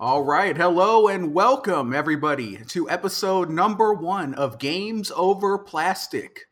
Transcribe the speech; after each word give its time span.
All 0.00 0.24
right. 0.24 0.56
Hello 0.56 1.06
and 1.06 1.32
welcome, 1.32 1.94
everybody, 1.94 2.56
to 2.66 2.90
episode 2.90 3.48
number 3.48 3.94
one 3.94 4.34
of 4.34 4.58
Games 4.58 5.12
Over 5.14 5.56
Plastic. 5.56 6.48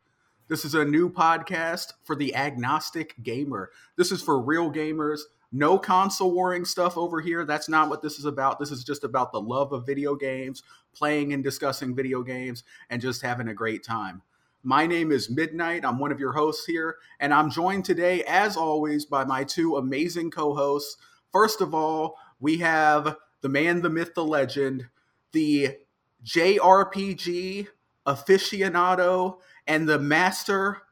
This 0.47 0.65
is 0.65 0.77
a 0.77 0.85
new 0.85 1.11
podcast 1.11 1.95
for 2.05 2.15
the 2.15 2.37
agnostic 2.37 3.21
gamer. 3.25 3.73
This 3.97 4.13
is 4.13 4.23
for 4.23 4.41
real 4.41 4.71
gamers. 4.71 5.23
No 5.51 5.77
console 5.77 6.31
warring 6.31 6.65
stuff 6.65 6.97
over 6.97 7.21
here. 7.21 7.45
That's 7.45 7.69
not 7.69 7.91
what 7.91 8.01
this 8.01 8.21
is 8.21 8.27
about. 8.27 8.61
This 8.61 8.71
is 8.71 8.85
just 8.85 9.03
about 9.03 9.33
the 9.33 9.41
love 9.41 9.73
of 9.73 9.87
video 9.87 10.15
games, 10.15 10.63
playing 10.95 11.33
and 11.33 11.43
discussing 11.43 11.97
video 11.97 12.23
games, 12.23 12.63
and 12.91 13.03
just 13.03 13.23
having 13.23 13.49
a 13.49 13.55
great 13.55 13.83
time. 13.83 14.23
My 14.63 14.87
name 14.87 15.11
is 15.11 15.29
Midnight. 15.29 15.85
I'm 15.85 15.99
one 15.99 16.13
of 16.13 16.21
your 16.21 16.33
hosts 16.33 16.65
here, 16.65 16.99
and 17.19 17.35
I'm 17.35 17.51
joined 17.51 17.87
today, 17.87 18.23
as 18.23 18.57
always, 18.57 19.05
by 19.05 19.25
my 19.25 19.43
two 19.43 19.79
amazing 19.79 20.31
co 20.31 20.55
hosts. 20.55 20.97
First 21.33 21.61
of 21.61 21.75
all, 21.75 22.17
we 22.39 22.59
have 22.59 23.17
the 23.43 23.49
man, 23.49 23.83
the 23.83 23.91
myth, 23.91 24.15
the 24.15 24.25
legend, 24.25 24.87
the 25.33 25.77
JRPG 26.25 27.69
aficionado, 28.07 29.39
and 29.67 29.89
the 29.89 29.99
master 29.99 30.83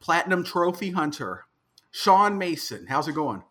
platinum 0.00 0.44
trophy 0.44 0.90
hunter, 0.90 1.44
Sean 1.90 2.36
Mason. 2.36 2.86
How's 2.86 3.08
it 3.08 3.14
going? 3.14 3.42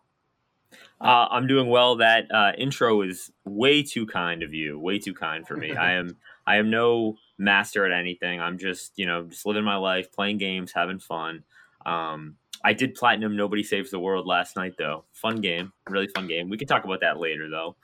Uh, 1.00 1.26
I'm 1.30 1.48
doing 1.48 1.68
well. 1.68 1.96
That 1.96 2.30
uh, 2.32 2.52
intro 2.56 3.02
is 3.02 3.32
way 3.44 3.82
too 3.82 4.06
kind 4.06 4.42
of 4.42 4.54
you. 4.54 4.78
Way 4.78 4.98
too 4.98 5.14
kind 5.14 5.46
for 5.46 5.56
me. 5.56 5.72
I 5.76 5.94
am. 5.94 6.16
I 6.46 6.56
am 6.56 6.70
no 6.70 7.16
master 7.38 7.84
at 7.84 7.92
anything. 7.92 8.40
I'm 8.40 8.58
just, 8.58 8.92
you 8.96 9.06
know, 9.06 9.24
just 9.24 9.46
living 9.46 9.64
my 9.64 9.76
life, 9.76 10.12
playing 10.12 10.38
games, 10.38 10.72
having 10.72 10.98
fun. 10.98 11.44
Um, 11.86 12.36
I 12.64 12.72
did 12.72 12.94
platinum 12.94 13.36
Nobody 13.36 13.62
Saves 13.62 13.90
the 13.90 13.98
World 13.98 14.26
last 14.26 14.56
night, 14.56 14.74
though. 14.78 15.04
Fun 15.12 15.40
game, 15.40 15.72
really 15.88 16.08
fun 16.08 16.26
game. 16.28 16.48
We 16.48 16.56
can 16.56 16.68
talk 16.68 16.84
about 16.84 17.00
that 17.00 17.18
later, 17.18 17.48
though. 17.48 17.76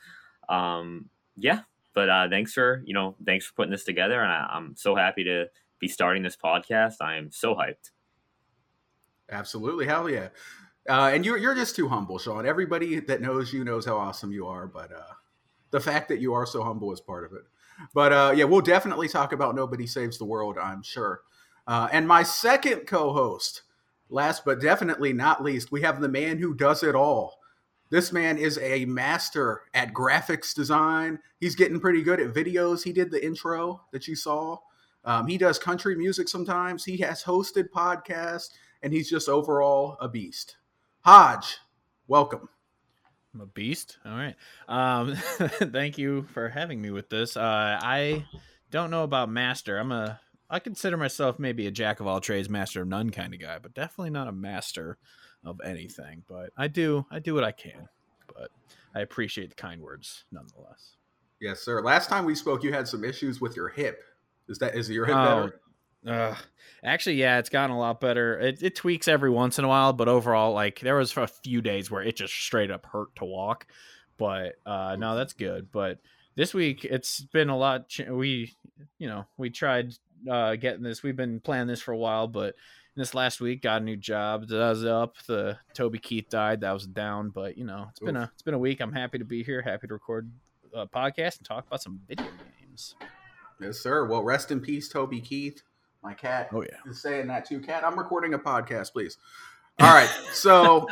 Um, 0.49 1.11
yeah, 1.37 1.61
but 1.95 2.09
uh, 2.09 2.29
thanks 2.29 2.53
for 2.53 2.83
you 2.85 2.95
know 2.95 3.15
thanks 3.25 3.47
for 3.47 3.55
putting 3.55 3.73
this 3.73 3.85
together, 3.85 4.21
and 4.23 4.31
I, 4.31 4.49
I'm 4.51 4.75
so 4.77 4.95
happy 4.95 5.25
to 5.25 5.47
be 5.79 5.89
starting 5.89 6.23
this 6.23 6.37
podcast. 6.37 6.95
I 7.01 7.17
am 7.17 7.31
so 7.31 7.55
hyped. 7.55 7.91
Absolutely, 9.31 9.87
hell 9.87 10.09
yeah! 10.09 10.29
Uh, 10.89 11.11
and 11.13 11.25
you're 11.25 11.37
you're 11.37 11.55
just 11.55 11.77
too 11.77 11.89
humble, 11.89 12.19
Sean. 12.19 12.47
Everybody 12.47 13.01
that 13.01 13.21
knows 13.21 13.53
you 13.53 13.65
knows 13.65 13.85
how 13.85 13.97
awesome 13.97 14.33
you 14.33 14.47
are, 14.47 14.67
but 14.67 14.93
uh, 14.93 15.15
the 15.71 15.81
fact 15.81 16.09
that 16.09 16.21
you 16.21 16.33
are 16.35 16.47
so 16.47 16.63
humble 16.63 16.93
is 16.93 17.01
part 17.01 17.25
of 17.25 17.33
it. 17.33 17.43
But 17.95 18.13
uh, 18.13 18.33
yeah, 18.35 18.45
we'll 18.45 18.61
definitely 18.61 19.09
talk 19.09 19.33
about 19.33 19.55
Nobody 19.55 19.87
Saves 19.87 20.19
the 20.19 20.25
World, 20.25 20.59
I'm 20.59 20.83
sure. 20.83 21.21
Uh, 21.67 21.89
and 21.93 22.09
my 22.09 22.23
second 22.23 22.87
co-host, 22.87 23.63
last 24.09 24.45
but 24.45 24.61
definitely 24.61 25.13
not 25.13 25.43
least, 25.43 25.71
we 25.71 25.83
have 25.83 26.01
the 26.01 26.09
man 26.09 26.39
who 26.39 26.55
does 26.55 26.83
it 26.83 26.95
all. 26.95 27.38
This 27.91 28.13
man 28.13 28.37
is 28.37 28.59
a 28.59 28.85
master 28.85 29.63
at 29.73 29.95
graphics 29.95 30.55
design. 30.55 31.19
He's 31.41 31.55
getting 31.55 31.81
pretty 31.81 32.03
good 32.03 32.21
at 32.21 32.35
videos. 32.35 32.83
He 32.83 32.93
did 32.93 33.11
the 33.11 33.25
intro 33.25 33.83
that 33.93 34.07
you 34.07 34.15
saw. 34.15 34.59
Um, 35.05 35.27
he 35.27 35.39
does 35.39 35.59
country 35.59 35.97
music 35.97 36.29
sometimes. 36.29 36.85
He 36.85 36.99
has 36.99 37.23
hosted 37.25 37.71
podcasts, 37.75 38.51
and 38.83 38.93
he's 38.93 39.09
just 39.09 39.29
overall 39.29 39.97
a 40.01 40.09
beast. 40.09 40.57
Hodge, 41.01 41.59
welcome. 42.09 42.49
I'm 43.33 43.41
a 43.41 43.47
beast. 43.47 43.99
All 44.05 44.13
right. 44.13 44.37
Um, 44.69 45.15
thank 45.39 45.97
you 45.97 46.27
for 46.35 46.51
having 46.51 46.83
me 46.83 46.91
with 46.91 47.09
this. 47.09 47.37
Uh, 47.37 47.79
I 47.81 48.27
don't 48.71 48.91
know 48.91 49.05
about 49.05 49.31
master. 49.31 49.79
I'm 49.79 49.93
a. 49.93 50.21
I 50.51 50.61
consider 50.61 50.97
myself 50.97 51.39
maybe 51.39 51.67
a 51.67 51.71
jack 51.71 52.01
of 52.01 52.07
all 52.07 52.21
trades, 52.21 52.49
master 52.49 52.83
of 52.83 52.89
none 52.89 53.11
kind 53.11 53.35
of 53.35 53.41
guy, 53.41 53.59
but 53.59 53.75
definitely 53.75 54.11
not 54.11 54.29
a 54.29 54.33
master 54.33 54.99
of 55.45 55.61
anything. 55.65 56.23
But 56.29 56.51
I 56.57 56.69
do. 56.69 57.07
I 57.11 57.19
do 57.19 57.35
what 57.35 57.45
I 57.45 57.53
can. 57.53 57.89
But 58.35 58.51
I 58.95 59.01
appreciate 59.01 59.51
the 59.51 59.57
kind 59.57 59.81
words 59.81 60.25
nonetheless. 60.33 60.97
Yes, 61.41 61.61
sir. 61.61 61.83
Last 61.83 62.09
time 62.09 62.25
we 62.25 62.35
spoke, 62.35 62.65
you 62.65 62.73
had 62.73 62.89
some 62.89 63.05
issues 63.05 63.41
with 63.41 63.55
your 63.55 63.69
hip. 63.69 64.03
Is 64.49 64.59
that 64.59 64.75
is 64.75 64.91
your 64.91 65.07
hip 65.07 65.17
oh, 65.17 65.25
better? 65.25 65.61
Uh, 66.07 66.35
actually, 66.83 67.17
yeah, 67.17 67.39
it's 67.39 67.49
gotten 67.49 67.75
a 67.75 67.79
lot 67.79 68.01
better. 68.01 68.39
It, 68.39 68.63
it 68.63 68.75
tweaks 68.75 69.09
every 69.09 69.31
once 69.31 69.59
in 69.59 69.65
a 69.65 69.69
while, 69.69 69.93
but 69.93 70.09
overall, 70.09 70.53
like 70.53 70.81
there 70.81 70.97
was 70.97 71.17
a 71.17 71.27
few 71.27 71.61
days 71.61 71.91
where 71.91 72.03
it 72.03 72.17
just 72.17 72.35
straight 72.35 72.71
up 72.71 72.87
hurt 72.87 73.15
to 73.17 73.25
walk. 73.25 73.67
But 74.17 74.55
uh, 74.67 74.97
no, 74.99 75.17
that's 75.17 75.33
good. 75.33 75.71
But 75.71 75.99
this 76.35 76.55
week, 76.55 76.85
it's 76.85 77.21
been 77.21 77.51
a 77.51 77.57
lot. 77.57 77.89
Ch- 77.89 78.09
we, 78.09 78.55
you 78.99 79.09
know, 79.09 79.27
we 79.37 79.51
tried 79.51 79.95
uh, 80.29 80.57
getting 80.57 80.83
this. 80.83 81.03
We've 81.03 81.17
been 81.17 81.41
planning 81.41 81.69
this 81.69 81.83
for 81.83 81.93
a 81.93 81.99
while, 81.99 82.27
but 82.27 82.55
this 82.99 83.15
last 83.15 83.41
week 83.41 83.63
got 83.63 83.83
a 83.83 83.85
new 83.85 83.97
job. 83.97 84.49
That 84.49 84.69
was 84.71 84.85
up. 84.85 85.17
The 85.27 85.59
Toby 85.75 85.99
Keith 85.99 86.29
died. 86.29 86.61
That 86.61 86.73
was 86.73 86.87
down. 86.87 87.31
But 87.31 87.57
you 87.57 87.65
know, 87.65 87.87
it's 87.91 88.03
Oof. 88.03 88.07
been 88.07 88.17
a 88.17 88.31
it's 88.33 88.43
been 88.43 88.55
a 88.55 88.59
week. 88.59 88.81
I'm 88.81 88.93
happy 88.93 89.19
to 89.19 89.25
be 89.25 89.43
here. 89.43 89.63
Happy 89.63 89.87
to 89.87 89.95
record 89.95 90.31
a 90.75 90.87
podcast 90.87 91.39
and 91.39 91.47
talk 91.47 91.67
about 91.67 91.83
some 91.83 92.01
video 92.09 92.27
games. 92.61 92.95
Yes, 93.61 93.79
sir. 93.79 94.07
Well, 94.07 94.23
rest 94.23 94.51
in 94.51 94.61
peace, 94.61 94.89
Toby 94.89 95.21
Keith. 95.21 95.63
My 96.03 96.15
cat 96.15 96.49
oh, 96.53 96.63
yeah. 96.63 96.91
is 96.91 97.03
saying 97.03 97.27
that 97.27 97.45
too. 97.45 97.61
Cat, 97.61 97.85
I'm 97.85 97.99
recording 97.99 98.35
a 98.35 98.39
podcast, 98.39 98.93
please. 98.93 99.19
All 99.81 99.93
right. 99.93 100.11
So 100.33 100.87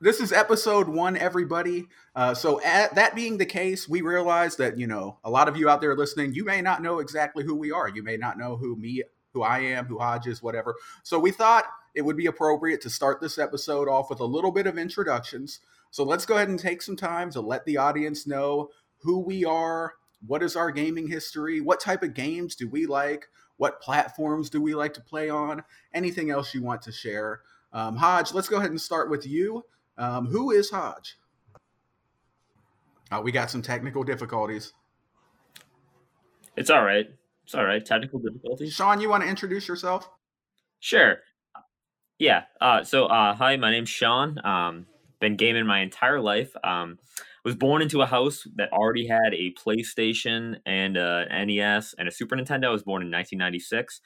this 0.00 0.20
is 0.20 0.32
episode 0.32 0.88
one, 0.88 1.16
everybody. 1.16 1.86
Uh, 2.16 2.34
so 2.34 2.60
at, 2.62 2.94
that 2.96 3.14
being 3.14 3.38
the 3.38 3.46
case, 3.46 3.88
we 3.88 4.02
realize 4.02 4.56
that, 4.56 4.76
you 4.76 4.86
know, 4.86 5.18
a 5.22 5.30
lot 5.30 5.48
of 5.48 5.56
you 5.56 5.68
out 5.68 5.80
there 5.80 5.96
listening, 5.96 6.34
you 6.34 6.44
may 6.44 6.60
not 6.60 6.82
know 6.82 6.98
exactly 6.98 7.44
who 7.44 7.54
we 7.54 7.70
are. 7.70 7.88
You 7.88 8.02
may 8.02 8.16
not 8.16 8.36
know 8.36 8.56
who 8.56 8.76
me, 8.76 9.02
who 9.34 9.42
I 9.42 9.58
am, 9.58 9.84
who 9.84 9.98
Hodge 9.98 10.26
is, 10.26 10.42
whatever. 10.42 10.76
So 11.02 11.18
we 11.18 11.32
thought 11.32 11.64
it 11.94 12.02
would 12.02 12.16
be 12.16 12.26
appropriate 12.26 12.80
to 12.82 12.90
start 12.90 13.20
this 13.20 13.38
episode 13.38 13.88
off 13.88 14.08
with 14.08 14.20
a 14.20 14.24
little 14.24 14.52
bit 14.52 14.66
of 14.66 14.78
introductions. 14.78 15.60
So 15.90 16.04
let's 16.04 16.24
go 16.24 16.36
ahead 16.36 16.48
and 16.48 16.58
take 16.58 16.80
some 16.80 16.96
time 16.96 17.30
to 17.32 17.40
let 17.40 17.66
the 17.66 17.76
audience 17.76 18.26
know 18.26 18.70
who 19.02 19.18
we 19.18 19.44
are, 19.44 19.94
what 20.26 20.42
is 20.42 20.56
our 20.56 20.70
gaming 20.70 21.08
history, 21.08 21.60
what 21.60 21.80
type 21.80 22.02
of 22.02 22.14
games 22.14 22.54
do 22.54 22.68
we 22.68 22.86
like, 22.86 23.26
what 23.58 23.80
platforms 23.82 24.48
do 24.48 24.60
we 24.60 24.74
like 24.74 24.94
to 24.94 25.00
play 25.00 25.28
on? 25.28 25.62
Anything 25.92 26.30
else 26.30 26.54
you 26.54 26.62
want 26.62 26.82
to 26.82 26.92
share? 26.92 27.40
Um, 27.72 27.96
Hodge, 27.96 28.32
let's 28.32 28.48
go 28.48 28.56
ahead 28.56 28.70
and 28.70 28.80
start 28.80 29.10
with 29.10 29.26
you. 29.26 29.64
Um, 29.98 30.26
who 30.26 30.50
is 30.50 30.70
Hodge? 30.70 31.18
Uh, 33.12 33.20
we 33.22 33.30
got 33.30 33.50
some 33.50 33.62
technical 33.62 34.02
difficulties. 34.02 34.72
It's 36.56 36.70
all 36.70 36.84
right. 36.84 37.08
It's 37.44 37.54
all 37.54 37.64
right. 37.64 37.84
Technical 37.84 38.18
difficulties. 38.18 38.72
Sean, 38.72 39.00
you 39.00 39.08
want 39.08 39.22
to 39.22 39.28
introduce 39.28 39.68
yourself? 39.68 40.08
Sure. 40.80 41.18
Yeah. 42.18 42.44
Uh, 42.60 42.84
so, 42.84 43.06
uh, 43.06 43.34
hi, 43.34 43.56
my 43.56 43.70
name's 43.70 43.90
Sean. 43.90 44.44
Um, 44.44 44.86
been 45.20 45.36
gaming 45.36 45.66
my 45.66 45.80
entire 45.80 46.20
life. 46.20 46.54
Um, 46.62 46.98
was 47.44 47.54
born 47.54 47.82
into 47.82 48.00
a 48.00 48.06
house 48.06 48.46
that 48.56 48.72
already 48.72 49.06
had 49.06 49.34
a 49.34 49.52
PlayStation 49.52 50.56
and 50.64 50.96
a 50.96 51.26
NES 51.44 51.94
and 51.98 52.08
a 52.08 52.10
Super 52.10 52.36
Nintendo. 52.36 52.66
I 52.66 52.70
was 52.70 52.82
born 52.82 53.02
in 53.02 53.10
1996. 53.10 54.00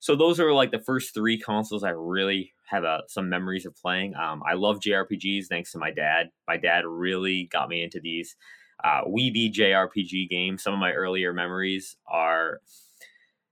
So 0.00 0.14
those 0.14 0.38
are 0.38 0.52
like 0.52 0.70
the 0.70 0.78
first 0.78 1.12
three 1.12 1.38
consoles 1.38 1.82
I 1.82 1.90
really 1.90 2.52
have 2.66 2.84
uh, 2.84 3.00
some 3.08 3.28
memories 3.28 3.66
of 3.66 3.74
playing. 3.74 4.14
Um, 4.14 4.42
I 4.48 4.54
love 4.54 4.78
JRPGs 4.78 5.46
thanks 5.46 5.72
to 5.72 5.78
my 5.78 5.90
dad. 5.90 6.28
My 6.46 6.56
dad 6.56 6.84
really 6.86 7.48
got 7.50 7.68
me 7.68 7.82
into 7.82 7.98
these 7.98 8.36
uh, 8.82 9.02
Weeby 9.04 9.52
JRPG 9.52 10.28
games. 10.28 10.62
Some 10.62 10.72
of 10.72 10.78
my 10.78 10.92
earlier 10.92 11.32
memories 11.32 11.96
are, 12.06 12.60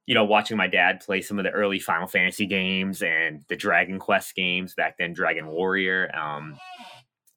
you 0.06 0.14
know, 0.14 0.24
watching 0.24 0.56
my 0.56 0.66
dad 0.66 1.00
play 1.00 1.20
some 1.20 1.38
of 1.38 1.44
the 1.44 1.50
early 1.50 1.78
Final 1.78 2.06
Fantasy 2.06 2.46
games 2.46 3.02
and 3.02 3.42
the 3.48 3.56
Dragon 3.56 3.98
Quest 3.98 4.34
games 4.34 4.74
back 4.74 4.96
then, 4.98 5.12
Dragon 5.12 5.48
Warrior. 5.48 6.10
Um, 6.16 6.56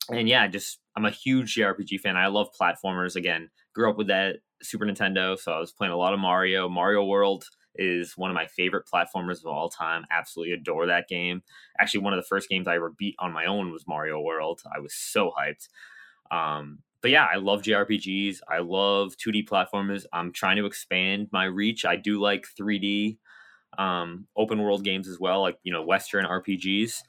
and 0.09 0.27
yeah, 0.27 0.47
just 0.47 0.79
I'm 0.95 1.05
a 1.05 1.11
huge 1.11 1.55
JRPG 1.55 1.99
fan. 1.99 2.17
I 2.17 2.27
love 2.27 2.49
platformers. 2.59 3.15
Again, 3.15 3.49
grew 3.73 3.89
up 3.89 3.97
with 3.97 4.07
that 4.07 4.37
Super 4.61 4.85
Nintendo, 4.85 5.37
so 5.37 5.51
I 5.51 5.59
was 5.59 5.71
playing 5.71 5.93
a 5.93 5.97
lot 5.97 6.13
of 6.13 6.19
Mario. 6.19 6.67
Mario 6.67 7.05
World 7.05 7.45
is 7.75 8.17
one 8.17 8.29
of 8.29 8.35
my 8.35 8.47
favorite 8.47 8.85
platformers 8.91 9.39
of 9.39 9.47
all 9.47 9.69
time. 9.69 10.05
Absolutely 10.11 10.53
adore 10.53 10.87
that 10.87 11.07
game. 11.07 11.41
Actually, 11.79 12.01
one 12.01 12.13
of 12.13 12.17
the 12.17 12.27
first 12.27 12.49
games 12.49 12.67
I 12.67 12.75
ever 12.75 12.93
beat 12.97 13.15
on 13.19 13.31
my 13.31 13.45
own 13.45 13.71
was 13.71 13.87
Mario 13.87 14.19
World. 14.19 14.61
I 14.75 14.79
was 14.79 14.93
so 14.93 15.31
hyped. 15.39 15.69
Um, 16.31 16.79
but 17.01 17.11
yeah, 17.11 17.27
I 17.31 17.37
love 17.37 17.61
JRPGs. 17.61 18.39
I 18.47 18.59
love 18.59 19.15
2D 19.17 19.47
platformers. 19.47 20.05
I'm 20.11 20.31
trying 20.31 20.57
to 20.57 20.65
expand 20.65 21.29
my 21.31 21.45
reach. 21.45 21.85
I 21.85 21.95
do 21.95 22.19
like 22.21 22.45
3D 22.59 23.17
um, 23.77 24.27
open 24.35 24.61
world 24.61 24.83
games 24.83 25.07
as 25.07 25.19
well, 25.19 25.41
like 25.41 25.57
you 25.63 25.71
know 25.71 25.83
Western 25.83 26.25
RPGs. 26.25 27.01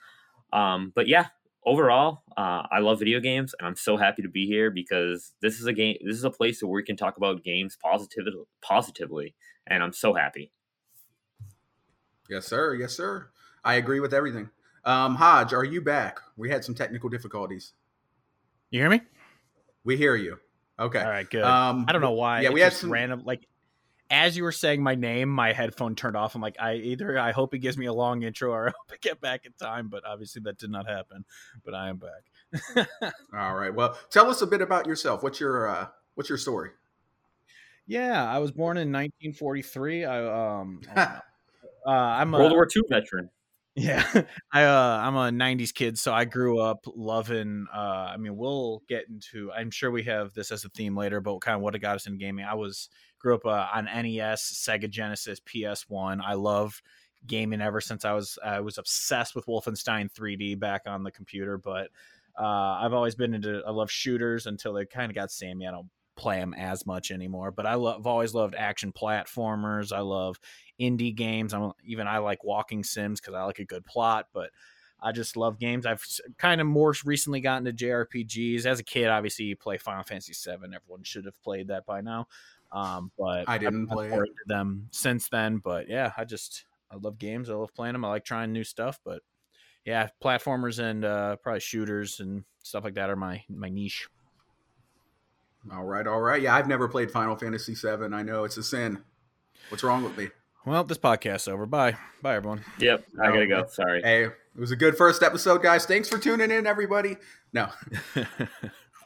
Um, 0.53 0.93
but 0.95 1.09
yeah, 1.09 1.27
overall, 1.65 2.23
uh, 2.37 2.63
I 2.71 2.79
love 2.81 2.99
video 2.99 3.21
games, 3.21 3.55
and 3.59 3.67
I'm 3.67 3.77
so 3.77 3.97
happy 3.97 4.23
to 4.23 4.29
be 4.29 4.47
here 4.47 4.71
because 4.71 5.33
this 5.43 5.61
is 5.61 5.67
a 5.67 5.73
game. 5.73 5.97
This 6.05 6.17
is 6.17 6.25
a 6.25 6.31
place 6.31 6.63
where 6.63 6.73
we 6.73 6.83
can 6.83 6.97
talk 6.97 7.17
about 7.17 7.43
games 7.43 7.77
positively, 7.83 8.45
positively, 8.63 9.35
and 9.67 9.83
I'm 9.83 9.93
so 9.93 10.15
happy. 10.15 10.53
Yes, 12.29 12.47
sir. 12.47 12.75
Yes, 12.75 12.93
sir. 12.93 13.31
I 13.65 13.75
agree 13.75 14.01
with 14.01 14.15
everything. 14.15 14.51
Um, 14.85 15.17
Hodge, 15.17 15.53
are 15.53 15.65
you 15.65 15.81
back? 15.81 16.21
We 16.37 16.49
had 16.49 16.65
some 16.65 16.75
technical 16.75 17.11
difficulties. 17.11 17.73
You 18.71 18.81
hear 18.81 18.91
me? 18.91 19.03
We 19.85 19.97
hear 19.97 20.17
you. 20.17 20.39
Okay. 20.79 21.01
All 21.03 21.11
right. 21.11 21.29
Good. 21.29 21.43
Um, 21.43 21.85
I 21.89 21.93
don't 21.93 22.01
know 22.01 22.13
why. 22.13 22.41
Yeah, 22.41 22.51
we 22.51 22.61
had 22.61 22.73
some 22.73 22.91
random 22.91 23.23
like 23.25 23.47
as 24.11 24.37
you 24.37 24.43
were 24.43 24.53
saying 24.53 24.83
my 24.83 24.97
name, 24.97 25.29
my 25.29 25.53
headphone 25.53 25.95
turned 25.95 26.17
off. 26.17 26.35
I'm 26.35 26.41
like, 26.41 26.57
I 26.59 26.75
either 26.75 27.19
I 27.19 27.33
hope 27.33 27.55
it 27.55 27.59
gives 27.59 27.79
me 27.79 27.87
a 27.87 27.93
long 27.93 28.23
intro 28.23 28.51
or 28.51 28.67
I 28.69 28.71
hope 28.71 28.91
I 28.93 28.97
get 29.01 29.21
back 29.21 29.47
in 29.47 29.53
time. 29.53 29.89
But 29.89 30.05
obviously 30.05 30.43
that 30.43 30.59
did 30.59 30.71
not 30.71 30.89
happen. 30.89 31.25
But 31.65 31.75
I 31.75 31.89
am 31.89 31.99
back. 31.99 32.89
All 33.35 33.55
right. 33.55 33.73
Well, 33.75 33.97
tell 34.11 34.29
us 34.31 34.43
a 34.43 34.47
bit 34.47 34.63
about 34.63 34.87
yourself. 34.87 35.23
What's 35.23 35.39
your 35.39 35.69
uh, 35.69 35.87
What's 36.15 36.29
your 36.29 36.39
story? 36.39 36.71
Yeah, 37.87 38.31
I 38.31 38.39
was 38.39 38.51
born 38.51 38.77
in 38.77 38.93
1943. 38.93 40.05
I 40.05 40.59
um, 40.61 40.83
uh, 40.97 41.19
I'm 41.87 42.31
World 42.31 42.53
a, 42.53 42.55
World 42.55 42.57
War 42.57 42.69
II 42.77 42.83
veteran. 42.89 43.31
Yeah, 43.77 44.05
I 44.53 44.65
uh, 44.65 45.01
I'm 45.03 45.15
a 45.17 45.31
'90s 45.31 45.73
kid, 45.73 45.99
so 45.99 46.13
I 46.13 46.25
grew 46.25 46.61
up 46.61 46.85
loving. 46.87 47.67
Uh, 47.73 48.11
I 48.13 48.17
mean, 48.17 48.37
we'll 48.37 48.83
get 48.89 49.09
into. 49.09 49.53
I'm 49.53 49.71
sure 49.71 49.91
we 49.91 50.03
have 50.05 50.35
this 50.35 50.51
as 50.51 50.65
a 50.65 50.69
theme 50.71 50.97
later, 50.97 51.21
but 51.21 51.39
kind 51.41 51.57
of 51.57 51.63
what 51.63 51.75
it 51.75 51.79
got 51.79 51.97
us 51.97 52.07
in 52.07 52.19
gaming. 52.19 52.45
I 52.45 52.55
was 52.55 52.89
grew 53.21 53.35
up 53.35 53.47
uh, 53.47 53.69
on 53.73 53.87
NES, 53.87 54.43
Sega 54.67 54.91
Genesis, 54.91 55.41
PS1. 55.41 56.21
I 56.25 56.35
love 56.35 56.83
gaming 57.27 57.61
ever 57.61 57.81
since 57.81 58.05
I 58.05 58.13
was 58.13 58.39
I 58.45 58.61
was 58.61 58.77
obsessed 58.79 59.35
with 59.37 59.47
Wolfenstein 59.47 60.11
3D 60.13 60.55
back 60.57 60.83
on 60.87 61.05
the 61.05 61.13
computer. 61.13 61.57
But 61.57 61.89
uh, 62.39 62.45
I've 62.81 62.93
always 62.93 63.15
been 63.15 63.35
into. 63.35 63.63
I 63.67 63.71
love 63.71 63.91
shooters 63.91 64.47
until 64.47 64.73
they 64.73 64.87
kind 64.87 65.11
of 65.11 65.15
got 65.15 65.31
samey. 65.31 65.67
I 65.67 65.71
don't 65.71 65.89
play 66.17 66.39
them 66.39 66.55
as 66.55 66.87
much 66.87 67.11
anymore. 67.11 67.51
But 67.51 67.67
I 67.67 67.75
love, 67.75 68.01
I've 68.01 68.07
always 68.07 68.35
loved 68.35 68.55
action 68.55 68.93
platformers. 68.93 69.93
I 69.95 70.01
love 70.01 70.39
indie 70.81 71.15
games. 71.15 71.53
I'm 71.53 71.73
even 71.85 72.07
I 72.07 72.19
like 72.19 72.45
walking 72.45 72.85
sims 72.85 73.21
because 73.21 73.35
I 73.35 73.43
like 73.45 73.59
a 73.59 73.65
good 73.65 73.85
plot. 73.85 74.29
But 74.33 74.51
I 75.03 75.13
just 75.13 75.37
love 75.37 75.59
games. 75.59 75.87
I've 75.87 76.05
kind 76.39 76.61
of 76.61 76.67
more 76.67 76.95
recently 77.05 77.41
gotten 77.41 77.65
to 77.65 77.73
JRPGs. 77.73 78.67
As 78.67 78.81
a 78.81 78.85
kid, 78.85 79.09
obviously, 79.09 79.47
you 79.47 79.57
play 79.57 79.79
Final 79.79 80.03
Fantasy 80.03 80.33
VII. 80.33 80.75
Everyone 80.75 81.03
should 81.03 81.25
have 81.25 81.41
played 81.43 81.69
that 81.69 81.87
by 81.87 82.01
now. 82.01 82.27
Um, 82.73 83.11
but 83.19 83.49
I 83.49 83.59
didn't 83.59 83.89
play 83.89 84.11
it. 84.11 84.29
them 84.47 84.89
since 84.91 85.29
then. 85.29 85.59
But 85.59 85.89
yeah, 85.89 86.13
I 86.17 86.25
just 86.25 86.65
I 86.91 86.97
love 86.97 87.19
games. 87.19 87.51
I 87.51 87.55
love 87.55 87.75
playing 87.75 87.95
them. 87.95 88.05
I 88.05 88.09
like 88.09 88.25
trying 88.25 88.53
new 88.53 88.65
stuff. 88.65 89.01
But 89.05 89.23
yeah, 89.85 90.09
platformers 90.23 90.79
and 90.79 91.05
uh, 91.05 91.37
probably 91.37 91.61
shooters 91.61 92.21
and 92.21 92.45
stuff 92.63 92.85
like 92.85 92.95
that 92.95 93.11
are 93.11 93.17
my 93.17 93.43
my 93.49 93.69
niche. 93.69 94.09
All 95.73 95.85
right, 95.85 96.07
all 96.07 96.21
right. 96.21 96.41
Yeah, 96.41 96.55
I've 96.55 96.69
never 96.69 96.89
played 96.89 97.11
Final 97.11 97.37
Fantasy 97.37 97.75
VII. 97.75 98.15
I 98.15 98.23
know 98.23 98.45
it's 98.45 98.57
a 98.57 98.63
sin. 98.63 99.03
What's 99.69 99.83
wrong 99.83 100.03
with 100.03 100.17
me? 100.17 100.29
Well, 100.67 100.85
this 100.85 100.99
podcast's 100.99 101.49
over. 101.49 101.65
Bye. 101.65 101.97
Bye, 102.21 102.37
everyone. 102.37 102.63
Yep, 102.79 103.07
I 103.19 103.29
gotta 103.29 103.47
go. 103.47 103.67
Sorry. 103.67 104.03
Hey, 104.03 104.25
it 104.25 104.33
was 104.57 104.71
a 104.71 104.77
good 104.77 104.95
first 104.95 105.23
episode, 105.23 105.63
guys. 105.63 105.87
Thanks 105.87 106.07
for 106.07 106.19
tuning 106.19 106.51
in, 106.51 106.67
everybody. 106.67 107.17
No. 107.55 107.69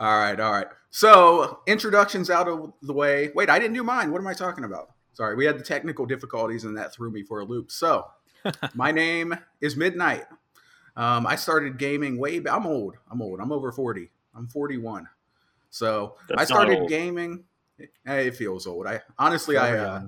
all 0.01 0.19
right, 0.19 0.39
all 0.41 0.53
right. 0.53 0.67
So, 0.91 1.61
introductions 1.69 2.29
out 2.29 2.49
of 2.49 2.73
the 2.83 2.93
way. 2.93 3.31
Wait, 3.37 3.49
I 3.49 3.61
didn't 3.61 3.75
do 3.75 3.85
mine. 3.85 4.11
What 4.11 4.21
am 4.21 4.27
I 4.27 4.35
talking 4.35 4.65
about? 4.65 4.91
Sorry, 5.13 5.37
we 5.37 5.45
had 5.45 5.57
the 5.57 5.63
technical 5.63 6.07
difficulties, 6.07 6.65
and 6.65 6.77
that 6.77 6.93
threw 6.93 7.13
me 7.13 7.23
for 7.23 7.39
a 7.39 7.45
loop. 7.45 7.71
So, 7.71 8.09
my 8.75 8.91
name 8.91 9.39
is 9.61 9.77
Midnight. 9.77 10.25
Um, 10.97 11.25
I 11.25 11.37
started 11.37 11.79
gaming 11.79 12.19
way 12.19 12.41
back. 12.41 12.55
I'm 12.55 12.67
old. 12.67 12.97
I'm 13.09 13.23
old. 13.23 13.39
I'm 13.39 13.53
over 13.53 13.71
40. 13.71 14.11
I'm 14.35 14.49
41. 14.49 15.09
So 15.71 16.17
That's 16.29 16.43
I 16.43 16.45
started 16.45 16.89
gaming. 16.89 17.45
It 17.79 18.37
feels 18.37 18.67
old. 18.67 18.87
I 18.89 19.03
honestly, 19.19 19.57
I 19.57 19.77
uh, 19.79 20.03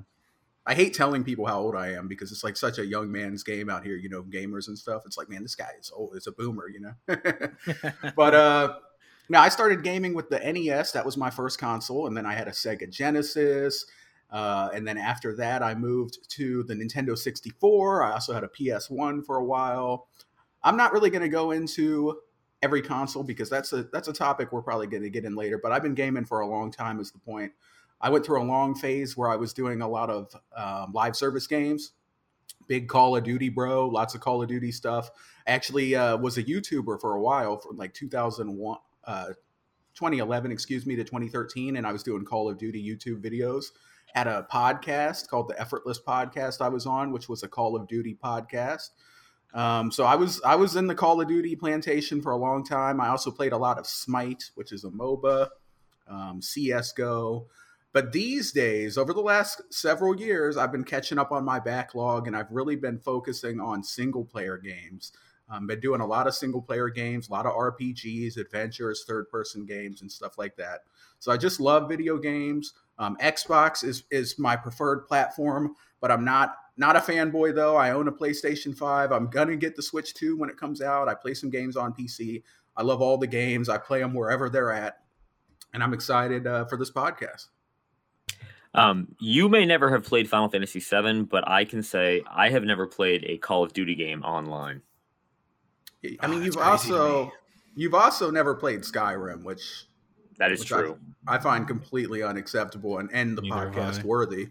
I 0.67 0.75
hate 0.75 0.95
telling 0.95 1.23
people 1.23 1.47
how 1.47 1.61
old 1.61 1.77
I 1.77 1.93
am 1.93 2.09
because 2.09 2.33
it's 2.33 2.43
like 2.43 2.57
such 2.57 2.79
a 2.79 2.87
young 2.87 3.11
man's 3.13 3.45
game 3.45 3.71
out 3.71 3.85
here. 3.85 3.97
You 3.97 4.09
know, 4.09 4.23
gamers 4.23 4.67
and 4.67 4.77
stuff. 4.77 5.03
It's 5.07 5.17
like, 5.17 5.29
man, 5.29 5.43
this 5.43 5.55
guy 5.55 5.71
is 5.79 5.93
old. 5.95 6.17
It's 6.17 6.27
a 6.27 6.33
boomer. 6.33 6.69
You 6.69 6.81
know. 6.81 7.17
but 8.17 8.35
uh, 8.35 8.75
now 9.29 9.43
I 9.43 9.49
started 9.49 9.85
gaming 9.85 10.15
with 10.15 10.29
the 10.29 10.39
NES. 10.39 10.93
That 10.93 11.07
was 11.07 11.17
my 11.17 11.31
first 11.31 11.59
console, 11.59 12.07
and 12.09 12.17
then 12.17 12.27
I 12.27 12.35
had 12.35 12.49
a 12.49 12.53
Sega 12.53 12.91
Genesis. 12.91 13.87
Uh, 14.31 14.71
and 14.75 14.87
then 14.87 14.99
after 14.99 15.37
that, 15.37 15.63
I 15.63 15.75
moved 15.75 16.29
to 16.31 16.65
the 16.65 16.75
Nintendo 16.75 17.17
64. 17.17 18.03
I 18.03 18.13
also 18.13 18.35
had 18.35 18.43
a 18.43 18.49
PS1 18.49 19.25
for 19.25 19.37
a 19.37 19.45
while. 19.45 20.09
I'm 20.65 20.77
not 20.77 20.93
really 20.93 21.11
going 21.11 21.23
to 21.23 21.29
go 21.29 21.53
into 21.53 22.19
every 22.63 22.83
console 22.83 23.23
because 23.23 23.49
that's 23.49 23.73
a 23.73 23.85
that's 23.85 24.09
a 24.09 24.13
topic 24.13 24.51
we're 24.51 24.63
probably 24.63 24.89
going 24.89 25.05
to 25.05 25.11
get 25.11 25.25
in 25.25 25.37
later. 25.37 25.61
But 25.63 25.71
I've 25.71 25.83
been 25.83 25.95
gaming 25.95 26.25
for 26.25 26.41
a 26.41 26.47
long 26.47 26.73
time. 26.73 26.99
Is 26.99 27.13
the 27.13 27.19
point? 27.19 27.53
I 28.01 28.11
went 28.11 28.27
through 28.27 28.43
a 28.43 28.45
long 28.45 28.75
phase 28.75 29.17
where 29.17 29.31
I 29.31 29.37
was 29.37 29.53
doing 29.53 29.81
a 29.81 29.89
lot 29.89 30.11
of 30.11 30.35
um, 30.55 30.93
live 30.93 31.17
service 31.17 31.47
games, 31.47 31.93
big 32.69 32.89
Call 32.89 33.17
of 33.17 33.25
Duty, 33.25 33.49
bro, 33.49 33.89
lots 33.89 34.15
of 34.15 34.21
Call 34.21 34.43
of 34.43 34.49
Duty 34.49 34.73
stuff. 34.73 35.11
Actually, 35.47 35.95
uh, 35.95 36.17
was 36.17 36.37
a 36.39 36.43
YouTuber 36.43 37.01
for 37.01 37.15
a 37.15 37.21
while, 37.21 37.57
from 37.59 37.77
like 37.77 37.95
2001, 37.95 38.79
uh, 39.05 39.27
2011, 39.95 40.53
excuse 40.53 40.85
me, 40.85 40.95
to 40.97 41.05
2013, 41.05 41.77
and 41.77 41.87
I 41.87 41.93
was 41.93 42.03
doing 42.03 42.25
Call 42.25 42.51
of 42.51 42.59
Duty 42.59 42.85
YouTube 42.85 43.23
videos. 43.23 43.67
Had 44.15 44.27
a 44.27 44.47
podcast 44.51 45.29
called 45.29 45.49
the 45.49 45.61
Effortless 45.61 46.01
Podcast 46.01 46.61
I 46.61 46.69
was 46.69 46.87
on, 46.87 47.13
which 47.13 47.29
was 47.29 47.43
a 47.43 47.49
Call 47.49 47.77
of 47.77 47.89
Duty 47.89 48.17
podcast. 48.23 48.91
Um, 49.55 49.91
so 49.91 50.05
I 50.05 50.17
was 50.17 50.41
I 50.43 50.55
was 50.55 50.77
in 50.77 50.87
the 50.87 50.95
Call 50.95 51.21
of 51.21 51.29
Duty 51.29 51.57
plantation 51.57 52.21
for 52.21 52.33
a 52.33 52.37
long 52.37 52.63
time. 52.63 53.01
I 53.01 53.09
also 53.09 53.31
played 53.31 53.53
a 53.53 53.57
lot 53.57 53.79
of 53.79 53.87
Smite, 53.87 54.51
which 54.55 54.71
is 54.71 54.85
a 54.85 54.91
MOBA, 54.91 55.49
um, 56.09 56.43
CS:GO. 56.43 57.47
But 57.97 58.13
these 58.13 58.53
days, 58.53 58.99
over 58.99 59.15
the 59.15 59.23
last 59.23 59.63
several 59.71 60.15
years, 60.21 60.59
I've 60.59 60.71
been 60.71 60.85
catching 60.85 61.17
up 61.17 61.33
on 61.33 61.47
my 61.47 61.59
backlog, 61.59 62.27
and 62.27 62.37
I've 62.37 62.51
really 62.51 62.77
been 62.77 62.99
focusing 62.99 63.59
on 63.59 63.83
single 63.83 64.23
player 64.23 64.59
games. 64.59 65.13
Um, 65.49 65.67
been 65.67 65.81
doing 65.81 66.03
a 66.03 66.07
lot 66.07 66.27
of 66.27 66.35
single 66.35 66.61
player 66.61 66.91
games, 66.91 67.31
a 67.31 67.33
lot 67.33 67.47
of 67.47 67.55
RPGs, 67.55 68.37
adventures, 68.37 69.07
third 69.09 69.31
person 69.31 69.65
games, 69.65 70.03
and 70.03 70.13
stuff 70.13 70.37
like 70.37 70.57
that. 70.57 70.81
So 71.21 71.33
I 71.33 71.39
just 71.39 71.59
love 71.59 71.89
video 71.89 72.19
games. 72.19 72.75
Um, 72.99 73.17
Xbox 73.17 73.83
is 73.83 74.03
is 74.11 74.39
my 74.39 74.57
preferred 74.57 75.07
platform, 75.07 75.75
but 76.03 76.11
I'm 76.11 76.23
not 76.23 76.55
not 76.77 76.97
a 76.97 77.01
fanboy 77.01 77.55
though. 77.55 77.77
I 77.77 77.93
own 77.93 78.09
a 78.09 78.13
PlayStation 78.13 78.77
5. 78.77 79.11
I'm 79.11 79.31
gonna 79.31 79.57
get 79.57 79.75
the 79.75 79.83
Switch 79.83 80.13
2 80.13 80.37
when 80.37 80.51
it 80.51 80.59
comes 80.59 80.83
out. 80.83 81.09
I 81.09 81.15
play 81.15 81.33
some 81.33 81.49
games 81.49 81.79
on 81.79 81.95
PC. 81.95 82.43
I 82.77 82.83
love 82.83 83.01
all 83.01 83.17
the 83.17 83.27
games. 83.27 83.71
I 83.71 83.79
play 83.79 84.01
them 84.01 84.13
wherever 84.13 84.51
they're 84.51 84.71
at, 84.71 84.99
and 85.73 85.83
I'm 85.83 85.95
excited 85.95 86.47
uh, 86.47 86.67
for 86.67 86.77
this 86.77 86.91
podcast. 86.91 87.47
Um, 88.77 89.09
you 89.19 89.49
may 89.49 89.65
never 89.65 89.91
have 89.91 90.05
played 90.05 90.29
Final 90.29 90.49
Fantasy 90.49 90.81
VII, 90.81 91.23
but 91.23 91.49
I 91.49 91.65
can 91.65 91.83
say 91.83 92.23
I 92.31 92.51
have 92.51 92.63
never 92.63 92.87
played 92.87 93.25
a 93.27 93.39
Call 93.39 93.65
of 93.65 93.73
Duty 93.73 93.95
game 93.95 94.23
online. 94.23 94.83
I 96.21 96.27
mean, 96.27 96.41
oh, 96.41 96.45
you've 96.45 96.59
also 96.59 97.33
you've 97.75 97.95
also 97.95 98.31
never 98.31 98.55
played 98.55 98.81
Skyrim, 98.81 99.43
which 99.43 99.87
that 100.39 100.53
is 100.53 100.63
true. 100.63 100.99
I, 101.27 101.37
I, 101.37 101.39
find 101.39 101.67
completely 101.67 102.23
unacceptable 102.23 102.99
and 102.99 103.11
end 103.13 103.39
the 103.39 103.43
Neither 103.43 103.71
podcast 103.71 104.05
worthy. 104.05 104.49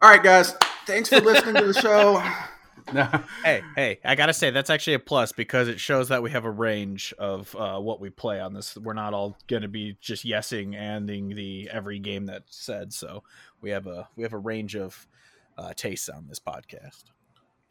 All 0.00 0.10
right, 0.10 0.22
guys. 0.22 0.54
Thanks 0.86 1.10
for 1.10 1.20
listening 1.20 1.54
to 1.56 1.72
the 1.72 1.80
show. 1.80 2.22
hey, 3.44 3.62
hey, 3.76 4.00
I 4.04 4.14
gotta 4.14 4.32
say 4.32 4.50
that's 4.50 4.70
actually 4.70 4.94
a 4.94 4.98
plus 4.98 5.32
because 5.32 5.68
it 5.68 5.80
shows 5.80 6.08
that 6.08 6.22
we 6.22 6.30
have 6.30 6.44
a 6.44 6.50
range 6.50 7.14
of 7.18 7.54
uh, 7.56 7.78
what 7.78 8.00
we 8.00 8.10
play 8.10 8.40
on 8.40 8.54
this. 8.54 8.76
We're 8.76 8.94
not 8.94 9.14
all 9.14 9.36
gonna 9.46 9.68
be 9.68 9.96
just 10.00 10.24
yesing 10.24 10.74
anding 10.74 11.34
the 11.34 11.68
every 11.72 11.98
game 11.98 12.26
that's 12.26 12.56
said. 12.56 12.92
So 12.92 13.22
we 13.60 13.70
have 13.70 13.86
a 13.86 14.08
we 14.16 14.22
have 14.22 14.32
a 14.32 14.38
range 14.38 14.76
of 14.76 15.06
uh, 15.56 15.72
tastes 15.74 16.08
on 16.08 16.26
this 16.28 16.38
podcast. 16.38 17.04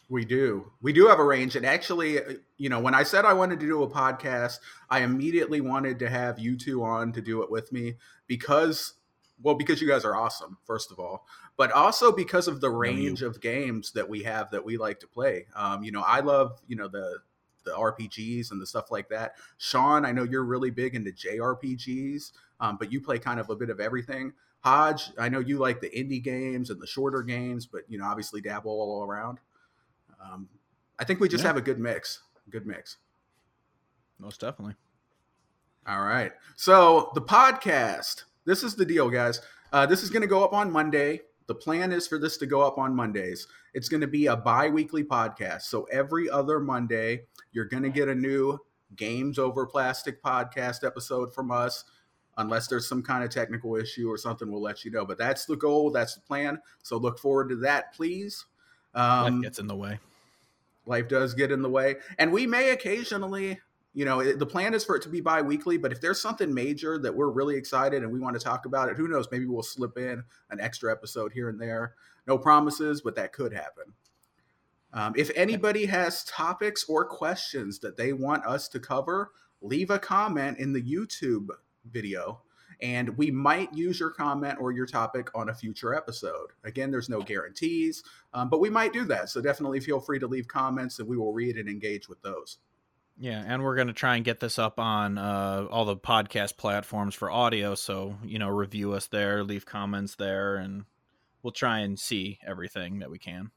We 0.10 0.24
do. 0.24 0.72
We 0.82 0.94
do 0.94 1.08
have 1.08 1.20
a 1.20 1.24
range. 1.24 1.56
And 1.56 1.66
actually, 1.66 2.24
uh, 2.24 2.34
you 2.58 2.70
know, 2.70 2.80
when 2.80 2.96
I 2.96 3.04
said 3.04 3.26
I 3.26 3.34
wanted 3.34 3.60
to 3.60 3.66
do 3.66 3.84
a 3.84 3.90
podcast, 3.90 4.60
I 4.90 5.02
immediately 5.02 5.60
wanted 5.60 6.00
to 6.00 6.10
have 6.10 6.40
you 6.40 6.56
two 6.56 6.84
on 6.84 7.12
to 7.14 7.22
do 7.22 7.44
it 7.44 7.52
with 7.52 7.72
me 7.74 7.96
because, 8.26 8.94
well, 9.42 9.56
because 9.56 9.82
you 9.82 9.88
guys 9.88 10.04
are 10.04 10.16
awesome, 10.16 10.58
first 10.66 10.92
of 10.92 11.00
all, 11.00 11.26
but 11.58 11.72
also 11.72 12.12
because 12.12 12.48
of 12.48 12.62
the 12.62 12.70
range 12.70 13.22
of 13.22 13.40
games 13.40 13.92
that 13.92 14.08
we 14.08 14.24
have 14.24 14.50
that 14.52 14.64
we 14.64 14.78
like 14.78 15.00
to 15.00 15.08
play. 15.08 15.46
Um, 15.56 15.84
you 15.84 15.92
know, 15.92 16.04
I 16.06 16.22
love, 16.22 16.60
you 16.68 16.76
know, 16.76 16.88
the, 16.88 17.20
the 17.64 17.72
RPGs 17.72 18.52
and 18.52 18.62
the 18.62 18.66
stuff 18.66 18.90
like 18.92 19.10
that. 19.10 19.36
Sean, 19.58 20.06
I 20.06 20.12
know 20.12 20.24
you're 20.24 20.44
really 20.44 20.72
big 20.72 20.96
into 20.96 21.12
JRPGs, 21.12 22.32
um, 22.60 22.78
but 22.80 22.92
you 22.92 23.00
play 23.00 23.20
kind 23.20 23.40
of 23.40 23.50
a 23.50 23.56
bit 23.56 23.70
of 23.70 23.80
everything. 23.80 24.34
Hodge, 24.62 25.12
I 25.20 25.30
know 25.30 25.40
you 25.40 25.60
like 25.60 25.82
the 25.82 25.90
indie 25.90 26.24
games 26.24 26.70
and 26.70 26.82
the 26.82 26.88
shorter 26.88 27.22
games, 27.22 27.66
but 27.66 27.82
you 27.88 27.98
know, 27.98 28.06
obviously 28.06 28.42
dabble 28.42 28.72
all 28.72 29.04
around. 29.04 29.40
Um, 30.22 30.50
I 31.00 31.04
think 31.04 31.20
we 31.20 31.30
just 31.30 31.44
yeah. 31.44 31.50
have 31.50 31.58
a 31.58 31.62
good 31.62 31.80
mix. 31.80 32.22
Good 32.50 32.66
mix. 32.66 32.98
Most 34.20 34.42
definitely. 34.42 34.76
All 35.88 36.02
right. 36.02 36.32
So 36.56 37.12
the 37.14 37.22
podcast. 37.22 38.24
This 38.48 38.64
is 38.64 38.76
the 38.76 38.86
deal, 38.86 39.10
guys. 39.10 39.42
Uh, 39.74 39.86
this 39.86 40.04
is 40.04 40.10
going 40.10 40.22
to 40.22 40.28
go 40.28 40.42
up 40.42 40.54
on 40.54 40.72
Monday. 40.72 41.20
The 41.48 41.54
plan 41.54 41.92
is 41.92 42.08
for 42.08 42.18
this 42.18 42.38
to 42.38 42.46
go 42.46 42.62
up 42.62 42.78
on 42.78 42.96
Mondays. 42.96 43.46
It's 43.74 43.90
going 43.90 44.00
to 44.00 44.08
be 44.08 44.28
a 44.28 44.38
bi 44.38 44.70
weekly 44.70 45.04
podcast. 45.04 45.64
So 45.64 45.84
every 45.92 46.30
other 46.30 46.62
Monday, 46.62 47.24
you're 47.52 47.66
going 47.66 47.84
to 47.84 47.90
get 47.90 48.08
a 48.08 48.16
new 48.16 48.58
Games 48.96 49.38
Over 49.38 49.66
Plastic 49.66 50.24
podcast 50.24 50.88
episode 50.88 51.36
from 51.36 51.52
us. 51.52 51.84
Unless 52.38 52.68
there's 52.68 52.88
some 52.88 53.04
kind 53.04 53.22
of 53.22 53.32
technical 53.32 53.76
issue 53.76 54.10
or 54.10 54.18
something, 54.18 54.50
we'll 54.50 54.62
let 54.62 54.86
you 54.86 54.92
know. 54.92 55.04
But 55.04 55.18
that's 55.18 55.44
the 55.44 55.58
goal. 55.58 55.92
That's 55.92 56.16
the 56.16 56.22
plan. 56.22 56.62
So 56.84 56.96
look 56.96 57.20
forward 57.20 57.50
to 57.50 57.58
that, 57.58 57.94
please. 57.94 58.46
Um, 58.96 59.36
Life 59.36 59.44
gets 59.44 59.60
in 59.60 59.68
the 59.68 59.76
way. 59.76 60.00
Life 60.86 61.10
does 61.10 61.34
get 61.34 61.52
in 61.52 61.62
the 61.62 61.70
way, 61.70 61.96
and 62.18 62.32
we 62.32 62.48
may 62.48 62.70
occasionally. 62.70 63.60
You 63.98 64.06
know, 64.06 64.32
the 64.32 64.46
plan 64.46 64.76
is 64.76 64.86
for 64.86 64.96
it 64.96 65.02
to 65.02 65.10
be 65.10 65.22
bi-weekly, 65.22 65.80
but 65.80 65.92
if 65.92 66.00
there's 66.00 66.22
something 66.22 66.54
major 66.54 67.00
that 67.00 67.16
we're 67.16 67.32
really 67.32 67.56
excited 67.56 68.04
and 68.04 68.12
we 68.12 68.20
want 68.20 68.38
to 68.38 68.40
talk 68.40 68.68
about 68.68 68.90
it, 68.90 68.96
who 68.96 69.08
knows? 69.08 69.28
Maybe 69.32 69.48
we'll 69.48 69.64
slip 69.64 69.98
in 69.98 70.24
an 70.52 70.60
extra 70.62 70.92
episode 70.92 71.34
here 71.34 71.50
and 71.50 71.60
there. 71.60 71.96
No 72.28 72.38
promises, 72.38 73.02
but 73.02 73.16
that 73.16 73.34
could 73.34 73.52
happen. 73.52 73.94
Um, 74.94 75.14
if 75.18 75.32
anybody 75.36 75.88
has 75.88 76.24
topics 76.26 76.86
or 76.88 77.06
questions 77.06 77.80
that 77.80 77.98
they 77.98 78.14
want 78.14 78.46
us 78.46 78.68
to 78.68 78.80
cover, 78.80 79.32
leave 79.62 79.90
a 79.90 79.98
comment 79.98 80.60
in 80.60 80.74
the 80.74 80.84
YouTube 80.84 81.48
video 81.92 82.44
and 82.84 83.18
we 83.18 83.32
might 83.32 83.74
use 83.74 84.00
your 84.00 84.12
comment 84.12 84.60
or 84.62 84.72
your 84.72 84.86
topic 84.86 85.32
on 85.34 85.50
a 85.50 85.56
future 85.56 85.96
episode. 85.96 86.52
Again, 86.64 86.92
there's 86.92 87.10
no 87.10 87.24
guarantees, 87.24 88.04
um, 88.36 88.48
but 88.52 88.60
we 88.60 88.70
might 88.70 88.94
do 88.94 89.06
that. 89.06 89.30
So 89.30 89.42
definitely 89.42 89.80
feel 89.80 90.00
free 90.00 90.20
to 90.20 90.28
leave 90.28 90.48
comments 90.48 91.00
and 91.00 91.08
we 91.08 91.18
will 91.18 91.34
read 91.34 91.58
and 91.58 91.68
engage 91.68 92.08
with 92.08 92.22
those. 92.22 92.60
Yeah, 93.20 93.44
and 93.46 93.64
we're 93.64 93.76
going 93.76 93.88
to 93.88 93.94
try 93.94 94.16
and 94.16 94.24
get 94.24 94.40
this 94.40 94.60
up 94.60 94.80
on 94.80 95.18
uh, 95.18 95.66
all 95.72 95.86
the 95.86 95.98
podcast 95.98 96.56
platforms 96.58 97.16
for 97.16 97.32
audio. 97.32 97.74
So, 97.74 98.18
you 98.24 98.38
know, 98.38 98.48
review 98.48 98.94
us 98.94 99.08
there, 99.08 99.44
leave 99.44 99.66
comments 99.66 100.16
there, 100.16 100.58
and 100.58 100.86
we'll 101.42 101.52
try 101.52 101.80
and 101.80 101.98
see 101.98 102.40
everything 102.46 103.00
that 103.00 103.10
we 103.10 103.18
can. 103.18 103.50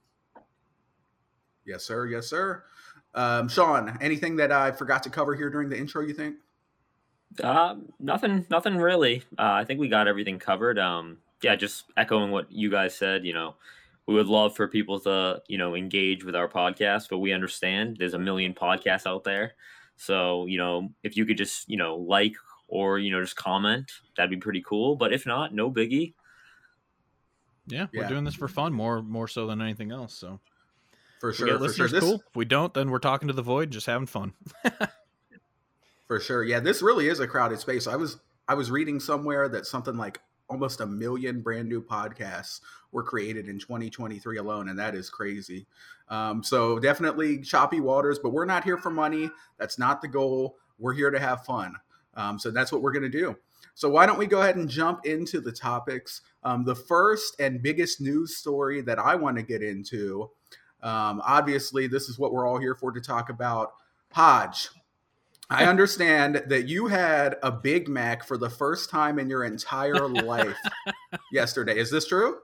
Yes, 1.66 1.84
sir. 1.84 2.06
Yes, 2.06 2.26
sir. 2.26 2.64
Um, 3.14 3.48
Sean, 3.48 3.98
anything 4.00 4.36
that 4.36 4.50
I 4.50 4.72
forgot 4.72 5.02
to 5.02 5.10
cover 5.10 5.34
here 5.34 5.50
during 5.50 5.68
the 5.68 5.76
intro, 5.76 6.02
you 6.02 6.14
think? 6.14 6.36
Uh, 7.42 7.76
nothing, 7.98 8.46
nothing 8.48 8.76
really. 8.76 9.24
Uh, 9.38 9.52
I 9.52 9.64
think 9.64 9.78
we 9.78 9.88
got 9.88 10.08
everything 10.08 10.38
covered. 10.38 10.78
Um, 10.78 11.18
yeah, 11.42 11.54
just 11.56 11.84
echoing 11.98 12.30
what 12.30 12.50
you 12.50 12.70
guys 12.70 12.94
said, 12.94 13.26
you 13.26 13.34
know, 13.34 13.56
we 14.10 14.16
would 14.16 14.26
love 14.26 14.56
for 14.56 14.66
people 14.66 14.98
to 14.98 15.40
you 15.46 15.56
know 15.56 15.76
engage 15.76 16.24
with 16.24 16.34
our 16.34 16.48
podcast 16.48 17.08
but 17.08 17.18
we 17.18 17.32
understand 17.32 17.96
there's 17.96 18.14
a 18.14 18.18
million 18.18 18.52
podcasts 18.52 19.06
out 19.06 19.22
there. 19.22 19.52
So 19.96 20.46
you 20.46 20.58
know 20.58 20.88
if 21.04 21.16
you 21.16 21.24
could 21.24 21.36
just 21.36 21.70
you 21.70 21.76
know 21.76 21.94
like 21.94 22.34
or 22.66 22.98
you 22.98 23.12
know 23.12 23.22
just 23.22 23.36
comment 23.36 23.88
that'd 24.16 24.28
be 24.28 24.36
pretty 24.36 24.64
cool. 24.66 24.96
But 24.96 25.12
if 25.12 25.26
not 25.26 25.54
no 25.54 25.70
biggie. 25.70 26.14
Yeah 27.68 27.86
we're 27.94 28.08
doing 28.08 28.24
this 28.24 28.34
for 28.34 28.48
fun 28.48 28.72
more 28.72 29.00
more 29.00 29.28
so 29.28 29.46
than 29.46 29.62
anything 29.62 29.92
else 29.92 30.12
so. 30.12 30.40
For 31.20 31.32
sure 31.32 31.60
for 31.60 31.72
sure. 31.72 31.86
this... 31.86 32.00
cool. 32.00 32.14
If 32.14 32.34
we 32.34 32.44
don't 32.44 32.74
then 32.74 32.90
we're 32.90 32.98
talking 32.98 33.28
to 33.28 33.34
the 33.34 33.42
void 33.42 33.70
just 33.70 33.86
having 33.86 34.08
fun. 34.08 34.32
For 36.08 36.18
sure. 36.18 36.42
Yeah 36.42 36.58
this 36.58 36.82
really 36.82 37.06
is 37.06 37.20
a 37.20 37.28
crowded 37.28 37.60
space. 37.60 37.86
I 37.86 37.94
was 37.94 38.18
i 38.48 38.54
was 38.54 38.72
reading 38.72 38.98
somewhere 38.98 39.48
that 39.48 39.66
something 39.66 39.96
like 39.96 40.20
almost 40.50 40.80
a 40.80 40.86
million 40.86 41.40
brand 41.40 41.68
new 41.68 41.80
podcasts 41.80 42.60
were 42.92 43.02
created 43.02 43.48
in 43.48 43.58
2023 43.58 44.38
alone, 44.38 44.68
and 44.68 44.78
that 44.78 44.94
is 44.94 45.08
crazy. 45.08 45.66
Um, 46.08 46.42
so 46.42 46.78
definitely 46.78 47.38
choppy 47.38 47.80
waters, 47.80 48.18
but 48.18 48.30
we're 48.30 48.44
not 48.44 48.64
here 48.64 48.76
for 48.76 48.90
money. 48.90 49.30
That's 49.58 49.78
not 49.78 50.02
the 50.02 50.08
goal. 50.08 50.56
We're 50.78 50.92
here 50.92 51.10
to 51.10 51.20
have 51.20 51.44
fun. 51.44 51.76
Um, 52.14 52.38
so 52.38 52.50
that's 52.50 52.72
what 52.72 52.82
we're 52.82 52.92
going 52.92 53.04
to 53.04 53.08
do. 53.08 53.36
So 53.74 53.88
why 53.88 54.04
don't 54.04 54.18
we 54.18 54.26
go 54.26 54.42
ahead 54.42 54.56
and 54.56 54.68
jump 54.68 55.06
into 55.06 55.40
the 55.40 55.52
topics? 55.52 56.22
Um, 56.42 56.64
the 56.64 56.74
first 56.74 57.40
and 57.40 57.62
biggest 57.62 58.00
news 58.00 58.36
story 58.36 58.80
that 58.82 58.98
I 58.98 59.14
want 59.14 59.36
to 59.36 59.42
get 59.42 59.62
into, 59.62 60.30
um, 60.82 61.22
obviously, 61.24 61.86
this 61.86 62.08
is 62.08 62.18
what 62.18 62.32
we're 62.32 62.46
all 62.46 62.58
here 62.58 62.74
for 62.74 62.90
to 62.90 63.00
talk 63.00 63.30
about. 63.30 63.74
Hodge, 64.12 64.68
I 65.50 65.64
understand 65.64 66.44
that 66.46 66.68
you 66.68 66.86
had 66.86 67.36
a 67.42 67.50
Big 67.50 67.88
Mac 67.88 68.24
for 68.24 68.38
the 68.38 68.48
first 68.48 68.88
time 68.88 69.18
in 69.18 69.28
your 69.28 69.44
entire 69.44 70.08
life 70.08 70.56
yesterday. 71.32 71.76
Is 71.76 71.90
this 71.90 72.06
true? 72.06 72.38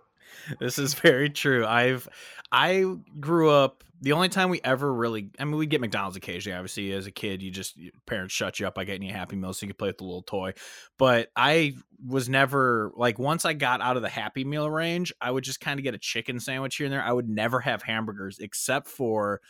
This 0.58 0.78
is 0.78 0.94
very 0.94 1.30
true. 1.30 1.64
I've 1.64 2.08
I 2.50 2.84
grew 3.20 3.50
up 3.50 3.84
the 4.00 4.12
only 4.12 4.28
time 4.28 4.50
we 4.50 4.60
ever 4.62 4.92
really 4.92 5.30
I 5.38 5.44
mean 5.44 5.56
we 5.56 5.66
get 5.66 5.80
McDonald's 5.80 6.16
occasionally 6.16 6.56
obviously 6.56 6.92
as 6.92 7.06
a 7.06 7.10
kid 7.10 7.42
you 7.42 7.50
just 7.50 7.78
parents 8.06 8.34
shut 8.34 8.60
you 8.60 8.66
up 8.66 8.74
by 8.74 8.84
getting 8.84 9.02
you 9.02 9.10
a 9.10 9.16
happy 9.16 9.36
meal 9.36 9.52
so 9.52 9.64
you 9.64 9.68
could 9.68 9.78
play 9.78 9.88
with 9.88 9.98
the 9.98 10.04
little 10.04 10.22
toy 10.22 10.52
but 10.98 11.30
I 11.34 11.74
was 12.06 12.28
never 12.28 12.92
like 12.94 13.18
once 13.18 13.44
I 13.44 13.54
got 13.54 13.80
out 13.80 13.96
of 13.96 14.02
the 14.02 14.08
happy 14.08 14.44
meal 14.44 14.70
range 14.70 15.12
I 15.20 15.30
would 15.30 15.44
just 15.44 15.60
kind 15.60 15.80
of 15.80 15.84
get 15.84 15.94
a 15.94 15.98
chicken 15.98 16.40
sandwich 16.40 16.76
here 16.76 16.86
and 16.86 16.92
there 16.92 17.02
I 17.02 17.12
would 17.12 17.28
never 17.28 17.60
have 17.60 17.82
hamburgers 17.82 18.38
except 18.38 18.88
for 18.88 19.40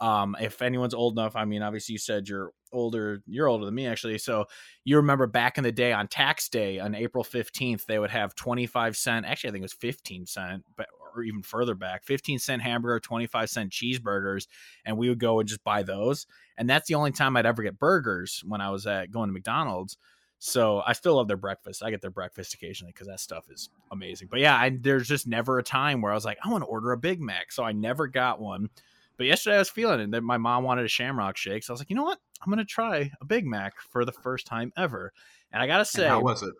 um, 0.00 0.36
if 0.40 0.62
anyone's 0.62 0.94
old 0.94 1.18
enough, 1.18 1.36
I 1.36 1.44
mean, 1.44 1.62
obviously 1.62 1.94
you 1.94 1.98
said 1.98 2.28
you're 2.28 2.52
older, 2.72 3.22
you're 3.26 3.48
older 3.48 3.64
than 3.64 3.74
me 3.74 3.86
actually. 3.86 4.18
So 4.18 4.46
you 4.84 4.96
remember 4.96 5.26
back 5.26 5.58
in 5.58 5.64
the 5.64 5.72
day 5.72 5.92
on 5.92 6.08
tax 6.08 6.48
day 6.48 6.78
on 6.78 6.94
April 6.94 7.24
15th, 7.24 7.86
they 7.86 7.98
would 7.98 8.10
have 8.10 8.34
25 8.34 8.96
cent, 8.96 9.26
actually, 9.26 9.48
I 9.48 9.52
think 9.52 9.62
it 9.62 9.64
was 9.64 9.72
15 9.72 10.26
cent, 10.26 10.64
but 10.76 10.86
or 11.14 11.22
even 11.22 11.42
further 11.42 11.74
back, 11.74 12.04
15 12.04 12.38
cent 12.38 12.62
hamburger, 12.62 13.00
25 13.00 13.50
cent 13.50 13.70
cheeseburgers. 13.70 14.46
And 14.84 14.96
we 14.96 15.08
would 15.08 15.18
go 15.18 15.40
and 15.40 15.48
just 15.48 15.64
buy 15.64 15.82
those. 15.82 16.26
And 16.56 16.68
that's 16.68 16.88
the 16.88 16.94
only 16.94 17.12
time 17.12 17.36
I'd 17.36 17.46
ever 17.46 17.62
get 17.62 17.78
burgers 17.78 18.42
when 18.46 18.60
I 18.60 18.70
was 18.70 18.86
at 18.86 19.10
going 19.10 19.28
to 19.28 19.32
McDonald's. 19.32 19.96
So 20.38 20.82
I 20.86 20.92
still 20.92 21.16
love 21.16 21.26
their 21.26 21.36
breakfast. 21.36 21.82
I 21.82 21.90
get 21.90 22.00
their 22.00 22.12
breakfast 22.12 22.54
occasionally 22.54 22.92
because 22.92 23.08
that 23.08 23.20
stuff 23.20 23.46
is 23.50 23.70
amazing. 23.90 24.28
But 24.30 24.40
yeah, 24.40 24.54
I, 24.54 24.76
there's 24.80 25.08
just 25.08 25.26
never 25.26 25.58
a 25.58 25.64
time 25.64 26.00
where 26.00 26.12
I 26.12 26.14
was 26.14 26.24
like, 26.24 26.38
I 26.44 26.48
want 26.48 26.62
to 26.62 26.68
order 26.68 26.92
a 26.92 26.96
Big 26.96 27.20
Mac. 27.20 27.50
So 27.50 27.64
I 27.64 27.72
never 27.72 28.06
got 28.06 28.40
one. 28.40 28.70
But 29.18 29.26
yesterday 29.26 29.56
I 29.56 29.58
was 29.58 29.68
feeling 29.68 30.00
it 30.00 30.10
that 30.12 30.22
my 30.22 30.38
mom 30.38 30.64
wanted 30.64 30.86
a 30.86 30.88
Shamrock 30.88 31.36
Shake, 31.36 31.64
so 31.64 31.72
I 31.72 31.74
was 31.74 31.80
like, 31.80 31.90
you 31.90 31.96
know 31.96 32.04
what? 32.04 32.18
I'm 32.40 32.50
gonna 32.50 32.64
try 32.64 33.10
a 33.20 33.24
Big 33.24 33.44
Mac 33.44 33.80
for 33.80 34.04
the 34.04 34.12
first 34.12 34.46
time 34.46 34.72
ever. 34.76 35.12
And 35.52 35.62
I 35.62 35.66
gotta 35.66 35.84
say, 35.84 36.04
and 36.04 36.12
how 36.12 36.20
was 36.22 36.42
it? 36.42 36.54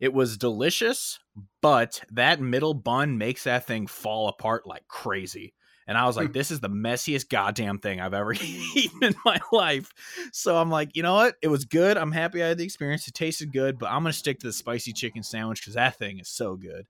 It 0.00 0.12
was 0.12 0.36
delicious, 0.36 1.20
but 1.60 2.02
that 2.10 2.40
middle 2.40 2.74
bun 2.74 3.18
makes 3.18 3.44
that 3.44 3.66
thing 3.66 3.86
fall 3.86 4.28
apart 4.28 4.66
like 4.66 4.88
crazy. 4.88 5.54
And 5.88 5.96
I 5.96 6.06
was 6.06 6.16
like, 6.16 6.28
hmm. 6.28 6.32
this 6.32 6.50
is 6.50 6.60
the 6.60 6.68
messiest 6.68 7.28
goddamn 7.28 7.78
thing 7.78 8.00
I've 8.00 8.14
ever 8.14 8.32
eaten 8.74 9.04
in 9.04 9.14
my 9.24 9.38
life. 9.52 9.92
So 10.32 10.56
I'm 10.56 10.70
like, 10.70 10.96
you 10.96 11.02
know 11.02 11.14
what? 11.14 11.36
It 11.42 11.48
was 11.48 11.64
good. 11.64 11.96
I'm 11.96 12.12
happy 12.12 12.42
I 12.42 12.48
had 12.48 12.58
the 12.58 12.64
experience. 12.64 13.06
It 13.06 13.14
tasted 13.14 13.52
good, 13.52 13.78
but 13.78 13.90
I'm 13.90 14.02
going 14.02 14.12
to 14.12 14.18
stick 14.18 14.40
to 14.40 14.48
the 14.48 14.52
spicy 14.52 14.92
chicken 14.92 15.22
sandwich 15.22 15.60
because 15.60 15.74
that 15.74 15.96
thing 15.96 16.18
is 16.18 16.28
so 16.28 16.56
good. 16.56 16.86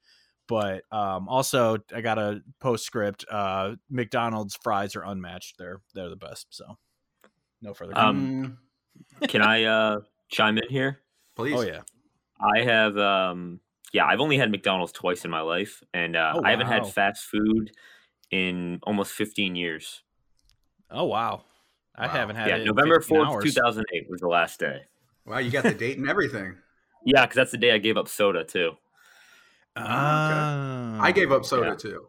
But 0.48 0.84
um, 0.92 1.28
also, 1.28 1.78
I 1.94 2.00
got 2.00 2.18
a 2.18 2.40
postscript. 2.60 3.24
Uh, 3.30 3.74
McDonald's 3.90 4.56
fries 4.62 4.94
are 4.94 5.04
unmatched. 5.04 5.58
They're 5.58 5.80
they're 5.94 6.08
the 6.08 6.16
best. 6.16 6.46
So, 6.50 6.78
no 7.62 7.74
further. 7.74 7.96
Um, 7.98 8.58
can 9.28 9.42
I 9.42 9.64
uh, 9.64 10.00
chime 10.28 10.58
in 10.58 10.68
here? 10.68 11.00
Please. 11.34 11.54
Oh 11.56 11.62
yeah. 11.62 11.82
I 12.40 12.62
have. 12.62 12.96
Um, 12.96 13.60
yeah, 13.92 14.04
I've 14.04 14.20
only 14.20 14.36
had 14.36 14.50
McDonald's 14.50 14.92
twice 14.92 15.24
in 15.24 15.30
my 15.30 15.40
life, 15.40 15.82
and 15.94 16.16
uh, 16.16 16.32
oh, 16.34 16.40
wow. 16.40 16.46
I 16.46 16.50
haven't 16.50 16.66
had 16.66 16.86
fast 16.86 17.24
food 17.24 17.70
in 18.30 18.80
almost 18.82 19.12
15 19.12 19.56
years. 19.56 20.02
Oh 20.90 21.04
wow. 21.04 21.44
I 21.94 22.06
wow. 22.06 22.12
haven't 22.12 22.36
had 22.36 22.48
yeah, 22.48 22.64
November 22.64 22.98
4th, 23.00 23.42
2008 23.42 24.10
was 24.10 24.20
the 24.20 24.28
last 24.28 24.60
day. 24.60 24.82
Wow, 25.24 25.38
you 25.38 25.50
got 25.50 25.64
the 25.64 25.74
date 25.74 25.98
and 25.98 26.08
everything. 26.08 26.56
Yeah, 27.08 27.24
because 27.24 27.36
that's 27.36 27.52
the 27.52 27.58
day 27.58 27.70
I 27.70 27.78
gave 27.78 27.96
up 27.96 28.08
soda 28.08 28.42
too. 28.42 28.72
Uh, 29.76 30.98
I 31.00 31.12
gave 31.14 31.32
up 31.32 31.44
soda 31.44 31.70
yeah. 31.70 31.74
too. 31.74 32.06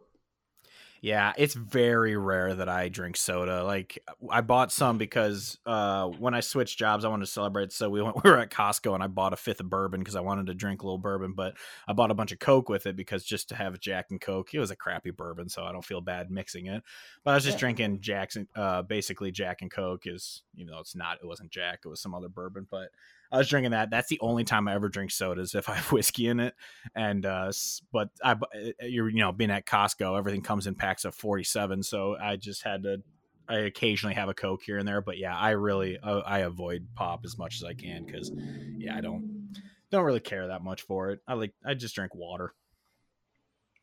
Yeah, 1.00 1.32
it's 1.38 1.54
very 1.54 2.16
rare 2.16 2.54
that 2.54 2.68
I 2.68 2.88
drink 2.88 3.16
soda. 3.16 3.62
Like 3.62 4.02
I 4.28 4.40
bought 4.40 4.72
some 4.72 4.98
because 4.98 5.58
uh, 5.64 6.06
when 6.06 6.34
I 6.34 6.40
switched 6.40 6.78
jobs, 6.78 7.04
I 7.04 7.08
wanted 7.08 7.26
to 7.26 7.30
celebrate. 7.30 7.72
So 7.72 7.88
we 7.88 8.02
went, 8.02 8.16
we 8.24 8.30
were 8.30 8.38
at 8.38 8.50
Costco 8.50 8.94
and 8.94 9.02
I 9.02 9.06
bought 9.06 9.32
a 9.32 9.36
fifth 9.36 9.60
of 9.60 9.70
bourbon 9.70 10.00
because 10.00 10.16
I 10.16 10.20
wanted 10.20 10.46
to 10.46 10.54
drink 10.54 10.82
a 10.82 10.86
little 10.86 10.98
bourbon. 10.98 11.34
But 11.34 11.54
I 11.86 11.92
bought 11.92 12.10
a 12.10 12.14
bunch 12.14 12.32
of 12.32 12.40
Coke 12.40 12.68
with 12.68 12.86
it 12.86 12.96
because 12.96 13.24
just 13.24 13.50
to 13.50 13.54
have 13.54 13.78
Jack 13.78 14.06
and 14.10 14.20
Coke, 14.20 14.52
it 14.54 14.58
was 14.58 14.70
a 14.70 14.76
crappy 14.76 15.10
bourbon, 15.10 15.48
so 15.48 15.62
I 15.62 15.72
don't 15.72 15.84
feel 15.84 16.00
bad 16.00 16.30
mixing 16.30 16.66
it. 16.66 16.82
But 17.24 17.32
I 17.32 17.34
was 17.34 17.44
just 17.44 17.56
yeah. 17.56 17.60
drinking 17.60 18.00
Jackson, 18.00 18.48
uh, 18.56 18.82
basically 18.82 19.30
Jack 19.30 19.62
and 19.62 19.70
Coke 19.70 20.06
is, 20.06 20.42
even 20.56 20.72
though 20.72 20.80
it's 20.80 20.96
not, 20.96 21.18
it 21.22 21.26
wasn't 21.26 21.50
Jack, 21.50 21.80
it 21.84 21.88
was 21.88 22.00
some 22.00 22.14
other 22.14 22.28
bourbon, 22.28 22.66
but 22.68 22.88
I 23.30 23.38
was 23.38 23.48
drinking 23.48 23.72
that. 23.72 23.90
That's 23.90 24.08
the 24.08 24.20
only 24.20 24.44
time 24.44 24.68
I 24.68 24.74
ever 24.74 24.88
drink 24.88 25.10
sodas 25.10 25.54
if 25.54 25.68
I 25.68 25.74
have 25.74 25.92
whiskey 25.92 26.28
in 26.28 26.40
it. 26.40 26.54
And 26.94 27.26
uh, 27.26 27.52
but 27.92 28.10
I, 28.22 28.32
eh, 28.32 28.72
eh, 28.80 28.86
you're 28.86 29.08
you 29.08 29.20
know 29.20 29.32
being 29.32 29.50
at 29.50 29.66
Costco, 29.66 30.16
everything 30.18 30.42
comes 30.42 30.66
in 30.66 30.74
packs 30.74 31.04
of 31.04 31.14
forty 31.14 31.44
seven, 31.44 31.82
so 31.82 32.16
I 32.20 32.36
just 32.36 32.62
had 32.62 32.82
to. 32.84 33.02
I 33.50 33.60
occasionally 33.60 34.14
have 34.14 34.28
a 34.28 34.34
Coke 34.34 34.62
here 34.62 34.76
and 34.76 34.86
there, 34.86 35.00
but 35.00 35.16
yeah, 35.16 35.34
I 35.34 35.50
really 35.50 35.98
uh, 35.98 36.20
I 36.20 36.40
avoid 36.40 36.86
pop 36.94 37.20
as 37.24 37.38
much 37.38 37.56
as 37.56 37.64
I 37.64 37.72
can 37.72 38.04
because 38.04 38.30
yeah, 38.76 38.94
I 38.94 39.00
don't 39.00 39.54
don't 39.90 40.04
really 40.04 40.20
care 40.20 40.48
that 40.48 40.62
much 40.62 40.82
for 40.82 41.10
it. 41.10 41.20
I 41.26 41.34
like 41.34 41.54
I 41.64 41.74
just 41.74 41.94
drink 41.94 42.14
water. 42.14 42.52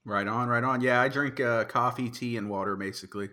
Right 0.04 0.28
on, 0.28 0.48
right 0.48 0.64
on. 0.64 0.82
Yeah, 0.82 1.02
I 1.02 1.08
drink 1.08 1.40
uh, 1.40 1.64
coffee, 1.66 2.10
tea, 2.10 2.38
and 2.38 2.48
water 2.48 2.76
basically. 2.76 3.30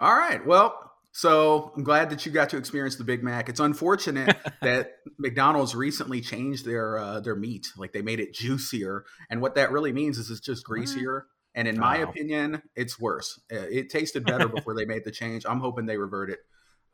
All 0.00 0.14
right. 0.14 0.44
Well, 0.44 0.93
so 1.16 1.70
I'm 1.76 1.84
glad 1.84 2.10
that 2.10 2.26
you 2.26 2.32
got 2.32 2.50
to 2.50 2.56
experience 2.56 2.96
the 2.96 3.04
Big 3.04 3.22
Mac. 3.22 3.48
It's 3.48 3.60
unfortunate 3.60 4.36
that 4.62 4.96
McDonald's 5.16 5.72
recently 5.72 6.20
changed 6.20 6.66
their 6.66 6.98
uh, 6.98 7.20
their 7.20 7.36
meat, 7.36 7.68
like 7.76 7.92
they 7.92 8.02
made 8.02 8.18
it 8.18 8.34
juicier, 8.34 9.04
and 9.30 9.40
what 9.40 9.54
that 9.54 9.70
really 9.70 9.92
means 9.92 10.18
is 10.18 10.28
it's 10.28 10.40
just 10.40 10.64
greasier. 10.64 11.26
And 11.54 11.68
in 11.68 11.78
my 11.78 11.98
opinion, 11.98 12.62
it's 12.74 12.98
worse. 12.98 13.40
Uh, 13.52 13.58
it 13.70 13.90
tasted 13.90 14.24
better 14.24 14.48
before 14.54 14.74
they 14.74 14.86
made 14.86 15.04
the 15.04 15.12
change. 15.12 15.46
I'm 15.48 15.60
hoping 15.60 15.86
they 15.86 15.96
revert 15.96 16.30
it. 16.30 16.40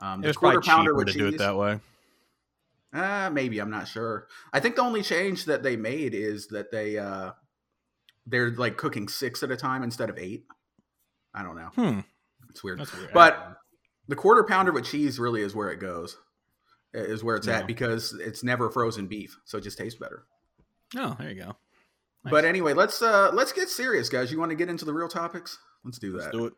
Um, 0.00 0.22
it 0.22 0.36
quarter 0.36 0.60
pounder 0.60 0.94
with 0.94 1.06
to 1.06 1.12
cheese, 1.14 1.22
do 1.22 1.28
it 1.28 1.38
that 1.38 1.56
way. 1.56 1.80
Uh, 2.92 3.30
maybe 3.32 3.58
I'm 3.58 3.70
not 3.70 3.88
sure. 3.88 4.26
I 4.52 4.60
think 4.60 4.76
the 4.76 4.82
only 4.82 5.02
change 5.02 5.46
that 5.46 5.62
they 5.62 5.76
made 5.76 6.12
is 6.14 6.48
that 6.48 6.70
they 6.70 6.98
uh, 6.98 7.30
they're 8.26 8.50
like 8.50 8.76
cooking 8.76 9.08
six 9.08 9.42
at 9.42 9.50
a 9.50 9.56
time 9.56 9.82
instead 9.82 10.10
of 10.10 10.18
eight. 10.18 10.44
I 11.34 11.42
don't 11.42 11.56
know. 11.56 11.70
Hmm. 11.74 12.00
It's 12.50 12.62
weird. 12.62 12.80
weird. 12.80 13.12
But 13.14 13.59
the 14.10 14.16
quarter 14.16 14.42
pounder 14.42 14.72
with 14.72 14.84
cheese 14.84 15.18
really 15.20 15.40
is 15.40 15.54
where 15.54 15.70
it 15.70 15.78
goes, 15.78 16.18
is 16.92 17.22
where 17.22 17.36
it's 17.36 17.46
yeah. 17.46 17.60
at 17.60 17.66
because 17.68 18.12
it's 18.12 18.42
never 18.42 18.68
frozen 18.68 19.06
beef, 19.06 19.38
so 19.44 19.58
it 19.58 19.62
just 19.62 19.78
tastes 19.78 19.98
better. 19.98 20.24
Oh, 20.96 21.16
there 21.18 21.30
you 21.30 21.40
go. 21.40 21.56
Nice. 22.24 22.32
But 22.32 22.44
anyway, 22.44 22.74
let's 22.74 23.00
uh 23.00 23.30
let's 23.32 23.52
get 23.52 23.68
serious, 23.68 24.08
guys. 24.08 24.32
You 24.32 24.40
want 24.40 24.50
to 24.50 24.56
get 24.56 24.68
into 24.68 24.84
the 24.84 24.92
real 24.92 25.08
topics? 25.08 25.58
Let's 25.84 25.98
do 25.98 26.12
that. 26.12 26.18
Let's 26.18 26.36
do 26.36 26.46
it. 26.46 26.52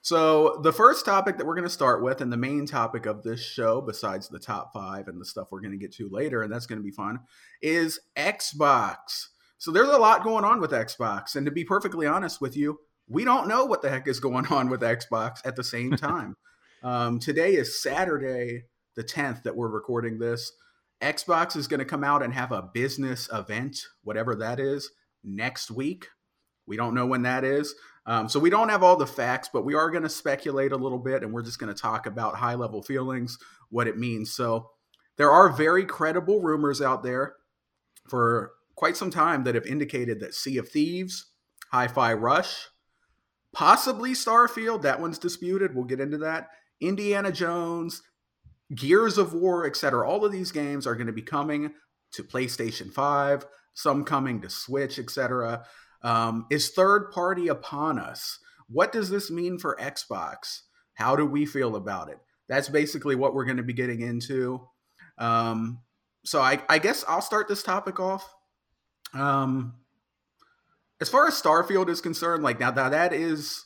So, 0.00 0.60
the 0.62 0.72
first 0.72 1.04
topic 1.04 1.36
that 1.36 1.46
we're 1.46 1.56
going 1.56 1.64
to 1.64 1.70
start 1.70 2.02
with, 2.02 2.20
and 2.20 2.32
the 2.32 2.36
main 2.36 2.66
topic 2.66 3.04
of 3.04 3.22
this 3.22 3.44
show, 3.44 3.80
besides 3.80 4.28
the 4.28 4.38
top 4.38 4.72
five 4.72 5.08
and 5.08 5.20
the 5.20 5.24
stuff 5.24 5.48
we're 5.50 5.60
going 5.60 5.72
to 5.72 5.78
get 5.78 5.92
to 5.94 6.08
later, 6.08 6.42
and 6.42 6.52
that's 6.52 6.66
going 6.66 6.78
to 6.78 6.84
be 6.84 6.92
fun, 6.92 7.20
is 7.60 8.00
Xbox. 8.16 9.26
So, 9.58 9.72
there's 9.72 9.88
a 9.88 9.98
lot 9.98 10.24
going 10.24 10.44
on 10.44 10.60
with 10.60 10.70
Xbox. 10.70 11.34
And 11.34 11.44
to 11.46 11.52
be 11.52 11.64
perfectly 11.64 12.06
honest 12.06 12.40
with 12.40 12.56
you, 12.56 12.78
we 13.08 13.24
don't 13.24 13.48
know 13.48 13.64
what 13.64 13.82
the 13.82 13.90
heck 13.90 14.06
is 14.06 14.20
going 14.20 14.46
on 14.46 14.70
with 14.70 14.82
Xbox 14.82 15.44
at 15.44 15.56
the 15.56 15.64
same 15.64 15.90
time. 15.96 16.36
Um, 16.82 17.18
today 17.18 17.54
is 17.54 17.80
Saturday, 17.80 18.64
the 18.96 19.04
10th, 19.04 19.42
that 19.42 19.56
we're 19.56 19.68
recording 19.68 20.18
this. 20.18 20.52
Xbox 21.00 21.56
is 21.56 21.68
going 21.68 21.78
to 21.78 21.86
come 21.86 22.04
out 22.04 22.22
and 22.22 22.34
have 22.34 22.52
a 22.52 22.70
business 22.74 23.28
event, 23.32 23.80
whatever 24.02 24.34
that 24.36 24.58
is, 24.58 24.90
next 25.22 25.70
week. 25.70 26.08
We 26.66 26.76
don't 26.76 26.94
know 26.94 27.06
when 27.06 27.22
that 27.22 27.44
is. 27.44 27.74
Um, 28.06 28.28
so 28.28 28.40
we 28.40 28.50
don't 28.50 28.68
have 28.68 28.82
all 28.82 28.96
the 28.96 29.06
facts, 29.06 29.48
but 29.52 29.64
we 29.64 29.74
are 29.74 29.90
going 29.90 30.02
to 30.02 30.08
speculate 30.08 30.72
a 30.72 30.76
little 30.76 30.98
bit 30.98 31.22
and 31.22 31.32
we're 31.32 31.42
just 31.42 31.58
going 31.58 31.72
to 31.72 31.80
talk 31.80 32.06
about 32.06 32.36
high 32.36 32.54
level 32.54 32.82
feelings, 32.82 33.38
what 33.70 33.86
it 33.86 33.98
means. 33.98 34.32
So 34.32 34.70
there 35.16 35.30
are 35.30 35.50
very 35.50 35.84
credible 35.84 36.40
rumors 36.40 36.80
out 36.80 37.02
there 37.02 37.34
for 38.08 38.52
quite 38.74 38.96
some 38.96 39.10
time 39.10 39.44
that 39.44 39.54
have 39.54 39.66
indicated 39.66 40.20
that 40.20 40.34
Sea 40.34 40.58
of 40.58 40.68
Thieves, 40.68 41.26
Hi 41.70 41.86
Fi 41.86 42.14
Rush, 42.14 42.68
possibly 43.52 44.12
Starfield, 44.12 44.82
that 44.82 45.00
one's 45.00 45.18
disputed. 45.18 45.74
We'll 45.74 45.84
get 45.84 46.00
into 46.00 46.18
that. 46.18 46.48
Indiana 46.80 47.32
Jones, 47.32 48.02
Gears 48.74 49.18
of 49.18 49.34
War, 49.34 49.66
etc. 49.66 50.08
All 50.08 50.24
of 50.24 50.32
these 50.32 50.52
games 50.52 50.86
are 50.86 50.94
going 50.94 51.06
to 51.06 51.12
be 51.12 51.22
coming 51.22 51.72
to 52.12 52.22
PlayStation 52.22 52.92
5, 52.92 53.46
some 53.74 54.04
coming 54.04 54.40
to 54.42 54.50
Switch, 54.50 54.98
etc. 54.98 55.64
Um, 56.02 56.46
is 56.50 56.70
third 56.70 57.10
party 57.10 57.48
upon 57.48 57.98
us? 57.98 58.38
What 58.68 58.92
does 58.92 59.10
this 59.10 59.30
mean 59.30 59.58
for 59.58 59.76
Xbox? 59.80 60.62
How 60.94 61.16
do 61.16 61.24
we 61.24 61.46
feel 61.46 61.76
about 61.76 62.08
it? 62.08 62.18
That's 62.48 62.68
basically 62.68 63.14
what 63.14 63.34
we're 63.34 63.44
going 63.44 63.56
to 63.58 63.62
be 63.62 63.72
getting 63.72 64.00
into. 64.00 64.66
Um, 65.18 65.80
so 66.24 66.40
I, 66.40 66.62
I, 66.68 66.78
guess 66.78 67.04
I'll 67.08 67.22
start 67.22 67.48
this 67.48 67.62
topic 67.62 67.98
off. 68.00 68.28
Um, 69.14 69.74
as 71.00 71.08
far 71.08 71.26
as 71.26 71.40
Starfield 71.40 71.88
is 71.88 72.00
concerned, 72.00 72.42
like 72.42 72.60
now, 72.60 72.70
now 72.70 72.88
that 72.88 73.12
is 73.12 73.64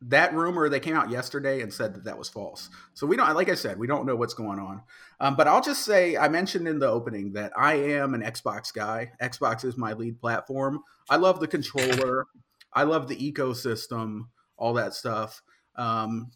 that 0.00 0.32
rumor 0.32 0.68
they 0.68 0.80
came 0.80 0.94
out 0.94 1.10
yesterday 1.10 1.60
and 1.60 1.72
said 1.72 1.94
that 1.94 2.04
that 2.04 2.18
was 2.18 2.28
false. 2.28 2.70
So 2.94 3.06
we 3.06 3.16
don't, 3.16 3.34
like 3.34 3.48
I 3.48 3.54
said, 3.54 3.78
we 3.78 3.88
don't 3.88 4.06
know 4.06 4.14
what's 4.14 4.34
going 4.34 4.60
on. 4.60 4.82
Um, 5.20 5.34
but 5.34 5.48
I'll 5.48 5.60
just 5.60 5.84
say 5.84 6.16
I 6.16 6.28
mentioned 6.28 6.68
in 6.68 6.78
the 6.78 6.88
opening 6.88 7.32
that 7.32 7.52
I 7.56 7.74
am 7.74 8.14
an 8.14 8.22
Xbox 8.22 8.72
guy. 8.72 9.12
Xbox 9.20 9.64
is 9.64 9.76
my 9.76 9.94
lead 9.94 10.20
platform. 10.20 10.80
I 11.10 11.16
love 11.16 11.40
the 11.40 11.48
controller. 11.48 12.26
I 12.72 12.84
love 12.84 13.08
the 13.08 13.16
ecosystem, 13.16 14.28
all 14.56 14.74
that 14.74 14.94
stuff. 14.94 15.42
Um, 15.74 16.30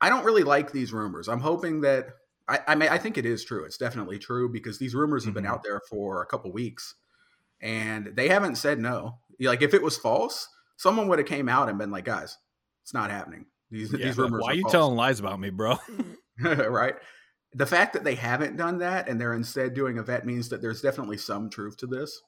I 0.00 0.08
don't 0.08 0.24
really 0.24 0.44
like 0.44 0.70
these 0.70 0.92
rumors. 0.92 1.28
I'm 1.28 1.40
hoping 1.40 1.80
that 1.80 2.08
I, 2.48 2.60
I 2.68 2.74
mean 2.76 2.88
I 2.88 2.98
think 2.98 3.18
it 3.18 3.26
is 3.26 3.44
true. 3.44 3.64
It's 3.64 3.78
definitely 3.78 4.18
true 4.18 4.48
because 4.48 4.78
these 4.78 4.94
rumors 4.94 5.24
have 5.24 5.34
been 5.34 5.44
mm-hmm. 5.44 5.54
out 5.54 5.64
there 5.64 5.80
for 5.88 6.22
a 6.22 6.26
couple 6.26 6.52
weeks, 6.52 6.94
and 7.60 8.12
they 8.14 8.28
haven't 8.28 8.56
said 8.56 8.78
no. 8.78 9.18
Like 9.40 9.62
if 9.62 9.74
it 9.74 9.82
was 9.82 9.96
false, 9.96 10.48
someone 10.76 11.08
would 11.08 11.18
have 11.18 11.28
came 11.28 11.48
out 11.48 11.68
and 11.68 11.78
been 11.78 11.90
like, 11.90 12.04
guys 12.04 12.38
it's 12.82 12.94
not 12.94 13.10
happening. 13.10 13.46
These, 13.70 13.92
yeah, 13.92 14.06
these 14.06 14.18
rumors. 14.18 14.42
Why 14.42 14.52
are 14.52 14.54
you 14.54 14.62
false. 14.62 14.72
telling 14.72 14.96
lies 14.96 15.20
about 15.20 15.40
me, 15.40 15.50
bro? 15.50 15.78
right. 16.40 16.94
The 17.54 17.66
fact 17.66 17.92
that 17.94 18.04
they 18.04 18.14
haven't 18.14 18.56
done 18.56 18.78
that 18.78 19.08
and 19.08 19.20
they're 19.20 19.34
instead 19.34 19.74
doing 19.74 19.98
a 19.98 20.02
vet 20.02 20.26
means 20.26 20.48
that 20.48 20.62
there's 20.62 20.80
definitely 20.80 21.18
some 21.18 21.50
truth 21.50 21.76
to 21.78 21.86
this. 21.86 22.20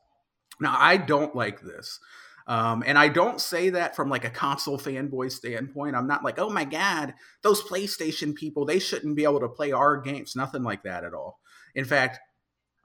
Now, 0.61 0.77
I 0.79 0.97
don't 0.97 1.35
like 1.35 1.61
this. 1.61 1.99
Um, 2.47 2.85
and 2.87 2.99
I 2.99 3.09
don't 3.09 3.41
say 3.41 3.71
that 3.71 3.97
from 3.97 4.11
like 4.11 4.25
a 4.25 4.31
console 4.31 4.79
fanboy 4.79 5.33
standpoint. 5.33 5.97
I'm 5.97 6.07
not 6.07 6.25
like, 6.25 6.39
oh 6.39 6.51
my 6.51 6.65
God, 6.65 7.15
those 7.43 7.63
PlayStation 7.63 8.35
people, 8.35 8.67
they 8.67 8.79
shouldn't 8.79 9.17
be 9.17 9.25
able 9.25 9.41
to 9.41 9.49
play 9.49 9.73
our 9.73 9.97
games. 9.97 10.37
Nothing 10.37 10.63
like 10.63 10.83
that 10.83 11.05
at 11.05 11.15
all. 11.15 11.41
In 11.75 11.87
fact, 11.87 12.19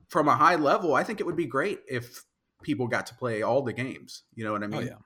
from 0.08 0.27
a 0.27 0.36
high 0.36 0.55
level, 0.55 0.95
I 0.95 1.03
think 1.03 1.19
it 1.19 1.25
would 1.25 1.36
be 1.36 1.45
great 1.45 1.79
if 1.88 2.23
people 2.63 2.88
got 2.88 3.05
to 3.08 3.15
play 3.15 3.41
all 3.41 3.62
the 3.62 3.73
games. 3.73 4.23
You 4.34 4.45
know 4.45 4.53
what 4.53 4.63
I 4.63 4.67
oh, 4.67 4.69
mean? 4.69 4.82
Oh, 4.82 4.86
yeah. 4.86 4.97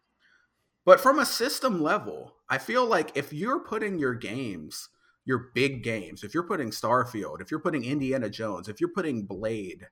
But 0.86 1.00
from 1.00 1.20
a 1.20 1.26
system 1.26 1.82
level, 1.82 2.33
I 2.50 2.58
feel 2.58 2.86
like 2.86 3.12
if 3.16 3.34
you're 3.34 3.60
putting 3.60 3.98
your 3.98 4.14
games, 4.14 4.90
your 5.26 5.52
big 5.54 5.84
games, 5.84 6.24
if 6.24 6.34
you're 6.34 6.48
putting 6.48 6.70
Starfield, 6.70 7.42
if 7.42 7.50
you're 7.50 7.60
putting 7.60 7.86
Indiana 7.86 8.30
Jones, 8.30 8.68
if 8.68 8.80
you're 8.80 8.92
putting 8.94 9.26
Blade, 9.26 9.88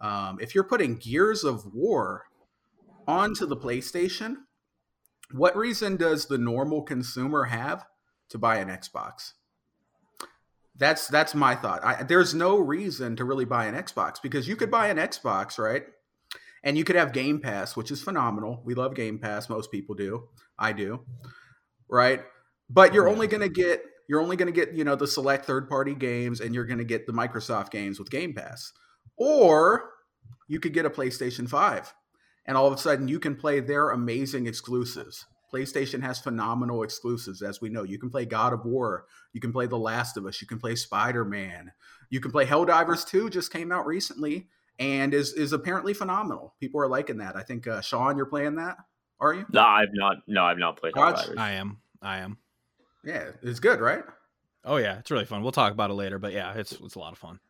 um, 0.00 0.38
if 0.40 0.54
you're 0.54 0.64
putting 0.64 0.96
Gears 0.96 1.44
of 1.44 1.74
War 1.74 2.24
onto 3.06 3.46
the 3.46 3.56
PlayStation, 3.56 4.36
what 5.32 5.56
reason 5.56 5.96
does 5.96 6.26
the 6.26 6.38
normal 6.38 6.82
consumer 6.82 7.44
have 7.44 7.84
to 8.30 8.38
buy 8.38 8.56
an 8.58 8.68
Xbox? 8.68 9.32
That's 10.76 11.08
that's 11.08 11.34
my 11.34 11.56
thought. 11.56 11.84
I, 11.84 12.04
there's 12.04 12.34
no 12.34 12.56
reason 12.56 13.16
to 13.16 13.24
really 13.24 13.44
buy 13.44 13.66
an 13.66 13.74
Xbox 13.74 14.22
because 14.22 14.46
you 14.46 14.54
could 14.54 14.70
buy 14.70 14.88
an 14.88 14.96
Xbox, 14.96 15.58
right? 15.58 15.82
And 16.62 16.78
you 16.78 16.84
could 16.84 16.96
have 16.96 17.12
Game 17.12 17.40
Pass, 17.40 17.76
which 17.76 17.90
is 17.90 18.02
phenomenal. 18.02 18.62
We 18.64 18.74
love 18.74 18.94
Game 18.94 19.18
Pass. 19.18 19.48
Most 19.48 19.72
people 19.72 19.94
do. 19.96 20.28
I 20.58 20.72
do. 20.72 21.04
Right. 21.88 22.22
But 22.70 22.92
you're 22.92 23.08
only 23.08 23.26
going 23.26 23.42
to 23.42 23.48
get 23.48 23.82
you're 24.08 24.20
only 24.20 24.36
going 24.36 24.52
to 24.52 24.52
get 24.52 24.74
you 24.74 24.84
know 24.84 24.96
the 24.96 25.06
select 25.06 25.44
third 25.44 25.68
party 25.68 25.94
games 25.94 26.40
and 26.40 26.54
you're 26.54 26.64
going 26.64 26.78
to 26.78 26.84
get 26.84 27.06
the 27.06 27.12
microsoft 27.12 27.70
games 27.70 27.98
with 27.98 28.10
game 28.10 28.34
pass 28.34 28.72
or 29.16 29.90
you 30.48 30.60
could 30.60 30.72
get 30.72 30.86
a 30.86 30.90
playstation 30.90 31.48
5 31.48 31.92
and 32.46 32.56
all 32.56 32.66
of 32.66 32.72
a 32.72 32.78
sudden 32.78 33.08
you 33.08 33.20
can 33.20 33.36
play 33.36 33.60
their 33.60 33.90
amazing 33.90 34.46
exclusives 34.46 35.26
playstation 35.52 36.02
has 36.02 36.18
phenomenal 36.18 36.82
exclusives 36.82 37.42
as 37.42 37.60
we 37.60 37.68
know 37.68 37.82
you 37.82 37.98
can 37.98 38.10
play 38.10 38.24
god 38.24 38.52
of 38.52 38.64
war 38.64 39.04
you 39.32 39.40
can 39.40 39.52
play 39.52 39.66
the 39.66 39.78
last 39.78 40.16
of 40.16 40.26
us 40.26 40.40
you 40.40 40.46
can 40.46 40.58
play 40.58 40.74
spider-man 40.74 41.72
you 42.10 42.20
can 42.20 42.30
play 42.30 42.46
helldivers 42.46 43.06
2 43.06 43.30
just 43.30 43.52
came 43.52 43.72
out 43.72 43.86
recently 43.86 44.48
and 44.78 45.12
is 45.12 45.32
is 45.32 45.52
apparently 45.52 45.92
phenomenal. 45.92 46.54
People 46.60 46.80
are 46.80 46.88
liking 46.88 47.18
that. 47.18 47.36
I 47.36 47.42
think 47.42 47.66
uh, 47.66 47.80
Sean, 47.80 48.16
you're 48.16 48.26
playing 48.26 48.56
that. 48.56 48.76
Are 49.20 49.34
you? 49.34 49.46
No, 49.52 49.62
I've 49.62 49.92
not. 49.92 50.16
No, 50.26 50.44
I've 50.44 50.58
not 50.58 50.76
played. 50.76 50.96
I 50.96 51.52
am. 51.52 51.78
I 52.00 52.18
am. 52.18 52.38
Yeah, 53.04 53.30
it's 53.42 53.60
good, 53.60 53.80
right? 53.80 54.04
Oh 54.64 54.76
yeah, 54.76 54.98
it's 54.98 55.10
really 55.10 55.24
fun. 55.24 55.42
We'll 55.42 55.52
talk 55.52 55.72
about 55.72 55.90
it 55.90 55.94
later, 55.94 56.18
but 56.18 56.32
yeah, 56.32 56.52
it's 56.54 56.72
it's 56.72 56.94
a 56.94 56.98
lot 56.98 57.12
of 57.12 57.18
fun. 57.18 57.40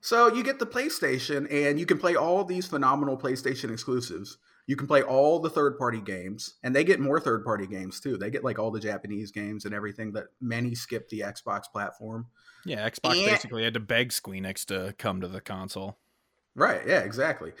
So 0.00 0.32
you 0.32 0.42
get 0.42 0.58
the 0.58 0.66
PlayStation, 0.66 1.46
and 1.52 1.78
you 1.78 1.86
can 1.86 1.98
play 1.98 2.16
all 2.16 2.44
these 2.44 2.66
phenomenal 2.66 3.16
PlayStation 3.18 3.70
exclusives. 3.70 4.38
You 4.66 4.76
can 4.76 4.86
play 4.86 5.02
all 5.02 5.40
the 5.40 5.50
third 5.50 5.78
party 5.78 6.00
games, 6.00 6.54
and 6.62 6.74
they 6.74 6.84
get 6.84 7.00
more 7.00 7.20
third 7.20 7.44
party 7.44 7.66
games 7.66 8.00
too. 8.00 8.16
They 8.16 8.30
get 8.30 8.44
like 8.44 8.58
all 8.58 8.70
the 8.70 8.80
Japanese 8.80 9.30
games 9.30 9.64
and 9.64 9.74
everything 9.74 10.12
that 10.12 10.26
many 10.40 10.74
skip 10.74 11.08
the 11.08 11.20
Xbox 11.20 11.62
platform. 11.70 12.26
Yeah, 12.64 12.88
Xbox 12.88 13.16
and, 13.16 13.26
basically 13.26 13.64
had 13.64 13.74
to 13.74 13.80
beg 13.80 14.10
Squeenix 14.10 14.64
to 14.66 14.94
come 14.98 15.20
to 15.20 15.28
the 15.28 15.40
console. 15.40 15.98
Right. 16.54 16.82
Yeah, 16.86 17.00
exactly. 17.00 17.52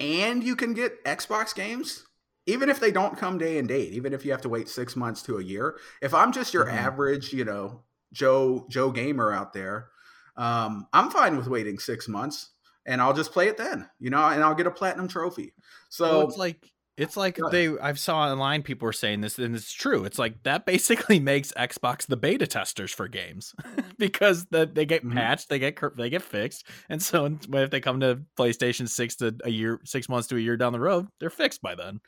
And 0.00 0.42
you 0.44 0.56
can 0.56 0.74
get 0.74 1.04
Xbox 1.04 1.54
games 1.54 2.04
even 2.48 2.70
if 2.70 2.80
they 2.80 2.90
don't 2.90 3.16
come 3.16 3.36
day 3.36 3.58
and 3.58 3.68
date, 3.68 3.92
even 3.92 4.14
if 4.14 4.24
you 4.24 4.30
have 4.30 4.40
to 4.40 4.48
wait 4.48 4.68
six 4.68 4.96
months 4.96 5.22
to 5.22 5.36
a 5.36 5.42
year. 5.42 5.76
If 6.00 6.14
I'm 6.14 6.32
just 6.32 6.54
your 6.54 6.64
mm-hmm. 6.64 6.78
average, 6.78 7.32
you 7.32 7.44
know, 7.44 7.82
Joe 8.12 8.66
Joe 8.70 8.90
gamer 8.90 9.32
out 9.32 9.52
there, 9.52 9.90
um, 10.36 10.86
I'm 10.94 11.10
fine 11.10 11.36
with 11.36 11.46
waiting 11.46 11.78
six 11.78 12.08
months 12.08 12.50
and 12.86 13.02
I'll 13.02 13.12
just 13.12 13.32
play 13.32 13.48
it 13.48 13.58
then, 13.58 13.88
you 14.00 14.08
know, 14.08 14.26
and 14.26 14.42
I'll 14.42 14.54
get 14.54 14.66
a 14.66 14.70
platinum 14.70 15.08
trophy. 15.08 15.52
So 15.90 16.04
well, 16.08 16.28
it's 16.28 16.38
like 16.38 16.72
it's 16.96 17.18
like 17.18 17.38
they 17.50 17.68
I 17.78 17.92
saw 17.92 18.30
online 18.30 18.62
people 18.62 18.86
were 18.86 18.94
saying 18.94 19.20
this 19.20 19.38
and 19.38 19.54
it's 19.54 19.70
true. 19.70 20.04
It's 20.04 20.18
like 20.18 20.42
that 20.44 20.64
basically 20.64 21.20
makes 21.20 21.52
Xbox 21.52 22.06
the 22.06 22.16
beta 22.16 22.46
testers 22.46 22.94
for 22.94 23.08
games 23.08 23.54
because 23.98 24.46
the, 24.46 24.64
they 24.64 24.86
get 24.86 25.04
mm-hmm. 25.04 25.18
patched, 25.18 25.50
they 25.50 25.58
get 25.58 25.78
they 25.98 26.08
get 26.08 26.22
fixed, 26.22 26.66
and 26.88 27.02
so 27.02 27.26
if 27.52 27.70
they 27.70 27.80
come 27.80 28.00
to 28.00 28.22
PlayStation 28.38 28.88
6 28.88 29.16
to 29.16 29.36
a 29.44 29.50
year 29.50 29.80
6 29.84 30.08
months 30.08 30.28
to 30.28 30.36
a 30.36 30.40
year 30.40 30.56
down 30.56 30.72
the 30.72 30.80
road, 30.80 31.08
they're 31.20 31.28
fixed 31.28 31.60
by 31.60 31.74
then. 31.74 32.00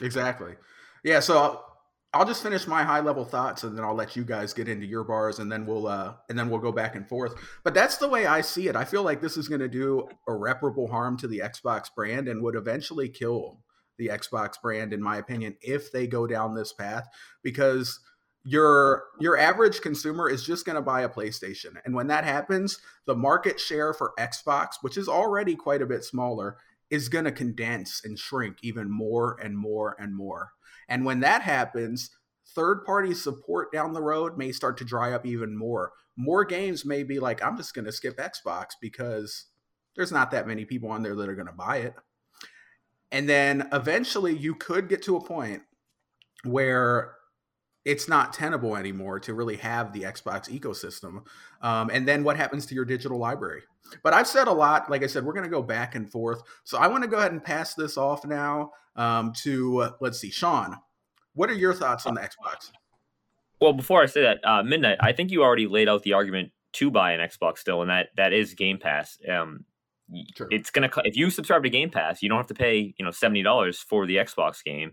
Exactly. 0.00 0.54
Yeah, 1.04 1.20
so 1.20 1.64
I'll, 2.12 2.26
just 2.26 2.42
finish 2.42 2.66
my 2.66 2.82
high 2.82 3.00
level 3.00 3.24
thoughts 3.24 3.64
and 3.64 3.76
then 3.76 3.84
I'll 3.84 3.94
let 3.94 4.16
you 4.16 4.24
guys 4.24 4.52
get 4.52 4.68
into 4.68 4.86
your 4.86 5.04
bars 5.04 5.38
and 5.38 5.50
then 5.50 5.66
we'll 5.66 5.86
uh 5.86 6.14
and 6.28 6.38
then 6.38 6.50
we'll 6.50 6.58
go 6.58 6.72
back 6.72 6.96
and 6.96 7.08
forth. 7.08 7.34
But 7.64 7.74
that's 7.74 7.98
the 7.98 8.08
way 8.08 8.26
I 8.26 8.40
see 8.40 8.68
it. 8.68 8.76
I 8.76 8.84
feel 8.84 9.02
like 9.02 9.20
this 9.20 9.36
is 9.36 9.48
going 9.48 9.60
to 9.60 9.68
do 9.68 10.08
irreparable 10.26 10.88
harm 10.88 11.16
to 11.18 11.28
the 11.28 11.40
Xbox 11.40 11.94
brand 11.94 12.28
and 12.28 12.42
would 12.42 12.56
eventually 12.56 13.08
kill 13.08 13.60
the 13.98 14.08
Xbox 14.08 14.60
brand, 14.60 14.92
in 14.92 15.02
my 15.02 15.16
opinion, 15.18 15.56
if 15.60 15.92
they 15.92 16.06
go 16.06 16.26
down 16.26 16.54
this 16.54 16.72
path, 16.72 17.06
because 17.42 18.00
your 18.44 19.04
your 19.20 19.36
average 19.36 19.80
consumer 19.80 20.30
is 20.30 20.44
just 20.44 20.64
going 20.64 20.76
to 20.76 20.82
buy 20.82 21.02
a 21.02 21.08
PlayStation, 21.08 21.74
and 21.84 21.94
when 21.94 22.06
that 22.06 22.24
happens, 22.24 22.78
the 23.06 23.16
market 23.16 23.60
share 23.60 23.92
for 23.92 24.14
Xbox, 24.18 24.74
which 24.80 24.96
is 24.96 25.08
already 25.08 25.54
quite 25.54 25.82
a 25.82 25.86
bit 25.86 26.04
smaller, 26.04 26.56
is 26.90 27.08
going 27.08 27.24
to 27.24 27.32
condense 27.32 28.02
and 28.04 28.18
shrink 28.18 28.58
even 28.62 28.90
more 28.90 29.38
and 29.42 29.56
more 29.56 29.96
and 29.98 30.16
more. 30.16 30.52
And 30.88 31.04
when 31.04 31.20
that 31.20 31.42
happens, 31.42 32.10
third 32.54 32.84
party 32.84 33.14
support 33.14 33.72
down 33.72 33.92
the 33.92 34.02
road 34.02 34.38
may 34.38 34.52
start 34.52 34.78
to 34.78 34.84
dry 34.84 35.12
up 35.12 35.26
even 35.26 35.56
more. 35.56 35.92
More 36.16 36.44
games 36.44 36.84
may 36.84 37.02
be 37.02 37.20
like, 37.20 37.42
I'm 37.42 37.56
just 37.56 37.74
going 37.74 37.84
to 37.84 37.92
skip 37.92 38.16
Xbox 38.16 38.68
because 38.80 39.46
there's 39.94 40.12
not 40.12 40.30
that 40.30 40.46
many 40.46 40.64
people 40.64 40.90
on 40.90 41.02
there 41.02 41.14
that 41.14 41.28
are 41.28 41.34
going 41.34 41.46
to 41.46 41.52
buy 41.52 41.78
it. 41.78 41.94
And 43.10 43.28
then 43.28 43.68
eventually 43.72 44.36
you 44.36 44.54
could 44.54 44.88
get 44.88 45.02
to 45.02 45.16
a 45.16 45.24
point 45.24 45.62
where 46.44 47.17
it's 47.88 48.06
not 48.06 48.34
tenable 48.34 48.76
anymore 48.76 49.18
to 49.18 49.32
really 49.32 49.56
have 49.56 49.94
the 49.94 50.02
Xbox 50.02 50.50
ecosystem. 50.50 51.24
Um, 51.62 51.90
and 51.90 52.06
then 52.06 52.22
what 52.22 52.36
happens 52.36 52.66
to 52.66 52.74
your 52.74 52.84
digital 52.84 53.16
library? 53.18 53.62
But 54.02 54.12
I've 54.12 54.26
said 54.26 54.46
a 54.46 54.52
lot. 54.52 54.90
Like 54.90 55.02
I 55.02 55.06
said, 55.06 55.24
we're 55.24 55.32
going 55.32 55.46
to 55.46 55.50
go 55.50 55.62
back 55.62 55.94
and 55.94 56.10
forth. 56.10 56.42
So 56.64 56.76
I 56.76 56.86
want 56.88 57.02
to 57.04 57.08
go 57.08 57.16
ahead 57.16 57.32
and 57.32 57.42
pass 57.42 57.72
this 57.72 57.96
off 57.96 58.26
now 58.26 58.72
um, 58.94 59.32
to, 59.38 59.78
uh, 59.78 59.90
let's 60.00 60.18
see, 60.18 60.30
Sean. 60.30 60.76
What 61.32 61.48
are 61.48 61.54
your 61.54 61.72
thoughts 61.72 62.04
on 62.04 62.14
the 62.14 62.20
Xbox? 62.20 62.70
Well, 63.58 63.72
before 63.72 64.02
I 64.02 64.06
say 64.06 64.20
that, 64.20 64.38
uh, 64.44 64.62
Midnight, 64.62 64.98
I 65.00 65.12
think 65.12 65.30
you 65.30 65.42
already 65.42 65.66
laid 65.66 65.88
out 65.88 66.02
the 66.02 66.12
argument 66.12 66.52
to 66.74 66.90
buy 66.90 67.12
an 67.12 67.26
Xbox 67.26 67.58
still, 67.58 67.80
and 67.80 67.90
that 67.90 68.10
that 68.16 68.34
is 68.34 68.52
Game 68.52 68.78
Pass. 68.78 69.18
Um, 69.28 69.64
True. 70.34 70.48
It's 70.50 70.70
gonna 70.70 70.90
if 71.04 71.16
you 71.16 71.30
subscribe 71.30 71.62
to 71.64 71.70
Game 71.70 71.90
Pass, 71.90 72.22
you 72.22 72.28
don't 72.28 72.38
have 72.38 72.46
to 72.48 72.54
pay 72.54 72.94
you 72.98 73.04
know 73.04 73.10
seventy 73.10 73.42
dollars 73.42 73.78
for 73.80 74.06
the 74.06 74.16
Xbox 74.16 74.62
game. 74.62 74.92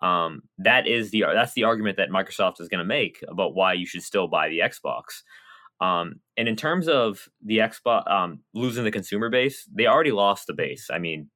Um, 0.00 0.42
that 0.58 0.86
is 0.86 1.10
the 1.10 1.24
that's 1.32 1.52
the 1.52 1.64
argument 1.64 1.96
that 1.98 2.10
Microsoft 2.10 2.60
is 2.60 2.68
going 2.68 2.78
to 2.78 2.84
make 2.84 3.22
about 3.28 3.54
why 3.54 3.74
you 3.74 3.86
should 3.86 4.02
still 4.02 4.26
buy 4.26 4.48
the 4.48 4.60
Xbox. 4.60 5.22
Um, 5.80 6.20
and 6.36 6.48
in 6.48 6.56
terms 6.56 6.88
of 6.88 7.28
the 7.44 7.58
Xbox 7.58 8.10
um, 8.10 8.40
losing 8.54 8.84
the 8.84 8.90
consumer 8.90 9.28
base, 9.30 9.68
they 9.72 9.86
already 9.86 10.12
lost 10.12 10.46
the 10.46 10.54
base. 10.54 10.88
I 10.92 10.98
mean, 10.98 11.28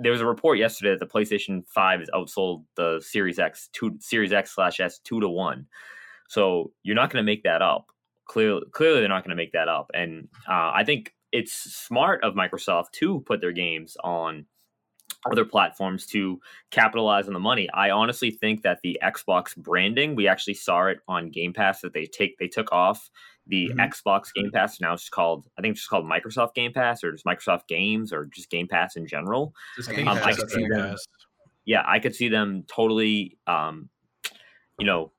there 0.00 0.12
was 0.12 0.20
a 0.20 0.26
report 0.26 0.58
yesterday 0.58 0.90
that 0.90 1.00
the 1.00 1.06
PlayStation 1.06 1.62
Five 1.68 2.00
has 2.00 2.10
outsold 2.10 2.64
the 2.76 3.00
Series 3.00 3.38
X 3.38 3.68
two 3.72 3.96
Series 4.00 4.32
X 4.32 4.54
slash 4.54 4.80
S 4.80 4.98
two 4.98 5.20
to 5.20 5.28
one. 5.28 5.66
So 6.28 6.72
you're 6.82 6.96
not 6.96 7.10
going 7.10 7.24
to 7.24 7.30
make 7.30 7.42
that 7.44 7.62
up. 7.62 7.86
Clearly, 8.26 8.62
clearly 8.72 9.00
they're 9.00 9.08
not 9.08 9.24
going 9.24 9.36
to 9.36 9.42
make 9.42 9.52
that 9.52 9.68
up. 9.68 9.90
And 9.94 10.28
uh, 10.48 10.72
I 10.74 10.84
think 10.84 11.14
it's 11.32 11.52
smart 11.52 12.22
of 12.24 12.34
Microsoft 12.34 12.92
to 12.92 13.20
put 13.20 13.40
their 13.40 13.52
games 13.52 13.96
on 14.04 14.46
other 15.30 15.44
platforms 15.44 16.06
to 16.06 16.40
capitalize 16.70 17.26
on 17.26 17.34
the 17.34 17.40
money. 17.40 17.68
I 17.72 17.90
honestly 17.90 18.30
think 18.30 18.62
that 18.62 18.80
the 18.82 18.98
Xbox 19.02 19.56
branding, 19.56 20.14
we 20.14 20.26
actually 20.26 20.54
saw 20.54 20.86
it 20.86 20.98
on 21.08 21.30
Game 21.30 21.52
Pass 21.52 21.80
that 21.82 21.92
they 21.92 22.06
take 22.06 22.38
they 22.38 22.48
took 22.48 22.72
off 22.72 23.10
the 23.46 23.68
mm-hmm. 23.68 23.80
Xbox 23.80 24.32
Game 24.34 24.50
Pass. 24.52 24.80
Now 24.80 24.94
it's 24.94 25.08
called 25.08 25.46
I 25.58 25.62
think 25.62 25.72
it's 25.72 25.80
just 25.80 25.90
called 25.90 26.06
Microsoft 26.06 26.54
Game 26.54 26.72
Pass 26.72 27.04
or 27.04 27.12
just 27.12 27.24
Microsoft 27.24 27.68
Games 27.68 28.12
or 28.12 28.26
just 28.26 28.50
Game 28.50 28.68
Pass 28.68 28.96
in 28.96 29.06
general. 29.06 29.54
Game 29.94 30.08
um, 30.08 30.18
Pass, 30.18 30.26
I 30.26 30.32
could 30.34 30.50
see 30.50 30.66
them, 30.68 30.96
yeah, 31.64 31.84
I 31.86 31.98
could 31.98 32.14
see 32.14 32.28
them 32.28 32.64
totally 32.66 33.38
um, 33.46 33.88
you 34.78 34.86
know, 34.86 35.12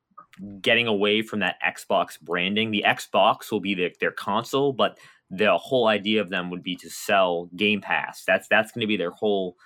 getting 0.60 0.86
away 0.86 1.22
from 1.22 1.40
that 1.40 1.56
Xbox 1.66 2.20
branding. 2.20 2.70
The 2.70 2.84
Xbox 2.86 3.50
will 3.50 3.60
be 3.60 3.74
their, 3.74 3.90
their 4.00 4.10
console, 4.10 4.72
but 4.72 4.98
the 5.30 5.56
whole 5.56 5.86
idea 5.86 6.20
of 6.20 6.30
them 6.30 6.50
would 6.50 6.62
be 6.62 6.76
to 6.76 6.90
sell 6.90 7.48
Game 7.56 7.80
Pass. 7.80 8.24
That's 8.26 8.46
that's 8.48 8.72
going 8.72 8.82
to 8.82 8.86
be 8.86 8.96
their 8.96 9.10
whole 9.10 9.56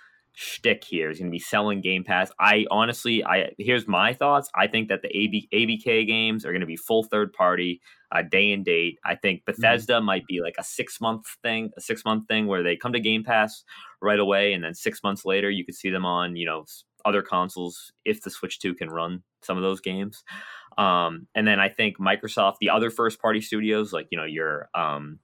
shtick 0.40 0.84
here. 0.84 1.10
Is 1.10 1.18
going 1.18 1.30
to 1.30 1.34
be 1.34 1.40
selling 1.40 1.80
Game 1.80 2.04
Pass. 2.04 2.30
I 2.38 2.64
honestly, 2.70 3.24
I 3.24 3.50
here's 3.58 3.88
my 3.88 4.12
thoughts. 4.12 4.48
I 4.54 4.68
think 4.68 4.88
that 4.88 5.02
the 5.02 5.08
AB, 5.08 5.48
ABK 5.52 6.06
games 6.06 6.46
are 6.46 6.52
going 6.52 6.60
to 6.60 6.66
be 6.66 6.76
full 6.76 7.02
third 7.02 7.32
party, 7.32 7.80
uh, 8.12 8.22
day 8.22 8.52
and 8.52 8.64
date. 8.64 8.98
I 9.04 9.16
think 9.16 9.40
mm-hmm. 9.40 9.60
Bethesda 9.60 9.94
mm-hmm. 9.94 10.06
might 10.06 10.26
be 10.26 10.40
like 10.40 10.54
a 10.56 10.62
six 10.62 11.00
month 11.00 11.24
thing, 11.42 11.70
a 11.76 11.80
six 11.80 12.04
month 12.04 12.28
thing 12.28 12.46
where 12.46 12.62
they 12.62 12.76
come 12.76 12.92
to 12.92 13.00
Game 13.00 13.24
Pass 13.24 13.64
right 14.00 14.20
away, 14.20 14.52
and 14.52 14.62
then 14.62 14.74
six 14.74 15.02
months 15.02 15.24
later 15.24 15.50
you 15.50 15.64
could 15.64 15.74
see 15.74 15.90
them 15.90 16.06
on 16.06 16.36
you 16.36 16.46
know 16.46 16.64
other 17.04 17.22
consoles 17.22 17.92
if 18.04 18.22
the 18.22 18.30
Switch 18.30 18.60
Two 18.60 18.74
can 18.74 18.90
run 18.90 19.24
some 19.42 19.56
of 19.56 19.64
those 19.64 19.80
games. 19.80 20.22
Um, 20.76 21.26
and 21.34 21.48
then 21.48 21.58
I 21.58 21.68
think 21.68 21.98
Microsoft, 21.98 22.56
the 22.60 22.70
other 22.70 22.90
first 22.90 23.20
party 23.20 23.40
studios, 23.40 23.92
like 23.92 24.06
you 24.12 24.18
know 24.18 24.24
your 24.24 24.68
um, 24.72 25.18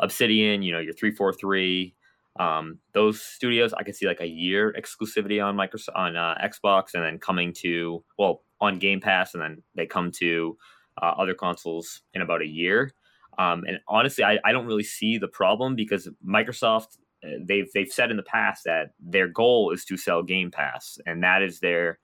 Obsidian, 0.00 0.62
you 0.62 0.72
know, 0.72 0.80
your 0.80 0.94
343, 0.94 1.94
um, 2.40 2.78
those 2.94 3.20
studios, 3.20 3.74
I 3.74 3.82
could 3.82 3.94
see 3.94 4.06
like 4.06 4.22
a 4.22 4.26
year 4.26 4.74
exclusivity 4.78 5.44
on 5.44 5.56
Microsoft 5.56 5.94
on 5.94 6.16
uh, 6.16 6.36
Xbox, 6.42 6.94
and 6.94 7.04
then 7.04 7.18
coming 7.18 7.52
to 7.58 8.02
well 8.18 8.42
on 8.62 8.78
Game 8.78 9.00
Pass, 9.00 9.34
and 9.34 9.42
then 9.42 9.62
they 9.74 9.86
come 9.86 10.10
to 10.12 10.56
uh, 11.02 11.12
other 11.18 11.34
consoles 11.34 12.00
in 12.14 12.22
about 12.22 12.40
a 12.40 12.46
year. 12.46 12.92
Um, 13.38 13.64
and 13.68 13.78
honestly, 13.86 14.24
I, 14.24 14.38
I 14.42 14.52
don't 14.52 14.66
really 14.66 14.82
see 14.82 15.18
the 15.18 15.28
problem 15.28 15.76
because 15.76 16.08
Microsoft 16.26 16.96
uh, 17.22 17.28
they've 17.46 17.68
they've 17.74 17.92
said 17.92 18.10
in 18.10 18.16
the 18.16 18.22
past 18.22 18.64
that 18.64 18.92
their 18.98 19.28
goal 19.28 19.70
is 19.70 19.84
to 19.84 19.98
sell 19.98 20.22
Game 20.22 20.50
Pass, 20.50 20.98
and 21.04 21.22
that 21.22 21.42
is 21.42 21.60
their 21.60 21.98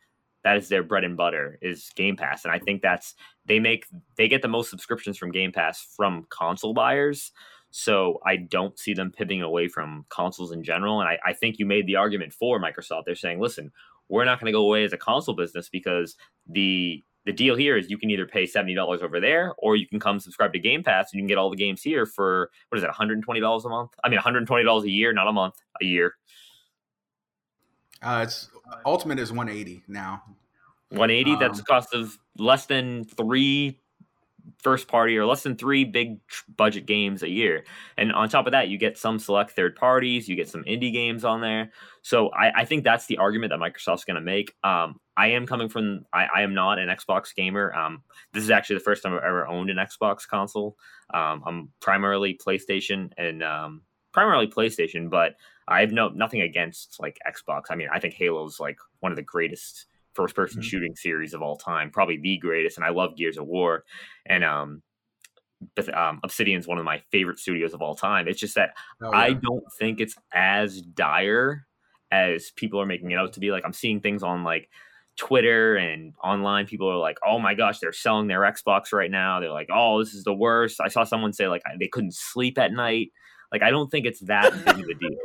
that 0.44 0.58
is 0.58 0.68
their 0.68 0.82
bread 0.82 1.04
and 1.04 1.16
butter 1.16 1.58
is 1.62 1.90
Game 1.96 2.14
Pass, 2.14 2.44
and 2.44 2.52
I 2.52 2.58
think 2.58 2.82
that's 2.82 3.14
they 3.46 3.58
make 3.58 3.86
they 4.18 4.28
get 4.28 4.42
the 4.42 4.48
most 4.48 4.68
subscriptions 4.68 5.16
from 5.16 5.32
Game 5.32 5.50
Pass 5.50 5.94
from 5.96 6.26
console 6.28 6.74
buyers. 6.74 7.32
So 7.70 8.20
I 8.24 8.36
don't 8.36 8.78
see 8.78 8.94
them 8.94 9.12
pivoting 9.12 9.42
away 9.42 9.68
from 9.68 10.06
consoles 10.08 10.52
in 10.52 10.62
general. 10.62 11.00
And 11.00 11.08
I, 11.08 11.18
I 11.24 11.32
think 11.34 11.58
you 11.58 11.66
made 11.66 11.86
the 11.86 11.96
argument 11.96 12.32
for 12.32 12.58
Microsoft. 12.58 13.04
They're 13.04 13.14
saying, 13.14 13.40
listen, 13.40 13.70
we're 14.08 14.24
not 14.24 14.40
going 14.40 14.46
to 14.46 14.56
go 14.56 14.64
away 14.64 14.84
as 14.84 14.92
a 14.92 14.96
console 14.98 15.34
business 15.34 15.68
because 15.68 16.16
the 16.48 17.02
the 17.24 17.32
deal 17.32 17.56
here 17.56 17.76
is 17.76 17.90
you 17.90 17.98
can 17.98 18.08
either 18.08 18.24
pay 18.24 18.46
seventy 18.46 18.74
dollars 18.74 19.02
over 19.02 19.18
there, 19.18 19.52
or 19.58 19.74
you 19.74 19.86
can 19.86 19.98
come 19.98 20.20
subscribe 20.20 20.52
to 20.52 20.60
Game 20.60 20.84
Pass 20.84 21.12
and 21.12 21.18
you 21.18 21.22
can 21.22 21.26
get 21.26 21.38
all 21.38 21.50
the 21.50 21.56
games 21.56 21.82
here 21.82 22.06
for 22.06 22.50
what 22.68 22.78
is 22.78 22.84
it, 22.84 22.86
one 22.86 22.94
hundred 22.94 23.14
and 23.14 23.24
twenty 23.24 23.40
dollars 23.40 23.64
a 23.64 23.68
month? 23.68 23.90
I 24.04 24.08
mean, 24.08 24.16
one 24.16 24.22
hundred 24.22 24.38
and 24.38 24.46
twenty 24.46 24.64
dollars 24.64 24.84
a 24.84 24.90
year, 24.90 25.12
not 25.12 25.26
a 25.26 25.32
month, 25.32 25.54
a 25.82 25.84
year. 25.84 26.14
Uh, 28.00 28.20
it's 28.22 28.48
Ultimate 28.84 29.18
is 29.18 29.32
one 29.32 29.48
eighty 29.48 29.82
now. 29.88 30.22
One 30.90 31.10
eighty. 31.10 31.32
Um, 31.32 31.40
that's 31.40 31.58
the 31.58 31.64
cost 31.64 31.94
of 31.94 32.16
less 32.38 32.66
than 32.66 33.04
three 33.04 33.80
first 34.58 34.88
party 34.88 35.16
or 35.16 35.26
less 35.26 35.42
than 35.42 35.56
three 35.56 35.84
big 35.84 36.18
budget 36.56 36.86
games 36.86 37.22
a 37.22 37.28
year. 37.28 37.64
And 37.96 38.12
on 38.12 38.28
top 38.28 38.46
of 38.46 38.52
that, 38.52 38.68
you 38.68 38.78
get 38.78 38.98
some 38.98 39.18
select 39.18 39.52
third 39.52 39.76
parties, 39.76 40.28
you 40.28 40.36
get 40.36 40.48
some 40.48 40.64
indie 40.64 40.92
games 40.92 41.24
on 41.24 41.40
there. 41.40 41.72
So 42.02 42.28
I, 42.30 42.60
I 42.60 42.64
think 42.64 42.84
that's 42.84 43.06
the 43.06 43.18
argument 43.18 43.50
that 43.50 43.58
Microsoft's 43.58 44.04
going 44.04 44.16
to 44.16 44.20
make. 44.20 44.54
Um, 44.62 45.00
I 45.16 45.28
am 45.28 45.46
coming 45.46 45.68
from, 45.68 46.06
I, 46.12 46.26
I, 46.36 46.42
am 46.42 46.54
not 46.54 46.78
an 46.78 46.88
Xbox 46.88 47.34
gamer. 47.34 47.74
Um, 47.74 48.02
this 48.32 48.44
is 48.44 48.50
actually 48.50 48.76
the 48.76 48.84
first 48.84 49.02
time 49.02 49.14
I've 49.14 49.24
ever 49.24 49.46
owned 49.46 49.70
an 49.70 49.78
Xbox 49.78 50.26
console. 50.28 50.76
Um, 51.12 51.42
I'm 51.46 51.68
primarily 51.80 52.38
PlayStation 52.38 53.12
and 53.16 53.42
um, 53.42 53.82
primarily 54.12 54.46
PlayStation, 54.46 55.10
but 55.10 55.34
I 55.68 55.80
have 55.80 55.92
no 55.92 56.08
nothing 56.08 56.42
against 56.42 56.98
like 57.00 57.18
Xbox. 57.28 57.64
I 57.70 57.74
mean, 57.74 57.88
I 57.92 57.98
think 57.98 58.14
Halo's 58.14 58.60
like 58.60 58.78
one 59.00 59.10
of 59.10 59.16
the 59.16 59.22
greatest 59.22 59.86
first 60.16 60.34
person 60.34 60.60
mm-hmm. 60.60 60.68
shooting 60.68 60.96
series 60.96 61.34
of 61.34 61.42
all 61.42 61.56
time, 61.56 61.90
probably 61.90 62.18
the 62.18 62.38
greatest. 62.38 62.76
And 62.76 62.84
I 62.84 62.90
love 62.90 63.16
Gears 63.16 63.38
of 63.38 63.46
War, 63.46 63.84
and 64.26 64.44
um, 64.44 64.82
but 65.74 65.96
um, 65.96 66.20
Obsidian's 66.24 66.66
one 66.66 66.78
of 66.78 66.84
my 66.84 67.02
favorite 67.10 67.38
studios 67.38 67.74
of 67.74 67.82
all 67.82 67.94
time. 67.94 68.28
It's 68.28 68.40
just 68.40 68.54
that 68.56 68.70
oh, 69.02 69.10
yeah. 69.12 69.18
I 69.18 69.32
don't 69.34 69.64
think 69.78 70.00
it's 70.00 70.14
as 70.32 70.80
dire 70.80 71.66
as 72.10 72.50
people 72.56 72.80
are 72.80 72.86
making 72.86 73.10
it 73.10 73.18
out 73.18 73.32
to 73.34 73.40
be. 73.40 73.50
Like 73.50 73.64
I'm 73.64 73.72
seeing 73.72 74.00
things 74.00 74.22
on 74.22 74.44
like 74.44 74.68
Twitter 75.16 75.76
and 75.76 76.14
online. 76.22 76.66
People 76.66 76.90
are 76.90 76.98
like, 76.98 77.18
"Oh 77.26 77.38
my 77.38 77.54
gosh, 77.54 77.78
they're 77.78 77.92
selling 77.92 78.28
their 78.28 78.40
Xbox 78.40 78.92
right 78.92 79.10
now." 79.10 79.40
They're 79.40 79.50
like, 79.50 79.68
"Oh, 79.72 79.98
this 80.02 80.14
is 80.14 80.24
the 80.24 80.34
worst." 80.34 80.80
I 80.80 80.88
saw 80.88 81.04
someone 81.04 81.32
say 81.32 81.48
like 81.48 81.62
they 81.78 81.88
couldn't 81.88 82.14
sleep 82.14 82.58
at 82.58 82.72
night. 82.72 83.12
Like 83.52 83.62
I 83.62 83.70
don't 83.70 83.90
think 83.90 84.06
it's 84.06 84.20
that 84.20 84.52
big 84.52 84.78
of 84.78 84.88
a 84.88 84.94
deal. 84.94 85.18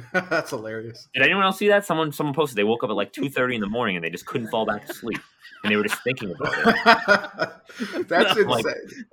That's 0.12 0.50
hilarious. 0.50 1.08
Did 1.14 1.22
anyone 1.22 1.44
else 1.44 1.58
see 1.58 1.68
that? 1.68 1.84
Someone 1.84 2.12
someone 2.12 2.34
posted 2.34 2.56
they 2.56 2.64
woke 2.64 2.84
up 2.84 2.90
at 2.90 2.96
like 2.96 3.12
two 3.12 3.28
thirty 3.28 3.54
in 3.54 3.60
the 3.60 3.68
morning 3.68 3.96
and 3.96 4.04
they 4.04 4.10
just 4.10 4.26
couldn't 4.26 4.48
fall 4.48 4.66
back 4.66 4.86
to 4.86 4.94
sleep, 4.94 5.20
and 5.62 5.72
they 5.72 5.76
were 5.76 5.84
just 5.84 6.02
thinking 6.02 6.32
about 6.32 6.54
it. 6.56 8.08
That's 8.08 8.36
insane. 8.38 9.06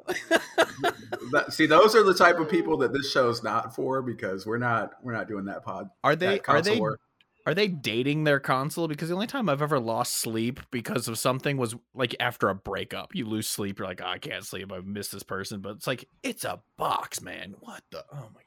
that, 1.32 1.46
see, 1.50 1.66
those 1.66 1.96
are 1.96 2.04
the 2.04 2.14
type 2.14 2.40
of 2.40 2.50
people 2.50 2.78
that 2.78 2.94
this 2.94 3.12
show's 3.12 3.44
not 3.44 3.76
for 3.76 4.02
because 4.02 4.46
we're 4.46 4.58
not 4.58 4.94
we're 5.04 5.14
not 5.14 5.28
doing 5.28 5.46
that 5.46 5.64
pod. 5.64 5.90
Are 6.04 6.16
they? 6.16 6.40
Are 6.48 6.62
they? 6.62 6.80
Work. 6.80 7.00
Are 7.46 7.56
they 7.56 7.68
dating 7.68 8.26
their 8.26 8.40
console? 8.40 8.88
Because 8.88 9.10
the 9.10 9.16
only 9.16 9.26
time 9.26 9.50
I've 9.50 9.62
ever 9.62 9.80
lost 9.80 10.18
sleep 10.18 10.60
because 10.70 11.08
of 11.08 11.18
something 11.18 11.58
was 11.58 11.76
like 11.96 12.16
after 12.20 12.50
a 12.50 12.56
breakup. 12.56 13.16
You 13.16 13.26
lose 13.26 13.48
sleep. 13.48 13.80
You're 13.80 13.88
like, 13.88 14.02
oh, 14.04 14.08
I 14.08 14.20
can't 14.20 14.46
sleep. 14.46 14.72
I 14.72 14.80
miss 14.82 15.08
this 15.08 15.24
person. 15.24 15.62
But 15.62 15.78
it's 15.78 15.88
like 15.88 16.08
it's 16.22 16.44
a 16.44 16.62
box, 16.78 17.22
man. 17.22 17.56
What 17.60 17.82
the? 17.92 18.06
Oh 18.14 18.30
my 18.36 18.42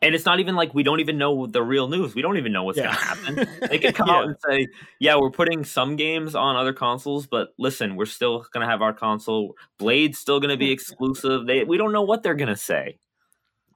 and 0.00 0.14
it's 0.14 0.24
not 0.24 0.40
even 0.40 0.54
like 0.54 0.74
we 0.74 0.82
don't 0.82 1.00
even 1.00 1.18
know 1.18 1.46
the 1.46 1.62
real 1.62 1.88
news. 1.88 2.14
We 2.14 2.22
don't 2.22 2.36
even 2.36 2.52
know 2.52 2.64
what's 2.64 2.78
yeah. 2.78 2.94
going 2.94 3.36
to 3.36 3.44
happen. 3.44 3.48
They 3.68 3.78
could 3.78 3.94
come 3.94 4.08
yeah. 4.08 4.14
out 4.14 4.24
and 4.24 4.36
say, 4.48 4.68
"Yeah, 5.00 5.16
we're 5.16 5.30
putting 5.30 5.64
some 5.64 5.96
games 5.96 6.34
on 6.34 6.56
other 6.56 6.72
consoles, 6.72 7.26
but 7.26 7.48
listen, 7.58 7.96
we're 7.96 8.06
still 8.06 8.44
going 8.52 8.64
to 8.64 8.70
have 8.70 8.82
our 8.82 8.92
console. 8.92 9.56
Blade's 9.78 10.18
still 10.18 10.40
going 10.40 10.50
to 10.50 10.56
be 10.56 10.70
exclusive." 10.72 11.46
They 11.46 11.64
we 11.64 11.76
don't 11.76 11.92
know 11.92 12.02
what 12.02 12.22
they're 12.22 12.34
going 12.34 12.48
to 12.48 12.56
say. 12.56 12.98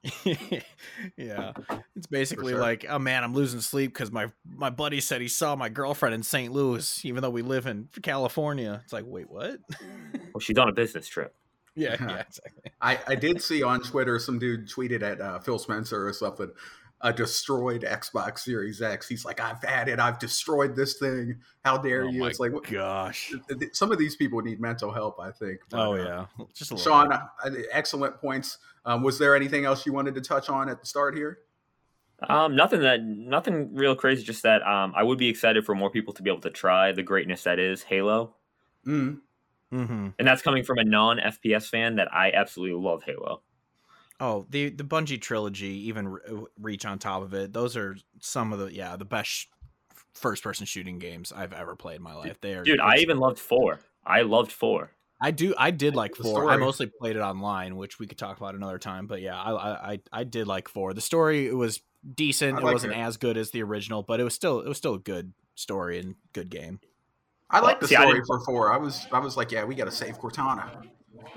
yeah, 1.17 1.53
it's 1.95 2.07
basically 2.07 2.53
sure. 2.53 2.61
like, 2.61 2.85
"Oh 2.89 2.99
man, 2.99 3.23
I'm 3.23 3.33
losing 3.33 3.61
sleep 3.61 3.93
because 3.93 4.11
my 4.11 4.31
my 4.45 4.69
buddy 4.69 5.01
said 5.01 5.21
he 5.21 5.27
saw 5.27 5.55
my 5.55 5.69
girlfriend 5.69 6.15
in 6.15 6.23
St. 6.23 6.51
Louis, 6.51 7.05
even 7.05 7.21
though 7.21 7.29
we 7.29 7.41
live 7.41 7.67
in 7.67 7.89
California." 8.01 8.81
It's 8.83 8.93
like, 8.93 9.05
wait, 9.07 9.29
what? 9.29 9.59
well, 10.33 10.39
she's 10.39 10.57
on 10.57 10.69
a 10.69 10.73
business 10.73 11.07
trip. 11.07 11.35
Yeah, 11.75 11.95
yeah, 11.99 12.19
exactly. 12.19 12.71
I, 12.81 12.99
I 13.07 13.15
did 13.15 13.41
see 13.41 13.63
on 13.63 13.81
Twitter 13.81 14.19
some 14.19 14.37
dude 14.37 14.69
tweeted 14.69 15.01
at 15.01 15.19
uh, 15.19 15.39
Phil 15.39 15.57
Spencer 15.57 16.07
or 16.07 16.13
something, 16.13 16.51
a 17.01 17.11
destroyed 17.11 17.81
Xbox 17.81 18.39
Series 18.39 18.81
X. 18.81 19.07
He's 19.07 19.25
like, 19.25 19.39
I've 19.39 19.61
had 19.63 19.89
it. 19.89 19.99
I've 19.99 20.19
destroyed 20.19 20.75
this 20.75 20.97
thing. 20.99 21.39
How 21.65 21.77
dare 21.77 22.03
oh 22.03 22.09
you? 22.09 22.25
It's 22.25 22.39
like, 22.39 22.51
gosh, 22.71 23.33
some 23.73 23.91
of 23.91 23.97
these 23.97 24.15
people 24.15 24.41
need 24.41 24.61
mental 24.61 24.91
help. 24.91 25.19
I 25.19 25.31
think. 25.31 25.61
But, 25.69 25.79
oh 25.79 25.93
uh, 25.93 25.97
yeah, 25.97 26.25
uh, 26.39 26.45
just 26.53 26.77
Sean, 26.79 27.11
uh, 27.11 27.21
excellent 27.71 28.17
points. 28.17 28.59
Um, 28.85 29.03
was 29.03 29.19
there 29.19 29.35
anything 29.35 29.65
else 29.65 29.85
you 29.85 29.93
wanted 29.93 30.15
to 30.15 30.21
touch 30.21 30.49
on 30.49 30.69
at 30.69 30.79
the 30.79 30.85
start 30.85 31.15
here? 31.15 31.39
Um, 32.29 32.55
nothing 32.55 32.81
that 32.81 33.03
nothing 33.03 33.75
real 33.75 33.95
crazy. 33.95 34.23
Just 34.23 34.43
that 34.43 34.65
um, 34.65 34.93
I 34.95 35.03
would 35.03 35.17
be 35.17 35.27
excited 35.27 35.65
for 35.65 35.75
more 35.75 35.89
people 35.89 36.13
to 36.13 36.21
be 36.21 36.29
able 36.29 36.41
to 36.41 36.49
try 36.49 36.91
the 36.91 37.03
greatness 37.03 37.43
that 37.43 37.59
is 37.59 37.83
Halo. 37.83 38.35
Mm. 38.87 39.19
Mm-hmm. 39.73 40.07
and 40.17 40.27
that's 40.27 40.41
coming 40.41 40.63
from 40.63 40.77
a 40.77 40.83
non 40.83 41.17
FPS 41.17 41.67
fan 41.67 41.95
that 41.95 42.13
I 42.13 42.31
absolutely 42.31 42.79
love 42.81 43.03
Halo. 43.03 43.41
Oh, 44.19 44.45
the 44.49 44.69
the 44.69 44.83
Bungie 44.83 45.19
trilogy, 45.19 45.87
even 45.87 46.17
Reach 46.59 46.85
on 46.85 46.99
top 46.99 47.23
of 47.23 47.33
it. 47.33 47.51
Those 47.51 47.75
are 47.75 47.97
some 48.19 48.53
of 48.53 48.59
the 48.59 48.73
yeah 48.73 48.95
the 48.95 49.05
best 49.05 49.47
first 50.13 50.43
person 50.43 50.65
shooting 50.65 50.99
games 50.99 51.33
I've 51.35 51.53
ever 51.53 51.75
played 51.75 51.97
in 51.97 52.03
my 52.03 52.13
life. 52.13 52.39
They 52.39 52.53
are 52.53 52.63
dude. 52.63 52.79
I 52.79 52.97
even 52.97 53.17
loved 53.17 53.39
four. 53.39 53.79
I 54.05 54.21
loved 54.21 54.51
four. 54.51 54.91
I 55.19 55.31
do. 55.31 55.55
I 55.57 55.71
did 55.71 55.95
like 55.95 56.15
four. 56.15 56.49
I 56.49 56.57
mostly 56.57 56.87
played 56.87 57.15
it 57.15 57.21
online, 57.21 57.77
which 57.77 57.97
we 57.97 58.07
could 58.07 58.17
talk 58.17 58.37
about 58.37 58.55
another 58.55 58.77
time. 58.77 59.07
But 59.07 59.21
yeah, 59.21 59.39
I 59.41 59.93
I 59.93 59.99
I 60.11 60.23
did 60.23 60.47
like 60.47 60.67
four. 60.67 60.93
The 60.93 61.01
story 61.01 61.47
it 61.47 61.55
was 61.55 61.81
decent. 62.13 62.59
it 62.59 62.63
wasn't 62.63 62.93
it. 62.93 62.99
as 62.99 63.17
good 63.17 63.37
as 63.37 63.51
the 63.51 63.63
original, 63.63 64.03
but 64.03 64.19
it 64.19 64.23
was 64.23 64.33
still 64.33 64.59
it 64.59 64.67
was 64.67 64.77
still 64.77 64.95
a 64.95 64.99
good 64.99 65.33
story 65.55 65.99
and 65.99 66.15
good 66.33 66.49
game. 66.49 66.79
I 67.53 67.59
like 67.59 67.79
the 67.79 67.87
See, 67.87 67.95
story 67.95 68.21
for 68.25 68.39
four. 68.41 68.73
I 68.73 68.77
was 68.77 69.07
I 69.11 69.19
was 69.19 69.37
like, 69.37 69.51
yeah, 69.51 69.63
we 69.63 69.75
got 69.75 69.85
to 69.85 69.91
save 69.91 70.19
Cortana. 70.19 70.87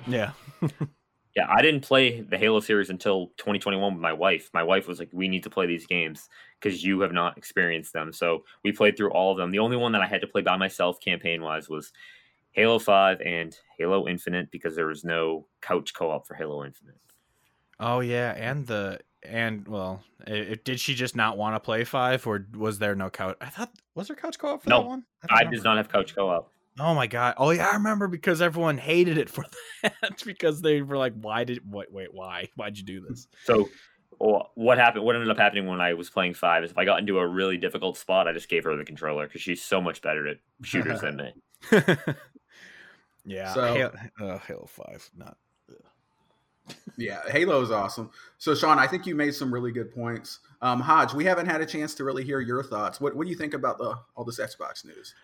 Yeah. 0.07 0.33
yeah, 1.37 1.47
I 1.49 1.61
didn't 1.61 1.83
play 1.83 2.23
the 2.23 2.39
Halo 2.39 2.61
series 2.61 2.89
until 2.89 3.27
2021 3.37 3.95
with 3.95 4.01
my 4.01 4.15
wife. 4.15 4.49
My 4.55 4.63
wife 4.63 4.89
was 4.89 4.99
like, 4.99 5.11
"We 5.13 5.29
need 5.29 5.43
to 5.43 5.51
play 5.51 5.67
these 5.67 5.87
games 5.87 6.29
because 6.59 6.83
you 6.83 7.01
have 7.01 7.13
not 7.13 7.37
experienced 7.37 7.93
them." 7.93 8.15
So 8.15 8.45
we 8.65 8.73
played 8.73 8.97
through 8.97 9.11
all 9.11 9.31
of 9.31 9.37
them. 9.37 9.51
The 9.51 9.59
only 9.59 9.77
one 9.77 9.93
that 9.93 10.01
I 10.01 10.07
had 10.07 10.23
to 10.23 10.27
play 10.27 10.41
by 10.41 10.57
myself, 10.57 10.99
campaign 11.01 11.43
wise, 11.43 11.69
was 11.69 11.93
Halo 12.53 12.79
Five 12.79 13.21
and 13.21 13.55
Halo 13.77 14.09
Infinite 14.09 14.51
because 14.51 14.75
there 14.75 14.87
was 14.87 15.05
no 15.05 15.47
couch 15.61 15.93
co-op 15.93 16.27
for 16.27 16.35
Halo 16.35 16.65
Infinite. 16.65 16.97
Oh 17.79 18.01
yeah, 18.01 18.33
and 18.39 18.67
the 18.67 19.01
and 19.29 19.67
well, 19.67 20.03
it, 20.27 20.65
did 20.65 20.81
she 20.81 20.95
just 20.95 21.17
not 21.17 21.37
want 21.37 21.55
to 21.55 21.61
play 21.61 21.85
five, 21.85 22.27
or 22.27 22.47
was 22.57 22.79
there 22.79 22.95
no 22.95 23.11
couch? 23.11 23.37
I 23.41 23.47
thought 23.47 23.71
was 23.95 24.09
there 24.09 24.17
couch 24.17 24.39
co-op 24.39 24.63
for 24.63 24.71
no, 24.71 24.83
that 24.83 24.89
one? 24.89 25.05
I, 25.31 25.41
I 25.41 25.45
did 25.45 25.63
not 25.63 25.77
have 25.77 25.89
couch 25.89 26.15
co-op. 26.15 26.51
Oh 26.79 26.95
my 26.95 27.07
god! 27.07 27.35
Oh 27.39 27.51
yeah, 27.51 27.69
I 27.69 27.75
remember 27.75 28.09
because 28.09 28.43
everyone 28.43 28.79
hated 28.79 29.19
it 29.19 29.31
for 29.31 29.45
that 29.83 30.23
because 30.25 30.61
they 30.61 30.83
were 30.83 30.97
like, 30.97 31.15
"Why 31.21 31.45
did 31.45 31.61
wait 31.71 31.93
wait 31.93 32.13
why 32.13 32.49
why'd 32.57 32.77
you 32.77 32.85
do 32.85 33.01
this?" 33.09 33.29
So, 33.45 33.69
what 34.19 34.79
happened? 34.79 35.05
What 35.05 35.15
ended 35.15 35.31
up 35.31 35.39
happening 35.39 35.67
when 35.67 35.81
I 35.81 35.95
was 35.95 36.11
playing 36.11 36.35
five 36.35 36.65
is 36.65 36.71
if 36.71 36.79
I 36.79 36.85
got 36.85 36.99
into 36.99 37.19
a 37.19 37.27
really 37.27 37.57
difficult 37.57 37.97
spot, 37.97 38.29
I 38.29 38.33
just 38.33 38.49
gave 38.49 38.65
her 38.65 38.77
the 38.77 38.85
controller 38.85 39.27
because 39.27 39.41
she's 39.41 39.63
so 39.63 39.81
much 39.81 40.03
better 40.03 40.29
at 40.29 40.37
shooters 40.63 41.01
than 41.01 41.17
me. 41.17 41.33
yeah, 43.25 43.55
so, 43.55 43.73
Halo, 43.73 43.93
uh, 44.21 44.39
Halo 44.39 44.67
Five, 44.67 45.11
not 45.17 45.39
yeah, 46.97 47.21
Halo 47.29 47.63
is 47.63 47.71
awesome. 47.71 48.11
So, 48.39 48.55
Sean, 48.55 48.79
I 48.79 48.87
think 48.87 49.07
you 49.07 49.15
made 49.15 49.35
some 49.35 49.53
really 49.53 49.73
good 49.73 49.93
points. 49.95 50.41
Um, 50.63 50.81
Hodge, 50.81 51.15
we 51.15 51.25
haven't 51.25 51.47
had 51.47 51.61
a 51.61 51.67
chance 51.67 51.95
to 51.97 52.05
really 52.05 52.25
hear 52.25 52.41
your 52.41 52.63
thoughts. 52.63 53.01
What 53.01 53.15
What 53.15 53.25
do 53.25 53.31
you 53.31 53.37
think 53.37 53.55
about 53.55 53.79
the 53.79 53.99
all 54.15 54.25
this 54.25 54.41
Xbox 54.41 54.85
news? 54.85 55.15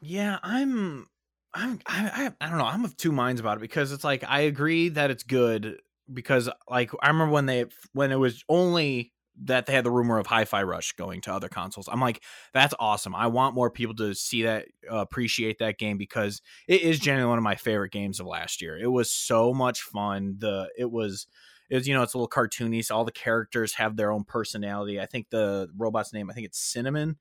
Yeah, 0.00 0.38
I'm, 0.42 1.08
I'm, 1.54 1.80
I, 1.86 2.30
I, 2.40 2.46
I 2.46 2.48
don't 2.48 2.58
know. 2.58 2.66
I'm 2.66 2.84
of 2.84 2.96
two 2.96 3.12
minds 3.12 3.40
about 3.40 3.56
it 3.56 3.60
because 3.60 3.92
it's 3.92 4.04
like 4.04 4.22
I 4.26 4.40
agree 4.42 4.90
that 4.90 5.10
it's 5.10 5.24
good 5.24 5.80
because 6.12 6.48
like 6.68 6.90
I 7.02 7.08
remember 7.08 7.32
when 7.32 7.46
they 7.46 7.66
when 7.92 8.12
it 8.12 8.16
was 8.16 8.44
only 8.48 9.12
that 9.44 9.66
they 9.66 9.72
had 9.72 9.84
the 9.84 9.90
rumor 9.90 10.18
of 10.18 10.26
Hi-Fi 10.26 10.62
Rush 10.62 10.92
going 10.92 11.20
to 11.22 11.32
other 11.32 11.48
consoles. 11.48 11.88
I'm 11.90 12.00
like, 12.00 12.22
that's 12.52 12.74
awesome. 12.78 13.14
I 13.14 13.28
want 13.28 13.54
more 13.54 13.70
people 13.70 13.94
to 13.96 14.14
see 14.14 14.42
that, 14.42 14.66
uh, 14.90 14.96
appreciate 14.96 15.58
that 15.58 15.78
game 15.78 15.98
because 15.98 16.42
it 16.66 16.82
is 16.82 16.98
genuinely 17.00 17.28
one 17.28 17.38
of 17.38 17.44
my 17.44 17.56
favorite 17.56 17.92
games 17.92 18.20
of 18.20 18.26
last 18.26 18.60
year. 18.62 18.78
It 18.78 18.88
was 18.88 19.10
so 19.10 19.52
much 19.54 19.82
fun. 19.82 20.36
The 20.38 20.68
it 20.76 20.90
was. 20.90 21.26
It 21.70 21.74
was, 21.74 21.86
you 21.86 21.92
know, 21.92 22.02
it's 22.02 22.14
a 22.14 22.16
little 22.16 22.30
cartoony. 22.30 22.82
So 22.82 22.96
all 22.96 23.04
the 23.04 23.12
characters 23.12 23.74
have 23.74 23.94
their 23.94 24.10
own 24.10 24.24
personality. 24.24 24.98
I 24.98 25.04
think 25.04 25.28
the 25.28 25.68
robot's 25.76 26.14
name, 26.14 26.30
I 26.30 26.32
think 26.32 26.46
it's 26.46 26.58
Cinnamon. 26.58 27.18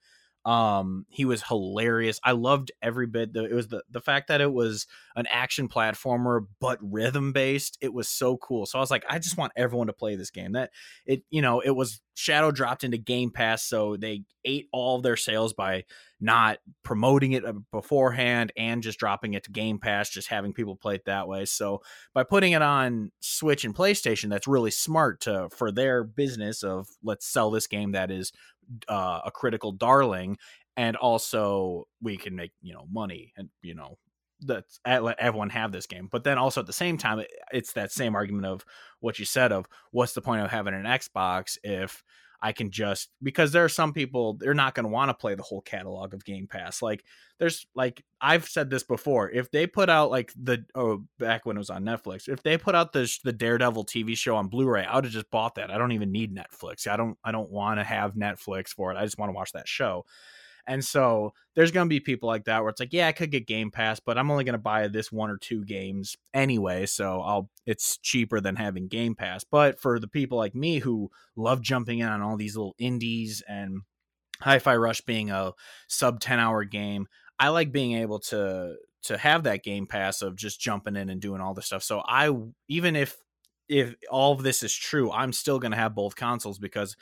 Um, 0.47 1.05
he 1.09 1.25
was 1.25 1.43
hilarious. 1.43 2.21
I 2.23 2.31
loved 2.31 2.71
every 2.81 3.05
bit. 3.05 3.33
The, 3.33 3.43
it 3.43 3.53
was 3.53 3.67
the 3.67 3.83
the 3.91 3.99
fact 3.99 4.29
that 4.29 4.39
it 4.39 4.53
was 4.53 4.87
an 5.17 5.27
action 5.29 5.67
platformer 5.67 6.47
but 6.61 6.79
rhythm 6.81 7.33
based. 7.33 7.77
It 7.81 7.93
was 7.93 8.07
so 8.07 8.37
cool. 8.37 8.65
So 8.65 8.79
I 8.79 8.81
was 8.81 8.89
like, 8.89 9.03
I 9.09 9.19
just 9.19 9.37
want 9.37 9.51
everyone 9.57 9.87
to 9.87 9.93
play 9.93 10.15
this 10.15 10.31
game. 10.31 10.53
That 10.53 10.71
it, 11.05 11.23
you 11.29 11.41
know, 11.41 11.59
it 11.59 11.71
was 11.71 11.99
Shadow 12.13 12.51
dropped 12.51 12.85
into 12.85 12.97
Game 12.97 13.29
Pass, 13.29 13.61
so 13.65 13.97
they 13.97 14.23
ate 14.45 14.69
all 14.71 14.95
of 14.95 15.03
their 15.03 15.17
sales 15.17 15.51
by 15.51 15.83
not 16.21 16.59
promoting 16.81 17.33
it 17.33 17.45
uh, 17.45 17.53
beforehand 17.71 18.53
and 18.55 18.81
just 18.81 18.99
dropping 18.99 19.33
it 19.33 19.43
to 19.43 19.51
Game 19.51 19.79
Pass, 19.79 20.09
just 20.09 20.29
having 20.29 20.53
people 20.53 20.77
play 20.77 20.95
it 20.95 21.05
that 21.05 21.27
way. 21.27 21.43
So 21.43 21.81
by 22.13 22.23
putting 22.23 22.53
it 22.53 22.61
on 22.61 23.11
Switch 23.19 23.65
and 23.65 23.75
PlayStation, 23.75 24.29
that's 24.29 24.47
really 24.47 24.71
smart 24.71 25.19
to 25.21 25.49
for 25.49 25.73
their 25.73 26.05
business 26.05 26.63
of 26.63 26.87
let's 27.03 27.27
sell 27.27 27.51
this 27.51 27.67
game 27.67 27.91
that 27.91 28.09
is 28.11 28.31
uh, 28.87 29.21
a 29.25 29.31
critical 29.31 29.71
darling 29.71 30.37
and 30.75 30.95
also 30.95 31.87
we 32.01 32.17
can 32.17 32.35
make 32.35 32.51
you 32.61 32.73
know 32.73 32.85
money 32.91 33.33
and 33.37 33.49
you 33.61 33.75
know 33.75 33.97
that's 34.41 34.79
let 34.85 35.19
everyone 35.19 35.49
have 35.49 35.71
this 35.71 35.87
game. 35.87 36.07
But 36.11 36.23
then 36.23 36.37
also 36.37 36.61
at 36.61 36.67
the 36.67 36.73
same 36.73 36.97
time 36.97 37.23
it's 37.51 37.73
that 37.73 37.91
same 37.91 38.15
argument 38.15 38.45
of 38.45 38.63
what 38.99 39.17
you 39.17 39.25
said 39.25 39.51
of 39.51 39.65
what's 39.91 40.13
the 40.13 40.21
point 40.21 40.43
of 40.43 40.51
having 40.51 40.75
an 40.75 40.83
xbox 40.83 41.57
if 41.63 42.03
I 42.41 42.51
can 42.51 42.69
just 42.69 43.09
because 43.23 43.51
there 43.51 43.65
are 43.65 43.69
some 43.69 43.93
people 43.93 44.33
they're 44.33 44.53
not 44.53 44.75
going 44.75 44.85
to 44.85 44.91
want 44.91 45.09
to 45.09 45.13
play 45.15 45.33
the 45.33 45.43
whole 45.43 45.61
catalog 45.61 46.13
of 46.13 46.23
Game 46.23 46.47
Pass. 46.47 46.81
Like 46.81 47.03
there's 47.39 47.65
like 47.73 48.03
I've 48.21 48.47
said 48.47 48.69
this 48.69 48.83
before. 48.83 49.29
If 49.31 49.49
they 49.49 49.65
put 49.65 49.89
out 49.89 50.11
like 50.11 50.31
the 50.35 50.63
oh 50.75 51.03
back 51.17 51.45
when 51.45 51.57
it 51.57 51.59
was 51.59 51.71
on 51.71 51.83
Netflix, 51.83 52.29
if 52.29 52.43
they 52.43 52.57
put 52.57 52.75
out 52.75 52.93
the 52.93 53.11
the 53.23 53.33
Daredevil 53.33 53.85
TV 53.85 54.15
show 54.15 54.35
on 54.35 54.49
Blu-ray, 54.49 54.85
I 54.85 54.95
would 54.95 55.05
have 55.05 55.13
just 55.13 55.31
bought 55.31 55.55
that. 55.55 55.71
I 55.71 55.77
don't 55.77 55.93
even 55.93 56.11
need 56.11 56.35
Netflix. 56.35 56.87
I 56.87 56.95
don't 56.95 57.17
I 57.23 57.31
don't 57.31 57.49
want 57.49 57.79
to 57.79 57.83
have 57.83 58.13
Netflix 58.13 58.69
for 58.69 58.91
it. 58.91 58.97
I 58.97 59.03
just 59.03 59.17
want 59.17 59.29
to 59.29 59.35
watch 59.35 59.53
that 59.53 59.67
show. 59.67 60.05
And 60.67 60.83
so 60.83 61.33
there's 61.55 61.71
going 61.71 61.85
to 61.85 61.89
be 61.89 61.99
people 61.99 62.27
like 62.27 62.45
that 62.45 62.61
where 62.61 62.69
it's 62.69 62.79
like, 62.79 62.93
yeah, 62.93 63.07
I 63.07 63.13
could 63.13 63.31
get 63.31 63.47
Game 63.47 63.71
Pass, 63.71 63.99
but 63.99 64.17
I'm 64.17 64.29
only 64.29 64.43
going 64.43 64.53
to 64.53 64.59
buy 64.59 64.87
this 64.89 65.11
one 65.11 65.29
or 65.29 65.37
two 65.37 65.63
games 65.63 66.17
anyway, 66.33 66.85
so 66.85 67.21
I'll 67.21 67.49
it's 67.65 67.97
cheaper 67.97 68.41
than 68.41 68.57
having 68.57 68.87
Game 68.87 69.15
Pass. 69.15 69.43
But 69.43 69.79
for 69.79 69.99
the 69.99 70.07
people 70.07 70.37
like 70.37 70.53
me 70.53 70.79
who 70.79 71.09
love 71.35 71.61
jumping 71.61 71.99
in 71.99 72.07
on 72.07 72.21
all 72.21 72.37
these 72.37 72.57
little 72.57 72.75
indies 72.77 73.41
and 73.47 73.81
Hi-Fi 74.41 74.75
Rush 74.75 75.01
being 75.01 75.31
a 75.31 75.53
sub 75.87 76.19
10 76.19 76.39
hour 76.39 76.63
game, 76.63 77.07
I 77.39 77.49
like 77.49 77.71
being 77.71 77.93
able 77.93 78.19
to 78.19 78.75
to 79.03 79.17
have 79.17 79.43
that 79.43 79.63
Game 79.63 79.87
Pass 79.87 80.21
of 80.21 80.35
just 80.35 80.59
jumping 80.59 80.97
in 80.97 81.09
and 81.09 81.21
doing 81.21 81.39
all 81.39 81.53
this 81.53 81.67
stuff. 81.67 81.83
So 81.83 82.03
I 82.05 82.35
even 82.67 82.95
if 82.95 83.17
if 83.69 83.95
all 84.09 84.33
of 84.33 84.43
this 84.43 84.63
is 84.63 84.73
true, 84.75 85.11
I'm 85.11 85.33
still 85.33 85.59
going 85.59 85.71
to 85.71 85.77
have 85.77 85.95
both 85.95 86.15
consoles 86.15 86.59
because 86.59 86.95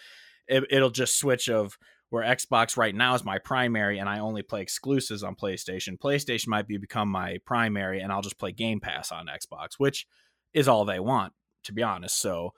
it, 0.47 0.63
it'll 0.69 0.89
just 0.89 1.17
switch 1.17 1.49
of 1.49 1.77
where 2.15 2.23
Xbox 2.23 2.77
right 2.77 2.95
now 2.95 3.13
is 3.13 3.25
my 3.25 3.39
primary 3.39 3.97
and 3.97 4.07
I 4.07 4.19
only 4.19 4.41
play 4.41 4.61
exclusives 4.61 5.21
on 5.21 5.35
PlayStation. 5.35 5.99
PlayStation 5.99 6.47
might 6.47 6.65
be 6.65 6.77
become 6.77 7.09
my 7.09 7.39
primary 7.45 7.99
and 7.99 8.09
I'll 8.09 8.21
just 8.21 8.39
play 8.39 8.53
Game 8.53 8.79
Pass 8.79 9.11
on 9.11 9.27
Xbox, 9.27 9.71
which 9.77 10.07
is 10.53 10.69
all 10.69 10.85
they 10.85 11.01
want, 11.01 11.33
to 11.65 11.73
be 11.73 11.83
honest. 11.83 12.17
So 12.21 12.53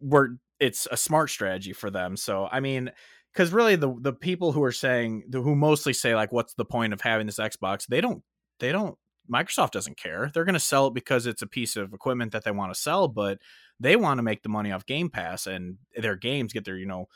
we're 0.00 0.36
it's 0.60 0.86
a 0.92 0.96
smart 0.96 1.30
strategy 1.30 1.72
for 1.72 1.90
them. 1.90 2.16
So 2.16 2.48
I 2.52 2.60
mean, 2.60 2.92
because 3.32 3.52
really 3.52 3.74
the 3.74 3.92
the 3.98 4.12
people 4.12 4.52
who 4.52 4.62
are 4.62 4.70
saying 4.70 5.24
who 5.32 5.56
mostly 5.56 5.94
say 5.94 6.14
like 6.14 6.30
what's 6.30 6.54
the 6.54 6.64
point 6.64 6.92
of 6.92 7.00
having 7.00 7.26
this 7.26 7.40
Xbox, 7.40 7.88
they 7.88 8.00
don't 8.00 8.22
they 8.60 8.70
don't 8.70 8.96
Microsoft 9.28 9.72
doesn't 9.72 9.96
care. 9.96 10.30
They're 10.32 10.44
going 10.44 10.54
to 10.54 10.60
sell 10.60 10.86
it 10.86 10.94
because 10.94 11.26
it's 11.26 11.42
a 11.42 11.48
piece 11.48 11.74
of 11.74 11.92
equipment 11.92 12.30
that 12.30 12.44
they 12.44 12.52
want 12.52 12.72
to 12.72 12.80
sell, 12.80 13.08
but 13.08 13.38
they 13.80 13.96
want 13.96 14.18
to 14.18 14.22
make 14.22 14.44
the 14.44 14.48
money 14.48 14.70
off 14.70 14.86
Game 14.86 15.10
Pass 15.10 15.48
and 15.48 15.78
their 15.96 16.14
games 16.14 16.52
get 16.52 16.64
their, 16.64 16.76
you 16.76 16.86
know, 16.86 17.06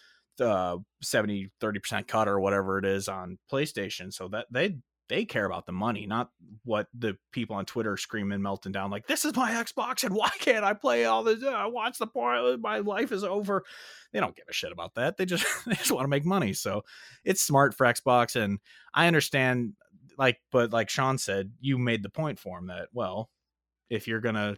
uh 0.41 0.77
70 1.03 1.51
30% 1.61 2.07
cut 2.07 2.29
or 2.29 2.41
whatever 2.41 2.79
it 2.79 2.85
is 2.85 3.09
on 3.09 3.39
PlayStation 3.51 4.13
so 4.13 4.29
that 4.29 4.47
they 4.51 4.77
they 5.09 5.25
care 5.25 5.45
about 5.45 5.67
the 5.67 5.73
money 5.73 6.07
not 6.07 6.31
what 6.65 6.89
the 6.93 7.17
people 7.33 7.57
on 7.57 7.65
Twitter 7.65 7.97
screaming 7.97 8.43
melting 8.43 8.73
down 8.73 8.91
like 8.91 9.07
this 9.07 9.25
is 9.25 9.37
my 9.37 9.53
Xbox 9.53 10.05
and 10.05 10.15
why 10.15 10.31
can't 10.41 10.65
I 10.65 10.73
play 10.73 11.05
all 11.05 11.23
this? 11.23 11.43
I 11.45 11.67
watch 11.67 11.99
the 11.99 12.07
point 12.07 12.61
my 12.61 12.79
life 12.79 13.13
is 13.13 13.23
over. 13.23 13.63
They 14.13 14.21
don't 14.21 14.35
give 14.35 14.47
a 14.49 14.53
shit 14.53 14.73
about 14.73 14.95
that 14.95 15.17
they 15.17 15.25
just 15.25 15.47
they 15.67 15.75
just 15.75 15.93
want 15.93 16.05
to 16.05 16.09
make 16.09 16.25
money 16.25 16.53
so 16.53 16.83
it's 17.25 17.43
smart 17.43 17.75
for 17.75 17.87
Xbox 17.87 18.41
and 18.41 18.59
I 18.95 19.07
understand 19.07 19.75
like 20.19 20.39
but 20.51 20.73
like 20.73 20.91
Sean 20.91 21.19
said 21.19 21.53
you 21.61 21.79
made 21.79 22.03
the 22.03 22.09
point 22.09 22.39
for 22.39 22.59
him 22.59 22.67
that 22.67 22.89
well 22.93 23.31
if 23.91 24.09
you're 24.09 24.21
going 24.21 24.35
to 24.35 24.57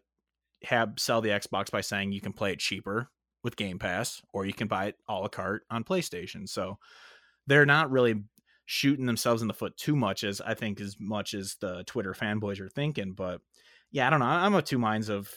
have 0.64 0.94
sell 0.96 1.20
the 1.20 1.30
Xbox 1.30 1.70
by 1.70 1.80
saying 1.80 2.12
you 2.12 2.20
can 2.20 2.32
play 2.32 2.52
it 2.52 2.58
cheaper 2.58 3.10
with 3.48 3.56
Game 3.56 3.78
Pass, 3.78 4.20
or 4.34 4.44
you 4.44 4.52
can 4.52 4.68
buy 4.68 4.88
it 4.88 4.96
a 5.08 5.14
la 5.14 5.28
carte 5.28 5.62
on 5.70 5.82
PlayStation. 5.82 6.46
So 6.46 6.76
they're 7.46 7.64
not 7.64 7.90
really 7.90 8.22
shooting 8.66 9.06
themselves 9.06 9.40
in 9.40 9.48
the 9.48 9.54
foot 9.54 9.74
too 9.78 9.96
much 9.96 10.22
as 10.22 10.42
I 10.42 10.52
think 10.52 10.78
as 10.82 10.96
much 11.00 11.32
as 11.32 11.56
the 11.58 11.82
Twitter 11.84 12.12
fanboys 12.12 12.60
are 12.60 12.68
thinking. 12.68 13.14
But 13.14 13.40
yeah, 13.90 14.06
I 14.06 14.10
don't 14.10 14.20
know. 14.20 14.26
I'm 14.26 14.54
of 14.54 14.64
two 14.64 14.78
minds 14.78 15.08
of 15.08 15.32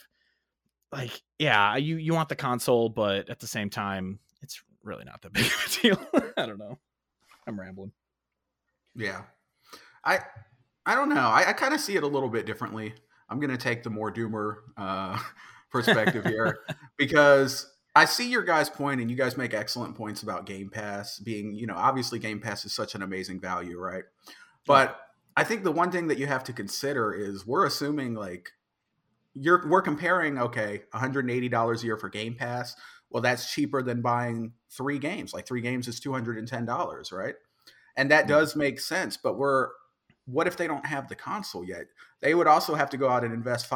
like, 0.91 1.21
yeah, 1.39 1.77
you 1.77 1.95
you 1.95 2.13
want 2.13 2.27
the 2.27 2.35
console, 2.35 2.89
but 2.89 3.29
at 3.29 3.39
the 3.39 3.47
same 3.47 3.69
time, 3.69 4.19
it's 4.41 4.61
really 4.83 5.05
not 5.05 5.21
that 5.21 5.31
big 5.33 5.45
of 5.45 5.65
a 5.65 5.81
deal. 5.81 6.31
I 6.37 6.45
don't 6.45 6.59
know. 6.59 6.77
I'm 7.47 7.57
rambling. 7.57 7.93
Yeah. 8.93 9.21
I 10.03 10.19
I 10.85 10.95
don't 10.95 11.09
know. 11.09 11.29
I, 11.29 11.45
I 11.47 11.53
kind 11.53 11.73
of 11.73 11.79
see 11.79 11.95
it 11.95 12.03
a 12.03 12.07
little 12.07 12.29
bit 12.29 12.45
differently. 12.45 12.93
I'm 13.29 13.39
gonna 13.39 13.55
take 13.55 13.83
the 13.83 13.89
more 13.89 14.11
doomer 14.11 14.57
uh, 14.75 15.17
perspective 15.71 16.25
here 16.25 16.59
because 16.97 17.70
I 17.95 18.05
see 18.05 18.29
your 18.29 18.43
guys' 18.43 18.69
point, 18.69 19.01
and 19.01 19.11
you 19.11 19.17
guys 19.17 19.35
make 19.35 19.53
excellent 19.53 19.95
points 19.95 20.23
about 20.23 20.45
Game 20.45 20.69
Pass 20.69 21.19
being, 21.19 21.53
you 21.53 21.67
know, 21.67 21.75
obviously 21.75 22.19
Game 22.19 22.39
Pass 22.39 22.63
is 22.63 22.73
such 22.73 22.95
an 22.95 23.01
amazing 23.01 23.41
value, 23.41 23.77
right? 23.77 24.03
But 24.65 24.97
I 25.35 25.43
think 25.43 25.63
the 25.63 25.71
one 25.71 25.91
thing 25.91 26.07
that 26.07 26.17
you 26.17 26.27
have 26.27 26.43
to 26.45 26.53
consider 26.53 27.13
is 27.13 27.45
we're 27.45 27.65
assuming 27.65 28.15
like 28.15 28.51
you're 29.33 29.67
we're 29.67 29.81
comparing 29.81 30.37
okay, 30.37 30.83
$180 30.93 31.81
a 31.81 31.85
year 31.85 31.97
for 31.97 32.09
Game 32.09 32.35
Pass. 32.35 32.75
Well, 33.09 33.21
that's 33.21 33.51
cheaper 33.51 33.81
than 33.81 34.01
buying 34.01 34.53
three 34.69 34.99
games. 34.99 35.33
Like 35.33 35.45
three 35.45 35.61
games 35.61 35.87
is 35.87 35.99
$210, 35.99 37.11
right? 37.11 37.35
And 37.97 38.09
that 38.09 38.27
does 38.27 38.55
make 38.55 38.79
sense, 38.79 39.17
but 39.17 39.37
we're 39.37 39.69
what 40.25 40.47
if 40.47 40.55
they 40.55 40.67
don't 40.67 40.85
have 40.85 41.09
the 41.09 41.15
console 41.15 41.65
yet? 41.65 41.87
They 42.21 42.35
would 42.35 42.47
also 42.47 42.75
have 42.75 42.89
to 42.91 42.97
go 42.97 43.09
out 43.09 43.23
and 43.23 43.33
invest 43.33 43.67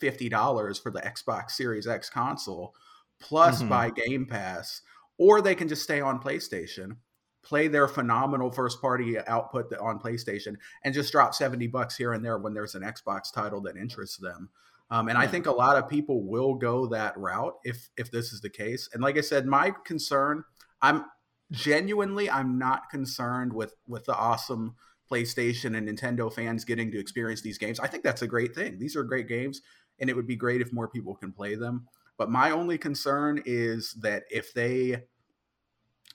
$550 0.00 0.82
for 0.82 0.90
the 0.90 1.00
Xbox 1.00 1.52
Series 1.52 1.86
X 1.86 2.10
console 2.10 2.74
plus 3.20 3.60
mm-hmm. 3.60 3.68
buy 3.68 3.90
Game 3.90 4.26
Pass 4.26 4.82
or 5.18 5.40
they 5.40 5.54
can 5.54 5.68
just 5.68 5.82
stay 5.82 6.00
on 6.00 6.20
PlayStation 6.20 6.96
play 7.44 7.68
their 7.68 7.86
phenomenal 7.86 8.50
first 8.50 8.80
party 8.80 9.18
output 9.26 9.72
on 9.78 10.00
PlayStation 10.00 10.56
and 10.82 10.94
just 10.94 11.12
drop 11.12 11.34
70 11.34 11.66
bucks 11.68 11.96
here 11.96 12.12
and 12.12 12.24
there 12.24 12.38
when 12.38 12.54
there's 12.54 12.74
an 12.74 12.82
Xbox 12.82 13.32
title 13.32 13.60
that 13.62 13.76
interests 13.76 14.16
them. 14.16 14.48
Um, 14.90 15.08
and 15.08 15.16
yeah. 15.16 15.22
I 15.22 15.26
think 15.26 15.46
a 15.46 15.52
lot 15.52 15.76
of 15.76 15.88
people 15.88 16.26
will 16.26 16.54
go 16.54 16.86
that 16.86 17.16
route 17.16 17.54
if 17.64 17.88
if 17.96 18.10
this 18.10 18.32
is 18.32 18.40
the 18.40 18.50
case. 18.50 18.88
And 18.92 19.02
like 19.02 19.16
I 19.16 19.22
said, 19.22 19.46
my 19.46 19.72
concern, 19.84 20.44
I'm 20.82 21.04
genuinely 21.52 22.30
I'm 22.30 22.58
not 22.58 22.90
concerned 22.90 23.52
with 23.52 23.74
with 23.86 24.04
the 24.04 24.16
awesome 24.16 24.74
PlayStation 25.10 25.76
and 25.76 25.88
Nintendo 25.88 26.32
fans 26.32 26.64
getting 26.64 26.90
to 26.92 26.98
experience 26.98 27.40
these 27.40 27.58
games. 27.58 27.80
I 27.80 27.86
think 27.86 28.02
that's 28.02 28.22
a 28.22 28.26
great 28.26 28.54
thing. 28.54 28.78
These 28.78 28.96
are 28.96 29.04
great 29.04 29.28
games 29.28 29.60
and 29.98 30.10
it 30.10 30.16
would 30.16 30.26
be 30.26 30.36
great 30.36 30.60
if 30.60 30.72
more 30.72 30.88
people 30.88 31.14
can 31.14 31.32
play 31.32 31.54
them. 31.54 31.86
But 32.16 32.30
my 32.30 32.50
only 32.50 32.78
concern 32.78 33.42
is 33.44 33.92
that 34.02 34.24
if 34.30 34.52
they 34.54 35.02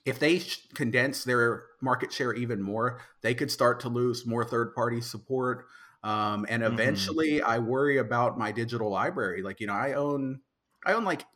if 0.04 0.18
they 0.18 0.42
condense 0.74 1.24
their 1.24 1.64
market 1.82 2.12
share 2.12 2.32
even 2.32 2.62
more, 2.62 3.00
they 3.22 3.34
could 3.34 3.50
start 3.50 3.80
to 3.80 3.88
lose 3.88 4.26
more 4.26 4.44
third 4.44 4.74
party 4.74 5.00
support. 5.00 5.66
Um, 6.02 6.46
and 6.48 6.62
mm-hmm. 6.62 6.72
eventually, 6.72 7.32
mm-hmm. 7.32 7.50
I 7.50 7.58
worry 7.58 7.98
about 7.98 8.38
my 8.38 8.52
digital 8.52 8.90
library. 8.90 9.42
Like, 9.42 9.60
you 9.60 9.66
know, 9.66 9.74
I 9.74 9.92
own, 9.92 10.40
I 10.86 10.94
own 10.94 11.04
like, 11.04 11.26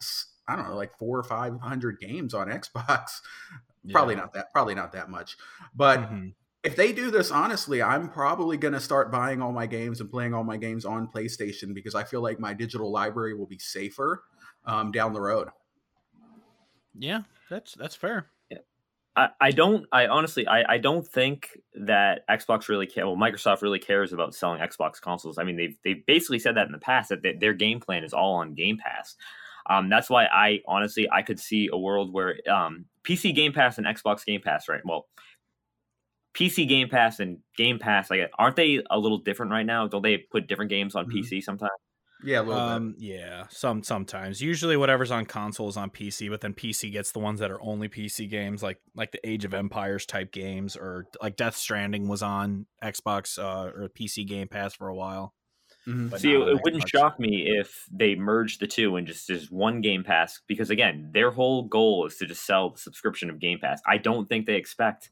I 0.49 0.57
don't 0.57 0.69
know, 0.69 0.77
like 0.77 0.97
four 0.99 1.19
or 1.19 1.23
500 1.23 2.01
games 2.01 2.35
on 2.35 2.49
Xbox. 2.49 3.21
Yeah. 3.87 3.93
Probably 3.93 4.15
not 4.15 4.33
that, 4.33 4.51
probably 4.51 4.75
not 4.75 4.93
that 4.93 5.11
much. 5.11 5.37
But 5.75 6.01
mm-hmm. 6.01 6.29
If 6.65 6.75
they 6.77 6.93
do 6.93 7.11
this 7.11 7.31
honestly, 7.31 7.83
I'm 7.83 8.09
probably 8.09 8.57
going 8.57 8.75
to 8.75 8.81
start 8.81 9.13
buying 9.13 9.43
all 9.43 9.53
my 9.53 9.67
games 9.67 10.01
and 10.01 10.11
playing 10.11 10.35
all 10.35 10.45
my 10.45 10.57
games 10.57 10.85
on 10.85 11.09
PlayStation 11.09 11.75
because 11.75 11.95
I 11.95 12.05
feel 12.05 12.23
like 12.23 12.41
my 12.41 12.55
digital 12.55 12.91
library 12.91 13.35
will 13.35 13.47
be 13.47 13.59
safer 13.59 14.25
um, 14.65 14.91
down 14.91 15.13
the 15.13 15.21
road. 15.21 15.49
Yeah, 16.99 17.23
that's 17.51 17.75
that's 17.75 17.95
fair. 17.95 18.31
I, 19.17 19.29
I 19.41 19.51
don't 19.53 19.87
I 19.93 20.07
honestly 20.07 20.47
I, 20.47 20.75
I 20.75 20.79
don't 20.79 21.07
think 21.07 21.51
that 21.75 22.27
Xbox 22.29 22.69
really 22.69 22.87
care 22.87 23.07
well 23.07 23.17
Microsoft 23.17 23.63
really 23.63 23.79
cares 23.79 24.13
about 24.13 24.35
selling 24.35 24.61
Xbox 24.61 25.01
consoles. 25.01 25.39
I 25.39 25.45
mean 25.45 25.57
they've 25.57 25.77
they've 25.85 26.05
basically 26.07 26.39
said 26.39 26.57
that 26.57 26.67
in 26.67 26.73
the 26.73 26.79
past 26.79 27.11
that 27.11 27.23
they, 27.23 27.35
their 27.35 27.55
game 27.55 27.81
plan 27.81 28.03
is 28.05 28.13
all 28.13 28.35
on 28.35 28.55
Game 28.55 28.77
Pass. 28.77 29.17
Um, 29.71 29.89
that's 29.89 30.11
why 30.11 30.27
I 30.27 30.61
honestly 30.67 31.09
I 31.11 31.23
could 31.23 31.39
see 31.39 31.69
a 31.73 31.79
world 31.79 32.13
where 32.13 32.37
um, 32.51 32.87
PC 33.05 33.35
Game 33.35 33.53
Pass 33.53 33.79
and 33.79 33.87
Xbox 33.87 34.25
Game 34.25 34.41
Pass, 34.43 34.69
right? 34.69 34.83
Well, 34.85 35.07
PC 36.35 36.69
Game 36.69 36.89
Pass 36.89 37.21
and 37.21 37.39
Game 37.57 37.79
Pass, 37.79 38.11
like 38.11 38.31
aren't 38.39 38.57
they 38.57 38.83
a 38.91 38.99
little 38.99 39.19
different 39.19 39.53
right 39.53 39.67
now? 39.67 39.87
Don't 39.87 40.03
they 40.03 40.19
put 40.19 40.47
different 40.49 40.71
games 40.71 40.95
on 40.95 41.07
mm-hmm. 41.07 41.19
PC 41.19 41.43
sometimes? 41.43 41.71
Yeah, 42.25 42.41
a 42.41 42.43
little 42.43 42.61
um, 42.61 42.93
bit. 42.93 43.03
Yeah, 43.03 43.45
some 43.51 43.83
sometimes. 43.83 44.41
Usually, 44.41 44.77
whatever's 44.77 45.11
on 45.11 45.27
console 45.27 45.69
is 45.69 45.77
on 45.77 45.91
PC, 45.91 46.31
but 46.31 46.41
then 46.41 46.55
PC 46.55 46.91
gets 46.91 47.13
the 47.13 47.19
ones 47.19 47.41
that 47.41 47.51
are 47.51 47.63
only 47.63 47.89
PC 47.89 48.29
games, 48.29 48.63
like 48.63 48.79
like 48.95 49.13
the 49.13 49.27
Age 49.29 49.45
of 49.45 49.53
Empires 49.53 50.07
type 50.07 50.33
games, 50.33 50.77
or 50.77 51.07
like 51.21 51.37
Death 51.37 51.57
Stranding 51.57 52.09
was 52.09 52.23
on 52.23 52.67
Xbox 52.83 53.39
uh, 53.39 53.71
or 53.71 53.91
PC 53.91 54.27
Game 54.27 54.49
Pass 54.49 54.75
for 54.75 54.89
a 54.89 54.95
while. 54.95 55.35
Mm-hmm. 55.87 56.17
See, 56.17 56.33
it, 56.33 56.41
it 56.41 56.61
wouldn't 56.63 56.89
shock 56.89 57.21
me 57.21 57.45
if 57.47 57.85
they 57.93 58.15
merged 58.15 58.61
the 58.61 58.67
two 58.67 58.97
and 58.97 59.07
just 59.07 59.27
just 59.27 59.53
one 59.53 59.83
Game 59.83 60.03
Pass, 60.03 60.41
because 60.49 60.71
again, 60.71 61.11
their 61.13 61.31
whole 61.31 61.65
goal 61.65 62.07
is 62.07 62.17
to 62.17 62.27
just 62.27 62.47
sell 62.47 62.71
the 62.71 62.79
subscription 62.79 63.29
of 63.29 63.39
Game 63.39 63.59
Pass. 63.61 63.83
I 63.87 63.99
don't 63.99 64.29
think 64.29 64.47
they 64.47 64.55
expect 64.55 65.11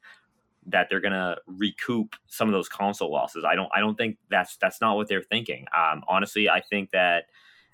that 0.67 0.89
they're 0.89 1.01
gonna 1.01 1.37
recoup 1.47 2.15
some 2.27 2.49
of 2.49 2.53
those 2.53 2.69
console 2.69 3.11
losses. 3.11 3.45
I 3.45 3.55
don't 3.55 3.71
I 3.75 3.81
don't 3.81 3.97
think 3.97 4.19
that's 4.31 4.57
that's 4.57 4.81
not 4.81 4.97
what 4.97 5.09
they're 5.09 5.23
thinking. 5.23 5.67
Um, 5.77 6.03
honestly, 6.09 6.49
I 6.49 6.61
think 6.61 6.91
that 6.91 7.25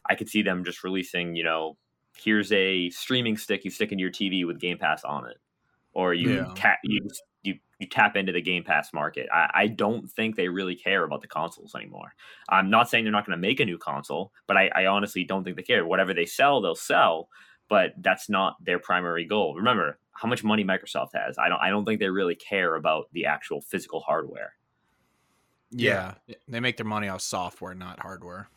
I 0.08 0.14
could 0.14 0.28
see 0.28 0.42
them 0.42 0.64
just 0.64 0.84
releasing, 0.84 1.36
you 1.36 1.44
know, 1.44 1.76
here's 2.16 2.50
a 2.52 2.90
streaming 2.90 3.36
stick 3.36 3.64
you 3.64 3.70
stick 3.70 3.92
into 3.92 4.02
your 4.02 4.10
TV 4.10 4.46
with 4.46 4.60
Game 4.60 4.78
Pass 4.78 5.04
on 5.04 5.28
it, 5.28 5.36
or 5.92 6.14
you 6.14 6.36
yeah. 6.36 6.52
tap 6.54 6.78
you 6.82 7.00
you 7.42 7.58
you 7.78 7.86
tap 7.86 8.16
into 8.16 8.32
the 8.32 8.40
Game 8.40 8.64
Pass 8.64 8.92
market. 8.92 9.28
I, 9.32 9.50
I 9.54 9.66
don't 9.68 10.10
think 10.10 10.36
they 10.36 10.48
really 10.48 10.74
care 10.74 11.04
about 11.04 11.20
the 11.20 11.28
consoles 11.28 11.74
anymore. 11.74 12.14
I'm 12.48 12.70
not 12.70 12.88
saying 12.88 13.04
they're 13.04 13.12
not 13.12 13.26
going 13.26 13.36
to 13.36 13.40
make 13.40 13.60
a 13.60 13.64
new 13.64 13.78
console, 13.78 14.32
but 14.46 14.56
I, 14.56 14.70
I 14.74 14.86
honestly 14.86 15.24
don't 15.24 15.44
think 15.44 15.56
they 15.56 15.62
care. 15.62 15.86
Whatever 15.86 16.14
they 16.14 16.26
sell, 16.26 16.60
they'll 16.60 16.74
sell 16.74 17.28
but 17.68 17.92
that's 17.98 18.28
not 18.28 18.56
their 18.64 18.78
primary 18.78 19.24
goal. 19.24 19.54
Remember 19.56 19.98
how 20.12 20.28
much 20.28 20.42
money 20.42 20.64
Microsoft 20.64 21.10
has. 21.14 21.38
I 21.38 21.48
don't 21.48 21.60
I 21.60 21.70
don't 21.70 21.84
think 21.84 22.00
they 22.00 22.08
really 22.08 22.34
care 22.34 22.74
about 22.74 23.06
the 23.12 23.26
actual 23.26 23.60
physical 23.60 24.00
hardware. 24.00 24.54
Yeah, 25.70 26.14
yeah. 26.26 26.36
they 26.48 26.60
make 26.60 26.76
their 26.76 26.86
money 26.86 27.08
off 27.08 27.20
software, 27.20 27.74
not 27.74 28.00
hardware. 28.00 28.48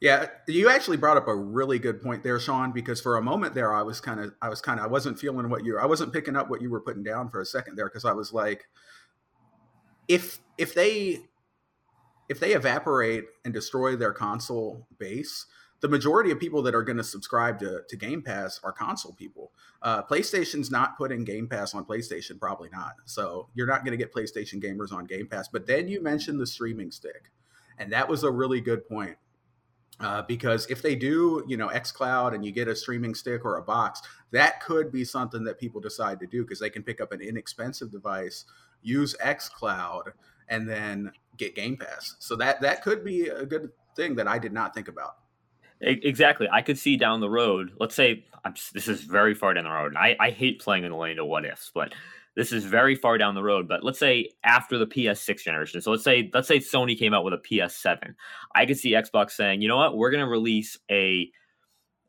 Yeah, 0.00 0.28
you 0.48 0.70
actually 0.70 0.96
brought 0.96 1.18
up 1.18 1.28
a 1.28 1.36
really 1.36 1.78
good 1.78 2.00
point 2.02 2.22
there, 2.22 2.40
Sean. 2.40 2.72
Because 2.72 3.02
for 3.02 3.18
a 3.18 3.22
moment 3.22 3.54
there, 3.54 3.74
I 3.74 3.82
was 3.82 4.00
kind 4.00 4.18
of, 4.18 4.32
I 4.40 4.48
was 4.48 4.62
kind 4.62 4.80
of, 4.80 4.86
I 4.86 4.88
wasn't 4.88 5.18
feeling 5.18 5.50
what 5.50 5.62
you, 5.62 5.78
I 5.78 5.84
wasn't 5.84 6.12
picking 6.12 6.36
up 6.36 6.48
what 6.48 6.62
you 6.62 6.70
were 6.70 6.80
putting 6.80 7.02
down 7.02 7.28
for 7.28 7.42
a 7.42 7.46
second 7.46 7.76
there, 7.76 7.86
because 7.86 8.06
I 8.06 8.12
was 8.12 8.32
like, 8.32 8.64
if 10.08 10.40
if 10.56 10.74
they 10.74 11.20
if 12.30 12.40
they 12.40 12.54
evaporate 12.54 13.24
and 13.44 13.52
destroy 13.52 13.94
their 13.96 14.12
console 14.12 14.86
base, 14.98 15.46
the 15.80 15.88
majority 15.88 16.30
of 16.30 16.38
people 16.38 16.62
that 16.62 16.74
are 16.74 16.82
going 16.82 16.98
to 16.98 17.04
subscribe 17.04 17.58
to, 17.60 17.82
to 17.88 17.96
Game 17.96 18.22
Pass 18.22 18.60
are 18.62 18.72
console 18.72 19.12
people. 19.12 19.52
Uh, 19.82 20.02
PlayStation's 20.02 20.70
not 20.70 20.96
putting 20.96 21.24
Game 21.24 21.48
Pass 21.48 21.74
on 21.74 21.84
PlayStation, 21.84 22.38
probably 22.38 22.68
not. 22.70 22.94
So 23.06 23.48
you're 23.54 23.66
not 23.66 23.84
going 23.84 23.92
to 23.92 23.96
get 23.96 24.12
PlayStation 24.12 24.62
gamers 24.62 24.92
on 24.92 25.06
Game 25.06 25.26
Pass. 25.26 25.48
But 25.48 25.66
then 25.66 25.88
you 25.88 26.02
mentioned 26.02 26.38
the 26.38 26.46
streaming 26.46 26.90
stick, 26.90 27.30
and 27.78 27.92
that 27.92 28.08
was 28.08 28.24
a 28.24 28.30
really 28.30 28.60
good 28.60 28.86
point. 28.86 29.16
Uh, 30.00 30.22
because 30.22 30.66
if 30.70 30.80
they 30.80 30.94
do, 30.94 31.44
you 31.46 31.58
know, 31.58 31.68
XCloud 31.68 32.34
and 32.34 32.42
you 32.44 32.52
get 32.52 32.68
a 32.68 32.74
streaming 32.74 33.14
stick 33.14 33.44
or 33.44 33.58
a 33.58 33.62
box, 33.62 34.00
that 34.30 34.62
could 34.62 34.90
be 34.90 35.04
something 35.04 35.44
that 35.44 35.58
people 35.58 35.78
decide 35.78 36.18
to 36.18 36.26
do 36.26 36.42
because 36.42 36.58
they 36.58 36.70
can 36.70 36.82
pick 36.82 37.02
up 37.02 37.12
an 37.12 37.20
inexpensive 37.20 37.90
device, 37.90 38.46
use 38.80 39.14
XCloud, 39.22 40.12
and 40.48 40.66
then 40.66 41.12
get 41.36 41.54
Game 41.54 41.76
Pass. 41.76 42.16
So 42.18 42.34
that 42.36 42.62
that 42.62 42.82
could 42.82 43.04
be 43.04 43.28
a 43.28 43.44
good 43.44 43.70
thing 43.94 44.14
that 44.14 44.26
I 44.26 44.38
did 44.38 44.54
not 44.54 44.74
think 44.74 44.88
about. 44.88 45.16
Exactly. 45.80 46.48
I 46.52 46.62
could 46.62 46.78
see 46.78 46.96
down 46.96 47.20
the 47.20 47.30
road. 47.30 47.72
Let's 47.78 47.94
say 47.94 48.24
I'm, 48.44 48.54
this 48.74 48.88
is 48.88 49.02
very 49.02 49.34
far 49.34 49.54
down 49.54 49.64
the 49.64 49.70
road. 49.70 49.94
I, 49.96 50.16
I 50.20 50.30
hate 50.30 50.60
playing 50.60 50.84
in 50.84 50.90
the 50.90 50.96
lane 50.96 51.18
of 51.18 51.26
what 51.26 51.44
ifs, 51.44 51.70
but 51.74 51.94
this 52.36 52.52
is 52.52 52.64
very 52.64 52.94
far 52.94 53.18
down 53.18 53.34
the 53.34 53.42
road. 53.42 53.66
But 53.66 53.82
let's 53.82 53.98
say 53.98 54.30
after 54.44 54.78
the 54.78 54.86
PS6 54.86 55.42
generation. 55.42 55.80
So 55.80 55.90
let's 55.90 56.04
say 56.04 56.30
let's 56.34 56.48
say 56.48 56.58
Sony 56.58 56.98
came 56.98 57.14
out 57.14 57.24
with 57.24 57.34
a 57.34 57.38
PS7. 57.38 58.14
I 58.54 58.66
could 58.66 58.78
see 58.78 58.92
Xbox 58.92 59.32
saying, 59.32 59.62
you 59.62 59.68
know 59.68 59.76
what, 59.76 59.96
we're 59.96 60.10
going 60.10 60.24
to 60.24 60.30
release 60.30 60.78
a 60.90 61.30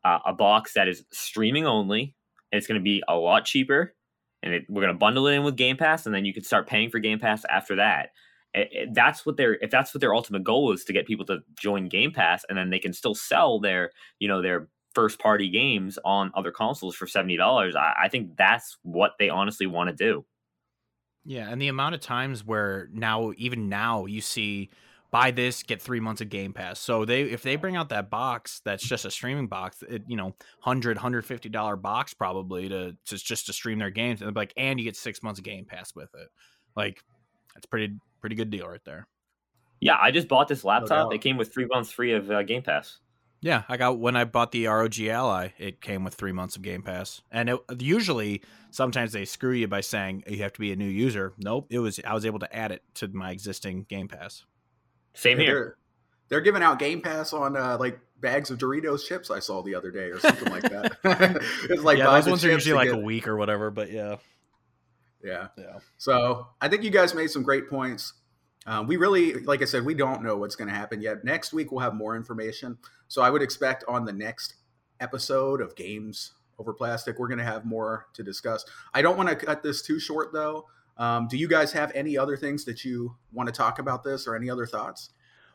uh, 0.04 0.20
a 0.26 0.34
box 0.34 0.74
that 0.74 0.88
is 0.88 1.06
streaming 1.12 1.66
only. 1.66 2.16
It's 2.52 2.68
going 2.68 2.80
to 2.80 2.84
be 2.84 3.02
a 3.08 3.16
lot 3.16 3.46
cheaper, 3.46 3.96
and 4.44 4.54
it, 4.54 4.66
we're 4.68 4.82
going 4.82 4.94
to 4.94 5.00
bundle 5.00 5.28
it 5.28 5.36
in 5.36 5.44
with 5.44 5.56
Game 5.56 5.78
Pass, 5.78 6.06
and 6.06 6.14
then 6.14 6.26
you 6.26 6.34
could 6.34 6.46
start 6.46 6.68
paying 6.68 6.90
for 6.90 7.00
Game 7.00 7.20
Pass 7.20 7.46
after 7.50 7.78
that 7.78 8.10
that's 8.92 9.26
what 9.26 9.38
their 9.38 9.54
if 9.56 9.72
that's 9.72 9.94
what 9.94 10.02
their 10.02 10.14
ultimate 10.14 10.44
goal 10.44 10.72
is 10.74 10.84
to 10.86 10.94
get 10.94 11.08
people 11.08 11.26
to 11.26 11.40
join 11.60 11.88
Game 11.88 12.12
Pass, 12.12 12.46
and 12.50 12.58
then 12.58 12.70
they 12.70 12.80
can 12.80 12.94
still 12.94 13.16
sell 13.16 13.60
their 13.60 13.92
you 14.20 14.28
know 14.28 14.42
their 14.42 14.68
first 14.94 15.20
party 15.20 15.50
games 15.50 15.98
on 16.04 16.32
other 16.36 16.52
consoles 16.52 16.96
for 16.96 17.08
seventy 17.08 17.38
dollars. 17.38 17.76
I, 17.76 17.94
I 18.04 18.10
think 18.10 18.36
that's 18.38 18.78
what 18.84 19.14
they 19.20 19.30
honestly 19.30 19.68
want 19.68 19.90
to 19.90 19.96
do. 19.96 20.26
Yeah, 21.24 21.50
and 21.50 21.62
the 21.62 21.68
amount 21.68 21.96
of 21.96 22.02
times 22.02 22.46
where 22.46 22.90
now, 22.92 23.32
even 23.38 23.70
now, 23.70 24.06
you 24.06 24.22
see 24.22 24.70
buy 25.12 25.30
this 25.30 25.62
get 25.62 25.82
three 25.82 26.00
months 26.00 26.22
of 26.22 26.30
game 26.30 26.54
pass 26.54 26.80
so 26.80 27.04
they 27.04 27.24
if 27.24 27.44
they 27.44 27.58
bring 27.58 27.76
out 27.76 27.90
that 27.90 28.10
box 28.10 28.62
that's 28.64 28.82
just 28.82 29.04
a 29.04 29.12
streaming 29.12 29.46
box 29.46 29.84
it, 29.90 30.02
you 30.08 30.16
know 30.16 30.28
100 30.64 30.96
150 30.96 31.50
dollar 31.50 31.76
box 31.76 32.14
probably 32.14 32.70
to, 32.70 32.96
to 33.06 33.18
just 33.18 33.46
to 33.46 33.52
stream 33.52 33.78
their 33.78 33.90
games 33.90 34.22
and 34.22 34.34
like 34.38 34.54
and 34.56 34.80
you 34.80 34.86
get 34.86 34.96
six 34.96 35.22
months 35.22 35.38
of 35.38 35.44
game 35.44 35.66
pass 35.66 35.94
with 35.94 36.10
it 36.16 36.30
like 36.78 37.04
that's 37.54 37.66
pretty 37.66 37.94
pretty 38.22 38.36
good 38.36 38.50
deal 38.50 38.68
right 38.68 38.84
there. 38.86 39.08
Yeah, 39.80 39.98
I 40.00 40.12
just 40.12 40.28
bought 40.28 40.48
this 40.48 40.64
laptop. 40.64 41.10
No 41.10 41.16
it 41.16 41.22
came 41.22 41.38
with 41.38 41.52
three 41.52 41.66
months 41.66 41.92
free 41.92 42.14
of 42.14 42.30
uh, 42.30 42.44
Game 42.44 42.62
Pass. 42.62 43.00
Yeah, 43.42 43.64
I 43.68 43.78
got 43.78 43.98
when 43.98 44.16
I 44.16 44.26
bought 44.26 44.52
the 44.52 44.68
ROG 44.68 45.00
Ally, 45.02 45.50
it 45.58 45.82
came 45.82 46.04
with 46.04 46.14
three 46.14 46.32
months 46.32 46.56
of 46.56 46.62
Game 46.62 46.84
Pass. 46.84 47.24
And 47.32 47.50
it, 47.50 47.60
usually, 47.80 48.44
sometimes 48.70 49.12
they 49.12 49.26
screw 49.26 49.54
you 49.54 49.68
by 49.68 49.82
saying 49.82 50.24
you 50.28 50.44
have 50.44 50.54
to 50.54 50.60
be 50.60 50.72
a 50.72 50.76
new 50.76 50.86
user. 50.86 51.34
Nope, 51.40 51.68
it 51.72 51.80
was 51.80 52.00
I 52.06 52.14
was 52.14 52.26
able 52.28 52.38
to 52.40 52.56
add 52.56 52.72
it 52.72 52.84
to 52.96 53.08
my 53.08 53.32
existing 53.32 53.88
Game 53.90 54.08
Pass. 54.08 54.46
Same 55.16 55.40
here. 55.40 55.54
They're, 55.54 55.76
they're 56.30 56.42
giving 56.42 56.62
out 56.62 56.78
Game 56.78 57.02
Pass 57.02 57.34
on 57.34 57.58
uh, 57.58 57.78
like 57.80 58.00
bags 58.22 58.52
of 58.52 58.60
Doritos 58.60 59.08
chips 59.08 59.32
I 59.32 59.40
saw 59.40 59.64
the 59.64 59.74
other 59.74 59.90
day 59.90 60.12
or 60.12 60.20
something 60.20 60.52
like 60.52 60.64
that. 60.64 60.98
it's 61.70 61.82
like 61.82 61.98
yeah, 61.98 62.12
those 62.12 62.28
ones 62.28 62.46
are 62.46 62.52
usually 62.52 62.76
like 62.76 62.90
get... 62.90 63.00
a 63.00 63.02
week 63.02 63.28
or 63.28 63.36
whatever. 63.36 63.72
But 63.72 63.92
yeah, 63.92 64.18
Yeah. 65.24 65.48
Yeah. 65.58 65.80
So 65.98 66.48
I 66.60 66.68
think 66.68 66.84
you 66.84 66.90
guys 66.90 67.14
made 67.14 67.30
some 67.30 67.44
great 67.44 67.70
points. 67.70 68.14
Um, 68.68 68.88
we 68.88 68.98
really, 68.98 69.34
like 69.34 69.62
I 69.62 69.66
said, 69.66 69.86
we 69.86 69.94
don't 69.94 70.24
know 70.24 70.38
what's 70.38 70.56
going 70.56 70.68
to 70.68 70.74
happen 70.74 71.02
yet. 71.02 71.24
Next 71.24 71.52
week 71.54 71.72
we'll 71.72 71.82
have 71.82 71.96
more 71.96 72.16
information. 72.16 72.78
So 73.08 73.22
I 73.22 73.30
would 73.30 73.42
expect 73.42 73.84
on 73.88 74.06
the 74.06 74.14
next 74.14 74.56
episode 75.00 75.62
of 75.62 75.76
Games 75.76 76.34
Over 76.60 76.74
Plastic, 76.74 77.18
we're 77.18 77.28
going 77.28 77.40
to 77.40 77.44
have 77.44 77.66
more 77.66 78.08
to 78.14 78.24
discuss. 78.24 78.66
I 78.94 79.02
don't 79.02 79.18
want 79.18 79.30
to 79.30 79.36
cut 79.36 79.64
this 79.64 79.82
too 79.82 80.00
short 80.00 80.32
though. 80.32 80.68
Um, 80.98 81.28
do 81.28 81.38
you 81.38 81.48
guys 81.48 81.72
have 81.74 81.92
any 81.96 82.18
other 82.18 82.38
things 82.38 82.66
that 82.66 82.86
you 82.86 83.16
want 83.34 83.48
to 83.48 83.54
talk 83.54 83.80
about 83.80 84.04
this 84.04 84.28
or 84.28 84.36
any 84.36 84.50
other 84.50 84.68
thoughts? 84.68 85.10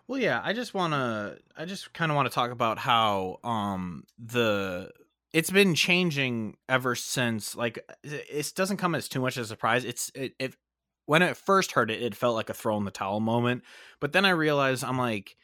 Well, 0.08 0.20
yeah, 0.20 0.40
I 0.42 0.52
just 0.52 0.74
want 0.74 0.92
to, 0.92 1.38
I 1.56 1.64
just 1.64 1.92
kind 1.92 2.10
of 2.10 2.16
want 2.16 2.26
to 2.26 2.34
talk 2.34 2.50
about 2.50 2.78
how 2.78 3.38
um, 3.44 4.04
the 4.18 4.90
it's 5.37 5.51
been 5.51 5.74
changing 5.74 6.57
ever 6.66 6.95
since 6.95 7.55
like 7.55 7.78
it 8.03 8.53
doesn't 8.57 8.78
come 8.78 8.95
as 8.95 9.07
too 9.07 9.20
much 9.20 9.37
as 9.37 9.45
a 9.45 9.49
surprise. 9.49 9.84
It's 9.84 10.11
it, 10.14 10.32
it 10.39 10.57
when 11.05 11.22
i 11.22 11.34
first 11.34 11.72
heard 11.72 11.91
it 11.91 12.03
it 12.03 12.14
felt 12.14 12.34
like 12.34 12.49
a 12.49 12.55
throw 12.55 12.78
in 12.78 12.84
the 12.84 12.91
towel 12.91 13.20
moment 13.20 13.62
but 14.01 14.12
then 14.12 14.24
i 14.24 14.30
realized 14.30 14.82
i'm 14.82 14.99
like 14.99 15.37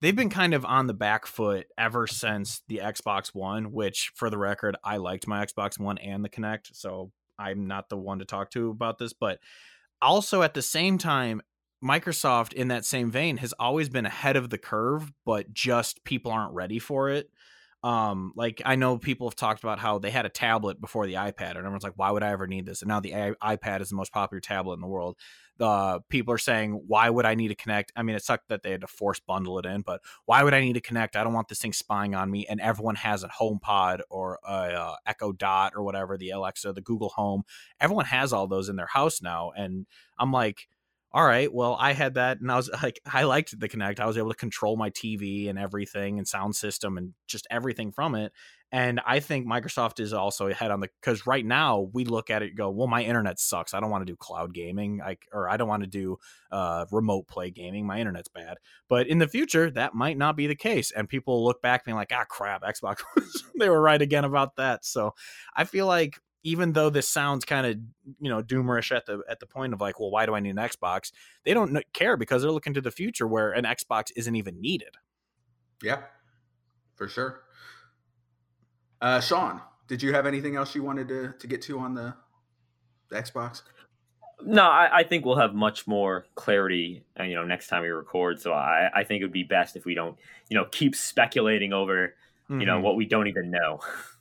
they've 0.00 0.16
been 0.16 0.30
kind 0.30 0.54
of 0.54 0.64
on 0.64 0.86
the 0.86 0.94
back 0.94 1.26
foot 1.26 1.66
ever 1.76 2.06
since 2.06 2.62
the 2.68 2.78
xbox 2.78 3.34
one 3.34 3.72
which 3.72 4.10
for 4.14 4.30
the 4.30 4.38
record 4.38 4.74
i 4.82 4.96
liked 4.96 5.26
my 5.26 5.44
xbox 5.44 5.78
one 5.78 5.98
and 5.98 6.24
the 6.24 6.30
Kinect 6.30 6.70
so 6.72 7.12
i'm 7.38 7.66
not 7.66 7.90
the 7.90 7.96
one 7.96 8.20
to 8.20 8.24
talk 8.24 8.50
to 8.52 8.70
about 8.70 8.96
this 8.96 9.12
but 9.12 9.38
also 10.00 10.40
at 10.40 10.54
the 10.54 10.62
same 10.62 10.96
time 10.96 11.42
microsoft 11.84 12.54
in 12.54 12.68
that 12.68 12.86
same 12.86 13.10
vein 13.10 13.36
has 13.36 13.52
always 13.58 13.90
been 13.90 14.06
ahead 14.06 14.36
of 14.36 14.48
the 14.48 14.56
curve 14.56 15.12
but 15.26 15.52
just 15.52 16.04
people 16.04 16.32
aren't 16.32 16.54
ready 16.54 16.78
for 16.78 17.10
it 17.10 17.28
um 17.84 18.32
like 18.36 18.62
i 18.64 18.76
know 18.76 18.96
people 18.96 19.26
have 19.28 19.34
talked 19.34 19.62
about 19.62 19.80
how 19.80 19.98
they 19.98 20.10
had 20.10 20.24
a 20.24 20.28
tablet 20.28 20.80
before 20.80 21.04
the 21.06 21.14
ipad 21.14 21.50
and 21.50 21.58
everyone's 21.58 21.82
like 21.82 21.96
why 21.96 22.10
would 22.10 22.22
i 22.22 22.30
ever 22.30 22.46
need 22.46 22.64
this? 22.64 22.82
And 22.82 22.88
now 22.88 23.00
the 23.00 23.14
I- 23.14 23.56
ipad 23.56 23.80
is 23.80 23.88
the 23.88 23.96
most 23.96 24.12
popular 24.12 24.40
tablet 24.40 24.74
in 24.74 24.80
the 24.80 24.86
world. 24.86 25.16
Uh 25.58 25.98
people 26.08 26.32
are 26.32 26.38
saying 26.38 26.84
why 26.86 27.10
would 27.10 27.26
i 27.26 27.34
need 27.34 27.48
to 27.48 27.56
connect? 27.56 27.92
I 27.96 28.02
mean 28.02 28.14
it 28.14 28.22
sucked 28.22 28.48
that 28.48 28.62
they 28.62 28.70
had 28.70 28.82
to 28.82 28.86
force 28.86 29.18
bundle 29.18 29.58
it 29.58 29.66
in 29.66 29.82
but 29.82 30.00
why 30.26 30.44
would 30.44 30.54
i 30.54 30.60
need 30.60 30.74
to 30.74 30.80
connect? 30.80 31.16
I 31.16 31.24
don't 31.24 31.32
want 31.32 31.48
this 31.48 31.60
thing 31.60 31.72
spying 31.72 32.14
on 32.14 32.30
me 32.30 32.46
and 32.48 32.60
everyone 32.60 32.94
has 32.96 33.24
a 33.24 33.28
HomePod 33.28 34.00
or 34.10 34.38
a 34.46 34.52
uh, 34.52 34.96
echo 35.04 35.32
dot 35.32 35.72
or 35.74 35.82
whatever 35.82 36.16
the 36.16 36.30
alexa 36.30 36.72
the 36.72 36.80
google 36.80 37.08
home. 37.10 37.42
Everyone 37.80 38.06
has 38.06 38.32
all 38.32 38.46
those 38.46 38.68
in 38.68 38.76
their 38.76 38.86
house 38.86 39.20
now 39.20 39.50
and 39.56 39.86
i'm 40.18 40.30
like 40.30 40.68
all 41.14 41.24
right, 41.24 41.52
well, 41.52 41.76
I 41.78 41.92
had 41.92 42.14
that 42.14 42.40
and 42.40 42.50
I 42.50 42.56
was 42.56 42.70
like, 42.82 43.00
I 43.12 43.24
liked 43.24 43.58
the 43.58 43.68
Kinect. 43.68 44.00
I 44.00 44.06
was 44.06 44.16
able 44.16 44.30
to 44.30 44.36
control 44.36 44.76
my 44.76 44.90
TV 44.90 45.50
and 45.50 45.58
everything 45.58 46.18
and 46.18 46.26
sound 46.26 46.56
system 46.56 46.96
and 46.96 47.12
just 47.26 47.46
everything 47.50 47.92
from 47.92 48.14
it. 48.14 48.32
And 48.74 49.00
I 49.06 49.20
think 49.20 49.46
Microsoft 49.46 50.00
is 50.00 50.14
also 50.14 50.46
ahead 50.46 50.70
on 50.70 50.80
the 50.80 50.88
because 50.98 51.26
right 51.26 51.44
now 51.44 51.90
we 51.92 52.06
look 52.06 52.30
at 52.30 52.40
it 52.42 52.56
go, 52.56 52.70
well, 52.70 52.86
my 52.86 53.02
internet 53.02 53.38
sucks. 53.38 53.74
I 53.74 53.80
don't 53.80 53.90
want 53.90 54.06
to 54.06 54.10
do 54.10 54.16
cloud 54.16 54.54
gaming, 54.54 54.96
like, 54.96 55.28
or 55.30 55.46
I 55.50 55.58
don't 55.58 55.68
want 55.68 55.82
to 55.82 55.88
do 55.88 56.16
uh, 56.50 56.86
remote 56.90 57.28
play 57.28 57.50
gaming. 57.50 57.86
My 57.86 58.00
internet's 58.00 58.28
bad. 58.28 58.56
But 58.88 59.08
in 59.08 59.18
the 59.18 59.28
future, 59.28 59.70
that 59.72 59.94
might 59.94 60.16
not 60.16 60.38
be 60.38 60.46
the 60.46 60.54
case, 60.54 60.90
and 60.90 61.06
people 61.06 61.44
look 61.44 61.60
back 61.60 61.80
and 61.80 61.90
being 61.90 61.96
like, 61.96 62.12
ah, 62.14 62.24
crap, 62.24 62.62
Xbox, 62.62 63.02
they 63.58 63.68
were 63.68 63.80
right 63.80 64.00
again 64.00 64.24
about 64.24 64.56
that. 64.56 64.86
So 64.86 65.14
I 65.54 65.64
feel 65.64 65.86
like 65.86 66.18
even 66.42 66.72
though 66.72 66.90
this 66.90 67.08
sounds 67.08 67.44
kind 67.44 67.66
of 67.66 67.76
you 68.20 68.30
know 68.30 68.42
doomerish 68.42 68.94
at 68.94 69.06
the 69.06 69.22
at 69.28 69.40
the 69.40 69.46
point 69.46 69.72
of 69.72 69.80
like 69.80 70.00
well 70.00 70.10
why 70.10 70.26
do 70.26 70.34
i 70.34 70.40
need 70.40 70.50
an 70.50 70.56
xbox 70.56 71.12
they 71.44 71.54
don't 71.54 71.76
care 71.92 72.16
because 72.16 72.42
they're 72.42 72.50
looking 72.50 72.74
to 72.74 72.80
the 72.80 72.90
future 72.90 73.26
where 73.26 73.52
an 73.52 73.64
xbox 73.64 74.10
isn't 74.16 74.36
even 74.36 74.60
needed 74.60 74.96
yeah 75.82 76.00
for 76.94 77.08
sure 77.08 77.42
uh 79.00 79.20
sean 79.20 79.60
did 79.88 80.02
you 80.02 80.12
have 80.12 80.26
anything 80.26 80.56
else 80.56 80.74
you 80.74 80.82
wanted 80.82 81.08
to 81.08 81.32
to 81.38 81.46
get 81.46 81.62
to 81.62 81.78
on 81.78 81.94
the, 81.94 82.14
the 83.10 83.16
xbox 83.16 83.62
no 84.44 84.64
I, 84.64 84.98
I, 84.98 85.02
think 85.04 85.24
we'll 85.24 85.36
have 85.36 85.54
much 85.54 85.86
more 85.86 86.26
clarity 86.34 87.04
uh, 87.18 87.22
you 87.24 87.34
know 87.36 87.44
next 87.44 87.68
time 87.68 87.82
we 87.82 87.88
record 87.88 88.40
so 88.40 88.52
i 88.52 88.88
i 88.94 89.04
think 89.04 89.20
it 89.20 89.24
would 89.24 89.32
be 89.32 89.44
best 89.44 89.76
if 89.76 89.84
we 89.84 89.94
don't 89.94 90.16
you 90.48 90.56
know 90.56 90.66
keep 90.70 90.96
speculating 90.96 91.72
over 91.72 92.14
mm-hmm. 92.50 92.60
you 92.60 92.66
know 92.66 92.74
mm-hmm. 92.74 92.84
what 92.84 92.96
we 92.96 93.06
don't 93.06 93.28
even 93.28 93.50
know 93.50 93.80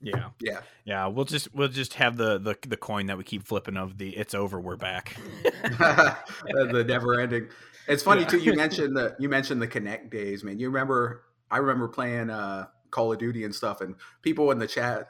Yeah. 0.00 0.28
Yeah. 0.40 0.60
Yeah. 0.84 1.06
We'll 1.06 1.24
just 1.24 1.54
we'll 1.54 1.68
just 1.68 1.94
have 1.94 2.16
the 2.16 2.38
the, 2.38 2.56
the 2.66 2.76
coin 2.76 3.06
that 3.06 3.18
we 3.18 3.24
keep 3.24 3.46
flipping 3.46 3.76
of 3.76 3.98
the 3.98 4.16
it's 4.16 4.34
over, 4.34 4.60
we're 4.60 4.76
back. 4.76 5.16
the 5.42 6.84
never 6.86 7.20
ending. 7.20 7.48
It's 7.88 8.02
funny 8.02 8.22
yeah. 8.22 8.28
too, 8.28 8.38
you 8.38 8.52
mentioned 8.56 8.96
the 8.96 9.16
you 9.18 9.28
mentioned 9.28 9.60
the 9.60 9.68
Kinect 9.68 10.10
days, 10.10 10.44
man. 10.44 10.58
You 10.58 10.68
remember 10.68 11.24
I 11.50 11.58
remember 11.58 11.88
playing 11.88 12.30
uh 12.30 12.66
Call 12.90 13.12
of 13.12 13.18
Duty 13.18 13.44
and 13.44 13.54
stuff 13.54 13.80
and 13.80 13.94
people 14.22 14.50
in 14.50 14.58
the 14.58 14.66
chat 14.66 15.08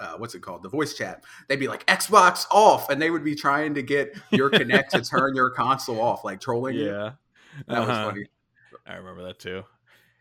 uh, 0.00 0.14
what's 0.16 0.34
it 0.34 0.42
called? 0.42 0.62
The 0.62 0.68
voice 0.68 0.94
chat. 0.94 1.24
They'd 1.48 1.56
be 1.56 1.68
like 1.68 1.84
Xbox 1.86 2.46
off, 2.50 2.88
and 2.88 3.02
they 3.02 3.10
would 3.10 3.24
be 3.24 3.34
trying 3.34 3.74
to 3.74 3.82
get 3.82 4.16
your 4.30 4.50
Kinect 4.50 4.88
to 4.90 5.02
turn 5.02 5.34
your 5.34 5.50
console 5.50 6.00
off, 6.00 6.24
like 6.24 6.40
trolling 6.40 6.76
yeah. 6.76 6.82
you. 6.82 6.88
Yeah, 6.88 7.10
that 7.66 7.78
uh-huh. 7.78 7.86
was 7.86 7.98
funny. 8.12 8.26
I 8.86 8.94
remember 8.94 9.24
that 9.24 9.38
too. 9.38 9.64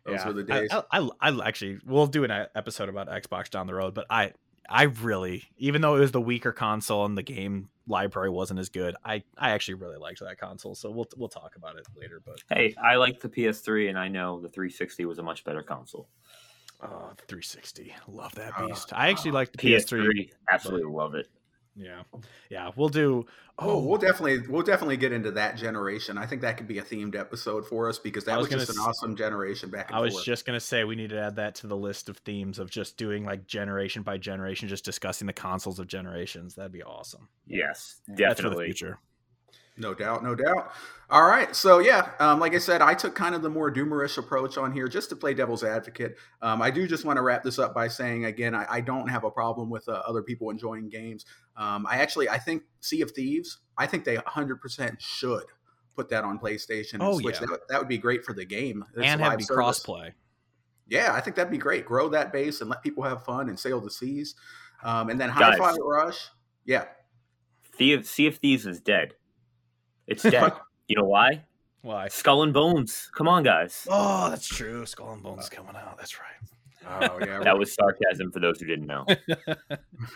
Those 0.08 0.20
yeah. 0.20 0.28
were 0.28 0.34
the 0.34 0.44
days. 0.44 0.70
I, 0.72 0.84
I, 0.92 1.10
I, 1.20 1.48
actually, 1.48 1.80
we'll 1.86 2.08
do 2.08 2.24
an 2.24 2.32
episode 2.32 2.88
about 2.88 3.10
Xbox 3.10 3.50
down 3.50 3.68
the 3.68 3.76
road, 3.76 3.94
but 3.94 4.06
I, 4.10 4.32
I 4.70 4.84
really, 4.84 5.44
even 5.58 5.82
though 5.82 5.96
it 5.96 6.00
was 6.00 6.12
the 6.12 6.22
weaker 6.22 6.54
console 6.54 7.06
and 7.06 7.18
the 7.18 7.24
game 7.24 7.68
library 7.88 8.30
wasn't 8.30 8.62
as 8.62 8.70
good, 8.70 8.96
I, 9.04 9.24
I 9.38 9.52
actually 9.52 9.76
really 9.76 9.98
liked 9.98 10.22
that 10.22 10.40
console. 10.40 10.76
So 10.76 10.90
we'll, 10.92 11.08
we'll 11.18 11.28
talk 11.28 11.58
about 11.58 11.78
it 11.78 11.86
later. 12.00 12.22
But 12.26 12.42
hey, 12.50 12.74
I 12.82 12.96
like 12.96 13.20
the 13.20 13.28
PS3, 13.28 13.90
and 13.90 14.00
I 14.00 14.08
know 14.08 14.40
the 14.40 14.48
360 14.48 15.04
was 15.04 15.20
a 15.20 15.24
much 15.24 15.44
better 15.44 15.62
console. 15.62 16.08
Oh, 16.82 17.12
360, 17.28 17.94
love 18.08 18.34
that 18.36 18.58
beast. 18.58 18.94
Uh, 18.94 18.98
I 18.98 19.10
actually 19.10 19.32
like 19.32 19.52
the 19.52 19.58
PS3. 19.58 20.06
PS3 20.06 20.30
absolutely 20.52 20.90
love 20.90 21.16
it. 21.16 21.28
Yeah, 21.78 22.02
yeah, 22.50 22.72
we'll 22.76 22.90
do. 22.90 23.26
Oh, 23.60 23.70
oh, 23.70 23.80
we'll 23.80 23.98
definitely 23.98 24.48
we'll 24.48 24.64
definitely 24.64 24.98
get 24.98 25.12
into 25.12 25.32
that 25.32 25.58
generation. 25.58 26.18
I 26.18 26.26
think 26.26 26.42
that 26.42 26.58
could 26.58 26.68
be 26.68 26.80
a 26.80 26.84
themed 26.84 27.16
episode 27.16 27.68
for 27.68 27.88
us 27.88 28.00
because 28.00 28.26
that 28.26 28.38
was, 28.38 28.50
was 28.50 28.66
just 28.66 28.78
an 28.78 28.84
awesome 28.84 29.16
generation 29.16 29.70
back. 29.70 29.92
I 29.94 30.00
was 30.00 30.14
forth. 30.14 30.26
just 30.26 30.46
gonna 30.46 30.60
say 30.60 30.84
we 30.84 30.96
need 30.96 31.12
to 31.12 31.20
add 31.20 31.36
that 31.36 31.56
to 31.56 31.68
the 31.68 31.78
list 31.78 32.10
of 32.10 32.18
themes 32.18 32.58
of 32.58 32.72
just 32.72 32.98
doing 32.98 33.26
like 33.26 33.46
generation 33.46 34.02
by 34.02 34.18
generation, 34.18 34.68
just 34.68 34.86
discussing 34.86 35.28
the 35.28 35.34
consoles 35.34 35.78
of 35.78 35.88
generations. 35.88 36.56
That'd 36.56 36.72
be 36.72 36.84
awesome. 36.84 37.28
Yes, 37.46 38.02
definitely. 38.08 38.26
That's 38.26 38.42
for 38.42 38.50
the 38.50 38.64
future. 38.64 39.00
No 39.78 39.94
doubt, 39.94 40.24
no 40.24 40.34
doubt. 40.34 40.72
All 41.10 41.26
right, 41.26 41.56
so 41.56 41.80
yeah, 41.80 42.12
um, 42.20 42.40
like 42.40 42.54
I 42.54 42.58
said, 42.58 42.82
I 42.82 42.94
took 42.94 43.16
kind 43.16 43.34
of 43.34 43.42
the 43.42 43.50
more 43.50 43.72
doomerish 43.72 44.18
approach 44.18 44.58
on 44.58 44.74
here 44.74 44.88
just 44.88 45.10
to 45.10 45.16
play 45.16 45.34
devil's 45.34 45.64
advocate. 45.64 46.18
Um, 46.42 46.62
I 46.62 46.70
do 46.70 46.88
just 46.88 47.06
want 47.06 47.18
to 47.18 47.22
wrap 47.22 47.44
this 47.44 47.60
up 47.60 47.74
by 47.74 47.88
saying 47.88 48.26
again, 48.26 48.54
I, 48.54 48.66
I 48.70 48.82
don't 48.82 49.08
have 49.08 49.24
a 49.24 49.32
problem 49.32 49.70
with 49.70 49.88
uh, 49.88 50.02
other 50.06 50.22
people 50.22 50.50
enjoying 50.50 50.90
games. 50.90 51.26
Um, 51.56 51.86
I 51.90 51.98
actually, 51.98 52.28
I 52.28 52.40
think 52.40 52.64
Sea 52.82 53.02
of 53.02 53.12
Thieves, 53.12 53.60
I 53.78 53.86
think 53.86 54.04
they 54.04 54.18
100% 54.18 55.00
should 55.00 55.46
put 55.96 56.10
that 56.10 56.24
on 56.24 56.40
PlayStation 56.40 56.96
and 56.96 57.04
oh, 57.04 57.20
Switch. 57.20 57.40
Yeah. 57.40 57.48
That, 57.52 57.60
that 57.70 57.80
would 57.80 57.88
be 57.88 57.98
great 57.98 58.26
for 58.26 58.34
the 58.34 58.46
game 58.46 58.84
it's 58.96 59.06
and 59.06 59.22
have 59.22 59.34
it 59.34 59.40
be 59.40 59.46
crossplay. 59.46 60.12
Yeah, 60.90 61.14
I 61.14 61.22
think 61.22 61.36
that'd 61.36 61.52
be 61.52 61.58
great. 61.58 61.86
Grow 61.86 62.10
that 62.10 62.34
base 62.34 62.62
and 62.62 62.70
let 62.70 62.82
people 62.82 63.04
have 63.04 63.24
fun 63.24 63.50
and 63.50 63.60
sail 63.60 63.80
the 63.80 63.92
seas. 63.92 64.36
Um, 64.84 65.10
and 65.10 65.20
then 65.20 65.30
Hi-Fi 65.30 65.76
Rush, 65.82 66.30
yeah. 66.66 66.86
Sea 67.78 67.94
of, 67.94 68.06
sea 68.06 68.28
of 68.28 68.38
Thieves 68.38 68.66
is 68.66 68.80
dead. 68.80 69.14
It's 70.08 70.24
dead. 70.24 70.54
you 70.88 70.96
know 70.96 71.06
why? 71.06 71.44
Why? 71.82 72.08
Skull 72.08 72.44
and 72.44 72.54
Bones. 72.54 73.10
Come 73.16 73.28
on, 73.28 73.44
guys. 73.44 73.88
Oh, 73.90 74.30
that's 74.30 74.48
true. 74.48 74.86
Skull 74.86 75.14
and 75.14 75.24
Bones 75.24 75.50
coming 75.50 75.76
out. 75.76 75.98
That's 75.98 76.20
right. 76.20 76.50
Oh 76.90 77.20
yeah, 77.20 77.40
that 77.40 77.58
was 77.58 77.74
sarcasm 77.74 78.32
for 78.32 78.40
those 78.40 78.60
who 78.60 78.66
didn't 78.66 78.88
know. 78.88 79.06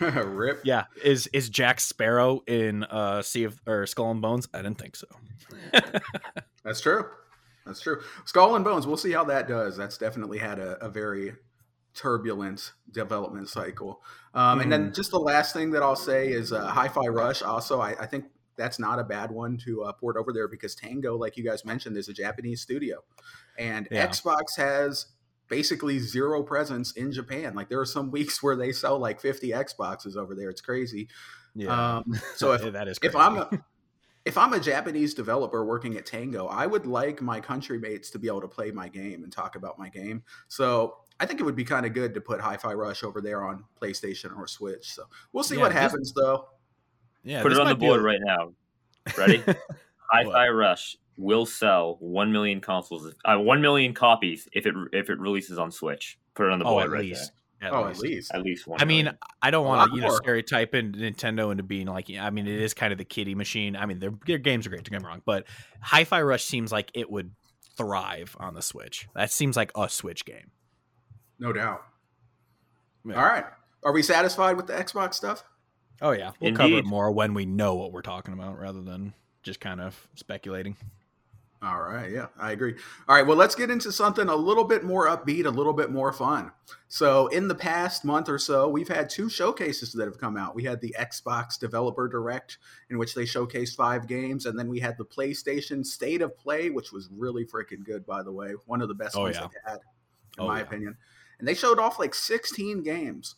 Rip. 0.00 0.60
Yeah, 0.64 0.84
is 1.04 1.26
is 1.28 1.50
Jack 1.50 1.80
Sparrow 1.80 2.42
in 2.46 2.84
uh 2.84 3.22
Sea 3.22 3.44
of 3.44 3.60
or 3.66 3.86
Skull 3.86 4.10
and 4.10 4.22
Bones? 4.22 4.48
I 4.54 4.62
didn't 4.62 4.78
think 4.78 4.96
so. 4.96 5.06
That's 6.64 6.80
true. 6.80 7.04
That's 7.66 7.80
true. 7.80 8.00
Skull 8.24 8.56
and 8.56 8.64
Bones. 8.64 8.86
We'll 8.86 8.96
see 8.96 9.12
how 9.12 9.24
that 9.24 9.48
does. 9.48 9.76
That's 9.76 9.98
definitely 9.98 10.38
had 10.38 10.58
a, 10.58 10.82
a 10.84 10.88
very 10.88 11.34
turbulent 11.94 12.72
development 12.90 13.48
cycle. 13.48 14.02
Um, 14.34 14.58
mm. 14.58 14.62
And 14.62 14.72
then 14.72 14.82
mm-hmm. 14.84 14.94
just 14.94 15.10
the 15.10 15.20
last 15.20 15.52
thing 15.52 15.70
that 15.72 15.82
I'll 15.82 15.94
say 15.94 16.28
is 16.28 16.52
uh, 16.52 16.66
Hi-Fi 16.66 17.06
Rush. 17.08 17.42
Also, 17.42 17.80
I, 17.80 17.90
I 18.00 18.06
think 18.06 18.24
that's 18.56 18.78
not 18.78 18.98
a 18.98 19.04
bad 19.04 19.30
one 19.30 19.56
to 19.58 19.84
uh, 19.84 19.92
port 19.92 20.16
over 20.16 20.32
there 20.32 20.48
because 20.48 20.74
Tango, 20.74 21.16
like 21.16 21.36
you 21.36 21.44
guys 21.44 21.64
mentioned, 21.64 21.96
is 21.96 22.08
a 22.08 22.12
Japanese 22.12 22.60
studio, 22.60 23.02
and 23.58 23.88
yeah. 23.90 24.06
Xbox 24.06 24.56
has 24.56 25.06
basically 25.48 25.98
zero 25.98 26.42
presence 26.42 26.92
in 26.92 27.12
Japan. 27.12 27.54
Like 27.54 27.68
there 27.68 27.80
are 27.80 27.84
some 27.84 28.10
weeks 28.10 28.42
where 28.42 28.56
they 28.56 28.72
sell 28.72 28.98
like 28.98 29.20
50 29.20 29.50
Xboxes 29.50 30.16
over 30.16 30.34
there. 30.34 30.48
It's 30.48 30.62
crazy. 30.62 31.08
Yeah. 31.54 31.96
Um, 31.96 32.14
so 32.36 32.52
if 32.52 32.72
that 32.72 32.88
is 32.88 32.98
crazy. 32.98 33.10
if 33.10 33.16
I'm 33.16 33.36
a, 33.36 33.50
if 34.24 34.38
I'm 34.38 34.52
a 34.52 34.60
Japanese 34.60 35.14
developer 35.14 35.64
working 35.64 35.96
at 35.96 36.06
Tango, 36.06 36.46
I 36.46 36.66
would 36.66 36.86
like 36.86 37.20
my 37.20 37.40
country 37.40 37.78
mates 37.78 38.10
to 38.10 38.18
be 38.18 38.28
able 38.28 38.40
to 38.40 38.48
play 38.48 38.70
my 38.70 38.88
game 38.88 39.24
and 39.24 39.32
talk 39.32 39.56
about 39.56 39.78
my 39.78 39.88
game. 39.88 40.22
So 40.48 40.96
I 41.20 41.26
think 41.26 41.40
it 41.40 41.42
would 41.42 41.56
be 41.56 41.64
kind 41.64 41.84
of 41.84 41.92
good 41.92 42.14
to 42.14 42.20
put 42.20 42.40
Hi-Fi 42.40 42.72
Rush 42.72 43.02
over 43.02 43.20
there 43.20 43.44
on 43.44 43.64
PlayStation 43.80 44.36
or 44.36 44.46
Switch. 44.46 44.92
So 44.92 45.04
we'll 45.32 45.44
see 45.44 45.56
yeah, 45.56 45.62
what 45.62 45.72
happens 45.72 46.12
though. 46.12 46.48
Yeah, 47.24 47.42
put 47.42 47.52
it 47.52 47.58
on 47.58 47.68
the 47.68 47.74
board 47.74 48.00
a... 48.00 48.02
right 48.02 48.20
now. 48.22 48.52
Ready? 49.16 49.42
Hi-Fi 50.12 50.48
Rush 50.48 50.96
will 51.16 51.46
sell 51.46 51.96
one 52.00 52.32
million 52.32 52.60
consoles, 52.60 53.14
uh, 53.24 53.36
one 53.38 53.60
million 53.60 53.94
copies 53.94 54.48
if 54.52 54.66
it 54.66 54.74
if 54.92 55.10
it 55.10 55.18
releases 55.18 55.58
on 55.58 55.70
Switch. 55.70 56.18
Put 56.34 56.46
it 56.46 56.52
on 56.52 56.58
the 56.58 56.64
oh, 56.64 56.70
board 56.70 56.84
at 56.84 56.90
right 56.90 57.02
least. 57.02 57.32
At 57.60 57.72
oh, 57.72 57.86
least. 57.86 57.98
at 57.98 58.02
least. 58.02 58.34
At 58.34 58.42
least 58.42 58.66
one. 58.66 58.80
I 58.82 58.84
mean, 58.84 59.10
I 59.40 59.52
don't 59.52 59.64
want 59.64 59.90
to, 59.90 59.96
you 59.96 60.02
know, 60.02 60.10
stereotype 60.16 60.74
in 60.74 60.92
Nintendo 60.92 61.52
into 61.52 61.62
being 61.62 61.86
like, 61.86 62.10
I 62.18 62.30
mean, 62.30 62.48
it 62.48 62.60
is 62.60 62.74
kind 62.74 62.90
of 62.92 62.98
the 62.98 63.04
kiddie 63.04 63.36
machine. 63.36 63.76
I 63.76 63.86
mean, 63.86 64.00
their, 64.00 64.12
their 64.26 64.38
games 64.38 64.66
are 64.66 64.70
great, 64.70 64.82
don't 64.82 64.90
get 64.90 65.02
me 65.02 65.06
wrong, 65.06 65.22
but 65.24 65.44
Hi 65.80 66.02
Fi 66.02 66.22
Rush 66.22 66.44
seems 66.44 66.72
like 66.72 66.90
it 66.94 67.08
would 67.08 67.30
thrive 67.76 68.36
on 68.40 68.54
the 68.54 68.62
Switch. 68.62 69.06
That 69.14 69.30
seems 69.30 69.56
like 69.56 69.70
a 69.76 69.88
Switch 69.88 70.24
game. 70.24 70.50
No 71.38 71.52
doubt. 71.52 71.82
Yeah. 73.04 73.14
All 73.14 73.28
right. 73.28 73.44
Are 73.84 73.92
we 73.92 74.02
satisfied 74.02 74.56
with 74.56 74.66
the 74.66 74.74
Xbox 74.74 75.14
stuff? 75.14 75.44
Oh, 76.02 76.10
yeah. 76.10 76.32
We'll 76.40 76.48
Indeed. 76.48 76.60
cover 76.60 76.78
it 76.78 76.84
more 76.84 77.10
when 77.12 77.32
we 77.32 77.46
know 77.46 77.76
what 77.76 77.92
we're 77.92 78.02
talking 78.02 78.34
about 78.34 78.58
rather 78.58 78.82
than 78.82 79.14
just 79.42 79.60
kind 79.60 79.80
of 79.80 80.08
speculating. 80.14 80.76
All 81.62 81.80
right. 81.80 82.10
Yeah, 82.10 82.26
I 82.40 82.50
agree. 82.50 82.74
All 83.08 83.14
right. 83.14 83.24
Well, 83.24 83.36
let's 83.36 83.54
get 83.54 83.70
into 83.70 83.92
something 83.92 84.28
a 84.28 84.34
little 84.34 84.64
bit 84.64 84.82
more 84.82 85.06
upbeat, 85.06 85.46
a 85.46 85.50
little 85.50 85.72
bit 85.72 85.92
more 85.92 86.12
fun. 86.12 86.50
So, 86.88 87.28
in 87.28 87.46
the 87.46 87.54
past 87.54 88.04
month 88.04 88.28
or 88.28 88.38
so, 88.38 88.68
we've 88.68 88.88
had 88.88 89.08
two 89.08 89.28
showcases 89.28 89.92
that 89.92 90.06
have 90.06 90.18
come 90.18 90.36
out. 90.36 90.56
We 90.56 90.64
had 90.64 90.80
the 90.80 90.92
Xbox 90.98 91.60
Developer 91.60 92.08
Direct, 92.08 92.58
in 92.90 92.98
which 92.98 93.14
they 93.14 93.22
showcased 93.22 93.76
five 93.76 94.08
games. 94.08 94.46
And 94.46 94.58
then 94.58 94.68
we 94.68 94.80
had 94.80 94.98
the 94.98 95.04
PlayStation 95.04 95.86
State 95.86 96.20
of 96.20 96.36
Play, 96.36 96.70
which 96.70 96.90
was 96.90 97.08
really 97.12 97.44
freaking 97.44 97.84
good, 97.84 98.04
by 98.04 98.24
the 98.24 98.32
way. 98.32 98.54
One 98.66 98.82
of 98.82 98.88
the 98.88 98.94
best 98.94 99.16
oh, 99.16 99.22
ones 99.22 99.36
yeah. 99.36 99.46
they 99.46 99.70
had, 99.70 99.78
in 100.38 100.44
oh, 100.44 100.48
my 100.48 100.56
yeah. 100.56 100.64
opinion. 100.64 100.96
And 101.38 101.46
they 101.46 101.54
showed 101.54 101.78
off 101.78 102.00
like 102.00 102.14
16 102.14 102.82
games. 102.82 103.36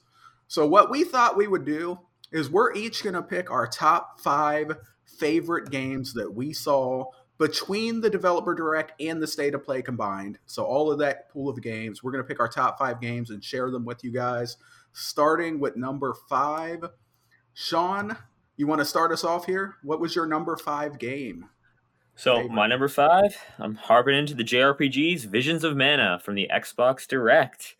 So, 0.48 0.66
what 0.66 0.90
we 0.90 1.04
thought 1.04 1.36
we 1.36 1.46
would 1.46 1.66
do 1.66 1.98
is 2.34 2.50
we're 2.50 2.74
each 2.74 3.02
going 3.04 3.14
to 3.14 3.22
pick 3.22 3.50
our 3.50 3.66
top 3.66 4.20
five 4.20 4.76
favorite 5.04 5.70
games 5.70 6.12
that 6.12 6.34
we 6.34 6.52
saw 6.52 7.04
between 7.38 8.00
the 8.00 8.10
developer 8.10 8.54
direct 8.54 9.00
and 9.00 9.22
the 9.22 9.26
state 9.26 9.54
of 9.54 9.64
play 9.64 9.80
combined. 9.80 10.38
So 10.46 10.64
all 10.64 10.90
of 10.90 10.98
that 10.98 11.30
pool 11.30 11.48
of 11.48 11.62
games, 11.62 12.02
we're 12.02 12.10
going 12.10 12.24
to 12.24 12.28
pick 12.28 12.40
our 12.40 12.48
top 12.48 12.76
five 12.78 13.00
games 13.00 13.30
and 13.30 13.42
share 13.42 13.70
them 13.70 13.84
with 13.84 14.02
you 14.02 14.10
guys. 14.10 14.56
Starting 14.92 15.60
with 15.60 15.76
number 15.76 16.14
five, 16.28 16.84
Sean, 17.54 18.16
you 18.56 18.66
want 18.66 18.80
to 18.80 18.84
start 18.84 19.12
us 19.12 19.22
off 19.22 19.46
here? 19.46 19.76
What 19.84 20.00
was 20.00 20.16
your 20.16 20.26
number 20.26 20.56
five 20.56 20.98
game? 20.98 21.48
So 22.16 22.36
favorite? 22.36 22.52
my 22.52 22.66
number 22.66 22.88
five, 22.88 23.36
I'm 23.58 23.76
harping 23.76 24.16
into 24.16 24.34
the 24.34 24.44
JRPGs, 24.44 25.24
Visions 25.26 25.62
of 25.62 25.76
Mana 25.76 26.20
from 26.22 26.34
the 26.34 26.50
Xbox 26.52 27.06
Direct. 27.06 27.76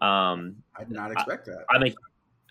Um, 0.00 0.62
I 0.76 0.84
did 0.84 0.92
not 0.92 1.12
expect 1.12 1.46
that. 1.46 1.64
I'm 1.70 1.84
a 1.84 1.94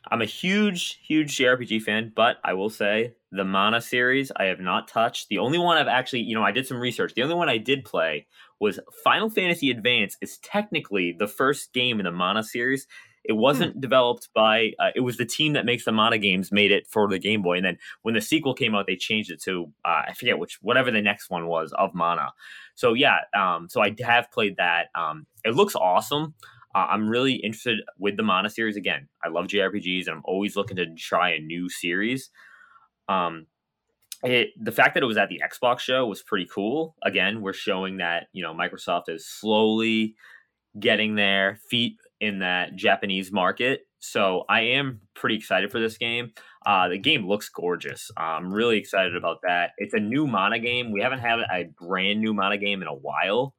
I'm 0.10 0.22
a 0.22 0.26
huge, 0.26 1.00
huge 1.04 1.38
JRPG 1.38 1.82
fan, 1.84 2.12
but 2.16 2.38
I 2.44 2.54
will 2.54 2.70
say 2.70 3.14
the 3.32 3.44
Mana 3.46 3.82
series 3.82 4.32
I 4.36 4.46
have 4.46 4.60
not 4.60 4.88
touched. 4.88 5.30
The 5.30 5.38
only 5.38 5.58
one 5.58 5.78
I've 5.78 5.88
actually, 5.88 6.22
you 6.22 6.36
know, 6.36 6.44
I 6.44 6.52
did 6.52 6.66
some 6.66 6.80
research. 6.80 7.14
The 7.14 7.24
only 7.24 7.36
one 7.36 7.50
I 7.50 7.58
did 7.58 7.86
play 7.86 8.26
was 8.60 8.80
Final 9.04 9.30
Fantasy 9.30 9.70
Advance. 9.70 10.18
Is 10.22 10.38
technically 10.40 11.16
the 11.18 11.28
first 11.28 11.72
game 11.74 12.00
in 12.00 12.06
the 12.06 12.12
Mana 12.12 12.44
series. 12.44 12.88
It 13.24 13.34
wasn't 13.34 13.74
hmm. 13.74 13.80
developed 13.80 14.30
by. 14.34 14.72
Uh, 14.80 14.90
it 14.96 15.02
was 15.02 15.18
the 15.18 15.26
team 15.26 15.54
that 15.54 15.66
makes 15.66 15.86
the 15.86 15.92
Mana 15.92 16.18
games 16.18 16.52
made 16.52 16.72
it 16.72 16.88
for 16.88 17.08
the 17.08 17.20
Game 17.20 17.44
Boy, 17.44 17.58
and 17.58 17.66
then 17.66 17.78
when 18.02 18.16
the 18.16 18.22
sequel 18.22 18.56
came 18.56 18.74
out, 18.74 18.88
they 18.88 18.96
changed 18.96 19.32
it 19.32 19.42
to 19.44 19.72
uh, 19.86 20.02
I 20.08 20.14
forget 20.14 20.40
which 20.40 20.58
whatever 20.62 20.90
the 20.90 21.02
next 21.02 21.30
one 21.30 21.48
was 21.48 21.72
of 21.74 21.94
Mana. 21.94 22.34
So 22.74 22.94
yeah, 22.94 23.20
um, 23.38 23.70
so 23.70 23.82
I 23.82 23.96
have 24.02 24.32
played 24.32 24.58
that. 24.58 24.88
Um, 24.96 25.28
it 25.46 25.54
looks 25.54 25.76
awesome. 25.76 26.34
Uh, 26.74 26.88
I'm 26.90 27.08
really 27.08 27.34
interested 27.34 27.80
with 27.98 28.18
the 28.18 28.24
Mana 28.24 28.50
series 28.50 28.78
again. 28.78 29.08
I 29.24 29.30
love 29.30 29.48
JRPGs, 29.48 30.08
and 30.08 30.18
I'm 30.18 30.22
always 30.26 30.56
looking 30.56 30.78
to 30.78 30.94
try 30.96 31.32
a 31.32 31.40
new 31.40 31.70
series. 31.70 32.30
Um, 33.10 33.48
it, 34.24 34.50
the 34.62 34.72
fact 34.72 34.94
that 34.94 35.04
it 35.04 35.08
was 35.08 35.18
at 35.18 35.30
the 35.30 35.42
Xbox 35.44 35.80
show 35.80 36.06
was 36.06 36.22
pretty 36.22 36.48
cool. 36.54 36.96
Again, 37.04 37.42
we're 37.42 37.54
showing 37.54 37.98
that 37.98 38.28
you 38.34 38.44
know 38.44 38.54
Microsoft 38.54 39.10
is 39.10 39.28
slowly 39.28 40.16
getting 40.80 41.16
their 41.16 41.58
feet 41.70 41.98
in 42.20 42.40
that 42.40 42.76
Japanese 42.76 43.32
market. 43.32 43.82
So 44.00 44.46
I 44.50 44.62
am 44.62 45.02
pretty 45.16 45.36
excited 45.36 45.72
for 45.72 45.80
this 45.80 45.98
game. 45.98 46.32
Uh, 46.66 46.88
the 46.88 46.98
game 46.98 47.28
looks 47.28 47.50
gorgeous. 47.50 48.10
I'm 48.18 48.52
really 48.52 48.78
excited 48.78 49.16
about 49.16 49.38
that. 49.44 49.72
It's 49.78 49.94
a 49.94 50.00
new 50.00 50.28
Mana 50.28 50.60
game. 50.60 50.92
We 50.92 51.02
haven't 51.02 51.20
had 51.20 51.40
a 51.40 51.66
brand 51.80 52.20
new 52.20 52.34
Mana 52.34 52.58
game 52.58 52.82
in 52.82 52.88
a 52.88 52.94
while. 52.94 53.54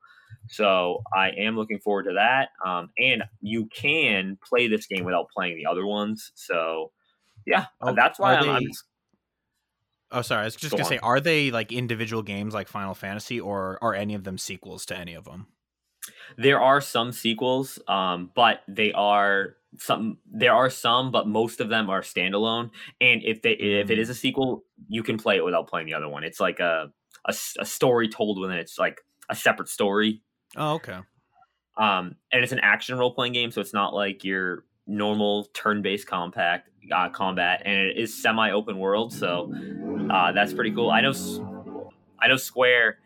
So 0.49 1.03
I 1.14 1.30
am 1.30 1.57
looking 1.57 1.78
forward 1.78 2.05
to 2.05 2.14
that. 2.14 2.51
Um, 2.64 2.90
and 2.99 3.22
you 3.40 3.66
can 3.66 4.38
play 4.47 4.68
this 4.68 4.86
game 4.86 5.05
without 5.05 5.28
playing 5.34 5.57
the 5.57 5.66
other 5.66 5.86
ones. 5.86 6.32
So 6.34 6.93
yeah, 7.47 7.66
oh, 7.80 7.95
that's 7.95 8.18
why 8.18 8.36
I'm, 8.36 8.43
they... 8.43 8.51
I'm, 8.51 8.70
Oh, 10.14 10.20
sorry. 10.20 10.43
I 10.43 10.45
was 10.45 10.57
just 10.57 10.72
Go 10.72 10.76
gonna 10.76 10.84
on. 10.84 10.90
say, 10.90 10.99
are 10.99 11.20
they 11.20 11.51
like 11.51 11.72
individual 11.72 12.22
games 12.22 12.53
like 12.53 12.68
Final 12.68 12.95
Fantasy, 12.95 13.40
or 13.40 13.78
are 13.80 13.95
any 13.95 14.14
of 14.14 14.24
them 14.24 14.36
sequels 14.36 14.84
to 14.86 14.97
any 14.97 15.14
of 15.14 15.24
them? 15.24 15.47
There 16.36 16.61
are 16.61 16.82
some 16.82 17.12
sequels, 17.12 17.78
um, 17.88 18.30
but 18.34 18.61
they 18.68 18.93
are 18.93 19.57
some. 19.78 20.18
There 20.30 20.53
are 20.53 20.68
some, 20.68 21.12
but 21.12 21.26
most 21.26 21.61
of 21.61 21.70
them 21.70 21.88
are 21.88 22.03
standalone. 22.03 22.70
And 23.01 23.22
if 23.24 23.40
they 23.40 23.53
if 23.53 23.90
it 23.90 23.99
is 23.99 24.09
mm. 24.09 24.11
a 24.11 24.14
sequel, 24.14 24.64
you 24.86 25.03
can 25.03 25.16
play 25.16 25.36
it 25.36 25.45
without 25.45 25.68
playing 25.68 25.86
the 25.86 25.95
other 25.95 26.11
one. 26.11 26.24
It's 26.24 26.40
like 26.40 26.61
a 26.61 26.93
a, 27.24 27.34
a 27.59 27.64
story 27.64 28.09
told 28.09 28.38
within 28.38 28.59
it's 28.59 28.78
like 28.78 29.01
a 29.30 29.34
separate 29.34 29.70
story 29.70 30.20
Oh, 30.57 30.74
okay. 30.74 30.98
Um, 31.76 32.16
and 32.32 32.42
it's 32.42 32.53
an 32.53 32.61
action 32.61 32.98
role 32.98 33.14
playing 33.14 33.32
game, 33.32 33.50
so 33.50 33.61
it's 33.61 33.72
not 33.72 33.94
like 33.94 34.24
your 34.24 34.64
normal 34.86 35.44
turn 35.55 35.82
based 35.82 36.07
compact 36.07 36.70
uh, 36.92 37.09
combat, 37.09 37.62
and 37.64 37.74
it 37.74 37.96
is 37.96 38.14
semi 38.14 38.50
open 38.50 38.78
world, 38.78 39.12
so 39.12 39.53
uh, 40.11 40.32
that's 40.32 40.53
pretty 40.53 40.70
cool. 40.72 40.90
I 40.90 41.00
know, 41.00 41.12
I 42.20 42.28
know 42.28 42.36
Square, 42.36 42.98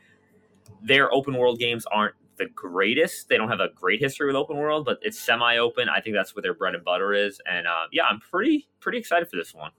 their 0.83 1.13
open 1.15 1.37
world 1.37 1.59
games 1.59 1.87
aren't 1.93 2.15
the 2.39 2.47
greatest. 2.55 3.29
They 3.29 3.37
don't 3.37 3.49
have 3.49 3.61
a 3.61 3.69
great 3.75 4.01
history 4.01 4.27
with 4.27 4.37
open 4.37 4.57
world, 4.57 4.85
but 4.85 4.99
it's 5.03 5.19
semi 5.19 5.59
open. 5.59 5.89
I 5.89 6.01
think 6.01 6.17
that's 6.17 6.35
what 6.35 6.43
their 6.43 6.55
bread 6.55 6.75
and 6.75 6.85
butter 6.85 7.15
is, 7.15 7.41
and 7.47 7.67
uh, 7.67 7.87
yeah, 7.93 8.05
I'm 8.05 8.21
pretty 8.21 8.69
pretty 8.81 8.99
excited 8.99 9.29
for 9.31 9.37
this 9.37 9.55
one. 9.55 9.71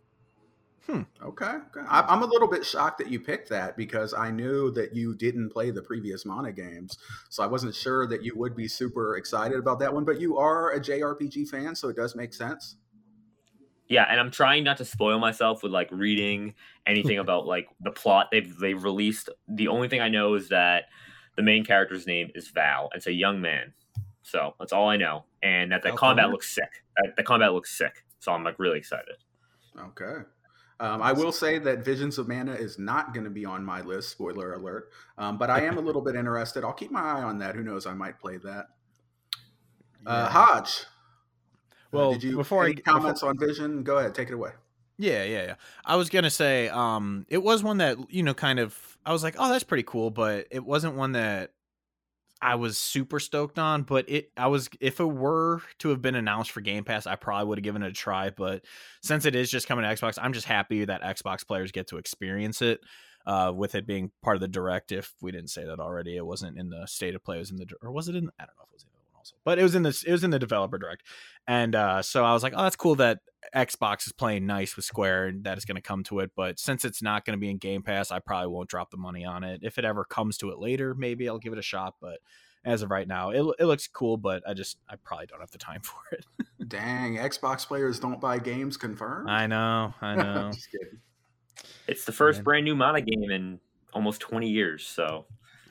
Hmm. 0.87 1.01
Okay. 1.21 1.45
okay. 1.45 1.85
I, 1.87 2.13
am 2.13 2.23
a 2.23 2.25
little 2.25 2.47
bit 2.47 2.65
shocked 2.65 2.97
that 2.99 3.09
you 3.09 3.19
picked 3.19 3.49
that 3.49 3.75
because 3.75 4.13
I 4.13 4.31
knew 4.31 4.71
that 4.71 4.95
you 4.95 5.13
didn't 5.15 5.49
play 5.49 5.69
the 5.69 5.81
previous 5.81 6.25
Mana 6.25 6.53
games, 6.53 6.97
so 7.29 7.43
I 7.43 7.47
wasn't 7.47 7.75
sure 7.75 8.07
that 8.07 8.23
you 8.23 8.33
would 8.37 8.55
be 8.55 8.69
super 8.69 9.17
excited 9.17 9.59
about 9.59 9.79
that 9.79 9.93
one. 9.93 10.05
But 10.05 10.21
you 10.21 10.37
are 10.37 10.71
a 10.71 10.79
JRPG 10.79 11.49
fan, 11.49 11.75
so 11.75 11.89
it 11.89 11.97
does 11.97 12.15
make 12.15 12.33
sense. 12.33 12.77
Yeah, 13.89 14.05
and 14.09 14.17
I'm 14.19 14.31
trying 14.31 14.63
not 14.63 14.77
to 14.77 14.85
spoil 14.85 15.19
myself 15.19 15.61
with 15.61 15.73
like 15.73 15.89
reading 15.91 16.53
anything 16.85 17.17
about 17.19 17.45
like 17.45 17.67
the 17.81 17.91
plot 17.91 18.27
they've 18.31 18.57
they've 18.57 18.81
released. 18.81 19.29
The 19.49 19.67
only 19.67 19.89
thing 19.89 19.99
I 19.99 20.07
know 20.07 20.35
is 20.35 20.47
that 20.49 20.85
the 21.35 21.43
main 21.43 21.65
character's 21.65 22.07
name 22.07 22.31
is 22.33 22.47
Val. 22.47 22.89
And 22.93 22.99
it's 22.99 23.07
a 23.07 23.13
young 23.13 23.41
man, 23.41 23.73
so 24.21 24.55
that's 24.57 24.71
all 24.71 24.87
I 24.87 24.95
know. 24.95 25.25
And 25.43 25.73
that 25.73 25.81
the 25.81 25.89
okay. 25.89 25.97
combat 25.97 26.29
looks 26.29 26.53
sick. 26.53 26.83
the 27.17 27.23
combat 27.23 27.51
looks 27.51 27.77
sick. 27.77 28.05
So 28.19 28.31
I'm 28.31 28.45
like 28.45 28.57
really 28.57 28.77
excited. 28.77 29.15
Okay. 29.77 30.23
Um, 30.79 31.01
I 31.01 31.11
will 31.11 31.31
say 31.31 31.57
that 31.59 31.83
Visions 31.83 32.17
of 32.17 32.27
Mana 32.27 32.53
is 32.53 32.77
not 32.77 33.13
going 33.13 33.23
to 33.23 33.31
be 33.31 33.45
on 33.45 33.65
my 33.65 33.81
list. 33.81 34.09
Spoiler 34.09 34.53
alert! 34.53 34.89
Um, 35.17 35.37
but 35.37 35.49
I 35.49 35.61
am 35.61 35.77
a 35.77 35.81
little 35.81 36.01
bit 36.01 36.15
interested. 36.15 36.63
I'll 36.63 36.73
keep 36.73 36.91
my 36.91 37.01
eye 37.01 37.23
on 37.23 37.39
that. 37.39 37.55
Who 37.55 37.63
knows? 37.63 37.87
I 37.87 37.93
might 37.93 38.19
play 38.19 38.37
that. 38.37 38.67
Uh, 40.05 40.29
Hodge. 40.29 40.81
Uh, 40.81 40.85
well, 41.91 42.09
uh, 42.09 42.13
did 42.13 42.23
you 42.23 42.35
before 42.35 42.65
any 42.65 42.77
I, 42.77 42.91
comments 42.91 43.21
before, 43.21 43.31
on 43.31 43.39
Vision? 43.39 43.83
Go 43.83 43.97
ahead, 43.97 44.13
take 44.13 44.29
it 44.29 44.33
away. 44.33 44.51
Yeah, 44.99 45.23
yeah, 45.23 45.43
yeah. 45.43 45.55
I 45.85 45.95
was 45.95 46.09
gonna 46.09 46.29
say, 46.29 46.69
um, 46.69 47.25
it 47.29 47.39
was 47.39 47.63
one 47.63 47.77
that 47.77 47.97
you 48.11 48.23
know, 48.23 48.33
kind 48.33 48.59
of. 48.59 48.97
I 49.05 49.13
was 49.13 49.23
like, 49.23 49.35
oh, 49.39 49.49
that's 49.49 49.63
pretty 49.63 49.83
cool, 49.83 50.11
but 50.11 50.47
it 50.51 50.63
wasn't 50.65 50.95
one 50.95 51.13
that 51.13 51.51
I 52.41 52.55
was 52.55 52.77
super 52.77 53.19
stoked 53.19 53.57
on, 53.57 53.83
but 53.83 54.09
it 54.09 54.31
I 54.37 54.47
was 54.47 54.69
if 54.79 54.99
it 54.99 55.05
were 55.05 55.61
to 55.79 55.89
have 55.89 56.01
been 56.01 56.15
announced 56.15 56.51
for 56.51 56.61
Game 56.61 56.83
Pass, 56.83 57.07
I 57.07 57.15
probably 57.15 57.47
would 57.47 57.57
have 57.57 57.63
given 57.63 57.83
it 57.83 57.89
a 57.89 57.93
try. 57.93 58.29
But 58.29 58.65
since 59.01 59.25
it 59.25 59.35
is 59.35 59.49
just 59.49 59.67
coming 59.67 59.83
to 59.83 59.89
Xbox, 59.89 60.17
I'm 60.21 60.33
just 60.33 60.45
happy 60.45 60.85
that 60.85 61.01
Xbox 61.01 61.45
players 61.45 61.71
get 61.71 61.87
to 61.87 61.97
experience 61.97 62.61
it. 62.61 62.81
Uh, 63.25 63.51
with 63.53 63.75
it 63.75 63.85
being 63.85 64.09
part 64.23 64.37
of 64.37 64.41
the 64.41 64.47
direct, 64.47 64.93
if 64.93 65.13
we 65.21 65.33
didn't 65.33 65.49
say 65.49 65.65
that 65.65 65.81
already, 65.81 66.15
it 66.15 66.25
wasn't 66.25 66.57
in 66.57 66.69
the 66.69 66.85
state 66.85 67.13
of 67.13 67.21
play. 67.21 67.35
It 67.35 67.39
was 67.39 67.51
in 67.51 67.57
the 67.57 67.67
or 67.81 67.91
was 67.91 68.07
it 68.07 68.15
in? 68.15 68.29
I 68.39 68.45
don't 68.45 68.55
know 68.57 68.63
if 68.63 68.69
it 68.69 68.75
was 68.75 68.83
in 68.83 68.96
also, 69.27 69.41
but 69.43 69.59
it 69.59 69.63
was 69.63 69.75
in 69.75 69.83
this. 69.83 70.03
It 70.03 70.11
was 70.11 70.23
in 70.23 70.31
the 70.31 70.39
developer 70.39 70.77
direct, 70.77 71.03
and 71.47 71.75
uh, 71.75 72.01
so 72.01 72.23
I 72.23 72.33
was 72.33 72.43
like, 72.43 72.53
oh, 72.55 72.63
that's 72.63 72.75
cool 72.75 72.95
that 72.95 73.19
Xbox 73.55 74.07
is 74.07 74.13
playing 74.13 74.45
nice 74.45 74.75
with 74.75 74.85
Square 74.85 75.27
and 75.27 75.43
that 75.43 75.57
is 75.57 75.65
going 75.65 75.75
to 75.75 75.81
come 75.81 76.03
to 76.05 76.19
it. 76.19 76.31
But 76.35 76.59
since 76.59 76.85
it's 76.85 77.01
not 77.01 77.25
going 77.25 77.37
to 77.37 77.39
be 77.39 77.49
in 77.49 77.57
Game 77.57 77.83
Pass, 77.83 78.11
I 78.11 78.19
probably 78.19 78.49
won't 78.49 78.69
drop 78.69 78.91
the 78.91 78.97
money 78.97 79.25
on 79.25 79.43
it. 79.43 79.61
If 79.63 79.77
it 79.77 79.85
ever 79.85 80.03
comes 80.03 80.37
to 80.39 80.49
it 80.49 80.59
later, 80.59 80.93
maybe 80.95 81.29
I'll 81.29 81.39
give 81.39 81.53
it 81.53 81.59
a 81.59 81.63
shot. 81.63 81.95
But 82.01 82.19
as 82.65 82.81
of 82.81 82.91
right 82.91 83.07
now, 83.07 83.29
it, 83.29 83.43
it 83.59 83.65
looks 83.65 83.87
cool, 83.87 84.17
but 84.17 84.43
I 84.47 84.53
just 84.53 84.77
I 84.89 84.95
probably 84.97 85.27
don't 85.27 85.39
have 85.39 85.51
the 85.51 85.57
time 85.57 85.81
for 85.83 85.99
it. 86.11 86.25
Dang, 86.67 87.17
Xbox 87.17 87.65
players 87.65 87.99
don't 87.99 88.19
buy 88.19 88.39
games 88.39 88.77
confirmed. 88.77 89.29
I 89.29 89.47
know, 89.47 89.93
I 90.01 90.15
know. 90.21 90.51
it's 91.87 92.05
the 92.05 92.11
first 92.11 92.39
Man. 92.39 92.43
brand 92.43 92.65
new 92.65 92.75
Mana 92.75 93.01
game 93.01 93.31
in 93.31 93.59
almost 93.93 94.19
20 94.21 94.49
years. 94.49 94.85
So, 94.85 95.25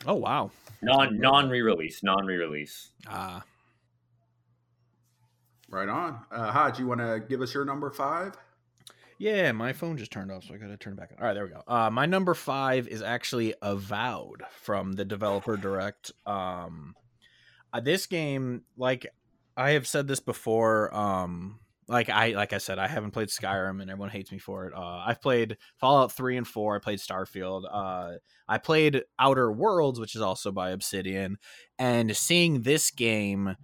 oh 0.07 0.15
wow, 0.15 0.51
non 0.83 1.19
non 1.19 1.49
re 1.49 1.63
release, 1.63 2.03
non 2.03 2.25
re 2.27 2.37
release. 2.37 2.91
Ah. 3.07 3.43
Right 5.69 5.89
on. 5.89 6.21
Uh, 6.31 6.53
Hodge, 6.53 6.79
you 6.79 6.87
want 6.87 7.01
to 7.01 7.21
give 7.29 7.41
us 7.41 7.53
your 7.53 7.65
number 7.65 7.91
five? 7.91 8.35
Yeah, 9.19 9.51
my 9.53 9.73
phone 9.73 9.97
just 9.97 10.13
turned 10.13 10.31
off, 10.31 10.45
so 10.45 10.55
I 10.55 10.59
got 10.59 10.69
to 10.69 10.77
turn 10.77 10.93
it 10.93 10.99
back 10.99 11.11
on. 11.13 11.19
All 11.19 11.27
right, 11.27 11.35
there 11.35 11.45
we 11.45 11.51
go. 11.51 11.63
Uh, 11.67 11.91
my 11.91 12.07
number 12.07 12.35
five 12.35 12.87
is 12.87 13.03
actually 13.03 13.55
Avowed 13.63 14.43
from 14.61 14.93
the 14.93 15.05
developer 15.05 15.57
direct. 15.57 16.13
Um, 16.27 16.95
uh, 17.73 17.81
this 17.81 18.07
game, 18.07 18.63
like 18.77 19.07
I 19.57 19.71
have 19.71 19.87
said 19.87 20.07
this 20.07 20.21
before. 20.21 20.95
Um, 20.95 21.61
like 21.89 22.09
I 22.09 22.31
like 22.31 22.53
I 22.53 22.59
said, 22.59 22.79
I 22.79 22.89
haven't 22.89 23.13
played 23.13 23.29
Skyrim, 23.29 23.81
and 23.81 23.91
everyone 23.91 24.11
hates 24.11 24.33
me 24.33 24.39
for 24.39 24.67
it. 24.67 24.75
Uh, 24.75 25.03
I've 25.07 25.23
played 25.23 25.57
Fallout 25.79 26.13
three 26.13 26.37
and 26.37 26.47
four. 26.47 26.77
I 26.77 26.79
played 26.81 26.99
Starfield. 26.99 27.65
Uh, 27.71 28.19
I 28.49 28.59
played 28.59 29.03
Outer 29.19 29.53
Worlds, 29.53 30.01
which 30.01 30.15
is 30.17 30.23
also 30.23 30.51
by 30.51 30.71
Obsidian, 30.71 31.39
and 31.79 32.17
seeing 32.17 32.63
this 32.63 32.91
game 32.91 33.57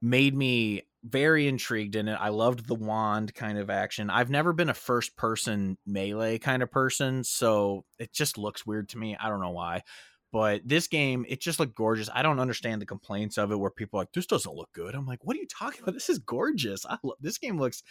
made 0.00 0.34
me 0.34 0.82
very 1.04 1.46
intrigued 1.46 1.94
in 1.96 2.08
it. 2.08 2.18
I 2.20 2.28
loved 2.30 2.66
the 2.66 2.74
wand 2.74 3.34
kind 3.34 3.58
of 3.58 3.70
action. 3.70 4.10
I've 4.10 4.30
never 4.30 4.52
been 4.52 4.68
a 4.68 4.74
first 4.74 5.16
person 5.16 5.78
melee 5.86 6.38
kind 6.38 6.62
of 6.62 6.70
person, 6.70 7.22
so 7.22 7.84
it 7.98 8.12
just 8.12 8.38
looks 8.38 8.66
weird 8.66 8.88
to 8.90 8.98
me. 8.98 9.16
I 9.18 9.28
don't 9.28 9.40
know 9.40 9.50
why. 9.50 9.82
But 10.30 10.62
this 10.64 10.88
game, 10.88 11.24
it 11.28 11.40
just 11.40 11.58
looked 11.58 11.74
gorgeous. 11.74 12.10
I 12.12 12.22
don't 12.22 12.40
understand 12.40 12.82
the 12.82 12.86
complaints 12.86 13.38
of 13.38 13.50
it 13.50 13.56
where 13.56 13.70
people 13.70 13.98
are 13.98 14.02
like, 14.02 14.12
this 14.12 14.26
doesn't 14.26 14.54
look 14.54 14.70
good. 14.72 14.94
I'm 14.94 15.06
like, 15.06 15.24
what 15.24 15.36
are 15.36 15.40
you 15.40 15.46
talking 15.46 15.82
about? 15.82 15.94
This 15.94 16.10
is 16.10 16.18
gorgeous. 16.18 16.84
I 16.84 16.98
love 17.02 17.16
this 17.20 17.38
game 17.38 17.58
looks 17.58 17.82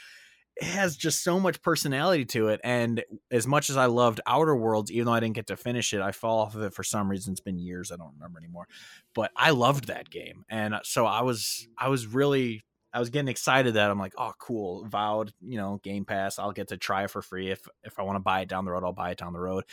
it 0.59 0.65
has 0.65 0.97
just 0.97 1.23
so 1.23 1.39
much 1.39 1.61
personality 1.61 2.25
to 2.25 2.47
it. 2.47 2.59
And 2.63 3.03
as 3.29 3.45
much 3.45 3.69
as 3.69 3.77
I 3.77 3.85
loved 3.85 4.21
Outer 4.25 4.55
Worlds, 4.55 4.91
even 4.91 5.05
though 5.05 5.13
I 5.13 5.19
didn't 5.19 5.35
get 5.35 5.47
to 5.47 5.57
finish 5.57 5.93
it, 5.93 6.01
I 6.01 6.11
fall 6.11 6.39
off 6.39 6.55
of 6.55 6.63
it 6.63 6.73
for 6.73 6.83
some 6.83 7.09
reason. 7.09 7.33
It's 7.33 7.41
been 7.41 7.59
years, 7.59 7.91
I 7.91 7.95
don't 7.95 8.13
remember 8.15 8.39
anymore. 8.39 8.67
But 9.13 9.31
I 9.35 9.51
loved 9.51 9.87
that 9.87 10.09
game. 10.09 10.45
And 10.49 10.73
uh, 10.73 10.79
so 10.83 11.05
I 11.05 11.21
was 11.21 11.67
I 11.77 11.89
was 11.89 12.07
really 12.07 12.63
I 12.91 12.99
was 12.99 13.11
getting 13.11 13.27
excited 13.27 13.75
that 13.75 13.91
I'm 13.91 13.99
like, 13.99 14.13
oh, 14.17 14.33
cool, 14.39 14.85
vowed, 14.85 15.31
you 15.41 15.57
know, 15.57 15.79
Game 15.83 16.05
Pass. 16.05 16.39
I'll 16.39 16.51
get 16.51 16.69
to 16.69 16.77
try 16.77 17.03
it 17.03 17.11
for 17.11 17.21
free 17.21 17.51
if 17.51 17.67
if 17.83 17.99
I 17.99 18.03
want 18.03 18.15
to 18.15 18.21
buy 18.21 18.41
it 18.41 18.49
down 18.49 18.65
the 18.65 18.71
road. 18.71 18.83
I'll 18.83 18.93
buy 18.93 19.11
it 19.11 19.19
down 19.19 19.33
the 19.33 19.39
road. 19.39 19.65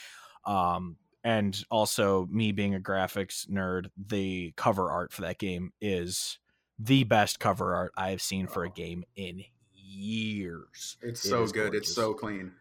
Um, 0.45 0.97
and 1.25 1.65
also 1.71 2.29
me 2.31 2.53
being 2.53 2.75
a 2.75 2.81
graphics 2.81 3.49
nerd, 3.49 3.87
the 3.97 4.53
cover 4.57 4.91
art 4.91 5.13
for 5.13 5.23
that 5.23 5.39
game 5.39 5.73
is 5.81 6.39
the 6.79 7.05
best 7.05 7.41
cover 7.41 7.75
art 7.75 7.93
I 7.97 8.11
have 8.11 8.21
seen 8.23 8.47
for 8.47 8.65
a 8.65 8.71
game 8.71 9.05
in 9.17 9.43
years. 9.73 10.99
It's 11.03 11.25
it 11.25 11.29
so 11.29 11.47
good. 11.47 11.73
Gorgeous. 11.73 11.89
It's 11.89 11.95
so 11.95 12.13
clean. 12.13 12.53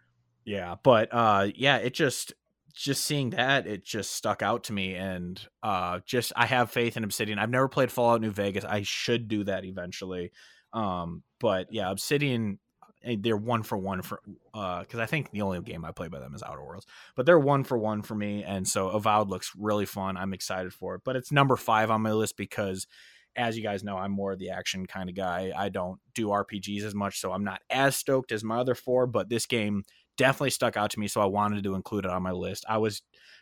Yeah, 0.46 0.76
but 0.82 1.10
uh 1.12 1.50
yeah, 1.54 1.78
it 1.78 1.94
just 1.94 2.34
just 2.74 3.04
seeing 3.04 3.32
that 3.32 3.68
it 3.68 3.84
just 3.84 4.12
stuck 4.12 4.42
out 4.42 4.66
to 4.66 4.74
me 4.74 4.96
and 4.96 5.46
uh 5.62 6.00
just 6.06 6.32
I 6.36 6.46
have 6.46 6.72
faith 6.72 6.96
in 6.96 7.04
Obsidian. 7.04 7.40
I've 7.40 7.50
never 7.50 7.68
played 7.68 7.92
Fallout 7.92 8.22
New 8.22 8.32
Vegas. 8.32 8.64
I 8.64 8.84
should 8.84 9.28
do 9.28 9.44
that 9.44 9.66
eventually. 9.66 10.32
Um 10.72 11.24
but 11.40 11.68
yeah, 11.72 11.92
Obsidian 11.92 12.60
they're 13.04 13.38
one 13.38 13.64
for 13.64 13.78
one 13.78 14.02
for 14.02 14.22
uh 14.54 14.82
because 14.82 15.00
I 15.00 15.06
think 15.06 15.32
the 15.32 15.42
only 15.42 15.62
game 15.62 15.84
I 15.86 15.92
play 15.92 16.08
by 16.08 16.20
them 16.20 16.34
is 16.34 16.44
Outer 16.44 16.64
Worlds, 16.64 16.86
but 17.16 17.26
they're 17.26 17.40
one 17.40 17.64
for 17.64 17.78
one 17.78 18.02
for 18.02 18.16
me, 18.16 18.44
and 18.44 18.68
so 18.68 18.90
Avowed 18.90 19.30
looks 19.30 19.52
really 19.58 19.86
fun. 19.86 20.18
I'm 20.18 20.34
excited 20.34 20.74
for 20.74 20.96
it, 20.96 21.02
but 21.04 21.16
it's 21.16 21.32
number 21.32 21.56
five 21.56 21.92
on 21.92 22.02
my 22.02 22.12
list 22.12 22.38
because, 22.38 22.88
as 23.36 23.58
you 23.58 23.64
guys 23.64 23.84
know, 23.84 23.98
I'm 23.98 24.12
more 24.12 24.36
the 24.36 24.52
action 24.52 24.86
kind 24.86 25.10
of 25.10 25.16
guy. 25.16 25.52
I 25.56 25.70
don't 25.70 26.00
do 26.16 26.28
RPGs 26.28 26.84
as 26.84 26.96
much, 26.96 27.20
so 27.20 27.32
I'm 27.32 27.44
not 27.44 27.62
as 27.70 27.96
stoked 27.96 28.32
as 28.32 28.44
my 28.44 28.58
other 28.60 28.76
four. 28.76 29.08
But 29.08 29.30
this 29.30 29.46
game 29.46 29.84
definitely 30.18 30.52
stuck 30.52 30.78
out 30.78 30.92
to 30.92 31.00
me, 31.00 31.08
so 31.08 31.22
I 31.22 31.26
wanted 31.26 31.64
to 31.64 31.76
include 31.76 32.06
it 32.06 32.12
on 32.12 32.24
my 32.24 32.32
list. 32.32 32.66
I 32.70 32.78
was 32.78 33.02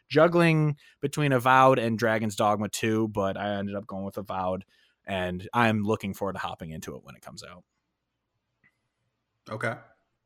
juggling 0.10 0.76
between 1.02 1.32
Avowed 1.32 1.80
and 1.80 1.98
Dragon's 1.98 2.36
Dogma 2.36 2.70
2, 2.70 3.08
but 3.10 3.38
I 3.38 3.56
ended 3.56 3.76
up 3.76 3.88
going 3.88 4.04
with 4.06 4.18
Avowed, 4.18 4.66
and 5.06 5.48
I'm 5.54 5.84
looking 5.84 6.14
forward 6.14 6.34
to 6.34 6.40
hopping 6.40 6.72
into 6.72 6.96
it 6.96 7.04
when 7.04 7.16
it 7.16 7.22
comes 7.22 7.44
out. 7.44 7.64
Okay. 9.50 9.74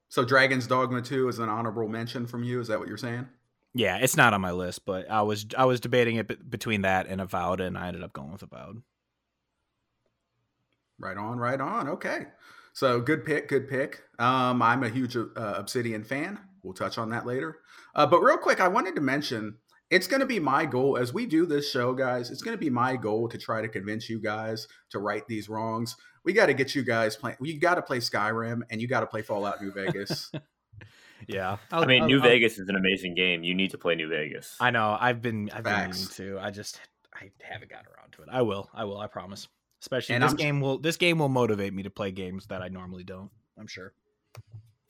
So 0.09 0.23
Dragon's 0.23 0.67
Dogma 0.67 1.01
2 1.01 1.27
is 1.29 1.39
an 1.39 1.49
honorable 1.49 1.87
mention 1.87 2.27
from 2.27 2.43
you. 2.43 2.59
Is 2.59 2.67
that 2.67 2.79
what 2.79 2.87
you're 2.87 2.97
saying? 2.97 3.27
Yeah, 3.73 3.97
it's 3.97 4.15
not 4.15 4.33
on 4.33 4.39
my 4.39 4.51
list, 4.51 4.85
but 4.85 5.09
I 5.11 5.21
was 5.23 5.45
I 5.57 5.65
was 5.65 5.81
debating 5.81 6.15
it 6.15 6.49
between 6.49 6.83
that 6.83 7.07
and 7.07 7.19
Avowed, 7.19 7.59
and 7.59 7.77
I 7.77 7.87
ended 7.87 8.03
up 8.03 8.13
going 8.13 8.31
with 8.31 8.41
Avowed. 8.41 8.81
Right 10.97 11.17
on, 11.17 11.37
right 11.37 11.59
on. 11.59 11.89
Okay, 11.89 12.27
so 12.71 13.01
good 13.01 13.25
pick, 13.25 13.49
good 13.49 13.67
pick. 13.67 14.01
Um, 14.17 14.61
I'm 14.61 14.83
a 14.83 14.89
huge 14.89 15.17
uh, 15.17 15.25
Obsidian 15.35 16.05
fan. 16.05 16.39
We'll 16.63 16.73
touch 16.73 16.97
on 16.97 17.09
that 17.09 17.25
later. 17.25 17.57
Uh, 17.93 18.05
but 18.05 18.21
real 18.21 18.37
quick, 18.37 18.61
I 18.61 18.69
wanted 18.69 18.95
to 18.95 19.01
mention 19.01 19.57
it's 19.89 20.07
going 20.07 20.19
to 20.19 20.25
be 20.25 20.39
my 20.39 20.65
goal 20.65 20.97
as 20.97 21.13
we 21.13 21.25
do 21.25 21.45
this 21.45 21.69
show, 21.69 21.93
guys. 21.93 22.31
It's 22.31 22.41
going 22.41 22.57
to 22.57 22.61
be 22.61 22.69
my 22.69 22.95
goal 22.95 23.27
to 23.29 23.37
try 23.37 23.61
to 23.61 23.67
convince 23.67 24.09
you 24.09 24.19
guys 24.19 24.67
to 24.89 24.99
right 24.99 25.25
these 25.27 25.49
wrongs 25.49 25.95
we 26.25 26.33
got 26.33 26.47
to 26.47 26.53
get 26.53 26.75
you 26.75 26.83
guys 26.83 27.15
playing. 27.15 27.37
You 27.39 27.57
got 27.59 27.75
to 27.75 27.81
play 27.81 27.99
Skyrim 27.99 28.61
and 28.69 28.81
you 28.81 28.87
got 28.87 29.01
to 29.01 29.05
play 29.05 29.21
Fallout 29.21 29.61
New 29.61 29.71
Vegas. 29.71 30.31
yeah, 31.27 31.57
I'll, 31.71 31.83
i 31.83 31.85
mean, 31.85 32.01
I'll, 32.01 32.07
New 32.07 32.17
I'll, 32.17 32.23
Vegas 32.23 32.57
is 32.57 32.67
an 32.67 32.75
amazing 32.75 33.15
game. 33.15 33.43
You 33.43 33.53
need 33.53 33.71
to 33.71 33.77
play 33.77 33.95
New 33.95 34.09
Vegas. 34.09 34.57
I 34.59 34.71
know. 34.71 34.97
I've 34.99 35.21
been 35.21 35.49
I've 35.53 35.63
Facts. 35.63 36.07
been 36.17 36.25
meaning 36.25 36.39
to. 36.41 36.45
I 36.45 36.51
just 36.51 36.81
I 37.13 37.31
haven't 37.41 37.69
gotten 37.69 37.85
around 37.95 38.11
to 38.13 38.23
it. 38.23 38.29
I 38.31 38.41
will. 38.41 38.69
I 38.73 38.83
will. 38.83 38.97
I 38.97 39.07
promise. 39.07 39.47
Especially 39.81 40.15
and 40.15 40.23
this 40.23 40.31
I'm, 40.31 40.37
game 40.37 40.61
will 40.61 40.79
this 40.79 40.97
game 40.97 41.19
will 41.19 41.29
motivate 41.29 41.73
me 41.73 41.83
to 41.83 41.91
play 41.91 42.11
games 42.11 42.47
that 42.47 42.63
I 42.63 42.69
normally 42.69 43.03
don't. 43.03 43.29
I'm 43.57 43.67
sure. 43.67 43.93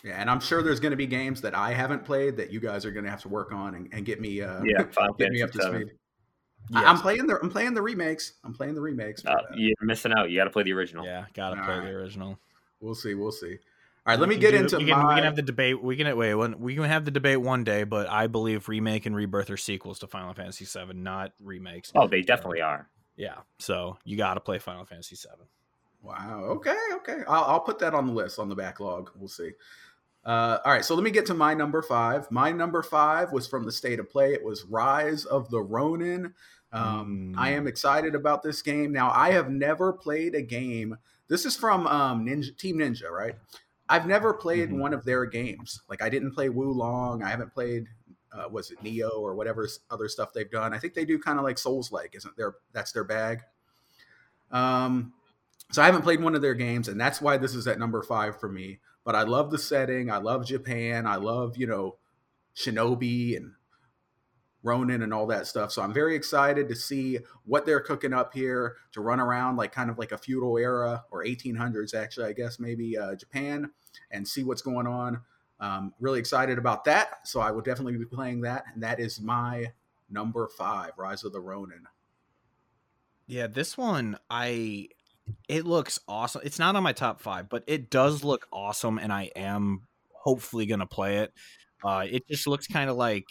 Yeah, 0.05 0.21
and 0.21 0.29
I'm 0.29 0.39
sure 0.39 0.61
there's 0.61 0.79
going 0.79 0.91
to 0.91 0.97
be 0.97 1.07
games 1.07 1.41
that 1.41 1.55
I 1.55 1.73
haven't 1.73 2.05
played 2.05 2.37
that 2.37 2.51
you 2.51 2.59
guys 2.59 2.85
are 2.85 2.91
going 2.91 3.05
to 3.05 3.09
have 3.09 3.23
to 3.23 3.27
work 3.27 3.51
on 3.51 3.73
and, 3.73 3.89
and 3.91 4.05
get 4.05 4.21
me 4.21 4.39
uh, 4.39 4.61
yeah, 4.63 4.83
get 5.17 5.31
me 5.31 5.41
up 5.41 5.51
to 5.53 5.61
speed. 5.63 5.91
Yes. 6.69 6.83
I'm 6.85 6.99
playing 6.99 7.25
the 7.25 7.39
I'm 7.41 7.49
playing 7.49 7.73
the 7.73 7.81
remakes. 7.81 8.33
I'm 8.43 8.53
playing 8.53 8.75
the 8.75 8.81
remakes. 8.81 9.25
Uh, 9.25 9.35
you're 9.55 9.75
missing 9.81 10.13
out. 10.15 10.29
You 10.29 10.37
got 10.37 10.43
to 10.43 10.51
play 10.51 10.61
the 10.61 10.73
original. 10.73 11.05
Yeah, 11.05 11.25
got 11.33 11.55
to 11.55 11.55
play 11.63 11.79
right. 11.79 11.85
the 11.85 11.89
original. 11.89 12.37
We'll 12.81 12.93
see. 12.93 13.15
We'll 13.15 13.31
see. 13.31 13.57
All 14.05 14.13
right, 14.13 14.19
let 14.19 14.29
me 14.29 14.37
get 14.37 14.51
do, 14.51 14.57
into 14.57 14.77
we 14.77 14.85
can, 14.85 14.99
my. 14.99 15.07
We 15.07 15.15
can 15.15 15.23
have 15.23 15.35
the 15.35 15.41
debate. 15.41 15.81
We 15.81 15.95
can 15.95 16.15
wait. 16.15 16.35
When, 16.35 16.59
we 16.59 16.75
can 16.75 16.83
have 16.83 17.05
the 17.05 17.11
debate 17.11 17.41
one 17.41 17.63
day, 17.63 17.83
but 17.83 18.07
I 18.07 18.27
believe 18.27 18.69
remake 18.69 19.07
and 19.07 19.15
rebirth 19.15 19.49
are 19.49 19.57
sequels 19.57 19.97
to 19.99 20.07
Final 20.07 20.35
Fantasy 20.35 20.65
VII, 20.65 20.93
not 20.93 21.33
remakes. 21.43 21.91
Oh, 21.95 22.07
they 22.07 22.21
definitely 22.21 22.61
are. 22.61 22.87
Yeah, 23.17 23.37
so 23.57 23.97
you 24.03 24.17
got 24.17 24.35
to 24.35 24.39
play 24.39 24.59
Final 24.59 24.85
Fantasy 24.85 25.15
VII. 25.15 25.45
Wow. 26.05 26.43
Okay. 26.43 26.77
Okay. 26.97 27.17
I'll, 27.27 27.45
I'll 27.45 27.59
put 27.59 27.79
that 27.79 27.95
on 27.95 28.05
the 28.05 28.13
list 28.13 28.37
on 28.37 28.47
the 28.47 28.55
backlog. 28.55 29.09
We'll 29.15 29.27
see. 29.27 29.51
Uh, 30.25 30.57
all 30.65 30.71
right, 30.71 30.83
so 30.83 30.95
let 30.95 31.03
me 31.03 31.11
get 31.11 31.25
to 31.27 31.33
my 31.33 31.53
number 31.53 31.81
five. 31.81 32.29
My 32.31 32.51
number 32.51 32.81
five 32.81 33.31
was 33.31 33.47
from 33.47 33.63
the 33.63 33.71
state 33.71 33.99
of 33.99 34.09
play. 34.09 34.33
It 34.33 34.43
was 34.43 34.63
Rise 34.63 35.25
of 35.25 35.49
the 35.51 35.61
Ronin. 35.61 36.33
Um, 36.73 37.33
mm. 37.35 37.39
I 37.39 37.51
am 37.51 37.67
excited 37.67 38.15
about 38.15 38.41
this 38.41 38.61
game. 38.61 38.91
Now, 38.91 39.11
I 39.11 39.31
have 39.31 39.49
never 39.49 39.93
played 39.93 40.33
a 40.33 40.41
game. 40.41 40.97
This 41.27 41.45
is 41.45 41.55
from 41.55 41.85
um, 41.85 42.25
Ninja 42.25 42.57
Team 42.57 42.79
Ninja, 42.79 43.09
right? 43.11 43.35
I've 43.87 44.07
never 44.07 44.33
played 44.33 44.69
mm-hmm. 44.69 44.79
one 44.79 44.93
of 44.93 45.05
their 45.05 45.25
games. 45.25 45.81
Like 45.89 46.01
I 46.01 46.09
didn't 46.09 46.31
play 46.31 46.49
Wo 46.49 46.71
Long. 46.71 47.21
I 47.21 47.29
haven't 47.29 47.53
played 47.53 47.87
uh, 48.35 48.49
was 48.49 48.71
it 48.71 48.83
Nioh 48.83 49.17
or 49.17 49.35
whatever 49.35 49.67
other 49.89 50.09
stuff 50.09 50.33
they've 50.33 50.49
done. 50.49 50.73
I 50.73 50.79
think 50.79 50.93
they 50.93 51.05
do 51.05 51.17
kind 51.17 51.39
of 51.39 51.45
like 51.45 51.57
Souls 51.57 51.91
like, 51.91 52.15
isn't 52.15 52.35
their 52.35 52.55
that's 52.73 52.91
their 52.91 53.03
bag. 53.03 53.41
Um, 54.51 55.13
so 55.71 55.81
I 55.81 55.85
haven't 55.85 56.03
played 56.03 56.21
one 56.21 56.35
of 56.35 56.41
their 56.41 56.53
games, 56.53 56.87
and 56.87 56.99
that's 56.99 57.21
why 57.21 57.37
this 57.37 57.55
is 57.55 57.67
at 57.67 57.79
number 57.79 58.01
five 58.03 58.39
for 58.39 58.49
me. 58.49 58.79
But 59.05 59.15
I 59.15 59.23
love 59.23 59.51
the 59.51 59.57
setting. 59.57 60.11
I 60.11 60.17
love 60.17 60.45
Japan. 60.45 61.07
I 61.07 61.15
love 61.15 61.55
you 61.55 61.67
know 61.67 61.97
Shinobi 62.55 63.37
and 63.37 63.53
Ronin 64.65 65.03
and 65.03 65.13
all 65.13 65.27
that 65.27 65.45
stuff. 65.45 65.71
So 65.71 65.83
I'm 65.83 65.93
very 65.93 66.15
excited 66.15 66.67
to 66.69 66.75
see 66.75 67.19
what 67.45 67.67
they're 67.67 67.79
cooking 67.79 68.13
up 68.13 68.33
here 68.33 68.77
to 68.93 69.01
run 69.01 69.19
around 69.19 69.57
like 69.57 69.71
kind 69.71 69.91
of 69.91 69.99
like 69.99 70.11
a 70.11 70.17
feudal 70.17 70.57
era 70.57 71.05
or 71.11 71.23
1800s, 71.23 71.93
actually, 71.93 72.25
I 72.25 72.33
guess 72.33 72.59
maybe 72.59 72.97
uh, 72.97 73.13
Japan 73.13 73.69
and 74.09 74.27
see 74.27 74.43
what's 74.43 74.63
going 74.63 74.87
on. 74.87 75.21
Um, 75.59 75.93
really 75.99 76.19
excited 76.19 76.57
about 76.57 76.83
that. 76.85 77.27
So 77.27 77.39
I 77.39 77.51
will 77.51 77.61
definitely 77.61 77.95
be 77.97 78.05
playing 78.05 78.41
that. 78.41 78.65
And 78.73 78.81
that 78.81 78.99
is 78.99 79.21
my 79.21 79.71
number 80.09 80.49
five, 80.57 80.91
Rise 80.97 81.23
of 81.23 81.31
the 81.31 81.39
Ronin. 81.39 81.83
Yeah, 83.27 83.47
this 83.47 83.77
one, 83.77 84.17
I. 84.29 84.89
It 85.47 85.65
looks 85.65 85.99
awesome. 86.07 86.41
It's 86.43 86.59
not 86.59 86.75
on 86.75 86.83
my 86.83 86.93
top 86.93 87.21
five, 87.21 87.49
but 87.49 87.63
it 87.67 87.89
does 87.89 88.23
look 88.23 88.47
awesome, 88.51 88.97
and 88.97 89.11
I 89.11 89.31
am 89.35 89.81
hopefully 90.11 90.65
to 90.67 90.85
play 90.85 91.17
it. 91.19 91.33
Uh, 91.83 92.05
it 92.09 92.27
just 92.27 92.47
looks 92.47 92.67
kind 92.67 92.89
of 92.89 92.95
like 92.95 93.25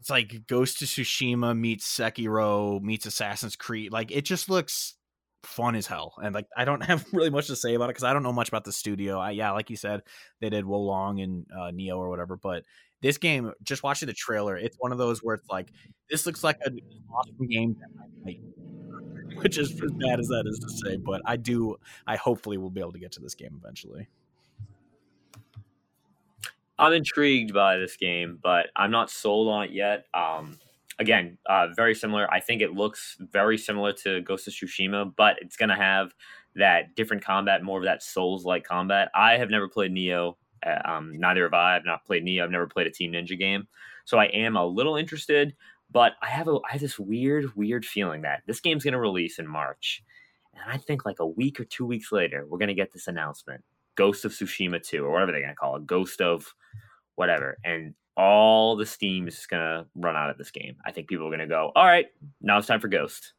it's 0.00 0.10
like 0.10 0.46
Ghost 0.46 0.82
of 0.82 0.88
Tsushima 0.88 1.58
meets 1.58 1.86
Sekiro 1.86 2.80
meets 2.80 3.06
Assassin's 3.06 3.56
Creed. 3.56 3.92
Like 3.92 4.10
it 4.12 4.24
just 4.24 4.48
looks 4.48 4.94
fun 5.42 5.74
as 5.74 5.86
hell. 5.86 6.14
And 6.22 6.34
like 6.34 6.46
I 6.56 6.64
don't 6.64 6.80
have 6.84 7.04
really 7.12 7.30
much 7.30 7.46
to 7.48 7.56
say 7.56 7.74
about 7.74 7.86
it 7.86 7.88
because 7.94 8.04
I 8.04 8.12
don't 8.12 8.22
know 8.22 8.32
much 8.32 8.48
about 8.48 8.64
the 8.64 8.72
studio. 8.72 9.18
I, 9.18 9.30
yeah, 9.32 9.52
like 9.52 9.70
you 9.70 9.76
said, 9.76 10.02
they 10.40 10.50
did 10.50 10.64
Wo 10.64 10.78
Long 10.78 11.20
and 11.20 11.46
uh, 11.52 11.70
Nioh 11.72 11.96
or 11.96 12.08
whatever. 12.08 12.36
But 12.36 12.64
this 13.02 13.18
game, 13.18 13.52
just 13.62 13.82
watching 13.82 14.06
the 14.06 14.12
trailer, 14.12 14.56
it's 14.56 14.76
one 14.78 14.92
of 14.92 14.98
those 14.98 15.22
where 15.22 15.34
it's 15.34 15.48
like 15.48 15.68
this 16.10 16.26
looks 16.26 16.42
like 16.42 16.58
an 16.64 16.78
awesome 17.12 17.46
game 17.46 17.76
which 19.42 19.58
is 19.58 19.70
as 19.70 19.92
bad 19.92 20.18
as 20.18 20.28
that 20.28 20.44
is 20.46 20.58
to 20.58 20.68
say. 20.70 20.96
But 20.96 21.22
I 21.24 21.36
do, 21.36 21.76
I 22.06 22.16
hopefully 22.16 22.56
will 22.56 22.70
be 22.70 22.80
able 22.80 22.92
to 22.92 22.98
get 22.98 23.12
to 23.12 23.20
this 23.20 23.34
game 23.34 23.60
eventually. 23.62 24.08
I'm 26.78 26.92
intrigued 26.92 27.54
by 27.54 27.78
this 27.78 27.96
game, 27.96 28.38
but 28.42 28.66
I'm 28.76 28.90
not 28.90 29.10
sold 29.10 29.48
on 29.48 29.64
it 29.64 29.70
yet. 29.70 30.06
Um, 30.12 30.58
again, 30.98 31.38
uh, 31.46 31.68
very 31.74 31.94
similar. 31.94 32.30
I 32.32 32.40
think 32.40 32.60
it 32.60 32.72
looks 32.72 33.16
very 33.18 33.56
similar 33.56 33.92
to 34.04 34.20
Ghost 34.20 34.46
of 34.46 34.54
Tsushima, 34.54 35.12
but 35.16 35.36
it's 35.40 35.56
going 35.56 35.70
to 35.70 35.76
have 35.76 36.14
that 36.54 36.94
different 36.94 37.24
combat, 37.24 37.62
more 37.62 37.78
of 37.78 37.84
that 37.84 38.02
Souls 38.02 38.44
like 38.44 38.64
combat. 38.64 39.10
I 39.14 39.36
have 39.38 39.50
never 39.50 39.68
played 39.68 39.92
Nioh. 39.92 40.36
Um, 40.84 41.18
neither 41.18 41.44
have 41.44 41.54
I. 41.54 41.76
I've 41.76 41.84
not 41.84 42.04
played 42.04 42.24
Nioh. 42.24 42.44
I've 42.44 42.50
never 42.50 42.66
played 42.66 42.86
a 42.86 42.90
Team 42.90 43.12
Ninja 43.12 43.38
game. 43.38 43.66
So 44.04 44.18
I 44.18 44.26
am 44.26 44.56
a 44.56 44.64
little 44.64 44.96
interested, 44.96 45.54
but 45.90 46.12
I 46.22 46.28
have 46.28 46.48
a 46.48 46.58
I 46.68 46.72
have 46.72 46.80
this 46.80 46.98
weird, 46.98 47.54
weird 47.56 47.84
feeling 47.84 48.22
that 48.22 48.42
this 48.46 48.60
game's 48.60 48.84
going 48.84 48.92
to 48.92 49.00
release 49.00 49.38
in 49.38 49.46
March. 49.46 50.02
And 50.54 50.72
I 50.72 50.78
think 50.78 51.04
like 51.04 51.20
a 51.20 51.26
week 51.26 51.60
or 51.60 51.64
two 51.64 51.86
weeks 51.86 52.12
later, 52.12 52.46
we're 52.48 52.58
gonna 52.58 52.74
get 52.74 52.92
this 52.92 53.08
announcement: 53.08 53.62
Ghost 53.94 54.24
of 54.24 54.32
Tsushima 54.32 54.82
2, 54.82 55.04
or 55.04 55.12
whatever 55.12 55.32
they're 55.32 55.42
gonna 55.42 55.54
call 55.54 55.76
it, 55.76 55.86
Ghost 55.86 56.20
of 56.20 56.54
whatever. 57.16 57.58
And 57.64 57.94
all 58.16 58.76
the 58.76 58.86
steam 58.86 59.28
is 59.28 59.34
just 59.34 59.50
gonna 59.50 59.86
run 59.94 60.16
out 60.16 60.30
of 60.30 60.38
this 60.38 60.50
game. 60.50 60.76
I 60.86 60.92
think 60.92 61.08
people 61.08 61.26
are 61.26 61.30
gonna 61.30 61.46
go, 61.46 61.72
all 61.74 61.84
right, 61.84 62.06
now 62.40 62.58
it's 62.58 62.66
time 62.66 62.80
for 62.80 62.88
Ghost. 62.88 63.34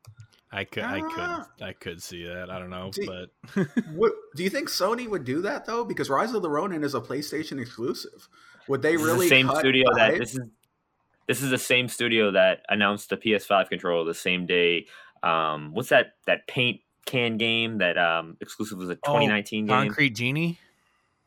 I 0.52 0.64
could, 0.64 0.84
I 0.84 1.02
could, 1.02 1.12
ah. 1.18 1.48
I 1.62 1.74
could 1.74 2.02
see 2.02 2.26
that. 2.26 2.50
I 2.50 2.58
don't 2.58 2.70
know, 2.70 2.90
do, 2.94 3.06
but 3.06 3.66
what, 3.94 4.14
do 4.36 4.44
you 4.44 4.50
think 4.50 4.70
Sony 4.70 5.08
would 5.08 5.26
do 5.26 5.42
that 5.42 5.66
though? 5.66 5.84
Because 5.84 6.10
Rise 6.10 6.34
of 6.34 6.42
the 6.42 6.50
Ronin 6.50 6.84
is 6.84 6.96
a 6.96 7.02
PlayStation 7.02 7.60
exclusive. 7.60 8.30
Would 8.68 8.82
they 8.82 8.96
really? 8.96 9.28
The 9.28 9.30
same 9.30 9.50
studio 9.56 9.86
that 9.96 10.18
this 10.18 10.36
is. 10.36 10.42
This 11.28 11.44
is 11.44 11.50
the 11.50 11.58
same 11.58 11.90
studio 11.90 12.32
that 12.32 12.62
announced 12.70 13.10
the 13.10 13.18
PS5 13.18 13.68
controller 13.68 14.06
the 14.06 14.14
same 14.14 14.46
day. 14.46 14.88
Um, 15.24 15.74
what's 15.74 15.90
that? 15.90 16.14
That 16.26 16.48
paint 16.48 16.80
can 17.06 17.38
game 17.38 17.80
that 17.80 17.98
um 17.98 18.38
exclusive 18.42 18.78
was 18.78 18.90
a 18.90 18.96
2019 18.96 19.66
oh, 19.66 19.68
game. 19.68 19.88
Concrete 19.88 20.12
Genie. 20.12 20.60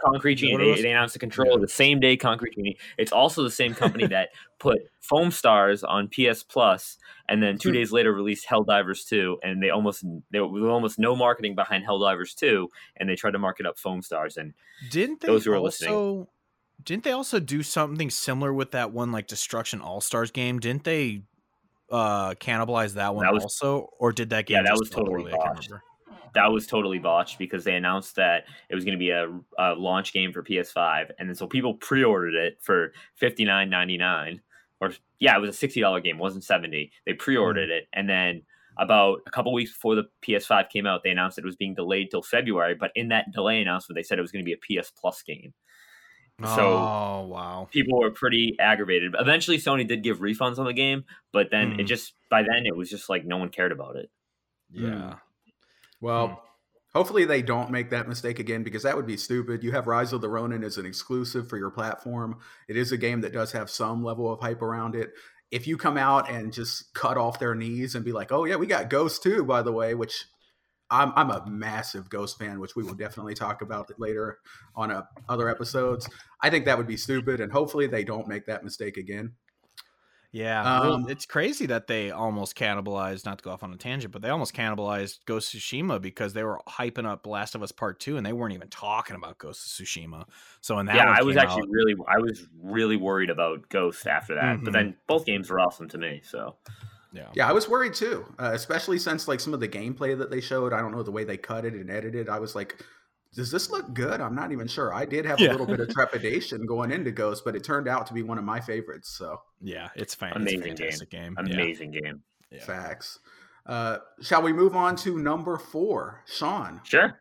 Concrete 0.04 0.36
Genie. 0.36 0.74
They, 0.74 0.82
they, 0.82 0.90
announced 0.90 1.14
the 1.14 1.18
controller 1.18 1.52
yeah. 1.52 1.58
the 1.58 1.68
same 1.68 2.00
day. 2.00 2.16
Concrete 2.16 2.54
Genie. 2.54 2.76
It's 2.98 3.12
also 3.12 3.42
the 3.42 3.50
same 3.50 3.74
company 3.74 4.06
that 4.06 4.30
put 4.58 4.78
Foamstars 5.02 5.82
on 5.86 6.08
PS 6.08 6.42
Plus, 6.42 6.98
and 7.28 7.42
then 7.42 7.58
two 7.58 7.70
hmm. 7.70 7.74
days 7.74 7.92
later 7.92 8.12
released 8.12 8.46
Helldivers 8.46 9.06
Two. 9.06 9.38
And 9.42 9.62
they 9.62 9.70
almost 9.70 10.04
there 10.30 10.46
was 10.46 10.64
almost 10.64 10.98
no 10.98 11.14
marketing 11.14 11.54
behind 11.54 11.84
Helldivers 11.84 12.34
Two, 12.34 12.68
and 12.96 13.08
they 13.08 13.16
tried 13.16 13.32
to 13.32 13.38
market 13.38 13.66
up 13.66 13.78
Foamstars. 13.78 14.36
And 14.36 14.54
didn't 14.90 15.20
they 15.20 15.28
those 15.28 15.44
who 15.44 15.52
are 15.52 15.56
also, 15.56 15.66
listening, 15.66 16.26
didn't 16.84 17.04
they 17.04 17.12
also 17.12 17.40
do 17.40 17.62
something 17.62 18.10
similar 18.10 18.52
with 18.52 18.72
that 18.72 18.92
one 18.92 19.12
like 19.12 19.26
Destruction 19.26 19.80
All 19.80 20.00
Stars 20.00 20.30
game? 20.30 20.58
Didn't 20.58 20.84
they 20.84 21.22
uh 21.90 22.34
cannibalize 22.34 22.94
that 22.94 23.14
one 23.14 23.24
that 23.24 23.34
was, 23.34 23.42
also, 23.42 23.90
or 23.98 24.12
did 24.12 24.30
that 24.30 24.46
game? 24.46 24.58
Yeah, 24.58 24.62
that 24.62 24.76
was 24.78 24.90
totally 24.90 25.32
that 26.34 26.52
was 26.52 26.66
totally 26.66 26.98
botched 26.98 27.38
because 27.38 27.64
they 27.64 27.74
announced 27.74 28.16
that 28.16 28.44
it 28.68 28.74
was 28.74 28.84
going 28.84 28.96
to 28.96 28.98
be 28.98 29.10
a, 29.10 29.28
a, 29.58 29.74
launch 29.74 30.12
game 30.12 30.32
for 30.32 30.42
PS5, 30.42 31.10
and 31.18 31.28
then 31.28 31.34
so 31.34 31.46
people 31.46 31.74
pre-ordered 31.74 32.34
it 32.34 32.58
for 32.60 32.92
fifty 33.14 33.44
nine 33.44 33.70
ninety 33.70 33.96
nine, 33.96 34.40
or 34.80 34.92
yeah, 35.18 35.36
it 35.36 35.40
was 35.40 35.50
a 35.50 35.58
sixty 35.58 35.80
dollar 35.80 36.00
game, 36.00 36.16
it 36.16 36.22
wasn't 36.22 36.44
seventy. 36.44 36.92
They 37.06 37.14
pre-ordered 37.14 37.68
mm. 37.68 37.78
it, 37.78 37.88
and 37.92 38.08
then 38.08 38.42
about 38.78 39.20
a 39.26 39.30
couple 39.30 39.52
weeks 39.52 39.72
before 39.72 39.94
the 39.94 40.04
PS5 40.26 40.70
came 40.70 40.86
out, 40.86 41.02
they 41.04 41.10
announced 41.10 41.38
it 41.38 41.44
was 41.44 41.56
being 41.56 41.74
delayed 41.74 42.10
till 42.10 42.22
February. 42.22 42.74
But 42.74 42.92
in 42.94 43.08
that 43.08 43.30
delay 43.32 43.60
announcement, 43.60 43.96
they 43.96 44.02
said 44.02 44.18
it 44.18 44.22
was 44.22 44.32
going 44.32 44.44
to 44.44 44.48
be 44.48 44.54
a 44.54 44.80
PS 44.80 44.90
Plus 44.90 45.22
game. 45.22 45.52
So 46.42 46.62
oh 46.62 47.26
wow, 47.28 47.68
people 47.70 47.98
were 47.98 48.10
pretty 48.10 48.56
aggravated. 48.58 49.14
Eventually, 49.18 49.58
Sony 49.58 49.86
did 49.86 50.02
give 50.02 50.20
refunds 50.20 50.58
on 50.58 50.64
the 50.64 50.72
game, 50.72 51.04
but 51.32 51.50
then 51.50 51.72
mm. 51.72 51.80
it 51.80 51.84
just 51.84 52.14
by 52.30 52.42
then 52.42 52.64
it 52.64 52.74
was 52.74 52.88
just 52.88 53.10
like 53.10 53.26
no 53.26 53.36
one 53.36 53.50
cared 53.50 53.72
about 53.72 53.96
it. 53.96 54.10
Yeah, 54.72 55.16
well, 56.00 56.28
hmm. 56.28 56.34
hopefully 56.94 57.24
they 57.24 57.42
don't 57.42 57.70
make 57.70 57.90
that 57.90 58.08
mistake 58.08 58.38
again 58.38 58.62
because 58.62 58.82
that 58.82 58.96
would 58.96 59.06
be 59.06 59.16
stupid. 59.16 59.62
You 59.62 59.72
have 59.72 59.86
Rise 59.86 60.12
of 60.12 60.20
the 60.20 60.28
Ronin 60.28 60.64
as 60.64 60.78
an 60.78 60.86
exclusive 60.86 61.48
for 61.48 61.56
your 61.56 61.70
platform. 61.70 62.38
It 62.68 62.76
is 62.76 62.92
a 62.92 62.96
game 62.96 63.20
that 63.22 63.32
does 63.32 63.52
have 63.52 63.70
some 63.70 64.04
level 64.04 64.32
of 64.32 64.40
hype 64.40 64.62
around 64.62 64.94
it. 64.94 65.10
If 65.50 65.66
you 65.66 65.76
come 65.76 65.96
out 65.96 66.30
and 66.30 66.52
just 66.52 66.94
cut 66.94 67.16
off 67.16 67.40
their 67.40 67.54
knees 67.54 67.94
and 67.94 68.04
be 68.04 68.12
like, 68.12 68.30
"Oh 68.30 68.44
yeah, 68.44 68.56
we 68.56 68.66
got 68.66 68.88
Ghost 68.88 69.22
too," 69.22 69.44
by 69.44 69.62
the 69.62 69.72
way, 69.72 69.94
which 69.94 70.24
I'm 70.90 71.12
I'm 71.14 71.30
a 71.30 71.44
massive 71.48 72.10
Ghost 72.10 72.38
fan, 72.38 72.60
which 72.60 72.74
we 72.74 72.82
will 72.82 72.94
definitely 72.94 73.34
talk 73.34 73.62
about 73.62 73.90
later 73.98 74.38
on 74.74 74.90
a, 74.90 74.98
uh, 74.98 75.02
other 75.28 75.48
episodes. 75.48 76.08
I 76.42 76.50
think 76.50 76.64
that 76.64 76.78
would 76.78 76.86
be 76.86 76.96
stupid, 76.96 77.40
and 77.40 77.52
hopefully 77.52 77.86
they 77.86 78.04
don't 78.04 78.28
make 78.28 78.46
that 78.46 78.64
mistake 78.64 78.96
again. 78.96 79.34
Yeah, 80.32 80.62
um, 80.62 81.06
it's 81.08 81.26
crazy 81.26 81.66
that 81.66 81.88
they 81.88 82.12
almost 82.12 82.56
cannibalized. 82.56 83.26
Not 83.26 83.38
to 83.38 83.44
go 83.44 83.50
off 83.50 83.64
on 83.64 83.72
a 83.72 83.76
tangent, 83.76 84.12
but 84.12 84.22
they 84.22 84.28
almost 84.28 84.54
cannibalized 84.54 85.18
Ghost 85.26 85.52
of 85.54 85.60
Tsushima 85.60 86.00
because 86.00 86.34
they 86.34 86.44
were 86.44 86.60
hyping 86.68 87.04
up 87.04 87.26
Last 87.26 87.56
of 87.56 87.64
Us 87.64 87.72
Part 87.72 87.98
Two, 87.98 88.16
and 88.16 88.24
they 88.24 88.32
weren't 88.32 88.54
even 88.54 88.68
talking 88.68 89.16
about 89.16 89.38
Ghost 89.38 89.66
of 89.80 89.86
Tsushima. 89.86 90.26
So 90.60 90.78
in 90.78 90.86
that, 90.86 90.94
yeah, 90.94 91.12
I 91.18 91.22
was 91.22 91.36
actually 91.36 91.62
out, 91.62 91.70
really, 91.70 91.94
I 92.06 92.18
was 92.18 92.46
really 92.62 92.96
worried 92.96 93.28
about 93.28 93.68
Ghost 93.70 94.06
after 94.06 94.36
that. 94.36 94.56
Mm-hmm. 94.56 94.64
But 94.64 94.72
then 94.72 94.94
both 95.08 95.26
games 95.26 95.50
were 95.50 95.58
awesome 95.58 95.88
to 95.88 95.98
me. 95.98 96.20
So 96.22 96.54
yeah, 97.12 97.26
yeah, 97.34 97.48
I 97.48 97.52
was 97.52 97.68
worried 97.68 97.94
too, 97.94 98.24
uh, 98.38 98.52
especially 98.52 99.00
since 99.00 99.26
like 99.26 99.40
some 99.40 99.52
of 99.52 99.58
the 99.58 99.68
gameplay 99.68 100.16
that 100.16 100.30
they 100.30 100.40
showed. 100.40 100.72
I 100.72 100.78
don't 100.78 100.92
know 100.92 101.02
the 101.02 101.10
way 101.10 101.24
they 101.24 101.38
cut 101.38 101.64
it 101.64 101.74
and 101.74 101.90
edited. 101.90 102.28
I 102.28 102.38
was 102.38 102.54
like, 102.54 102.84
does 103.34 103.50
this 103.50 103.70
look 103.70 103.92
good? 103.94 104.20
I'm 104.20 104.34
not 104.34 104.52
even 104.52 104.66
sure. 104.66 104.92
I 104.92 105.04
did 105.04 105.24
have 105.24 105.38
yeah. 105.38 105.50
a 105.50 105.52
little 105.52 105.66
bit 105.66 105.80
of 105.80 105.88
trepidation 105.94 106.66
going 106.66 106.90
into 106.90 107.10
Ghost, 107.10 107.44
but 107.44 107.54
it 107.54 107.62
turned 107.62 107.88
out 107.88 108.06
to 108.08 108.14
be 108.14 108.22
one 108.22 108.38
of 108.38 108.44
my 108.44 108.60
favorites. 108.60 109.08
So 109.10 109.40
yeah, 109.60 109.88
it's, 109.94 110.14
fan- 110.14 110.32
amazing 110.34 110.72
it's 110.72 110.80
fantastic 110.80 111.10
game. 111.10 111.34
game. 111.34 111.46
Amazing 111.52 111.92
yeah. 111.92 112.00
game. 112.00 112.22
Yeah. 112.50 112.64
Facts. 112.64 113.20
Uh, 113.66 113.98
shall 114.20 114.42
we 114.42 114.52
move 114.52 114.74
on 114.74 114.96
to 114.96 115.18
number 115.18 115.56
four, 115.58 116.24
Sean? 116.26 116.80
Sure. 116.82 117.20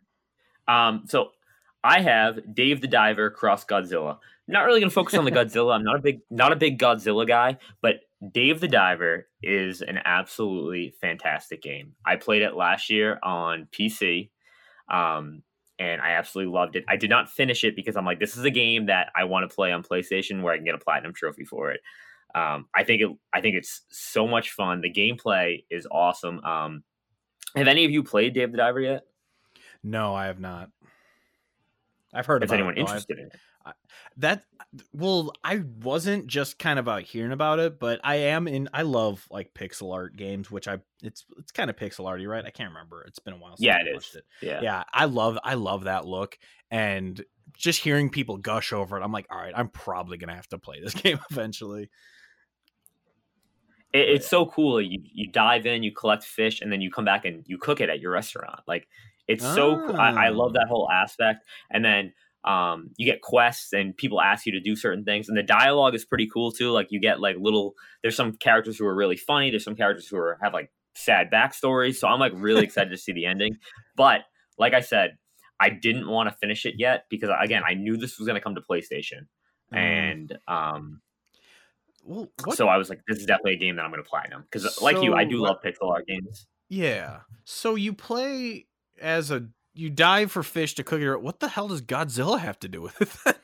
Um, 0.67 1.03
so 1.07 1.31
I 1.83 2.01
have 2.01 2.55
Dave 2.55 2.81
the 2.81 2.87
Diver 2.87 3.29
Cross 3.29 3.65
Godzilla. 3.65 4.17
Not 4.47 4.65
really 4.65 4.79
going 4.79 4.89
to 4.89 4.93
focus 4.93 5.13
on 5.13 5.25
the 5.25 5.31
Godzilla. 5.31 5.75
I'm 5.75 5.83
not 5.83 5.97
a 5.97 6.01
big 6.01 6.21
not 6.31 6.51
a 6.51 6.55
big 6.55 6.79
Godzilla 6.79 7.27
guy, 7.27 7.57
but 7.81 7.99
Dave 8.31 8.59
the 8.59 8.67
Diver 8.67 9.27
is 9.41 9.81
an 9.81 9.99
absolutely 10.03 10.95
fantastic 10.99 11.61
game. 11.61 11.93
I 12.05 12.15
played 12.15 12.41
it 12.41 12.55
last 12.55 12.89
year 12.89 13.19
on 13.21 13.67
PC. 13.71 14.31
Um, 14.89 15.43
and 15.79 16.01
I 16.01 16.11
absolutely 16.11 16.53
loved 16.53 16.75
it. 16.75 16.83
I 16.87 16.97
did 16.97 17.09
not 17.09 17.29
finish 17.29 17.63
it 17.63 17.75
because 17.75 17.95
I'm 17.95 18.05
like, 18.05 18.19
this 18.19 18.37
is 18.37 18.43
a 18.43 18.51
game 18.51 18.85
that 18.87 19.11
I 19.15 19.23
want 19.23 19.49
to 19.49 19.53
play 19.53 19.71
on 19.71 19.81
PlayStation 19.81 20.41
where 20.41 20.53
I 20.53 20.57
can 20.57 20.65
get 20.65 20.75
a 20.75 20.79
platinum 20.79 21.13
trophy 21.13 21.45
for 21.45 21.71
it. 21.71 21.79
Um, 22.35 22.67
I 22.75 22.83
think 22.83 23.01
it, 23.01 23.09
I 23.33 23.41
think 23.41 23.55
it's 23.55 23.81
so 23.89 24.27
much 24.27 24.51
fun. 24.51 24.81
The 24.81 24.91
gameplay 24.91 25.63
is 25.69 25.87
awesome. 25.89 26.43
Um, 26.43 26.83
have 27.55 27.67
any 27.67 27.85
of 27.85 27.91
you 27.91 28.03
played 28.03 28.33
Dave 28.33 28.51
the 28.51 28.57
Diver 28.57 28.81
yet? 28.81 29.03
No, 29.83 30.13
I 30.13 30.27
have 30.27 30.39
not. 30.39 30.69
I've 32.13 32.25
heard. 32.25 32.43
Is 32.43 32.51
anyone 32.51 32.77
it, 32.77 32.81
interested 32.81 33.17
in 33.17 33.27
it? 33.27 33.35
That 34.17 34.43
well 34.93 35.31
i 35.43 35.61
wasn't 35.81 36.27
just 36.27 36.59
kind 36.59 36.79
of 36.79 36.87
out 36.87 37.01
hearing 37.01 37.31
about 37.31 37.59
it 37.59 37.79
but 37.79 37.99
i 38.03 38.15
am 38.15 38.47
in 38.47 38.69
i 38.73 38.81
love 38.81 39.25
like 39.31 39.53
pixel 39.53 39.93
art 39.93 40.15
games 40.15 40.51
which 40.51 40.67
i 40.67 40.77
it's 41.01 41.25
it's 41.37 41.51
kind 41.51 41.69
of 41.69 41.75
pixel 41.75 42.05
arty 42.07 42.27
right 42.27 42.45
i 42.45 42.49
can't 42.49 42.69
remember 42.69 43.03
it's 43.07 43.19
been 43.19 43.33
a 43.33 43.37
while 43.37 43.55
since 43.55 43.65
yeah 43.65 43.77
I 43.77 43.81
it 43.81 43.97
is 43.97 44.15
it. 44.15 44.23
yeah 44.41 44.61
yeah 44.61 44.83
i 44.93 45.05
love 45.05 45.37
i 45.43 45.55
love 45.55 45.85
that 45.85 46.05
look 46.05 46.37
and 46.69 47.23
just 47.57 47.81
hearing 47.81 48.09
people 48.09 48.37
gush 48.37 48.73
over 48.73 48.97
it 48.97 49.03
i'm 49.03 49.11
like 49.11 49.27
all 49.31 49.37
right 49.37 49.53
i'm 49.55 49.69
probably 49.69 50.17
gonna 50.17 50.35
have 50.35 50.49
to 50.49 50.57
play 50.57 50.81
this 50.81 50.93
game 51.01 51.19
eventually 51.31 51.89
it, 53.93 54.09
it's 54.09 54.27
so 54.27 54.45
cool 54.45 54.81
you 54.81 54.99
you 55.03 55.31
dive 55.31 55.65
in 55.65 55.83
you 55.83 55.91
collect 55.91 56.23
fish 56.23 56.61
and 56.61 56.71
then 56.71 56.81
you 56.81 56.91
come 56.91 57.05
back 57.05 57.25
and 57.25 57.43
you 57.47 57.57
cook 57.57 57.81
it 57.81 57.89
at 57.89 57.99
your 57.99 58.11
restaurant 58.11 58.61
like 58.67 58.87
it's 59.29 59.43
so 59.43 59.85
cool. 59.85 59.95
I, 59.95 60.25
I 60.25 60.29
love 60.29 60.53
that 60.53 60.65
ah. 60.65 60.69
whole 60.69 60.89
aspect 60.91 61.45
and 61.69 61.85
then 61.85 62.13
um, 62.45 62.91
you 62.97 63.05
get 63.05 63.21
quests 63.21 63.73
and 63.73 63.95
people 63.95 64.21
ask 64.21 64.45
you 64.45 64.53
to 64.53 64.61
do 64.61 64.75
certain 64.75 65.03
things 65.03 65.27
and 65.27 65.37
the 65.37 65.43
dialogue 65.43 65.93
is 65.93 66.05
pretty 66.05 66.27
cool 66.33 66.51
too 66.51 66.71
like 66.71 66.87
you 66.89 66.99
get 66.99 67.19
like 67.19 67.35
little 67.37 67.73
there's 68.01 68.15
some 68.15 68.33
characters 68.33 68.77
who 68.77 68.85
are 68.85 68.95
really 68.95 69.17
funny 69.17 69.49
there's 69.49 69.63
some 69.63 69.75
characters 69.75 70.07
who 70.07 70.17
are 70.17 70.37
have 70.41 70.53
like 70.53 70.71
sad 70.95 71.29
backstories 71.31 71.95
so 71.95 72.07
i'm 72.07 72.19
like 72.19 72.31
really 72.35 72.63
excited 72.63 72.89
to 72.89 72.97
see 72.97 73.11
the 73.11 73.25
ending 73.25 73.57
but 73.95 74.21
like 74.57 74.73
i 74.73 74.79
said 74.79 75.17
i 75.59 75.69
didn't 75.69 76.07
want 76.07 76.29
to 76.29 76.35
finish 76.37 76.65
it 76.65 76.75
yet 76.77 77.05
because 77.09 77.29
again 77.41 77.61
i 77.67 77.73
knew 77.73 77.97
this 77.97 78.17
was 78.17 78.25
going 78.25 78.39
to 78.39 78.41
come 78.41 78.55
to 78.55 78.61
playstation 78.61 79.27
mm. 79.73 79.77
and 79.77 80.37
um 80.47 81.01
well, 82.05 82.29
so 82.53 82.69
i 82.69 82.77
was 82.77 82.89
like 82.89 83.01
this 83.07 83.17
is 83.17 83.25
definitely 83.25 83.53
a 83.53 83.57
game 83.57 83.75
that 83.75 83.83
i'm 83.83 83.91
going 83.91 84.01
to 84.01 84.09
play 84.09 84.21
platinum 84.21 84.43
because 84.43 84.75
so, 84.75 84.83
like 84.83 85.01
you 85.03 85.13
i 85.13 85.25
do 85.25 85.41
what, 85.41 85.49
love 85.49 85.57
pixel 85.63 85.91
art 85.91 86.07
games 86.07 86.47
yeah 86.69 87.19
so 87.43 87.75
you 87.75 87.91
play 87.91 88.65
as 89.01 89.29
a 89.29 89.45
you 89.79 89.89
dive 89.89 90.31
for 90.31 90.43
fish 90.43 90.75
to 90.75 90.83
cook 90.83 90.99
your. 90.99 91.17
What 91.17 91.39
the 91.39 91.47
hell 91.47 91.67
does 91.67 91.81
Godzilla 91.81 92.39
have 92.39 92.59
to 92.59 92.67
do 92.67 92.81
with 92.81 93.21
it? 93.25 93.37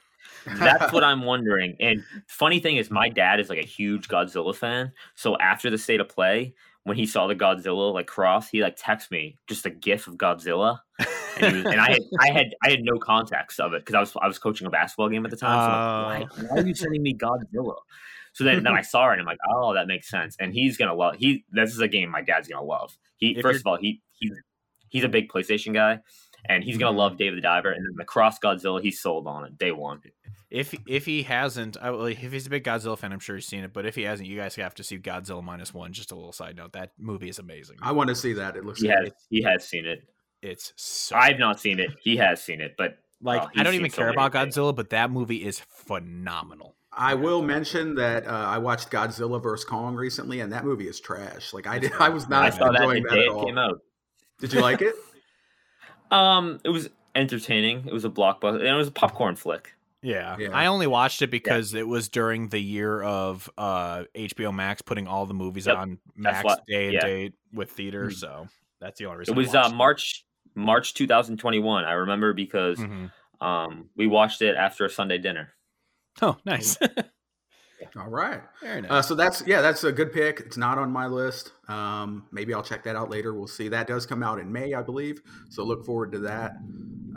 That's 0.45 0.93
what 0.93 1.03
I'm 1.03 1.23
wondering. 1.23 1.75
And 1.79 2.03
funny 2.27 2.59
thing 2.59 2.77
is, 2.77 2.91
my 2.91 3.09
dad 3.09 3.39
is 3.39 3.49
like 3.49 3.59
a 3.59 3.65
huge 3.65 4.07
Godzilla 4.07 4.55
fan. 4.55 4.91
So 5.15 5.37
after 5.37 5.69
the 5.69 5.77
state 5.77 5.99
of 5.99 6.09
play, 6.09 6.53
when 6.83 6.97
he 6.97 7.05
saw 7.05 7.25
the 7.27 7.35
Godzilla 7.35 7.93
like 7.93 8.07
cross, 8.07 8.47
he 8.49 8.61
like 8.61 8.77
texted 8.77 9.11
me 9.11 9.37
just 9.47 9.65
a 9.65 9.71
gif 9.71 10.07
of 10.07 10.17
Godzilla, 10.17 10.79
and, 11.39 11.55
was, 11.55 11.65
and 11.65 11.81
I 11.81 11.91
had 11.91 12.01
I 12.19 12.31
had 12.31 12.55
I 12.63 12.69
had 12.69 12.81
no 12.83 12.99
context 12.99 13.59
of 13.59 13.73
it 13.73 13.83
because 13.83 13.95
I 13.95 13.99
was 13.99 14.13
I 14.21 14.27
was 14.27 14.37
coaching 14.37 14.67
a 14.67 14.69
basketball 14.69 15.09
game 15.09 15.25
at 15.25 15.31
the 15.31 15.37
time. 15.37 15.67
So 15.67 15.71
uh... 15.71 16.19
like, 16.19 16.37
why, 16.37 16.55
why 16.55 16.61
are 16.61 16.67
you 16.67 16.75
sending 16.75 17.01
me 17.01 17.15
Godzilla? 17.15 17.77
So 18.33 18.43
then, 18.43 18.63
then 18.63 18.73
I 18.73 18.81
saw 18.81 19.09
it 19.09 19.13
and 19.13 19.21
I'm 19.21 19.25
like, 19.25 19.37
oh, 19.49 19.73
that 19.75 19.87
makes 19.87 20.09
sense. 20.09 20.35
And 20.41 20.53
he's 20.53 20.75
gonna 20.75 20.93
love. 20.93 21.15
He 21.15 21.45
this 21.51 21.71
is 21.71 21.79
a 21.79 21.87
game 21.87 22.09
my 22.11 22.21
dad's 22.21 22.49
gonna 22.49 22.65
love. 22.65 22.95
He 23.15 23.37
if 23.37 23.41
first 23.41 23.61
of 23.61 23.67
all 23.67 23.77
he 23.77 24.01
he's 24.11 24.33
he's 24.89 25.03
a 25.03 25.09
big 25.09 25.29
PlayStation 25.29 25.73
guy, 25.73 26.01
and 26.49 26.63
he's 26.63 26.77
gonna 26.77 26.97
love. 26.97 27.17
Dave 27.17 27.35
the 27.35 27.41
Diver. 27.41 27.71
And 27.71 27.85
then 27.85 27.95
the 27.95 28.05
Cross 28.05 28.39
Godzilla, 28.39 28.81
he's 28.81 29.01
sold 29.01 29.27
on 29.27 29.45
it 29.45 29.57
day 29.57 29.71
one. 29.71 30.01
If 30.49 30.75
if 30.87 31.05
he 31.05 31.23
hasn't, 31.23 31.77
I, 31.81 31.91
if 31.91 32.31
he's 32.31 32.47
a 32.47 32.49
big 32.49 32.63
Godzilla 32.63 32.97
fan, 32.97 33.11
I'm 33.11 33.19
sure 33.19 33.35
he's 33.35 33.47
seen 33.47 33.63
it. 33.63 33.73
But 33.73 33.85
if 33.85 33.95
he 33.95 34.03
hasn't, 34.03 34.29
you 34.29 34.37
guys 34.37 34.55
have 34.55 34.75
to 34.75 34.83
see 34.83 34.97
Godzilla 34.97 35.43
minus 35.43 35.73
one. 35.73 35.91
Just 35.91 36.11
a 36.11 36.15
little 36.15 36.31
side 36.31 36.55
note: 36.55 36.73
that 36.73 36.91
movie 36.97 37.29
is 37.29 37.39
amazing. 37.39 37.77
I 37.81 37.91
want 37.91 38.09
to 38.09 38.15
see 38.15 38.33
that. 38.33 38.55
It 38.55 38.63
looks. 38.63 38.81
He 38.81 38.87
has. 38.87 39.09
He 39.29 39.41
has 39.41 39.67
seen 39.67 39.85
it. 39.85 40.07
It's. 40.41 40.73
So 40.75 41.15
I've 41.15 41.39
not 41.39 41.59
seen 41.59 41.79
it. 41.79 41.91
He 42.01 42.15
has 42.17 42.43
seen 42.43 42.61
it, 42.61 42.75
but 42.77 42.99
like 43.21 43.41
oh, 43.41 43.49
I 43.57 43.63
don't 43.63 43.73
even 43.73 43.91
care 43.91 44.07
so 44.07 44.13
about 44.13 44.33
things. 44.33 44.55
Godzilla, 44.55 44.75
but 44.75 44.91
that 44.91 45.11
movie 45.11 45.43
is 45.43 45.59
phenomenal. 45.59 46.75
I 46.97 47.13
will 47.15 47.41
mention 47.41 47.95
that 47.95 48.25
uh, 48.25 48.31
I 48.31 48.57
watched 48.57 48.89
Godzilla 48.89 49.41
vs 49.41 49.65
Kong 49.65 49.95
recently, 49.95 50.39
and 50.39 50.53
that 50.53 50.63
movie 50.63 50.87
is 50.87 50.99
trash. 50.99 51.53
Like 51.53 51.67
I 51.67 51.79
did, 51.79 51.91
I 51.99 52.09
was 52.09 52.29
not 52.29 52.45
I 52.45 52.49
saw 52.51 52.69
enjoying 52.69 53.03
that, 53.03 53.09
the 53.09 53.15
that 53.15 53.21
day 53.21 53.25
at 53.25 53.31
all. 53.31 53.41
It 53.41 53.45
came 53.47 53.57
out. 53.57 53.81
Did 54.39 54.53
you 54.53 54.61
like 54.61 54.81
it? 54.81 54.95
Um, 56.11 56.59
it 56.63 56.69
was 56.69 56.89
entertaining. 57.15 57.87
It 57.87 57.93
was 57.93 58.05
a 58.05 58.09
blockbuster, 58.09 58.59
and 58.59 58.67
it 58.67 58.73
was 58.73 58.87
a 58.87 58.91
popcorn 58.91 59.35
flick. 59.35 59.75
Yeah. 60.01 60.37
yeah. 60.37 60.49
I 60.53 60.67
only 60.67 60.85
watched 60.85 61.23
it 61.23 61.31
because 61.31 61.73
yeah. 61.73 61.79
it 61.81 61.87
was 61.87 62.09
during 62.09 62.49
the 62.49 62.59
year 62.59 63.01
of 63.01 63.49
uh, 63.57 64.03
HBO 64.13 64.53
Max 64.53 64.83
putting 64.83 65.07
all 65.07 65.25
the 65.25 65.33
movies 65.33 65.65
yep. 65.65 65.77
on 65.77 65.97
Max 66.15 66.43
what, 66.43 66.65
day 66.67 66.85
and 66.85 66.93
yeah. 66.93 66.99
date 67.01 67.33
with 67.51 67.71
theater. 67.71 68.05
Mm-hmm. 68.05 68.13
So 68.13 68.47
that's 68.79 68.99
the 68.99 69.05
only 69.05 69.19
reason. 69.19 69.33
It 69.33 69.37
was 69.37 69.55
uh, 69.55 69.69
March 69.69 70.23
March 70.53 70.93
2021. 70.93 71.85
I 71.85 71.93
remember 71.93 72.33
because 72.33 72.77
mm-hmm. 72.77 73.45
um, 73.45 73.89
we 73.97 74.05
watched 74.05 74.43
it 74.43 74.55
after 74.55 74.85
a 74.85 74.89
Sunday 74.89 75.17
dinner. 75.17 75.53
Oh, 76.21 76.37
nice. 76.45 76.77
All 77.97 78.09
right. 78.09 78.41
Very 78.61 78.79
uh, 78.79 78.81
nice. 78.81 78.91
Uh, 78.91 79.01
so 79.01 79.15
that's 79.15 79.43
yeah, 79.45 79.61
that's 79.61 79.83
a 79.83 79.91
good 79.91 80.11
pick. 80.11 80.41
It's 80.41 80.57
not 80.57 80.77
on 80.77 80.91
my 80.91 81.07
list. 81.07 81.51
Um, 81.67 82.25
maybe 82.31 82.53
I'll 82.53 82.63
check 82.63 82.83
that 82.83 82.95
out 82.95 83.09
later. 83.09 83.33
We'll 83.33 83.47
see. 83.47 83.69
That 83.69 83.87
does 83.87 84.05
come 84.05 84.23
out 84.23 84.39
in 84.39 84.51
May, 84.51 84.73
I 84.73 84.81
believe. 84.81 85.21
So 85.49 85.63
look 85.63 85.85
forward 85.85 86.11
to 86.13 86.19
that. 86.19 86.53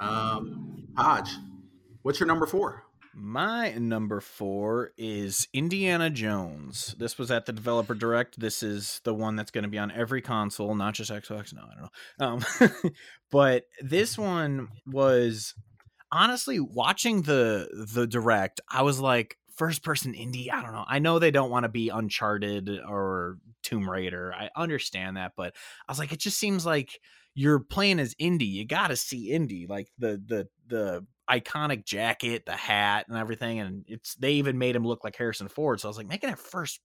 Um, 0.00 0.88
Hodge, 0.96 1.30
what's 2.02 2.20
your 2.20 2.26
number 2.26 2.46
four? 2.46 2.84
My 3.20 3.72
number 3.72 4.20
four 4.20 4.92
is 4.96 5.48
Indiana 5.52 6.08
Jones. 6.08 6.94
This 6.98 7.18
was 7.18 7.32
at 7.32 7.46
the 7.46 7.52
developer 7.52 7.94
direct. 7.94 8.38
This 8.38 8.62
is 8.62 9.00
the 9.02 9.12
one 9.12 9.34
that's 9.34 9.50
going 9.50 9.64
to 9.64 9.68
be 9.68 9.78
on 9.78 9.90
every 9.90 10.22
console, 10.22 10.74
not 10.76 10.94
just 10.94 11.10
Xbox. 11.10 11.52
No, 11.52 11.62
I 11.62 12.26
don't 12.26 12.60
know. 12.60 12.70
Um, 12.70 12.92
but 13.32 13.64
this 13.80 14.16
one 14.16 14.68
was 14.86 15.54
honestly 16.12 16.60
watching 16.60 17.22
the 17.22 17.86
the 17.92 18.06
direct. 18.06 18.60
I 18.70 18.82
was 18.82 19.00
like, 19.00 19.36
first 19.59 19.82
person 19.82 20.14
indie. 20.14 20.50
I 20.52 20.62
don't 20.62 20.72
know. 20.72 20.84
I 20.86 21.00
know 21.00 21.18
they 21.18 21.30
don't 21.30 21.50
want 21.50 21.64
to 21.64 21.68
be 21.68 21.90
Uncharted 21.90 22.70
or 22.88 23.38
Tomb 23.62 23.90
Raider. 23.90 24.32
I 24.32 24.50
understand 24.56 25.16
that, 25.16 25.32
but 25.36 25.54
I 25.86 25.92
was 25.92 25.98
like, 25.98 26.12
it 26.12 26.20
just 26.20 26.38
seems 26.38 26.64
like 26.64 27.00
you're 27.34 27.61
playing 27.61 28.00
as 28.00 28.14
indie. 28.14 28.50
You 28.50 28.64
got 28.66 28.88
to 28.88 28.96
see 28.96 29.30
indie, 29.30 29.68
like 29.68 29.88
the 29.98 30.22
the 30.24 30.48
the 30.68 31.06
iconic 31.28 31.84
jacket, 31.84 32.46
the 32.46 32.52
hat, 32.52 33.06
and 33.09 33.18
everything. 33.18 33.61
And 33.61 33.84
it's 33.86 34.14
they 34.14 34.32
even 34.34 34.59
made 34.59 34.74
him 34.74 34.86
look 34.86 35.04
like 35.04 35.16
Harrison 35.16 35.48
Ford. 35.48 35.80
So 35.80 35.88
I 35.88 35.90
was 35.90 35.98
like, 35.98 36.09
making 36.09 36.30
it 36.30 36.38
first 36.38 36.80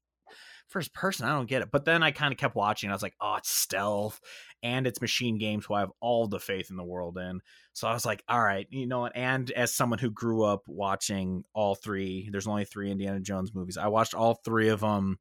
first 0.69 0.93
person, 0.93 1.27
I 1.27 1.33
don't 1.33 1.49
get 1.49 1.61
it. 1.61 1.71
But 1.71 1.85
then 1.85 2.03
I 2.03 2.11
kind 2.11 2.31
of 2.31 2.37
kept 2.37 2.55
watching. 2.55 2.89
I 2.89 2.93
was 2.93 3.03
like, 3.03 3.15
oh, 3.21 3.35
it's 3.35 3.49
stealth 3.49 4.19
and 4.61 4.87
it's 4.87 4.99
MachineGames, 4.99 5.65
who 5.65 5.73
I 5.73 5.81
have 5.81 5.91
all 5.99 6.27
the 6.27 6.39
faith 6.39 6.69
in 6.69 6.77
the 6.77 6.83
world 6.83 7.17
in. 7.17 7.41
So 7.73 7.87
I 7.87 7.93
was 7.93 8.05
like, 8.05 8.23
all 8.27 8.41
right, 8.41 8.67
you 8.69 8.87
know? 8.87 9.07
And 9.07 9.49
as 9.51 9.73
someone 9.73 9.99
who 9.99 10.09
grew 10.11 10.43
up 10.43 10.63
watching 10.67 11.43
all 11.53 11.75
three, 11.75 12.29
there's 12.31 12.47
only 12.47 12.65
three 12.65 12.91
Indiana 12.91 13.19
Jones 13.19 13.53
movies. 13.53 13.77
I 13.77 13.87
watched 13.87 14.13
all 14.13 14.39
three 14.45 14.69
of 14.69 14.79
them 14.79 15.19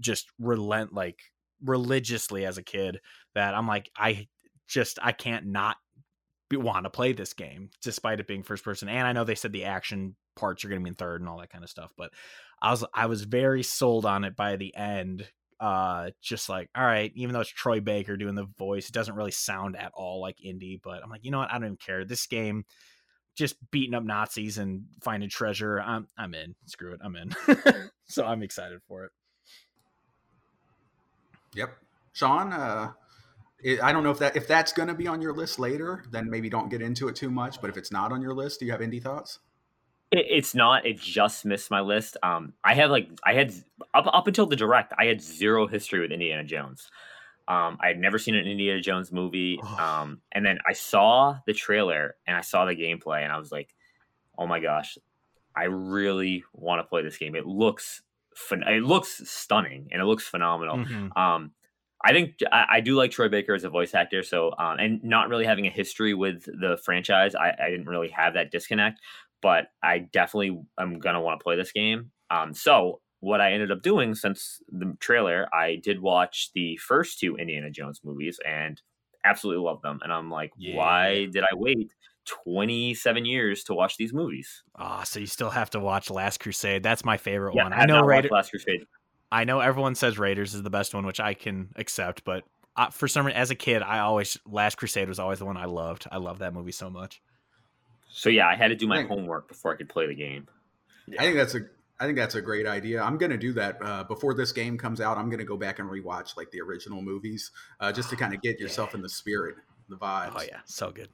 just 0.00 0.26
relent 0.38 0.92
like 0.92 1.18
religiously 1.62 2.46
as 2.46 2.56
a 2.56 2.62
kid 2.62 3.00
that 3.34 3.54
I'm 3.54 3.66
like, 3.66 3.90
I 3.96 4.28
just 4.68 4.98
I 5.02 5.12
can't 5.12 5.46
not 5.46 5.76
want 6.56 6.84
to 6.84 6.90
play 6.90 7.12
this 7.12 7.34
game 7.34 7.70
despite 7.82 8.20
it 8.20 8.26
being 8.26 8.42
first 8.42 8.64
person 8.64 8.88
and 8.88 9.06
i 9.06 9.12
know 9.12 9.24
they 9.24 9.34
said 9.34 9.52
the 9.52 9.64
action 9.64 10.16
parts 10.34 10.64
are 10.64 10.68
going 10.68 10.80
to 10.80 10.84
be 10.84 10.88
in 10.88 10.94
third 10.94 11.20
and 11.20 11.28
all 11.28 11.38
that 11.38 11.50
kind 11.50 11.62
of 11.62 11.68
stuff 11.68 11.92
but 11.98 12.10
i 12.62 12.70
was 12.70 12.84
i 12.94 13.06
was 13.06 13.22
very 13.24 13.62
sold 13.62 14.04
on 14.04 14.24
it 14.24 14.36
by 14.36 14.56
the 14.56 14.74
end 14.74 15.26
uh 15.60 16.10
just 16.20 16.48
like 16.48 16.68
all 16.76 16.84
right 16.84 17.12
even 17.14 17.32
though 17.32 17.40
it's 17.40 17.50
troy 17.50 17.80
baker 17.80 18.16
doing 18.16 18.34
the 18.34 18.48
voice 18.58 18.88
it 18.88 18.92
doesn't 18.92 19.16
really 19.16 19.30
sound 19.30 19.76
at 19.76 19.90
all 19.94 20.20
like 20.20 20.36
indie. 20.44 20.80
but 20.82 21.02
i'm 21.02 21.10
like 21.10 21.24
you 21.24 21.30
know 21.30 21.38
what 21.38 21.50
i 21.50 21.54
don't 21.54 21.64
even 21.64 21.76
care 21.76 22.04
this 22.04 22.26
game 22.26 22.64
just 23.34 23.56
beating 23.70 23.94
up 23.94 24.04
nazis 24.04 24.58
and 24.58 24.84
finding 25.02 25.28
treasure 25.28 25.80
i'm 25.80 26.06
i'm 26.16 26.34
in 26.34 26.54
screw 26.66 26.92
it 26.92 27.00
i'm 27.02 27.16
in 27.16 27.34
so 28.06 28.24
i'm 28.24 28.42
excited 28.42 28.80
for 28.86 29.04
it 29.04 29.10
yep 31.54 31.76
sean 32.12 32.52
uh 32.52 32.92
I 33.82 33.92
don't 33.92 34.04
know 34.04 34.10
if 34.10 34.20
that 34.20 34.36
if 34.36 34.46
that's 34.46 34.72
going 34.72 34.88
to 34.88 34.94
be 34.94 35.08
on 35.08 35.20
your 35.20 35.32
list 35.32 35.58
later, 35.58 36.04
then 36.12 36.30
maybe 36.30 36.48
don't 36.48 36.68
get 36.68 36.80
into 36.80 37.08
it 37.08 37.16
too 37.16 37.30
much. 37.30 37.60
But 37.60 37.70
if 37.70 37.76
it's 37.76 37.90
not 37.90 38.12
on 38.12 38.22
your 38.22 38.32
list, 38.32 38.60
do 38.60 38.66
you 38.66 38.72
have 38.72 38.80
indie 38.80 39.02
thoughts? 39.02 39.40
It, 40.10 40.26
it's 40.28 40.54
not. 40.54 40.86
It 40.86 40.98
just 40.98 41.44
missed 41.44 41.70
my 41.70 41.80
list. 41.80 42.16
Um, 42.22 42.54
I 42.64 42.74
have 42.74 42.90
like 42.90 43.08
I 43.24 43.34
had 43.34 43.52
up 43.94 44.06
up 44.12 44.26
until 44.26 44.46
the 44.46 44.56
direct, 44.56 44.92
I 44.98 45.06
had 45.06 45.20
zero 45.20 45.66
history 45.66 46.00
with 46.00 46.12
Indiana 46.12 46.44
Jones. 46.44 46.90
Um, 47.48 47.78
I 47.80 47.88
had 47.88 47.98
never 47.98 48.18
seen 48.18 48.34
an 48.34 48.46
Indiana 48.46 48.80
Jones 48.80 49.10
movie. 49.10 49.58
Um, 49.78 50.20
and 50.32 50.44
then 50.44 50.58
I 50.68 50.74
saw 50.74 51.38
the 51.46 51.54
trailer 51.54 52.16
and 52.26 52.36
I 52.36 52.42
saw 52.42 52.66
the 52.66 52.76
gameplay, 52.76 53.22
and 53.22 53.32
I 53.32 53.38
was 53.38 53.50
like, 53.50 53.74
"Oh 54.36 54.46
my 54.46 54.60
gosh, 54.60 54.98
I 55.56 55.64
really 55.64 56.44
want 56.52 56.80
to 56.80 56.84
play 56.84 57.02
this 57.02 57.16
game. 57.16 57.34
It 57.34 57.46
looks, 57.46 58.02
it 58.52 58.82
looks 58.82 59.22
stunning 59.30 59.88
and 59.90 60.02
it 60.02 60.04
looks 60.04 60.24
phenomenal." 60.24 60.78
Mm-hmm. 60.78 61.18
Um, 61.18 61.52
I 62.04 62.12
think 62.12 62.36
I, 62.52 62.66
I, 62.74 62.80
do 62.80 62.94
like 62.94 63.10
Troy 63.10 63.28
Baker 63.28 63.54
as 63.54 63.64
a 63.64 63.68
voice 63.68 63.94
actor. 63.94 64.22
So, 64.22 64.54
um, 64.56 64.78
and 64.78 65.02
not 65.02 65.28
really 65.28 65.44
having 65.44 65.66
a 65.66 65.70
history 65.70 66.14
with 66.14 66.44
the 66.44 66.78
franchise, 66.84 67.34
I, 67.34 67.52
I 67.60 67.70
didn't 67.70 67.86
really 67.86 68.08
have 68.10 68.34
that 68.34 68.52
disconnect. 68.52 69.00
But 69.40 69.66
I 69.82 69.98
definitely 69.98 70.60
am 70.78 70.98
gonna 70.98 71.20
want 71.20 71.40
to 71.40 71.44
play 71.44 71.56
this 71.56 71.72
game. 71.72 72.10
Um, 72.30 72.54
so 72.54 73.00
what 73.20 73.40
I 73.40 73.52
ended 73.52 73.70
up 73.70 73.82
doing 73.82 74.14
since 74.14 74.60
the 74.68 74.96
trailer, 75.00 75.48
I 75.52 75.80
did 75.82 76.00
watch 76.00 76.50
the 76.54 76.76
first 76.76 77.18
two 77.18 77.36
Indiana 77.36 77.70
Jones 77.70 78.00
movies 78.04 78.38
and 78.46 78.80
absolutely 79.24 79.64
love 79.64 79.82
them. 79.82 79.98
And 80.02 80.12
I'm 80.12 80.30
like, 80.30 80.52
yeah. 80.56 80.76
why 80.76 81.26
did 81.26 81.42
I 81.42 81.54
wait 81.54 81.92
27 82.26 83.24
years 83.24 83.64
to 83.64 83.74
watch 83.74 83.96
these 83.96 84.12
movies? 84.12 84.62
Ah, 84.76 85.00
oh, 85.00 85.04
so 85.04 85.18
you 85.20 85.26
still 85.26 85.50
have 85.50 85.70
to 85.70 85.80
watch 85.80 86.10
Last 86.10 86.40
Crusade. 86.40 86.82
That's 86.82 87.04
my 87.04 87.16
favorite 87.16 87.54
yeah, 87.54 87.64
one. 87.64 87.72
I, 87.72 87.82
I 87.82 87.86
know 87.86 88.02
Raider- 88.02 88.28
Last 88.30 88.50
Crusade. 88.50 88.84
I 89.30 89.44
know 89.44 89.60
everyone 89.60 89.94
says 89.94 90.18
Raiders 90.18 90.54
is 90.54 90.62
the 90.62 90.70
best 90.70 90.94
one, 90.94 91.04
which 91.04 91.20
I 91.20 91.34
can 91.34 91.68
accept, 91.76 92.24
but 92.24 92.44
I, 92.76 92.88
for 92.90 93.08
some 93.08 93.26
reason, 93.26 93.38
as 93.38 93.50
a 93.50 93.54
kid, 93.54 93.82
I 93.82 93.98
always 93.98 94.38
Last 94.46 94.76
Crusade 94.76 95.08
was 95.08 95.18
always 95.18 95.40
the 95.40 95.44
one 95.44 95.58
I 95.58 95.66
loved. 95.66 96.06
I 96.10 96.16
love 96.16 96.38
that 96.38 96.54
movie 96.54 96.72
so 96.72 96.88
much. 96.88 97.20
So 98.08 98.30
yeah, 98.30 98.48
I 98.48 98.56
had 98.56 98.68
to 98.68 98.74
do 98.74 98.86
my 98.86 99.02
homework 99.02 99.48
before 99.48 99.72
I 99.72 99.76
could 99.76 99.88
play 99.88 100.06
the 100.06 100.14
game. 100.14 100.48
I 101.18 101.22
think 101.22 101.36
that's 101.36 101.54
a 101.54 101.60
I 102.00 102.04
think 102.04 102.16
that's 102.16 102.36
a 102.36 102.42
great 102.42 102.66
idea. 102.66 103.02
I'm 103.02 103.18
gonna 103.18 103.36
do 103.36 103.52
that 103.54 103.78
uh, 103.82 104.04
before 104.04 104.34
this 104.34 104.52
game 104.52 104.78
comes 104.78 105.00
out. 105.00 105.18
I'm 105.18 105.30
gonna 105.30 105.44
go 105.44 105.56
back 105.56 105.78
and 105.78 105.90
rewatch 105.90 106.36
like 106.36 106.50
the 106.50 106.60
original 106.60 107.02
movies 107.02 107.50
uh, 107.80 107.92
just 107.92 108.10
to 108.10 108.16
kind 108.16 108.34
of 108.34 108.42
get 108.42 108.60
yourself 108.60 108.90
yeah. 108.92 108.96
in 108.96 109.02
the 109.02 109.08
spirit, 109.08 109.56
the 109.88 109.96
vibes. 109.96 110.32
Oh 110.36 110.42
yeah, 110.42 110.60
so 110.64 110.90
good. 110.90 111.08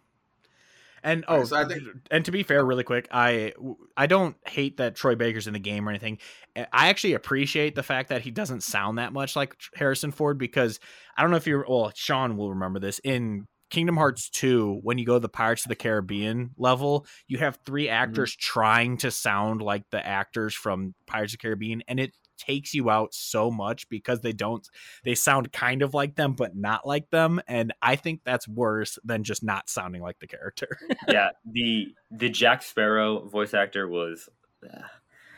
And 1.03 1.23
oh, 1.29 1.45
so 1.45 1.69
think, 1.69 1.83
and 2.11 2.25
to 2.25 2.31
be 2.31 2.43
fair, 2.43 2.65
really 2.65 2.83
quick, 2.83 3.09
I 3.11 3.53
I 3.97 4.07
don't 4.07 4.37
hate 4.47 4.79
that 4.79 4.95
Troy 4.95 5.15
Baker's 5.15 5.47
in 5.47 5.53
the 5.53 5.59
game 5.59 5.87
or 5.87 5.91
anything. 5.91 6.19
I 6.57 6.89
actually 6.89 7.13
appreciate 7.13 7.75
the 7.75 7.83
fact 7.83 8.09
that 8.09 8.23
he 8.23 8.31
doesn't 8.31 8.63
sound 8.63 8.97
that 8.99 9.13
much 9.13 9.37
like 9.37 9.55
Harrison 9.75 10.13
Ford 10.13 10.39
because 10.39 10.81
I 11.17 11.23
don't 11.23 11.31
know 11.31 11.37
if 11.37 11.47
you're 11.47 11.65
well, 11.69 11.93
Sean 11.95 12.39
will 12.39 12.51
remember 12.51 12.79
this 12.79 13.01
in 13.05 13.47
Kingdom 13.71 13.97
Hearts 13.97 14.31
2, 14.31 14.81
when 14.83 14.99
you 14.99 15.07
go 15.07 15.15
to 15.15 15.21
the 15.21 15.29
Pirates 15.29 15.65
of 15.65 15.69
the 15.69 15.77
Caribbean 15.77 16.51
level, 16.57 17.07
you 17.27 17.39
have 17.39 17.59
three 17.65 17.87
mm-hmm. 17.87 17.95
actors 17.95 18.33
mm-hmm. 18.33 18.53
trying 18.53 18.97
to 18.99 19.11
sound 19.11 19.63
like 19.63 19.85
the 19.91 20.05
actors 20.05 20.55
from 20.55 20.95
Pirates 21.07 21.33
of 21.33 21.39
the 21.39 21.43
Caribbean, 21.43 21.83
and 21.89 21.99
it 21.99 22.13
takes 22.37 22.75
you 22.75 22.91
out 22.91 23.15
so 23.15 23.51
much 23.51 23.89
because 23.89 24.21
they 24.21 24.33
don't 24.33 24.69
they 25.05 25.15
sound 25.15 25.53
kind 25.53 25.83
of 25.83 25.95
like 25.95 26.17
them 26.17 26.35
but 26.35 26.57
not 26.57 26.87
like 26.87 27.09
them 27.11 27.41
and 27.47 27.73
i 27.81 27.97
think 27.97 28.21
that's 28.25 28.49
worse 28.49 28.99
than 29.05 29.23
just 29.23 29.43
not 29.43 29.69
sounding 29.69 30.03
like 30.03 30.19
the 30.19 30.27
character 30.27 30.79
yeah 31.09 31.29
the 31.53 31.87
the 32.11 32.29
jack 32.29 32.63
sparrow 32.63 33.27
voice 33.29 33.55
actor 33.55 33.89
was 33.89 34.29
uh, 34.65 34.81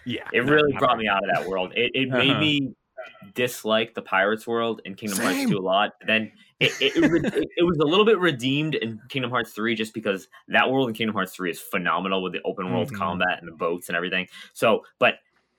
yeah 0.05 0.29
it 0.33 0.41
really 0.41 0.73
brought 0.79 0.99
me 0.99 1.07
out 1.07 1.23
of 1.23 1.31
that 1.35 1.49
world 1.49 1.73
it, 1.77 1.91
it 1.95 2.09
made 2.09 2.31
uh-huh. 2.31 2.41
me 2.41 2.75
dislike 3.35 3.95
the 3.95 4.03
pirates 4.03 4.47
world 4.47 4.81
in 4.85 4.95
kingdom 4.95 5.19
Same. 5.19 5.35
hearts 5.35 5.51
2 5.51 5.57
a 5.57 5.61
lot 5.61 5.93
then 6.07 6.31
it, 6.59 6.73
it, 6.81 6.97
it, 6.97 7.49
it, 7.59 7.63
was 7.65 7.77
a 7.79 7.85
little 7.85 8.07
bit 8.07 8.19
redeemed 8.19 8.77
in 8.77 8.99
Kingdom 9.11 9.31
Hearts 9.31 9.53
3 9.53 9.75
just 9.75 9.93
because 9.93 10.29
that 10.49 10.71
world 10.71 10.89
in 10.89 10.95
Kingdom 10.95 11.15
Hearts 11.15 11.35
3 11.35 11.51
is 11.51 11.61
phenomenal 11.61 12.23
with 12.23 12.33
the 12.33 12.41
open 12.47 12.73
world 12.73 12.89
mm-hmm. 12.89 12.97
combat 12.97 13.41
and 13.41 13.47
the 13.47 13.55
boats 13.55 13.89
and 13.89 13.97
everything. 13.97 14.27
So, 14.55 14.83
but 14.99 15.17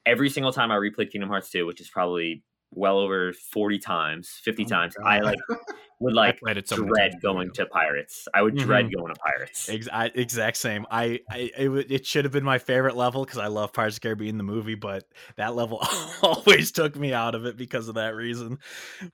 every 0.08 0.30
single 0.30 0.52
time 0.52 0.72
I 0.72 0.76
replayed 0.76 1.12
Kingdom 1.12 1.30
Hearts 1.30 1.52
2, 1.52 1.68
which 1.68 1.82
is 1.82 1.88
probably 1.88 2.42
well 2.72 3.00
over 3.00 3.34
40 3.34 3.80
times, 3.80 4.40
50 4.44 4.66
oh 4.66 4.68
times, 4.68 4.96
I 5.04 5.20
like 5.20 5.40
would 6.00 6.14
like 6.14 6.40
so 6.66 6.78
dread 6.78 7.16
going 7.22 7.52
to 7.52 7.66
pirates. 7.66 8.28
I 8.34 8.42
would 8.42 8.56
mm-hmm. 8.56 8.66
dread 8.66 8.94
going 8.94 9.14
to 9.14 9.20
pirates. 9.20 9.68
Ex- 9.68 9.88
I, 9.92 10.12
exact 10.14 10.58
same. 10.58 10.86
I, 10.92 11.22
I 11.30 11.52
it, 11.58 11.92
it 11.92 12.06
should 12.06 12.26
have 12.26 12.32
been 12.32 12.44
my 12.44 12.60
favorite 12.60 12.96
level 12.96 13.26
because 13.26 13.40
I 13.40 13.48
love 13.48 13.74
Pirates 13.74 13.96
of 13.98 14.02
the 14.02 14.08
Caribbean 14.08 14.38
the 14.38 14.44
movie, 14.44 14.76
but 14.76 15.06
that 15.38 15.56
level 15.56 15.82
always 16.22 16.72
took 16.72 16.96
me 16.96 17.14
out 17.14 17.36
of 17.36 17.46
it 17.46 17.58
because 17.58 17.88
of 17.88 17.96
that 17.96 18.16
reason. 18.16 18.60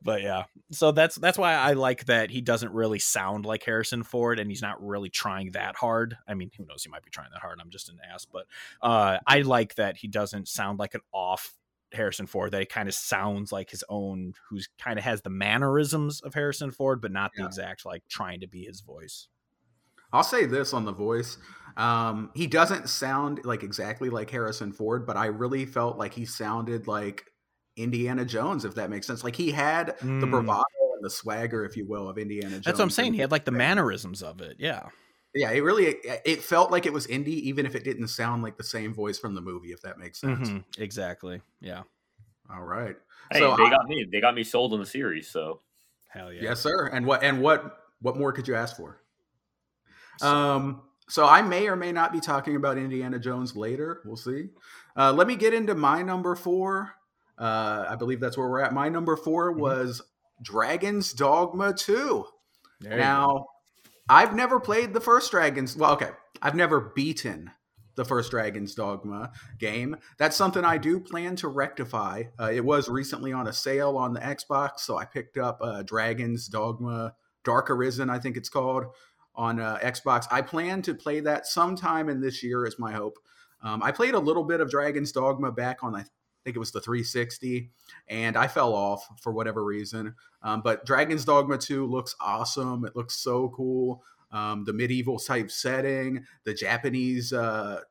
But 0.01 0.23
yeah, 0.23 0.43
so 0.71 0.91
that's 0.91 1.15
that's 1.15 1.37
why 1.37 1.53
I 1.53 1.73
like 1.73 2.05
that 2.05 2.31
he 2.31 2.41
doesn't 2.41 2.73
really 2.73 2.99
sound 2.99 3.45
like 3.45 3.63
Harrison 3.63 4.03
Ford, 4.03 4.39
and 4.39 4.49
he's 4.49 4.61
not 4.61 4.85
really 4.85 5.09
trying 5.09 5.51
that 5.51 5.75
hard. 5.75 6.17
I 6.27 6.33
mean, 6.33 6.51
who 6.57 6.65
knows? 6.65 6.83
He 6.83 6.89
might 6.89 7.03
be 7.03 7.11
trying 7.11 7.29
that 7.31 7.41
hard. 7.41 7.59
I'm 7.61 7.69
just 7.69 7.89
an 7.89 7.99
ass, 8.13 8.25
but 8.25 8.45
uh, 8.81 9.19
I 9.25 9.41
like 9.41 9.75
that 9.75 9.97
he 9.97 10.07
doesn't 10.07 10.47
sound 10.49 10.79
like 10.79 10.95
an 10.95 11.01
off 11.13 11.53
Harrison 11.93 12.25
Ford 12.25 12.51
that 12.51 12.61
it 12.61 12.69
kind 12.69 12.89
of 12.89 12.95
sounds 12.95 13.51
like 13.51 13.69
his 13.69 13.83
own, 13.89 14.33
who's 14.49 14.67
kind 14.79 14.97
of 14.97 15.05
has 15.05 15.21
the 15.21 15.29
mannerisms 15.29 16.21
of 16.21 16.33
Harrison 16.33 16.71
Ford, 16.71 17.01
but 17.01 17.11
not 17.11 17.31
the 17.35 17.45
exact 17.45 17.85
like 17.85 18.03
trying 18.09 18.41
to 18.41 18.47
be 18.47 18.63
his 18.63 18.81
voice. 18.81 19.27
I'll 20.11 20.23
say 20.23 20.45
this 20.45 20.73
on 20.73 20.85
the 20.85 20.93
voice. 20.93 21.37
Um, 21.75 22.29
he 22.35 22.45
doesn't 22.45 22.87
sound 22.87 23.41
like 23.45 23.63
exactly 23.63 24.09
like 24.09 24.29
Harrison 24.29 24.71
Ford, 24.71 25.07
but 25.07 25.17
I 25.17 25.25
really 25.25 25.65
felt 25.65 25.97
like 25.97 26.13
he 26.13 26.25
sounded 26.25 26.87
like 26.87 27.25
Indiana 27.75 28.23
Jones, 28.23 28.63
if 28.63 28.75
that 28.75 28.91
makes 28.91 29.07
sense. 29.07 29.23
Like 29.23 29.35
he 29.35 29.51
had 29.51 29.97
mm. 29.99 30.21
the 30.21 30.27
bravado 30.27 30.63
and 30.95 31.03
the 31.03 31.09
swagger, 31.09 31.65
if 31.65 31.75
you 31.75 31.87
will, 31.87 32.07
of 32.07 32.19
Indiana 32.19 32.51
Jones. 32.51 32.65
That's 32.65 32.77
what 32.77 32.83
I'm 32.83 32.89
saying. 32.91 33.13
He 33.13 33.19
had 33.19 33.31
like 33.31 33.45
the 33.45 33.51
mannerisms 33.65 34.21
of 34.21 34.41
it. 34.41 34.57
Yeah. 34.59 34.89
Yeah, 35.35 35.51
it 35.51 35.61
really 35.61 35.95
it 36.25 36.41
felt 36.41 36.71
like 36.71 36.85
it 36.85 36.93
was 36.93 37.07
indie, 37.07 37.27
even 37.27 37.65
if 37.65 37.75
it 37.75 37.83
didn't 37.83 38.09
sound 38.09 38.43
like 38.43 38.57
the 38.57 38.63
same 38.63 38.93
voice 38.93 39.17
from 39.17 39.33
the 39.33 39.41
movie. 39.41 39.71
If 39.71 39.81
that 39.81 39.97
makes 39.97 40.21
sense. 40.21 40.49
Mm-hmm. 40.49 40.81
Exactly. 40.81 41.41
Yeah. 41.59 41.83
All 42.53 42.63
right. 42.63 42.95
Hey, 43.31 43.39
so 43.39 43.55
they 43.55 43.63
I, 43.63 43.69
got 43.69 43.87
me. 43.87 44.05
They 44.11 44.21
got 44.21 44.35
me 44.35 44.43
sold 44.43 44.73
on 44.73 44.79
the 44.79 44.85
series. 44.85 45.27
So. 45.29 45.61
Hell 46.09 46.31
yeah. 46.31 46.43
Yes, 46.43 46.59
sir. 46.59 46.87
And 46.93 47.05
what 47.05 47.23
and 47.23 47.41
what 47.41 47.79
what 48.01 48.17
more 48.17 48.31
could 48.31 48.47
you 48.47 48.55
ask 48.55 48.77
for? 48.77 49.01
Um. 50.21 50.83
So 51.09 51.25
I 51.25 51.41
may 51.41 51.67
or 51.67 51.75
may 51.75 51.91
not 51.91 52.13
be 52.13 52.19
talking 52.19 52.55
about 52.55 52.77
Indiana 52.77 53.19
Jones 53.19 53.55
later. 53.55 54.01
We'll 54.05 54.15
see. 54.15 54.49
Uh, 54.95 55.11
let 55.11 55.27
me 55.27 55.35
get 55.35 55.53
into 55.53 55.75
my 55.75 56.01
number 56.01 56.35
four. 56.35 56.93
Uh, 57.37 57.85
I 57.89 57.95
believe 57.95 58.19
that's 58.19 58.37
where 58.37 58.47
we're 58.47 58.61
at. 58.61 58.73
My 58.73 58.89
number 58.89 59.15
4 59.15 59.51
mm-hmm. 59.51 59.61
was 59.61 60.01
Dragon's 60.41 61.13
Dogma 61.13 61.73
2. 61.73 62.25
There 62.81 62.97
now, 62.97 63.47
I've 64.09 64.35
never 64.35 64.59
played 64.59 64.93
the 64.93 65.01
first 65.01 65.31
Dragon's. 65.31 65.75
Well, 65.75 65.93
okay. 65.93 66.11
I've 66.41 66.55
never 66.55 66.91
beaten 66.95 67.51
the 67.95 68.05
first 68.05 68.31
Dragon's 68.31 68.75
Dogma 68.75 69.31
game. 69.59 69.95
That's 70.17 70.35
something 70.35 70.65
I 70.65 70.77
do 70.77 70.99
plan 70.99 71.35
to 71.37 71.47
rectify. 71.47 72.23
Uh, 72.39 72.51
it 72.51 72.65
was 72.65 72.89
recently 72.89 73.31
on 73.31 73.47
a 73.47 73.53
sale 73.53 73.97
on 73.97 74.13
the 74.13 74.19
Xbox, 74.19 74.79
so 74.79 74.97
I 74.97 75.05
picked 75.05 75.37
up 75.37 75.59
uh, 75.61 75.83
Dragon's 75.83 76.47
Dogma 76.47 77.13
Dark 77.43 77.69
Arisen, 77.69 78.09
I 78.09 78.19
think 78.19 78.37
it's 78.37 78.49
called, 78.49 78.85
on 79.35 79.59
uh, 79.59 79.77
Xbox. 79.81 80.25
I 80.31 80.41
plan 80.41 80.81
to 80.83 80.93
play 80.93 81.19
that 81.21 81.45
sometime 81.45 82.09
in 82.09 82.21
this 82.21 82.43
year, 82.43 82.65
is 82.65 82.79
my 82.79 82.91
hope. 82.91 83.17
Um, 83.61 83.81
I 83.83 83.91
played 83.91 84.13
a 84.13 84.19
little 84.19 84.43
bit 84.43 84.59
of 84.59 84.69
Dragon's 84.69 85.11
Dogma 85.11 85.51
back 85.51 85.83
on, 85.83 85.95
I 85.95 86.05
think 86.43 86.55
it 86.55 86.59
was 86.59 86.71
the 86.71 86.81
360, 86.81 87.69
and 88.07 88.35
I 88.35 88.47
fell 88.47 88.73
off 88.73 89.07
for 89.21 89.31
whatever 89.31 89.63
reason. 89.63 90.15
Um, 90.41 90.61
but 90.61 90.85
Dragon's 90.85 91.25
Dogma 91.25 91.57
2 91.57 91.85
looks 91.85 92.15
awesome. 92.19 92.85
It 92.85 92.95
looks 92.95 93.15
so 93.15 93.49
cool. 93.49 94.03
Um, 94.31 94.63
the 94.65 94.73
medieval 94.73 95.19
type 95.19 95.51
setting, 95.51 96.25
the 96.43 96.53
Japanese, 96.53 97.33
uh, 97.33 97.81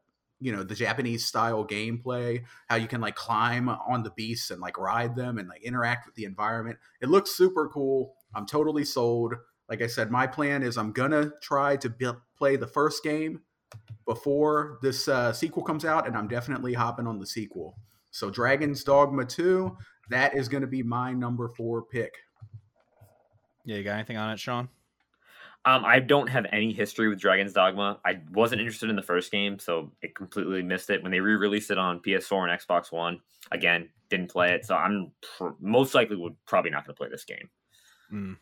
you 0.40 0.50
know, 0.50 0.64
the 0.64 0.74
Japanese 0.74 1.24
style 1.24 1.64
gameplay, 1.64 2.42
how 2.66 2.76
you 2.76 2.88
can 2.88 3.00
like 3.00 3.14
climb 3.14 3.68
on 3.68 4.02
the 4.02 4.10
beasts 4.10 4.50
and 4.50 4.60
like 4.60 4.76
ride 4.76 5.14
them 5.14 5.38
and 5.38 5.48
like 5.48 5.62
interact 5.62 6.04
with 6.04 6.16
the 6.16 6.24
environment. 6.24 6.78
It 7.00 7.08
looks 7.08 7.30
super 7.30 7.68
cool. 7.68 8.14
I'm 8.34 8.44
totally 8.44 8.84
sold. 8.84 9.34
Like 9.68 9.82
I 9.82 9.86
said, 9.86 10.10
my 10.10 10.26
plan 10.26 10.64
is 10.64 10.76
I'm 10.76 10.92
gonna 10.92 11.30
try 11.40 11.76
to 11.76 11.88
be- 11.88 12.10
play 12.36 12.56
the 12.56 12.66
first 12.66 13.04
game 13.04 13.40
before 14.04 14.78
this 14.82 15.06
uh, 15.08 15.32
sequel 15.32 15.62
comes 15.62 15.84
out, 15.84 16.06
and 16.06 16.16
I'm 16.16 16.28
definitely 16.28 16.74
hopping 16.74 17.06
on 17.06 17.20
the 17.20 17.26
sequel. 17.26 17.78
So 18.12 18.30
Dragon's 18.30 18.84
Dogma 18.84 19.24
2, 19.24 19.76
that 20.10 20.36
is 20.36 20.48
going 20.48 20.60
to 20.60 20.66
be 20.66 20.82
my 20.82 21.12
number 21.12 21.48
four 21.48 21.82
pick. 21.82 22.14
Yeah, 23.64 23.76
you 23.76 23.84
got 23.84 23.94
anything 23.94 24.16
on 24.16 24.30
it, 24.30 24.38
Sean? 24.38 24.68
Um, 25.64 25.84
I 25.84 26.00
don't 26.00 26.28
have 26.28 26.46
any 26.52 26.72
history 26.72 27.08
with 27.08 27.20
Dragon's 27.20 27.52
Dogma. 27.52 27.98
I 28.04 28.20
wasn't 28.32 28.60
interested 28.60 28.90
in 28.90 28.96
the 28.96 29.02
first 29.02 29.30
game, 29.30 29.58
so 29.58 29.92
it 30.02 30.14
completely 30.14 30.62
missed 30.62 30.90
it. 30.90 31.02
When 31.02 31.12
they 31.12 31.20
re-released 31.20 31.70
it 31.70 31.78
on 31.78 32.00
PS4 32.00 32.50
and 32.50 32.60
Xbox 32.60 32.90
One, 32.90 33.20
again, 33.52 33.88
didn't 34.10 34.30
play 34.30 34.52
it. 34.52 34.66
So 34.66 34.74
I'm 34.74 35.12
pr- 35.38 35.50
most 35.60 35.94
likely 35.94 36.16
would 36.16 36.34
probably 36.46 36.72
not 36.72 36.84
going 36.84 36.94
to 36.94 36.98
play 36.98 37.08
this 37.08 37.24
game. 37.24 37.48
Mm. 38.12 38.36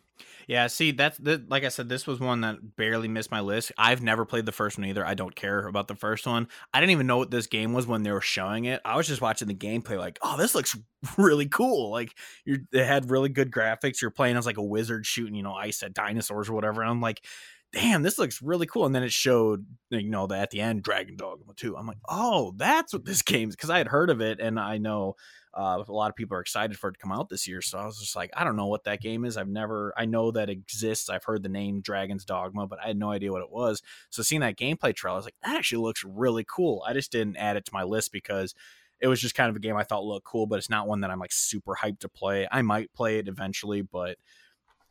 Yeah, 0.51 0.67
see, 0.67 0.91
that's 0.91 1.17
the, 1.17 1.41
like 1.49 1.63
I 1.63 1.69
said, 1.69 1.89
this 1.89 2.09
was 2.09 2.19
one 2.19 2.41
that 2.41 2.75
barely 2.75 3.07
missed 3.07 3.31
my 3.31 3.39
list. 3.39 3.71
I've 3.79 4.03
never 4.03 4.25
played 4.25 4.47
the 4.47 4.51
first 4.51 4.79
one 4.79 4.85
either. 4.89 5.07
I 5.07 5.15
don't 5.15 5.37
care 5.37 5.69
about 5.69 5.87
the 5.87 5.95
first 5.95 6.27
one. 6.27 6.49
I 6.75 6.81
didn't 6.81 6.91
even 6.91 7.07
know 7.07 7.19
what 7.19 7.31
this 7.31 7.47
game 7.47 7.73
was 7.73 7.87
when 7.87 8.03
they 8.03 8.11
were 8.11 8.21
showing 8.21 8.65
it. 8.65 8.81
I 8.85 8.97
was 8.97 9.07
just 9.07 9.21
watching 9.21 9.47
the 9.47 9.55
gameplay, 9.55 9.97
like, 9.97 10.19
oh, 10.23 10.37
this 10.37 10.57
looks 10.57 10.77
really 11.17 11.47
cool. 11.47 11.93
Like, 11.93 12.19
you 12.45 12.67
had 12.75 13.13
really 13.13 13.29
good 13.29 13.53
graphics. 13.53 14.03
You're 14.03 14.11
playing 14.11 14.37
as 14.37 14.45
like 14.45 14.59
a 14.59 14.63
wizard 14.63 15.07
shooting, 15.07 15.37
you 15.37 15.45
know, 15.45 15.55
ice 15.55 15.85
at 15.85 15.95
dinosaurs 15.95 16.49
or 16.49 16.55
whatever. 16.55 16.83
And 16.83 16.91
I'm 16.91 17.01
like, 17.01 17.25
damn, 17.73 18.03
this 18.03 18.19
looks 18.19 18.43
really 18.43 18.67
cool. 18.67 18.87
And 18.87 18.93
then 18.93 19.05
it 19.05 19.13
showed, 19.13 19.65
you 19.91 20.11
know, 20.11 20.27
that 20.27 20.43
at 20.43 20.51
the 20.51 20.63
end, 20.63 20.83
Dragon 20.83 21.17
Dogma 21.17 21.55
2. 21.55 21.77
I'm 21.77 21.87
like, 21.87 21.99
oh, 22.09 22.55
that's 22.57 22.93
what 22.93 23.05
this 23.05 23.23
game's 23.23 23.55
because 23.55 23.71
I 23.71 23.79
had 23.79 23.87
heard 23.87 24.11
of 24.11 24.21
it 24.21 24.41
and 24.41 24.59
I 24.59 24.79
know 24.79 25.15
uh, 25.53 25.83
a 25.87 25.93
lot 25.93 26.11
of 26.11 26.17
people 26.17 26.37
are 26.37 26.41
excited 26.41 26.79
for 26.79 26.91
it 26.91 26.93
to 26.93 26.99
come 26.99 27.11
out 27.11 27.29
this 27.29 27.49
year. 27.49 27.61
So 27.61 27.79
I 27.79 27.87
was 27.87 27.99
just 27.99 28.15
like, 28.15 28.31
I 28.35 28.45
don't 28.45 28.57
know 28.57 28.67
what 28.67 28.85
that 28.85 29.01
game 29.01 29.25
is. 29.25 29.37
I've 29.37 29.49
never, 29.49 29.93
I 29.97 30.05
know 30.05 30.31
that 30.31 30.49
exists. 30.49 31.11
I've 31.11 31.25
heard 31.25 31.43
the 31.43 31.49
name 31.49 31.81
Dragon's 31.81 32.25
Dogma, 32.25 32.67
but 32.67 32.79
I 32.83 32.89
had 32.89 32.97
no 32.97 33.11
idea 33.11 33.33
what 33.33 33.43
it 33.43 33.51
was. 33.51 33.83
So 34.11 34.23
seeing 34.23 34.43
that 34.43 34.57
gameplay 34.57 34.95
trailer, 34.95 35.15
I 35.15 35.19
was 35.19 35.25
like, 35.25 35.35
that 35.43 35.57
actually 35.57 35.83
looks 35.83 36.05
really 36.05 36.45
cool. 36.45 36.85
I 36.87 36.93
just 36.93 37.11
didn't 37.11 37.37
add 37.37 37.57
it 37.57 37.65
to 37.65 37.75
my 37.75 37.83
list 37.83 38.13
because 38.13 38.55
it 39.01 39.09
was 39.09 39.21
just 39.21 39.35
kind 39.35 39.51
of 39.51 39.57
a 39.57 39.61
game 39.61 39.77
I 39.77 39.83
thought 39.83 40.05
looked 40.05 40.27
cool, 40.27 40.47
but 40.47 40.59
it's 40.59 40.71
not 40.71 40.87
one 40.87 41.01
that 41.01 41.11
I'm 41.11 41.19
like 41.19 41.33
super 41.33 41.75
hyped 41.75 42.01
to 42.01 42.09
play. 42.09 42.47
I 42.51 42.63
might 42.63 42.93
play 42.93 43.19
it 43.19 43.27
eventually, 43.27 43.83
but 43.83 44.19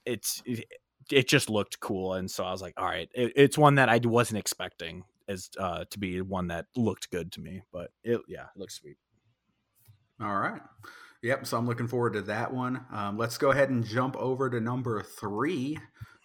it's, 0.05 0.43
it, 0.45 0.66
it 1.10 1.28
just 1.28 1.49
looked 1.49 1.80
cool. 1.80 2.14
And 2.14 2.30
so 2.30 2.43
I 2.43 2.51
was 2.51 2.62
like, 2.62 2.74
all 2.76 2.86
right, 2.86 3.10
it, 3.14 3.32
it's 3.36 3.57
one 3.57 3.76
that 3.76 3.88
I 3.88 3.99
wasn't 4.03 4.39
expecting 4.39 5.03
as 5.28 5.49
uh, 5.57 5.86
to 5.89 5.99
be 5.99 6.22
one 6.22 6.47
that 6.47 6.66
looked 6.76 7.12
good 7.12 7.32
to 7.34 7.39
me, 7.39 7.62
but 7.72 7.91
it, 8.03 8.20
yeah, 8.28 8.45
it 8.53 8.60
looks 8.60 8.76
sweet. 8.76 8.97
All 10.22 10.36
right. 10.36 10.62
Yep. 11.22 11.48
So 11.48 11.58
I'm 11.58 11.68
looking 11.68 11.88
forward 11.88 12.14
to 12.14 12.22
that 12.24 12.54
one. 12.54 12.86
Um, 12.92 13.18
let's 13.18 13.38
go 13.38 13.52
ahead 13.52 13.70
and 13.70 13.86
jump 13.86 14.16
over 14.18 14.50
to 14.50 14.60
number 14.60 15.02
three. 15.02 15.78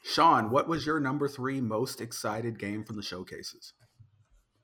Sean, 0.05 0.51
what 0.51 0.69
was 0.69 0.85
your 0.85 1.01
number 1.01 1.29
three 1.29 1.61
most 1.61 2.01
excited 2.01 2.59
game 2.59 2.85
from 2.85 2.97
the 2.97 3.03
showcases? 3.03 3.73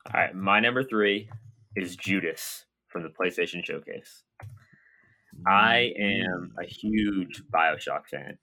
All 0.06 0.20
right. 0.20 0.34
My 0.34 0.60
number 0.60 0.84
three 0.84 1.30
is 1.76 1.96
Judas 1.96 2.64
from 2.88 3.02
the 3.02 3.08
PlayStation 3.08 3.64
Showcase. 3.64 4.24
I 5.46 5.92
am 5.98 6.52
a 6.60 6.66
huge 6.66 7.42
Bioshock 7.52 8.06
fan. 8.10 8.38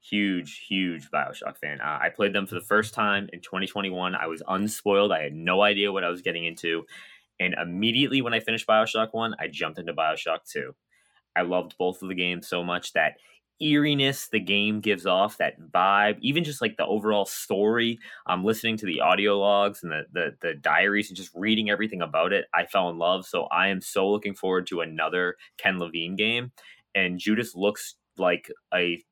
Huge, 0.00 0.64
huge 0.68 1.10
Bioshock 1.10 1.58
fan. 1.60 1.80
Uh, 1.80 1.98
I 2.00 2.08
played 2.14 2.32
them 2.32 2.46
for 2.46 2.54
the 2.54 2.62
first 2.62 2.94
time 2.94 3.28
in 3.32 3.40
2021. 3.40 4.14
I 4.14 4.26
was 4.26 4.42
unspoiled. 4.48 5.12
I 5.12 5.22
had 5.22 5.34
no 5.34 5.62
idea 5.62 5.92
what 5.92 6.04
I 6.04 6.08
was 6.08 6.22
getting 6.22 6.44
into. 6.44 6.84
And 7.40 7.54
immediately 7.54 8.22
when 8.22 8.34
I 8.34 8.40
finished 8.40 8.66
Bioshock 8.66 9.08
1, 9.12 9.34
I 9.38 9.48
jumped 9.48 9.78
into 9.78 9.94
Bioshock 9.94 10.40
2. 10.50 10.74
I 11.36 11.42
loved 11.42 11.76
both 11.78 12.02
of 12.02 12.08
the 12.08 12.14
games 12.14 12.48
so 12.48 12.64
much 12.64 12.92
that 12.94 13.14
eeriness 13.60 14.28
the 14.28 14.40
game 14.40 14.80
gives 14.80 15.06
off, 15.06 15.38
that 15.38 15.60
vibe, 15.60 16.18
even 16.20 16.44
just 16.44 16.60
like 16.60 16.76
the 16.76 16.86
overall 16.86 17.26
story. 17.26 17.98
I'm 18.26 18.40
um, 18.40 18.44
listening 18.44 18.76
to 18.78 18.86
the 18.86 19.00
audio 19.00 19.38
logs 19.38 19.82
and 19.82 19.90
the, 19.90 20.02
the, 20.12 20.36
the 20.40 20.54
diaries 20.54 21.08
and 21.10 21.16
just 21.16 21.32
reading 21.34 21.70
everything 21.70 22.02
about 22.02 22.32
it. 22.32 22.46
I 22.54 22.66
fell 22.66 22.88
in 22.90 22.98
love. 22.98 23.26
So 23.26 23.44
I 23.44 23.68
am 23.68 23.80
so 23.80 24.08
looking 24.08 24.34
forward 24.34 24.66
to 24.68 24.80
another 24.80 25.36
Ken 25.58 25.78
Levine 25.78 26.16
game. 26.16 26.52
And 26.94 27.18
Judas 27.18 27.54
looks 27.54 27.96
like 28.16 28.50
a 28.72 29.02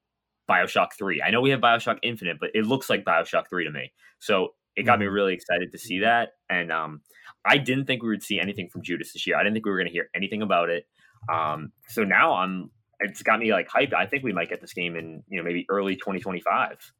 Bioshock 0.49 0.93
3. 0.97 1.23
I 1.23 1.31
know 1.31 1.41
we 1.41 1.51
have 1.51 1.61
Bioshock 1.61 1.99
Infinite, 2.03 2.39
but 2.41 2.51
it 2.55 2.67
looks 2.67 2.89
like 2.89 3.05
Bioshock 3.05 3.49
3 3.49 3.65
to 3.65 3.71
me. 3.71 3.93
So 4.19 4.55
it 4.77 4.85
got 4.85 4.99
me 4.99 5.07
mm-hmm. 5.07 5.15
really 5.15 5.35
excited 5.35 5.73
to 5.73 5.79
see 5.79 6.01
that. 6.01 6.31
And 6.49 6.71
um, 6.71 7.01
I 7.47 7.59
didn't 7.59 7.87
think 7.87 8.03
we 8.03 8.09
would 8.09 8.23
see 8.23 8.41
anything 8.41 8.69
from 8.69 8.83
Judas 8.83 9.13
this 9.13 9.27
year. 9.27 9.37
I 9.37 9.43
didn't 9.43 9.55
think 9.55 9.67
we 9.67 9.73
were 9.73 9.79
going 9.79 9.89
to 9.89 9.93
hear 9.93 10.11
anything 10.15 10.43
about 10.43 10.71
it. 10.71 10.87
Um, 11.33 11.73
so 11.89 12.05
now 12.05 12.35
I'm, 12.35 12.71
it's 13.01 13.23
got 13.23 13.39
me 13.39 13.53
like 13.53 13.69
hyped. 13.69 13.95
I 13.95 14.07
think 14.07 14.25
we 14.25 14.33
might 14.33 14.49
get 14.49 14.61
this 14.61 14.73
game 14.73 14.97
in, 14.97 15.23
you 15.29 15.39
know, 15.39 15.45
maybe 15.45 15.67
early 15.69 15.97
2025. 15.97 16.93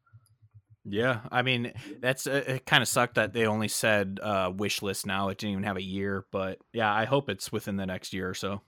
Yeah, 0.89 1.21
I 1.33 1.43
mean 1.43 1.73
that's 2.01 2.29
uh, 2.29 2.45
it. 2.47 2.67
Kind 2.67 2.81
of 2.81 2.89
sucked 2.89 3.17
that 3.17 3.33
they 3.33 3.47
only 3.47 3.67
said 3.67 4.21
uh, 4.23 4.53
wish 4.55 4.83
list. 4.83 5.05
Now 5.05 5.31
it 5.31 5.39
didn't 5.39 5.53
even 5.53 5.65
have 5.65 5.77
a 5.77 5.83
year, 5.83 6.25
but 6.31 6.59
yeah, 6.73 6.93
I 6.93 7.07
hope 7.07 7.29
it's 7.29 7.51
within 7.51 7.77
the 7.77 7.87
next 7.87 8.13
year 8.13 8.29
or 8.29 8.35
so. 8.35 8.61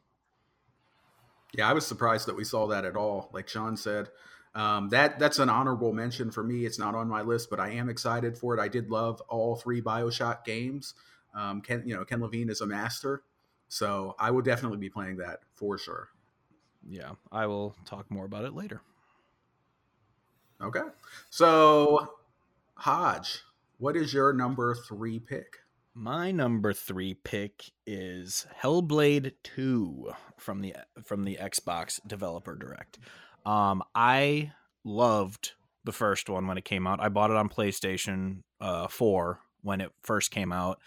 Yeah, 1.54 1.70
I 1.70 1.72
was 1.72 1.86
surprised 1.86 2.26
that 2.26 2.36
we 2.36 2.42
saw 2.42 2.66
that 2.68 2.84
at 2.84 2.96
all. 2.96 3.30
Like 3.32 3.48
Sean 3.48 3.76
said, 3.76 4.08
um, 4.54 4.88
that 4.88 5.20
that's 5.20 5.38
an 5.38 5.48
honorable 5.48 5.92
mention 5.92 6.32
for 6.32 6.42
me. 6.42 6.66
It's 6.66 6.78
not 6.78 6.96
on 6.96 7.08
my 7.08 7.22
list, 7.22 7.50
but 7.50 7.60
I 7.60 7.70
am 7.70 7.88
excited 7.88 8.36
for 8.36 8.52
it. 8.52 8.60
I 8.60 8.66
did 8.66 8.90
love 8.90 9.22
all 9.28 9.54
three 9.54 9.80
Bioshock 9.80 10.44
games. 10.44 10.94
Um, 11.38 11.60
Ken, 11.60 11.82
you 11.86 11.94
know, 11.94 12.04
Ken 12.04 12.20
Levine 12.20 12.50
is 12.50 12.60
a 12.62 12.66
master, 12.66 13.22
so 13.68 14.16
I 14.18 14.32
will 14.32 14.42
definitely 14.42 14.78
be 14.78 14.90
playing 14.90 15.18
that 15.18 15.40
for 15.54 15.78
sure. 15.78 16.08
Yeah, 16.88 17.12
I 17.30 17.46
will 17.46 17.76
talk 17.84 18.10
more 18.10 18.24
about 18.24 18.44
it 18.44 18.54
later. 18.54 18.80
Okay, 20.60 20.80
so 21.30 22.14
Hodge, 22.74 23.42
what 23.78 23.96
is 23.96 24.12
your 24.12 24.32
number 24.32 24.74
three 24.74 25.20
pick? 25.20 25.58
My 25.94 26.32
number 26.32 26.72
three 26.72 27.14
pick 27.14 27.70
is 27.86 28.46
Hellblade 28.62 29.32
Two 29.44 30.12
from 30.36 30.60
the 30.60 30.74
from 31.04 31.24
the 31.24 31.38
Xbox 31.40 32.00
Developer 32.06 32.56
Direct. 32.56 32.98
Um, 33.46 33.84
I 33.94 34.52
loved 34.82 35.52
the 35.84 35.92
first 35.92 36.28
one 36.28 36.46
when 36.48 36.58
it 36.58 36.64
came 36.64 36.86
out. 36.86 37.00
I 37.00 37.08
bought 37.08 37.30
it 37.30 37.36
on 37.36 37.48
PlayStation 37.48 38.42
uh, 38.60 38.88
Four 38.88 39.40
when 39.62 39.80
it 39.80 39.92
first 40.02 40.30
came 40.30 40.52
out, 40.52 40.80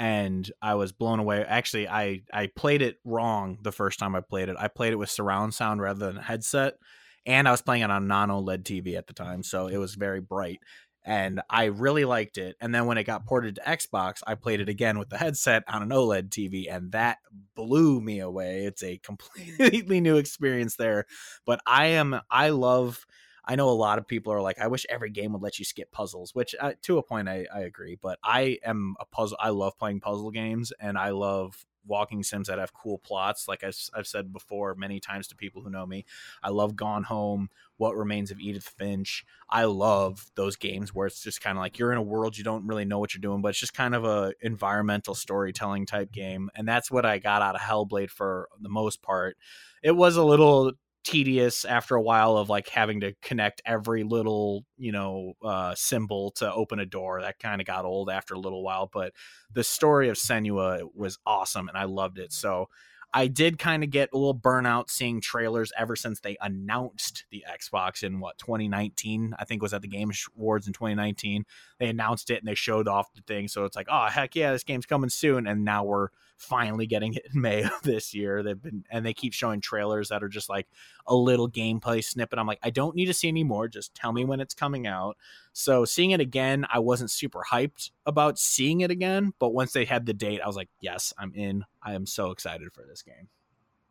and 0.00 0.50
I 0.62 0.76
was 0.76 0.92
blown 0.92 1.18
away. 1.18 1.44
Actually, 1.46 1.86
I 1.86 2.22
I 2.32 2.46
played 2.46 2.80
it 2.80 2.96
wrong 3.04 3.58
the 3.60 3.70
first 3.70 3.98
time 3.98 4.16
I 4.16 4.20
played 4.20 4.48
it. 4.48 4.56
I 4.58 4.66
played 4.66 4.94
it 4.94 4.96
with 4.96 5.10
surround 5.10 5.52
sound 5.52 5.82
rather 5.82 6.06
than 6.06 6.16
a 6.16 6.22
headset, 6.22 6.78
and 7.26 7.46
I 7.46 7.50
was 7.50 7.60
playing 7.60 7.82
it 7.82 7.90
on 7.90 8.02
a 8.02 8.06
non 8.06 8.30
OLED 8.30 8.62
TV 8.62 8.96
at 8.96 9.06
the 9.06 9.12
time, 9.12 9.42
so 9.42 9.66
it 9.66 9.76
was 9.76 9.94
very 9.94 10.22
bright. 10.22 10.60
And 11.04 11.42
I 11.50 11.64
really 11.64 12.04
liked 12.06 12.38
it. 12.38 12.56
And 12.60 12.74
then 12.74 12.86
when 12.86 12.98
it 12.98 13.04
got 13.04 13.26
ported 13.26 13.56
to 13.56 13.62
Xbox, 13.62 14.20
I 14.26 14.34
played 14.34 14.60
it 14.60 14.68
again 14.68 14.98
with 14.98 15.08
the 15.08 15.16
headset 15.18 15.64
on 15.68 15.82
an 15.82 15.90
OLED 15.90 16.30
TV, 16.30 16.74
and 16.74 16.92
that 16.92 17.18
blew 17.54 18.00
me 18.00 18.20
away. 18.20 18.64
It's 18.64 18.82
a 18.82 18.96
completely 19.02 20.00
new 20.00 20.16
experience 20.16 20.76
there. 20.76 21.04
But 21.44 21.60
I 21.66 21.86
am 21.88 22.18
I 22.30 22.50
love 22.50 23.04
I 23.50 23.56
know 23.56 23.68
a 23.68 23.70
lot 23.70 23.98
of 23.98 24.06
people 24.06 24.32
are 24.32 24.40
like, 24.40 24.60
I 24.60 24.68
wish 24.68 24.86
every 24.88 25.10
game 25.10 25.32
would 25.32 25.42
let 25.42 25.58
you 25.58 25.64
skip 25.64 25.90
puzzles, 25.90 26.36
which 26.36 26.54
uh, 26.60 26.74
to 26.82 26.98
a 26.98 27.02
point 27.02 27.28
I, 27.28 27.48
I 27.52 27.62
agree. 27.62 27.98
But 28.00 28.20
I 28.22 28.58
am 28.64 28.94
a 29.00 29.04
puzzle. 29.04 29.38
I 29.40 29.48
love 29.48 29.76
playing 29.76 29.98
puzzle 29.98 30.30
games, 30.30 30.72
and 30.78 30.96
I 30.96 31.10
love 31.10 31.66
walking 31.84 32.22
sims 32.22 32.46
that 32.46 32.60
have 32.60 32.72
cool 32.72 32.98
plots. 32.98 33.48
Like 33.48 33.64
I've, 33.64 33.76
I've 33.92 34.06
said 34.06 34.32
before 34.32 34.76
many 34.76 35.00
times 35.00 35.26
to 35.28 35.34
people 35.34 35.62
who 35.62 35.70
know 35.70 35.84
me, 35.84 36.04
I 36.44 36.50
love 36.50 36.76
Gone 36.76 37.02
Home, 37.02 37.50
What 37.76 37.96
Remains 37.96 38.30
of 38.30 38.38
Edith 38.38 38.72
Finch. 38.78 39.24
I 39.48 39.64
love 39.64 40.30
those 40.36 40.54
games 40.54 40.94
where 40.94 41.08
it's 41.08 41.20
just 41.20 41.40
kind 41.40 41.58
of 41.58 41.62
like 41.62 41.76
you're 41.76 41.90
in 41.90 41.98
a 41.98 42.02
world 42.02 42.38
you 42.38 42.44
don't 42.44 42.68
really 42.68 42.84
know 42.84 43.00
what 43.00 43.14
you're 43.14 43.20
doing, 43.20 43.42
but 43.42 43.48
it's 43.48 43.58
just 43.58 43.74
kind 43.74 43.96
of 43.96 44.04
a 44.04 44.32
environmental 44.40 45.16
storytelling 45.16 45.86
type 45.86 46.12
game, 46.12 46.50
and 46.54 46.68
that's 46.68 46.88
what 46.88 47.04
I 47.04 47.18
got 47.18 47.42
out 47.42 47.56
of 47.56 47.62
Hellblade 47.62 48.10
for 48.10 48.48
the 48.60 48.68
most 48.68 49.02
part. 49.02 49.36
It 49.82 49.96
was 49.96 50.14
a 50.14 50.22
little 50.22 50.74
tedious 51.02 51.64
after 51.64 51.96
a 51.96 52.02
while 52.02 52.36
of 52.36 52.48
like 52.50 52.68
having 52.68 53.00
to 53.00 53.14
connect 53.22 53.62
every 53.64 54.02
little 54.02 54.64
you 54.76 54.92
know 54.92 55.32
uh, 55.42 55.74
symbol 55.74 56.30
to 56.32 56.52
open 56.52 56.78
a 56.78 56.86
door 56.86 57.22
that 57.22 57.38
kind 57.38 57.60
of 57.60 57.66
got 57.66 57.84
old 57.84 58.10
after 58.10 58.34
a 58.34 58.38
little 58.38 58.62
while 58.62 58.88
but 58.92 59.12
the 59.52 59.64
story 59.64 60.08
of 60.08 60.16
senua 60.16 60.82
was 60.94 61.18
awesome 61.24 61.68
and 61.68 61.78
i 61.78 61.84
loved 61.84 62.18
it 62.18 62.32
so 62.32 62.68
i 63.14 63.26
did 63.26 63.58
kind 63.58 63.82
of 63.82 63.88
get 63.88 64.10
a 64.12 64.16
little 64.16 64.38
burnout 64.38 64.90
seeing 64.90 65.22
trailers 65.22 65.72
ever 65.78 65.96
since 65.96 66.20
they 66.20 66.36
announced 66.42 67.24
the 67.30 67.44
xbox 67.58 68.02
in 68.02 68.20
what 68.20 68.36
2019 68.36 69.34
i 69.38 69.44
think 69.46 69.62
was 69.62 69.72
at 69.72 69.80
the 69.80 69.88
game 69.88 70.12
awards 70.36 70.66
in 70.66 70.72
2019 70.74 71.44
they 71.78 71.88
announced 71.88 72.28
it 72.28 72.40
and 72.40 72.46
they 72.46 72.54
showed 72.54 72.86
off 72.86 73.10
the 73.14 73.22
thing 73.22 73.48
so 73.48 73.64
it's 73.64 73.76
like 73.76 73.88
oh 73.90 74.06
heck 74.06 74.36
yeah 74.36 74.52
this 74.52 74.64
game's 74.64 74.86
coming 74.86 75.10
soon 75.10 75.46
and 75.46 75.64
now 75.64 75.82
we're 75.82 76.08
finally 76.40 76.86
getting 76.86 77.14
it 77.14 77.26
in 77.32 77.40
May 77.40 77.62
of 77.62 77.70
this 77.82 78.14
year. 78.14 78.42
They've 78.42 78.60
been 78.60 78.84
and 78.90 79.04
they 79.04 79.14
keep 79.14 79.32
showing 79.32 79.60
trailers 79.60 80.08
that 80.08 80.22
are 80.22 80.28
just 80.28 80.48
like 80.48 80.66
a 81.06 81.14
little 81.14 81.48
gameplay 81.48 82.02
snippet. 82.02 82.38
I'm 82.38 82.46
like, 82.46 82.58
I 82.62 82.70
don't 82.70 82.96
need 82.96 83.06
to 83.06 83.14
see 83.14 83.28
any 83.28 83.44
more. 83.44 83.68
Just 83.68 83.94
tell 83.94 84.12
me 84.12 84.24
when 84.24 84.40
it's 84.40 84.54
coming 84.54 84.86
out. 84.86 85.16
So 85.52 85.84
seeing 85.84 86.12
it 86.12 86.20
again, 86.20 86.66
I 86.72 86.78
wasn't 86.78 87.10
super 87.10 87.42
hyped 87.50 87.90
about 88.06 88.38
seeing 88.38 88.80
it 88.80 88.90
again, 88.90 89.32
but 89.38 89.50
once 89.50 89.72
they 89.72 89.84
had 89.84 90.06
the 90.06 90.14
date, 90.14 90.40
I 90.40 90.46
was 90.46 90.56
like, 90.56 90.70
yes, 90.80 91.12
I'm 91.18 91.32
in. 91.34 91.64
I 91.82 91.92
am 91.92 92.06
so 92.06 92.30
excited 92.30 92.72
for 92.72 92.84
this 92.88 93.02
game. 93.02 93.28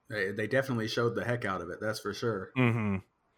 They, 0.10 0.32
they 0.32 0.48
definitely 0.48 0.88
showed 0.88 1.16
the 1.16 1.24
heck 1.24 1.46
out 1.46 1.62
of 1.62 1.70
it. 1.70 1.78
That's 1.80 2.00
for 2.00 2.14
sure. 2.14 2.52
Mm-hmm. 2.58 2.98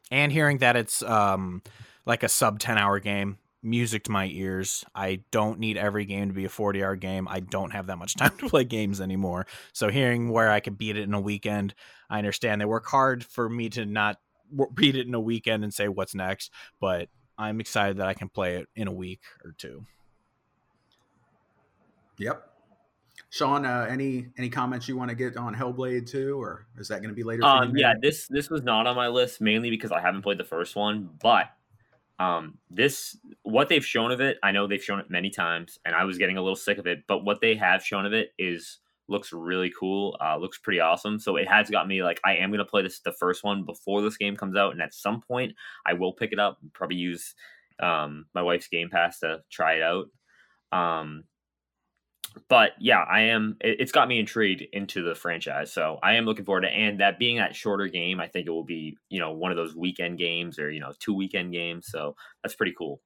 And 0.09 0.31
hearing 0.31 0.59
that 0.59 0.75
it's 0.75 1.03
um 1.03 1.61
like 2.05 2.23
a 2.23 2.29
sub 2.29 2.59
10 2.59 2.77
hour 2.77 2.99
game 2.99 3.37
music 3.63 4.03
to 4.05 4.11
my 4.11 4.25
ears. 4.27 4.83
I 4.95 5.21
don't 5.31 5.59
need 5.59 5.77
every 5.77 6.05
game 6.05 6.29
to 6.29 6.33
be 6.33 6.45
a 6.45 6.49
40 6.49 6.83
hour 6.83 6.95
game. 6.95 7.27
I 7.29 7.39
don't 7.39 7.71
have 7.71 7.87
that 7.87 7.97
much 7.97 8.15
time 8.17 8.37
to 8.37 8.49
play 8.49 8.63
games 8.63 9.01
anymore. 9.01 9.45
So 9.73 9.89
hearing 9.89 10.29
where 10.29 10.51
I 10.51 10.59
could 10.59 10.77
beat 10.77 10.97
it 10.97 11.03
in 11.03 11.13
a 11.13 11.21
weekend, 11.21 11.73
I 12.09 12.17
understand 12.17 12.61
they 12.61 12.65
work 12.65 12.85
hard 12.85 13.23
for 13.23 13.49
me 13.49 13.69
to 13.69 13.85
not 13.85 14.17
beat 14.75 14.95
it 14.95 15.07
in 15.07 15.13
a 15.13 15.19
weekend 15.19 15.63
and 15.63 15.73
say 15.73 15.87
what's 15.87 16.15
next, 16.15 16.51
but 16.79 17.09
I'm 17.37 17.59
excited 17.59 17.97
that 17.97 18.07
I 18.07 18.13
can 18.13 18.29
play 18.29 18.57
it 18.57 18.67
in 18.75 18.87
a 18.87 18.93
week 18.93 19.21
or 19.43 19.53
two. 19.57 19.85
Yep. 22.17 22.47
Sean, 23.29 23.65
uh, 23.65 23.87
any 23.89 24.27
any 24.37 24.49
comments 24.49 24.89
you 24.89 24.97
want 24.97 25.09
to 25.09 25.15
get 25.15 25.37
on 25.37 25.55
Hellblade 25.55 26.09
2, 26.09 26.39
or 26.39 26.67
is 26.77 26.89
that 26.89 26.97
going 26.97 27.09
to 27.09 27.15
be 27.15 27.23
later? 27.23 27.45
Um, 27.45 27.75
yeah, 27.77 27.93
this 27.99 28.27
this 28.27 28.49
was 28.49 28.61
not 28.61 28.87
on 28.87 28.95
my 28.95 29.07
list 29.07 29.39
mainly 29.39 29.69
because 29.69 29.91
I 29.91 30.01
haven't 30.01 30.21
played 30.21 30.37
the 30.37 30.43
first 30.43 30.75
one, 30.75 31.09
but 31.21 31.45
um, 32.21 32.59
this 32.69 33.17
what 33.41 33.67
they've 33.67 33.85
shown 33.85 34.11
of 34.11 34.21
it, 34.21 34.37
I 34.43 34.51
know 34.51 34.67
they've 34.67 34.83
shown 34.83 34.99
it 34.99 35.09
many 35.09 35.31
times, 35.31 35.79
and 35.85 35.95
I 35.95 36.03
was 36.03 36.19
getting 36.19 36.37
a 36.37 36.41
little 36.41 36.55
sick 36.55 36.77
of 36.77 36.85
it. 36.85 36.99
But 37.07 37.25
what 37.25 37.41
they 37.41 37.55
have 37.55 37.83
shown 37.83 38.05
of 38.05 38.13
it 38.13 38.29
is 38.37 38.77
looks 39.07 39.33
really 39.33 39.71
cool. 39.77 40.15
Uh, 40.23 40.37
looks 40.37 40.59
pretty 40.59 40.79
awesome. 40.79 41.19
So 41.19 41.35
it 41.35 41.47
has 41.47 41.71
got 41.71 41.87
me 41.87 42.03
like 42.03 42.21
I 42.23 42.35
am 42.35 42.51
gonna 42.51 42.63
play 42.63 42.83
this 42.83 42.99
the 42.99 43.11
first 43.11 43.43
one 43.43 43.65
before 43.65 44.03
this 44.03 44.17
game 44.17 44.37
comes 44.37 44.55
out, 44.55 44.71
and 44.71 44.83
at 44.83 44.93
some 44.93 45.21
point 45.21 45.53
I 45.87 45.93
will 45.93 46.13
pick 46.13 46.31
it 46.31 46.39
up. 46.39 46.59
Probably 46.73 46.97
use 46.97 47.33
um, 47.81 48.25
my 48.35 48.43
wife's 48.43 48.67
Game 48.67 48.91
Pass 48.91 49.19
to 49.21 49.39
try 49.51 49.73
it 49.73 49.81
out. 49.81 50.05
Um, 50.71 51.23
but 52.47 52.71
yeah, 52.79 52.99
I 52.99 53.21
am. 53.21 53.57
It, 53.61 53.79
has 53.79 53.91
got 53.91 54.07
me 54.07 54.19
intrigued 54.19 54.63
into 54.73 55.03
the 55.03 55.15
franchise, 55.15 55.71
so 55.73 55.99
I 56.01 56.13
am 56.13 56.25
looking 56.25 56.45
forward 56.45 56.61
to. 56.61 56.69
And 56.69 56.99
that 56.99 57.19
being 57.19 57.37
that 57.37 57.55
shorter 57.55 57.87
game, 57.87 58.19
I 58.19 58.27
think 58.27 58.47
it 58.47 58.51
will 58.51 58.63
be 58.63 58.97
you 59.09 59.19
know 59.19 59.31
one 59.31 59.51
of 59.51 59.57
those 59.57 59.75
weekend 59.75 60.17
games 60.17 60.59
or 60.59 60.69
you 60.69 60.79
know 60.79 60.93
two 60.99 61.13
weekend 61.13 61.51
games. 61.51 61.87
So 61.87 62.15
that's 62.43 62.55
pretty 62.55 62.73
cool. 62.77 63.01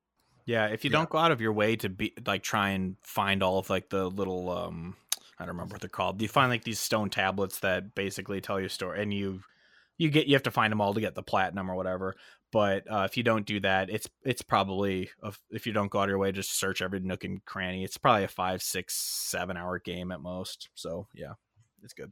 Yeah, 0.46 0.68
if 0.68 0.84
you 0.84 0.92
yeah. 0.92 0.98
don't 0.98 1.10
go 1.10 1.18
out 1.18 1.32
of 1.32 1.42
your 1.42 1.54
way 1.54 1.76
to 1.78 1.90
be 1.90 2.14
like 2.26 2.44
try 2.44 2.70
and 2.70 2.98
find 3.04 3.42
all 3.42 3.58
of 3.58 3.70
like 3.70 3.90
the 3.90 4.10
little 4.10 4.50
um 4.50 4.96
I 5.40 5.44
don't 5.44 5.56
remember 5.56 5.74
what 5.74 5.82
they're 5.82 5.90
called. 5.90 6.22
You 6.22 6.28
find 6.28 6.50
like 6.50 6.64
these 6.64 6.80
stone 6.80 7.10
tablets 7.10 7.60
that 7.60 7.96
basically 7.96 8.42
tell 8.42 8.60
your 8.60 8.70
story, 8.70 9.02
and 9.02 9.14
you 9.14 9.42
you 9.98 10.10
get 10.10 10.28
you 10.28 10.36
have 10.36 10.44
to 10.44 10.52
find 10.52 10.72
them 10.72 10.82
all 10.82 10.94
to 10.94 11.02
get 11.02 11.16
the 11.16 11.24
platinum 11.24 11.70
or 11.70 11.76
whatever. 11.76 12.16
But 12.52 12.90
uh, 12.90 13.08
if 13.10 13.18
you 13.18 13.24
don't 13.24 13.46
do 13.46 13.60
that, 13.62 13.90
it's 13.90 14.10
it's 14.24 14.42
probably 14.42 15.10
a, 15.22 15.34
if 15.50 15.68
you 15.68 15.74
don't 15.74 15.92
go 15.92 16.00
out 16.00 16.04
of 16.04 16.10
your 16.10 16.18
way, 16.18 16.32
just 16.32 16.58
search 16.58 16.82
every 16.82 17.00
nook 17.00 17.24
and 17.24 17.44
cranny. 17.46 17.84
It's 17.84 17.98
probably 17.98 18.24
a 18.24 18.30
five, 18.30 18.62
six, 18.62 18.96
seven 18.96 19.58
hour 19.58 19.80
game 19.80 20.12
at 20.12 20.22
most. 20.22 20.70
So 20.74 21.08
yeah, 21.14 21.34
it's 21.84 21.94
good. 21.94 22.12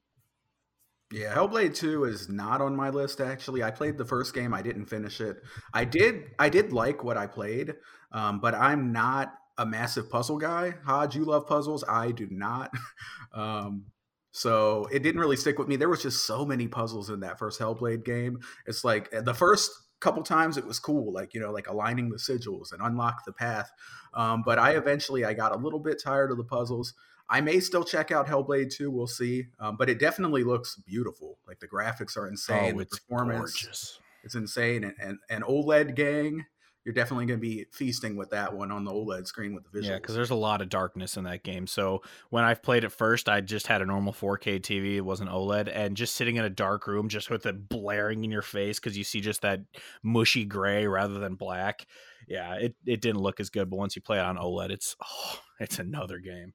Yeah, 1.11 1.35
Hellblade 1.35 1.75
2 1.75 2.05
is 2.05 2.27
not 2.27 2.59
on 2.59 2.75
my 2.75 2.89
list 2.89 3.21
actually. 3.21 3.61
I 3.61 3.69
played 3.69 3.99
the 3.99 4.05
first 4.05 4.33
game, 4.33 4.51
I 4.51 4.63
didn't 4.63 4.87
finish 4.87 5.21
it. 5.21 5.37
I 5.71 5.85
did 5.85 6.31
I 6.39 6.49
did 6.49 6.73
like 6.73 7.03
what 7.03 7.17
I 7.17 7.27
played, 7.27 7.75
um, 8.11 8.39
but 8.39 8.55
I'm 8.55 8.91
not 8.91 9.33
a 9.57 9.65
massive 9.65 10.09
puzzle 10.09 10.39
guy. 10.39 10.73
Hodge, 10.83 11.15
you 11.15 11.23
love 11.23 11.45
puzzles. 11.45 11.83
I 11.87 12.11
do 12.11 12.27
not. 12.31 12.71
um, 13.33 13.85
so 14.33 14.87
it 14.91 15.03
didn't 15.03 15.21
really 15.21 15.37
stick 15.37 15.59
with 15.59 15.67
me. 15.67 15.75
There 15.75 15.89
was 15.89 16.01
just 16.01 16.25
so 16.25 16.43
many 16.43 16.67
puzzles 16.67 17.11
in 17.11 17.19
that 17.19 17.37
first 17.37 17.59
Hellblade 17.59 18.03
game. 18.03 18.39
It's 18.65 18.83
like 18.83 19.11
the 19.11 19.33
first 19.33 19.71
couple 19.99 20.23
times 20.23 20.57
it 20.57 20.65
was 20.65 20.79
cool, 20.79 21.13
like 21.13 21.35
you 21.35 21.39
know, 21.39 21.51
like 21.51 21.69
aligning 21.69 22.09
the 22.09 22.17
sigils 22.17 22.73
and 22.73 22.81
unlock 22.81 23.25
the 23.25 23.31
path. 23.31 23.71
Um, 24.15 24.41
but 24.43 24.57
I 24.57 24.71
eventually 24.71 25.23
I 25.23 25.33
got 25.33 25.53
a 25.53 25.57
little 25.57 25.79
bit 25.79 26.01
tired 26.03 26.31
of 26.31 26.37
the 26.37 26.43
puzzles. 26.43 26.95
I 27.29 27.41
may 27.41 27.59
still 27.59 27.83
check 27.83 28.11
out 28.11 28.27
Hellblade 28.27 28.73
2, 28.73 28.89
we'll 28.89 29.07
see. 29.07 29.45
Um, 29.59 29.77
but 29.77 29.87
it 29.87 29.99
definitely 29.99 30.43
looks 30.43 30.75
beautiful. 30.85 31.37
Like 31.47 31.59
the 31.59 31.67
graphics 31.67 32.17
are 32.17 32.27
insane, 32.27 32.73
oh, 32.75 32.79
the 32.79 32.85
performance 32.87 33.63
gorgeous. 33.63 33.99
it's 34.23 34.35
insane, 34.35 34.83
and, 34.83 34.95
and 34.99 35.17
and 35.29 35.43
OLED 35.43 35.93
gang 35.93 36.43
you're 36.85 36.93
definitely 36.93 37.25
going 37.25 37.39
to 37.39 37.41
be 37.41 37.65
feasting 37.71 38.17
with 38.17 38.31
that 38.31 38.53
one 38.53 38.71
on 38.71 38.83
the 38.83 38.91
OLED 38.91 39.25
screen 39.25 39.53
with 39.53 39.63
the 39.63 39.79
visuals. 39.79 39.85
Yeah, 39.85 39.95
because 39.95 40.15
there's 40.15 40.31
a 40.31 40.35
lot 40.35 40.61
of 40.61 40.69
darkness 40.69 41.15
in 41.15 41.23
that 41.23 41.43
game. 41.43 41.65
So 41.65 42.01
when 42.29 42.43
I've 42.43 42.61
played 42.61 42.83
it 42.83 42.91
first, 42.91 43.29
I 43.29 43.39
just 43.41 43.67
had 43.67 43.81
a 43.81 43.85
normal 43.85 44.11
4K 44.11 44.59
TV. 44.59 44.95
It 44.95 45.01
wasn't 45.01 45.29
OLED, 45.29 45.71
and 45.73 45.95
just 45.95 46.15
sitting 46.15 46.35
in 46.35 46.43
a 46.43 46.49
dark 46.49 46.87
room, 46.87 47.07
just 47.07 47.29
with 47.29 47.45
it 47.45 47.69
blaring 47.69 48.23
in 48.23 48.31
your 48.31 48.41
face 48.41 48.79
because 48.79 48.97
you 48.97 49.03
see 49.03 49.21
just 49.21 49.41
that 49.41 49.61
mushy 50.03 50.43
gray 50.43 50.85
rather 50.85 51.19
than 51.19 51.35
black. 51.35 51.85
Yeah, 52.27 52.55
it, 52.55 52.75
it 52.85 53.01
didn't 53.01 53.21
look 53.21 53.39
as 53.39 53.49
good, 53.49 53.69
but 53.69 53.77
once 53.77 53.95
you 53.95 54.01
play 54.01 54.17
it 54.17 54.25
on 54.25 54.37
OLED, 54.37 54.71
it's 54.71 54.95
oh, 55.01 55.39
it's 55.59 55.79
another 55.79 56.19
game. 56.19 56.53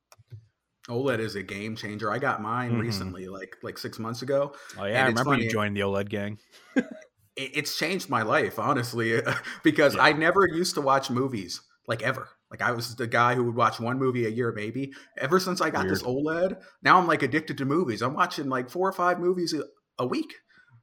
OLED 0.89 1.21
is 1.21 1.37
a 1.37 1.43
game 1.43 1.77
changer. 1.77 2.11
I 2.11 2.19
got 2.19 2.41
mine 2.41 2.73
mm-hmm. 2.73 2.81
recently, 2.81 3.29
like 3.29 3.57
like 3.63 3.79
six 3.79 3.99
months 3.99 4.23
ago. 4.23 4.55
Oh 4.79 4.85
yeah, 4.85 5.05
I 5.05 5.09
remember 5.09 5.33
funny. 5.33 5.45
you 5.45 5.51
joined 5.51 5.77
the 5.77 5.81
OLED 5.81 6.09
gang. 6.09 6.39
it's 7.39 7.79
changed 7.79 8.11
my 8.11 8.23
life 8.23 8.59
honestly 8.59 9.21
because 9.63 9.95
yeah. 9.95 10.03
i 10.03 10.13
never 10.13 10.47
used 10.47 10.75
to 10.75 10.81
watch 10.81 11.11
movies 11.11 11.61
like 11.89 12.03
ever. 12.03 12.29
Like 12.51 12.63
i 12.63 12.71
was 12.71 12.95
the 12.97 13.07
guy 13.07 13.35
who 13.35 13.45
would 13.45 13.57
watch 13.57 13.81
one 13.81 13.99
movie 13.99 14.27
a 14.27 14.31
year 14.31 14.53
maybe. 14.53 14.93
Ever 15.17 15.41
since 15.41 15.61
i 15.61 15.71
got 15.71 15.85
Weird. 15.85 15.95
this 15.95 16.03
oled 16.03 16.57
now 16.83 16.99
i'm 16.99 17.07
like 17.07 17.23
addicted 17.23 17.59
to 17.59 17.65
movies. 17.65 18.03
I'm 18.03 18.15
watching 18.15 18.49
like 18.49 18.71
four 18.71 18.89
or 18.89 18.93
five 18.93 19.19
movies 19.19 19.55
a, 19.55 19.65
a 19.99 20.07
week 20.07 20.35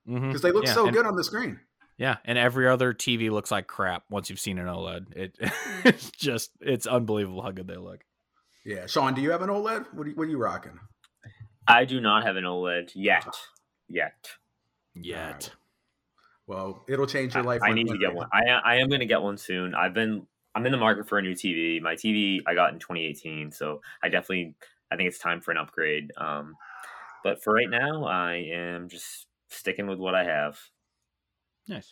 because 0.05 0.21
mm-hmm. 0.21 0.37
they 0.37 0.51
look 0.51 0.65
yeah. 0.65 0.73
so 0.73 0.85
and, 0.85 0.95
good 0.95 1.05
on 1.05 1.15
the 1.15 1.23
screen. 1.23 1.59
Yeah 1.97 2.17
and 2.25 2.37
every 2.37 2.67
other 2.67 2.93
tv 2.93 3.31
looks 3.31 3.51
like 3.51 3.67
crap 3.67 4.03
once 4.09 4.29
you've 4.29 4.39
seen 4.39 4.59
an 4.59 4.67
oled 4.67 5.15
it 5.15 5.37
it's 5.85 6.11
just 6.11 6.51
it's 6.59 6.87
unbelievable 6.87 7.41
how 7.41 7.51
good 7.51 7.67
they 7.67 7.77
look. 7.77 8.03
Yeah 8.65 8.87
sean 8.87 9.13
do 9.13 9.21
you 9.21 9.31
have 9.31 9.41
an 9.41 9.49
oled 9.49 9.85
what 9.93 10.05
are 10.05 10.09
you, 10.09 10.15
what 10.15 10.27
are 10.27 10.31
you 10.31 10.37
rocking? 10.37 10.79
I 11.67 11.85
do 11.85 11.99
not 11.99 12.25
have 12.25 12.35
an 12.35 12.43
oled 12.43 12.91
yet 12.93 13.35
yet. 13.87 14.29
Yet 14.93 15.51
well, 16.47 16.83
it'll 16.87 17.07
change 17.07 17.33
your 17.33 17.43
life. 17.43 17.61
I, 17.63 17.69
I 17.69 17.73
need 17.73 17.87
to 17.87 17.97
get 17.97 18.13
one. 18.13 18.27
I 18.31 18.45
I 18.45 18.75
am 18.75 18.89
going 18.89 18.99
to 18.99 19.05
get 19.05 19.21
one 19.21 19.37
soon. 19.37 19.73
I've 19.73 19.93
been 19.93 20.27
I'm 20.53 20.65
in 20.65 20.71
the 20.71 20.77
market 20.77 21.07
for 21.07 21.17
a 21.17 21.21
new 21.21 21.33
TV. 21.33 21.81
My 21.81 21.95
TV 21.95 22.41
I 22.47 22.53
got 22.53 22.73
in 22.73 22.79
2018, 22.79 23.51
so 23.51 23.81
I 24.03 24.09
definitely 24.09 24.55
I 24.91 24.95
think 24.95 25.07
it's 25.07 25.19
time 25.19 25.41
for 25.41 25.51
an 25.51 25.57
upgrade. 25.57 26.11
Um, 26.17 26.55
but 27.23 27.43
for 27.43 27.53
right 27.53 27.69
now, 27.69 28.05
I 28.05 28.45
am 28.53 28.87
just 28.87 29.27
sticking 29.49 29.87
with 29.87 29.99
what 29.99 30.13
I 30.13 30.23
have. 30.23 30.59
Nice. 31.67 31.91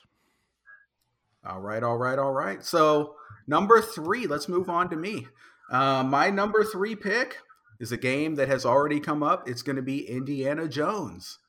All 1.45 1.59
right, 1.59 1.83
all 1.83 1.97
right, 1.97 2.19
all 2.19 2.31
right. 2.31 2.63
So 2.63 3.15
number 3.47 3.81
three, 3.81 4.27
let's 4.27 4.47
move 4.47 4.69
on 4.69 4.89
to 4.91 4.95
me. 4.95 5.27
Uh, 5.71 6.03
my 6.03 6.29
number 6.29 6.63
three 6.63 6.95
pick 6.95 7.37
is 7.79 7.91
a 7.91 7.97
game 7.97 8.35
that 8.35 8.47
has 8.47 8.65
already 8.65 8.99
come 8.99 9.23
up. 9.23 9.49
It's 9.49 9.61
going 9.61 9.75
to 9.75 9.81
be 9.81 10.07
Indiana 10.07 10.67
Jones. 10.67 11.39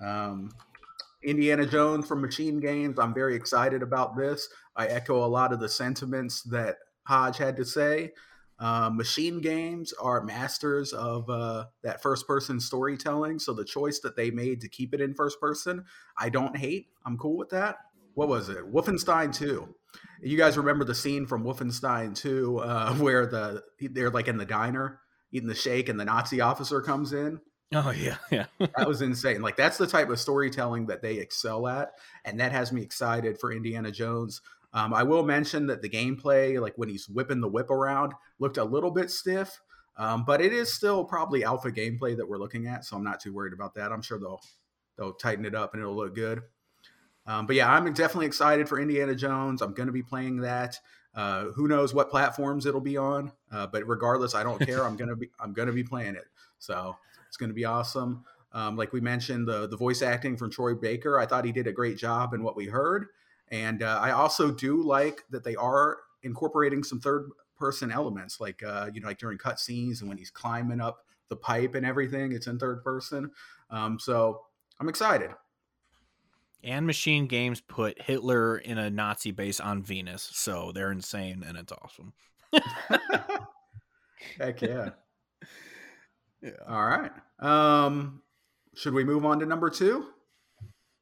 Um, 0.00 0.50
Indiana 1.22 1.66
Jones 1.66 2.06
from 2.06 2.22
MachineGames. 2.22 2.98
I'm 2.98 3.14
very 3.14 3.34
excited 3.34 3.82
about 3.82 4.16
this. 4.16 4.48
I 4.76 4.86
echo 4.86 5.24
a 5.24 5.26
lot 5.26 5.52
of 5.52 5.60
the 5.60 5.68
sentiments 5.68 6.42
that 6.44 6.76
Hodge 7.04 7.38
had 7.38 7.56
to 7.56 7.64
say. 7.64 8.12
Uh, 8.60 8.90
MachineGames 8.90 9.92
are 10.00 10.22
masters 10.22 10.92
of 10.92 11.28
uh, 11.30 11.66
that 11.82 12.02
first 12.02 12.26
person 12.26 12.58
storytelling. 12.58 13.38
So 13.38 13.52
the 13.52 13.64
choice 13.64 14.00
that 14.00 14.16
they 14.16 14.30
made 14.30 14.60
to 14.62 14.68
keep 14.68 14.94
it 14.94 15.00
in 15.00 15.14
first 15.14 15.40
person, 15.40 15.84
I 16.18 16.28
don't 16.28 16.56
hate. 16.56 16.88
I'm 17.06 17.16
cool 17.18 17.36
with 17.36 17.50
that. 17.50 17.76
what 18.14 18.28
was 18.28 18.48
it? 18.48 18.72
Wolfenstein 18.72 19.32
2. 19.32 19.74
You 20.22 20.36
guys 20.36 20.56
remember 20.58 20.84
the 20.84 20.94
scene 20.94 21.24
from 21.24 21.44
Wolfenstein 21.44 22.16
2 22.16 22.58
uh, 22.58 22.94
where 22.98 23.26
the 23.26 23.62
they're 23.80 24.10
like 24.10 24.26
in 24.28 24.38
the 24.38 24.44
diner 24.44 25.00
eating 25.30 25.48
the 25.48 25.54
shake 25.54 25.88
and 25.88 26.00
the 26.00 26.04
Nazi 26.04 26.40
officer 26.40 26.80
comes 26.80 27.12
in? 27.12 27.40
Oh 27.74 27.90
yeah, 27.90 28.16
yeah. 28.30 28.46
that 28.58 28.88
was 28.88 29.02
insane. 29.02 29.42
Like 29.42 29.56
that's 29.56 29.78
the 29.78 29.86
type 29.86 30.08
of 30.08 30.18
storytelling 30.18 30.86
that 30.86 31.02
they 31.02 31.14
excel 31.16 31.66
at, 31.66 31.92
and 32.24 32.40
that 32.40 32.52
has 32.52 32.72
me 32.72 32.82
excited 32.82 33.38
for 33.38 33.52
Indiana 33.52 33.90
Jones. 33.90 34.40
Um, 34.72 34.92
I 34.92 35.02
will 35.02 35.22
mention 35.22 35.66
that 35.68 35.82
the 35.82 35.88
gameplay, 35.88 36.60
like 36.60 36.76
when 36.76 36.88
he's 36.88 37.08
whipping 37.08 37.40
the 37.40 37.48
whip 37.48 37.70
around, 37.70 38.12
looked 38.38 38.58
a 38.58 38.64
little 38.64 38.90
bit 38.90 39.10
stiff, 39.10 39.60
um, 39.96 40.24
but 40.24 40.40
it 40.40 40.52
is 40.52 40.72
still 40.72 41.04
probably 41.04 41.42
alpha 41.42 41.70
gameplay 41.70 42.16
that 42.16 42.28
we're 42.28 42.38
looking 42.38 42.66
at, 42.66 42.84
so 42.84 42.96
I'm 42.96 43.04
not 43.04 43.20
too 43.20 43.32
worried 43.32 43.52
about 43.52 43.74
that. 43.74 43.92
I'm 43.92 44.02
sure 44.02 44.18
they'll 44.18 44.40
they'll 44.96 45.14
tighten 45.14 45.44
it 45.44 45.54
up 45.54 45.74
and 45.74 45.82
it'll 45.82 45.96
look 45.96 46.14
good. 46.14 46.42
Um, 47.26 47.46
but 47.46 47.56
yeah, 47.56 47.70
I'm 47.70 47.92
definitely 47.92 48.26
excited 48.26 48.68
for 48.68 48.80
Indiana 48.80 49.14
Jones. 49.14 49.60
I'm 49.60 49.74
going 49.74 49.86
to 49.86 49.92
be 49.92 50.02
playing 50.02 50.38
that. 50.38 50.78
Uh, 51.14 51.46
who 51.54 51.68
knows 51.68 51.92
what 51.92 52.10
platforms 52.10 52.64
it'll 52.64 52.80
be 52.80 52.96
on? 52.96 53.32
Uh, 53.52 53.66
but 53.66 53.86
regardless, 53.86 54.34
I 54.34 54.42
don't 54.42 54.58
care. 54.60 54.84
I'm 54.84 54.96
gonna 54.96 55.16
be 55.16 55.28
I'm 55.40 55.52
gonna 55.52 55.72
be 55.72 55.82
playing 55.82 56.14
it. 56.14 56.24
So 56.58 56.96
it's 57.28 57.36
going 57.36 57.50
to 57.50 57.54
be 57.54 57.64
awesome. 57.64 58.24
Um, 58.52 58.76
like 58.76 58.92
we 58.92 59.00
mentioned, 59.00 59.46
the 59.46 59.68
the 59.68 59.76
voice 59.76 60.02
acting 60.02 60.36
from 60.36 60.50
Troy 60.50 60.74
Baker, 60.74 61.18
I 61.18 61.26
thought 61.26 61.44
he 61.44 61.52
did 61.52 61.66
a 61.66 61.72
great 61.72 61.98
job 61.98 62.34
in 62.34 62.42
what 62.42 62.56
we 62.56 62.66
heard, 62.66 63.06
and 63.50 63.82
uh, 63.82 63.98
I 64.02 64.10
also 64.12 64.50
do 64.50 64.82
like 64.82 65.24
that 65.30 65.44
they 65.44 65.54
are 65.54 65.98
incorporating 66.22 66.82
some 66.82 67.00
third 67.00 67.30
person 67.58 67.90
elements, 67.90 68.40
like 68.40 68.62
uh, 68.62 68.88
you 68.92 69.00
know, 69.00 69.08
like 69.08 69.18
during 69.18 69.38
cut 69.38 69.60
scenes 69.60 70.00
and 70.00 70.08
when 70.08 70.18
he's 70.18 70.30
climbing 70.30 70.80
up 70.80 71.04
the 71.28 71.36
pipe 71.36 71.74
and 71.74 71.84
everything, 71.84 72.32
it's 72.32 72.46
in 72.46 72.58
third 72.58 72.82
person. 72.82 73.30
Um, 73.70 73.98
so 73.98 74.42
I'm 74.80 74.88
excited. 74.88 75.30
And 76.64 76.86
Machine 76.86 77.26
Games 77.26 77.60
put 77.60 78.00
Hitler 78.02 78.58
in 78.58 78.78
a 78.78 78.90
Nazi 78.90 79.30
base 79.30 79.60
on 79.60 79.82
Venus, 79.82 80.28
so 80.32 80.72
they're 80.72 80.90
insane 80.90 81.44
and 81.46 81.56
it's 81.56 81.72
awesome. 81.72 82.12
Heck 84.38 84.62
yeah. 84.62 84.90
Yeah. 86.42 86.50
All 86.68 86.86
right. 86.86 87.10
Um, 87.40 88.22
should 88.74 88.94
we 88.94 89.04
move 89.04 89.24
on 89.24 89.40
to 89.40 89.46
number 89.46 89.70
two? 89.70 90.06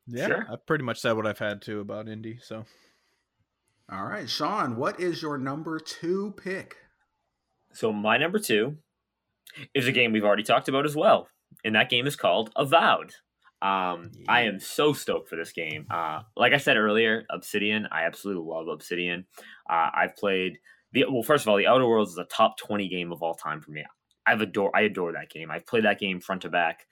Yeah, 0.07 0.27
sure. 0.27 0.47
I've 0.51 0.67
pretty 0.67 0.85
much 0.85 1.01
said 1.01 1.13
what 1.13 1.27
I've 1.27 1.39
had 1.39 1.63
to 1.63 1.81
about 1.81 2.09
Indy. 2.09 2.39
So, 2.41 2.65
all 3.91 4.05
right, 4.05 4.29
Sean, 4.29 4.77
what 4.77 5.01
is 5.01 5.21
your 5.21 5.37
number 5.37 5.79
two 5.79 6.35
pick? 6.43 6.77
So 7.73 7.93
my 7.93 8.17
number 8.17 8.39
two 8.39 8.77
is 9.75 9.87
a 9.87 9.93
game 9.93 10.13
we've 10.13 10.25
already 10.25 10.43
talked 10.43 10.69
about 10.69 10.87
as 10.87 10.97
well, 10.97 11.29
and 11.65 11.75
that 11.75 11.91
game 11.91 12.07
is 12.07 12.17
called 12.17 12.51
Avowed. 12.57 13.13
Um, 13.63 14.13
yeah. 14.13 14.25
I 14.29 14.43
am 14.43 14.61
so 14.61 14.93
stoked 14.93 15.29
for 15.29 15.37
this 15.37 15.53
game. 15.53 15.87
Uh, 15.91 16.21
like 16.37 16.53
I 16.53 16.59
said 16.59 16.77
earlier, 16.77 17.25
Obsidian. 17.31 17.89
I 17.91 18.05
absolutely 18.05 18.45
love 18.45 18.69
Obsidian. 18.69 19.27
Uh, 19.69 19.91
I've 19.95 20.15
played 20.17 20.59
the 20.93 21.05
well. 21.11 21.23
First 21.23 21.45
of 21.45 21.49
all, 21.49 21.57
the 21.57 21.67
Outer 21.67 21.87
Worlds 21.87 22.13
is 22.13 22.19
a 22.19 22.25
top 22.25 22.59
twenty 22.59 22.89
game 22.89 23.13
of 23.13 23.23
all 23.23 23.35
time 23.35 23.61
for 23.61 23.71
me. 23.73 23.85
I've 24.27 24.41
adore 24.41 24.75
I 24.75 24.83
adore 24.83 25.13
that 25.13 25.31
game. 25.31 25.51
I've 25.51 25.67
played 25.67 25.85
that 25.85 26.01
game 26.01 26.21
front 26.21 26.43
to 26.43 26.49
back 26.49 26.87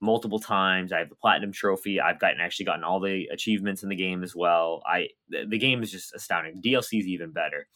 multiple 0.00 0.38
times. 0.38 0.92
I 0.92 0.98
have 0.98 1.08
the 1.08 1.16
platinum 1.16 1.52
trophy. 1.52 2.00
I've 2.00 2.20
gotten 2.20 2.40
actually 2.40 2.66
gotten 2.66 2.84
all 2.84 3.00
the 3.00 3.26
achievements 3.32 3.82
in 3.82 3.88
the 3.88 3.96
game 3.96 4.22
as 4.22 4.34
well. 4.34 4.82
I 4.86 5.08
the, 5.28 5.44
the 5.48 5.58
game 5.58 5.82
is 5.82 5.90
just 5.90 6.14
astounding. 6.14 6.60
DLC 6.62 7.00
is 7.00 7.06
even 7.06 7.32
better. 7.32 7.66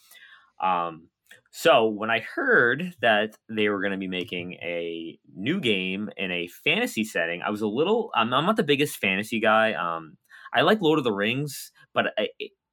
Um, 0.62 1.08
so 1.50 1.86
when 1.86 2.10
I 2.10 2.20
heard 2.20 2.94
that 3.00 3.36
they 3.48 3.68
were 3.68 3.80
going 3.80 3.92
to 3.92 3.98
be 3.98 4.08
making 4.08 4.54
a 4.54 5.18
new 5.34 5.60
game 5.60 6.10
in 6.16 6.30
a 6.30 6.48
fantasy 6.48 7.04
setting, 7.04 7.42
I 7.42 7.50
was 7.50 7.62
a 7.62 7.66
little. 7.66 8.10
I'm, 8.14 8.32
I'm 8.34 8.46
not 8.46 8.56
the 8.56 8.62
biggest 8.62 8.96
fantasy 8.96 9.40
guy. 9.40 9.72
Um, 9.72 10.16
I 10.52 10.62
like 10.62 10.80
Lord 10.80 10.98
of 10.98 11.04
the 11.04 11.12
Rings, 11.12 11.72
but 11.94 12.06
I, 12.18 12.28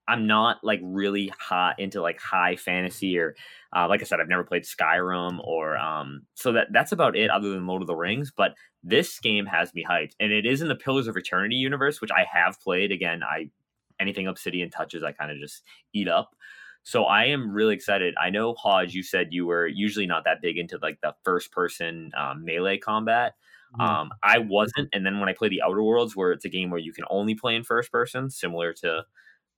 I'm 0.08 0.28
not 0.28 0.58
like 0.64 0.82
really 0.84 1.32
hot 1.40 1.80
into 1.80 2.02
like 2.02 2.20
high 2.20 2.56
fantasy 2.56 3.18
or 3.18 3.36
uh, 3.76 3.88
like 3.90 4.02
I 4.02 4.06
said, 4.06 4.20
I've 4.20 4.30
never 4.30 4.44
played 4.44 4.64
Skyrim 4.64 5.40
or 5.46 5.78
um, 5.78 6.22
so 6.34 6.54
that 6.54 6.68
that's 6.72 6.94
about 6.94 7.16
it 7.16 7.30
other 7.30 7.50
than 7.50 7.68
Lord 7.68 7.82
of 7.82 7.88
the 7.88 7.96
Rings. 7.96 8.32
But 8.36 8.56
this 8.84 9.20
game 9.20 9.46
has 9.46 9.74
me 9.74 9.86
hyped, 9.88 10.14
and 10.20 10.32
it 10.32 10.46
is 10.46 10.62
in 10.62 10.70
the 10.70 10.76
Pillars 10.76 11.08
of 11.08 11.18
Eternity 11.18 11.56
universe, 11.56 12.00
which 12.00 12.12
I 12.12 12.26
have 12.32 12.60
played. 12.62 12.92
Again, 12.92 13.22
I 13.24 13.50
anything 14.00 14.28
Obsidian 14.28 14.70
touches, 14.70 15.04
I 15.04 15.12
kind 15.12 15.32
of 15.32 15.38
just 15.38 15.64
eat 15.94 16.08
up. 16.08 16.36
So 16.84 17.04
I 17.04 17.26
am 17.26 17.52
really 17.52 17.74
excited. 17.74 18.14
I 18.22 18.30
know 18.30 18.54
Hodge, 18.54 18.94
you 18.94 19.02
said 19.02 19.30
you 19.32 19.48
were 19.48 19.66
usually 19.66 20.06
not 20.06 20.24
that 20.26 20.42
big 20.42 20.58
into 20.58 20.78
like 20.82 21.00
the 21.02 21.16
first 21.24 21.52
person 21.52 22.12
um, 22.16 22.46
melee 22.46 22.78
combat. 22.78 23.34
Um, 23.78 24.12
I 24.24 24.38
wasn't, 24.38 24.88
and 24.94 25.06
then 25.06 25.20
when 25.20 25.28
I 25.28 25.34
play 25.34 25.50
the 25.50 25.62
Outer 25.62 25.84
Worlds, 25.84 26.16
where 26.16 26.32
it's 26.32 26.46
a 26.46 26.50
game 26.50 26.70
where 26.70 26.80
you 26.80 26.94
can 26.94 27.04
only 27.10 27.36
play 27.36 27.56
in 27.56 27.64
first 27.64 27.92
person, 27.92 28.30
similar 28.30 28.72
to 28.74 29.04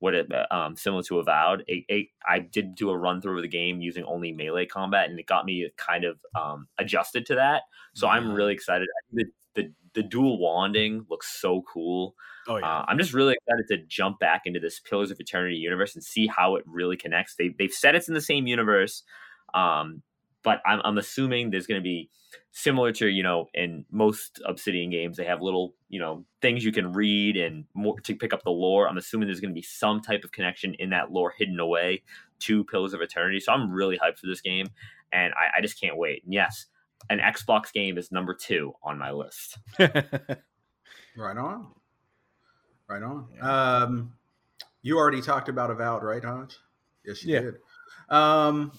what 0.00 0.14
it 0.14 0.30
uh, 0.32 0.46
um, 0.54 0.76
similar 0.76 1.02
to 1.04 1.18
Avowed. 1.18 1.64
It, 1.66 1.84
it, 1.88 2.06
I 2.28 2.38
did 2.38 2.74
do 2.74 2.90
a 2.90 2.96
run 2.96 3.20
through 3.20 3.36
of 3.36 3.42
the 3.42 3.48
game 3.48 3.80
using 3.80 4.04
only 4.04 4.32
melee 4.32 4.66
combat, 4.66 5.10
and 5.10 5.18
it 5.18 5.26
got 5.26 5.44
me 5.44 5.68
kind 5.76 6.04
of 6.04 6.18
um, 6.38 6.68
adjusted 6.78 7.26
to 7.26 7.34
that. 7.36 7.62
So 7.94 8.06
I'm 8.08 8.32
really 8.32 8.52
excited. 8.52 8.88
The, 9.12 9.24
the 9.54 9.72
the 9.94 10.02
dual 10.02 10.38
wanding 10.38 11.04
looks 11.10 11.40
so 11.40 11.62
cool. 11.62 12.14
Oh 12.46 12.56
yeah. 12.56 12.66
Uh, 12.66 12.84
I'm 12.86 12.98
just 12.98 13.12
really 13.12 13.34
excited 13.34 13.66
to 13.68 13.86
jump 13.86 14.20
back 14.20 14.42
into 14.44 14.60
this 14.60 14.80
Pillars 14.80 15.10
of 15.10 15.18
Eternity 15.18 15.56
universe 15.56 15.94
and 15.94 16.04
see 16.04 16.26
how 16.26 16.56
it 16.56 16.64
really 16.66 16.96
connects. 16.96 17.34
They 17.34 17.54
they've 17.58 17.72
said 17.72 17.94
it's 17.94 18.08
in 18.08 18.14
the 18.14 18.20
same 18.20 18.46
universe, 18.46 19.02
um, 19.54 20.02
but 20.42 20.60
I'm, 20.64 20.80
I'm 20.84 20.98
assuming 20.98 21.50
there's 21.50 21.66
going 21.66 21.80
to 21.80 21.84
be 21.84 22.10
similar 22.58 22.90
to 22.90 23.06
you 23.06 23.22
know 23.22 23.46
in 23.54 23.84
most 23.88 24.42
obsidian 24.44 24.90
games 24.90 25.16
they 25.16 25.24
have 25.24 25.40
little 25.40 25.76
you 25.88 26.00
know 26.00 26.24
things 26.42 26.64
you 26.64 26.72
can 26.72 26.92
read 26.92 27.36
and 27.36 27.64
more 27.72 28.00
to 28.00 28.16
pick 28.16 28.34
up 28.34 28.42
the 28.42 28.50
lore. 28.50 28.88
I'm 28.88 28.98
assuming 28.98 29.28
there's 29.28 29.38
going 29.38 29.54
to 29.54 29.58
be 29.58 29.62
some 29.62 30.00
type 30.00 30.24
of 30.24 30.32
connection 30.32 30.74
in 30.74 30.90
that 30.90 31.12
lore 31.12 31.32
hidden 31.38 31.60
away 31.60 32.02
to 32.40 32.64
pillars 32.64 32.94
of 32.94 33.00
eternity 33.00 33.38
so 33.38 33.52
i'm 33.52 33.70
really 33.70 33.96
hyped 33.96 34.18
for 34.18 34.26
this 34.26 34.40
game 34.40 34.66
and 35.12 35.32
i, 35.34 35.58
I 35.58 35.60
just 35.60 35.80
can't 35.80 35.96
wait. 35.96 36.24
And 36.24 36.34
yes 36.34 36.66
an 37.08 37.20
xbox 37.20 37.72
game 37.72 37.96
is 37.96 38.10
number 38.10 38.34
two 38.34 38.74
on 38.82 38.98
my 38.98 39.12
list. 39.12 39.58
Right 41.16 41.36
on. 41.36 41.66
Right 42.88 43.02
on. 43.02 43.26
Um 43.40 44.12
you 44.82 44.98
already 44.98 45.20
talked 45.20 45.48
about 45.48 45.70
avowed 45.70 46.04
right 46.04 46.24
hodge 46.24 46.56
yes 47.04 47.24
you 47.24 47.34
yeah. 47.34 47.40
did. 47.40 47.54
Um 48.08 48.72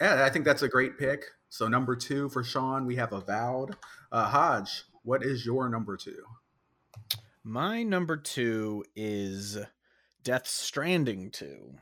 yeah, 0.00 0.24
I 0.24 0.30
think 0.30 0.44
that's 0.44 0.62
a 0.62 0.68
great 0.68 0.98
pick. 0.98 1.24
So 1.48 1.68
number 1.68 1.96
two 1.96 2.28
for 2.28 2.42
Sean, 2.42 2.86
we 2.86 2.96
have 2.96 3.12
Avowed. 3.12 3.76
Uh, 4.10 4.24
Hodge, 4.24 4.84
what 5.02 5.22
is 5.22 5.46
your 5.46 5.68
number 5.68 5.96
two? 5.96 6.24
My 7.44 7.82
number 7.82 8.16
two 8.16 8.84
is 8.96 9.58
Death 10.22 10.48
Stranding 10.48 11.30
two. 11.30 11.74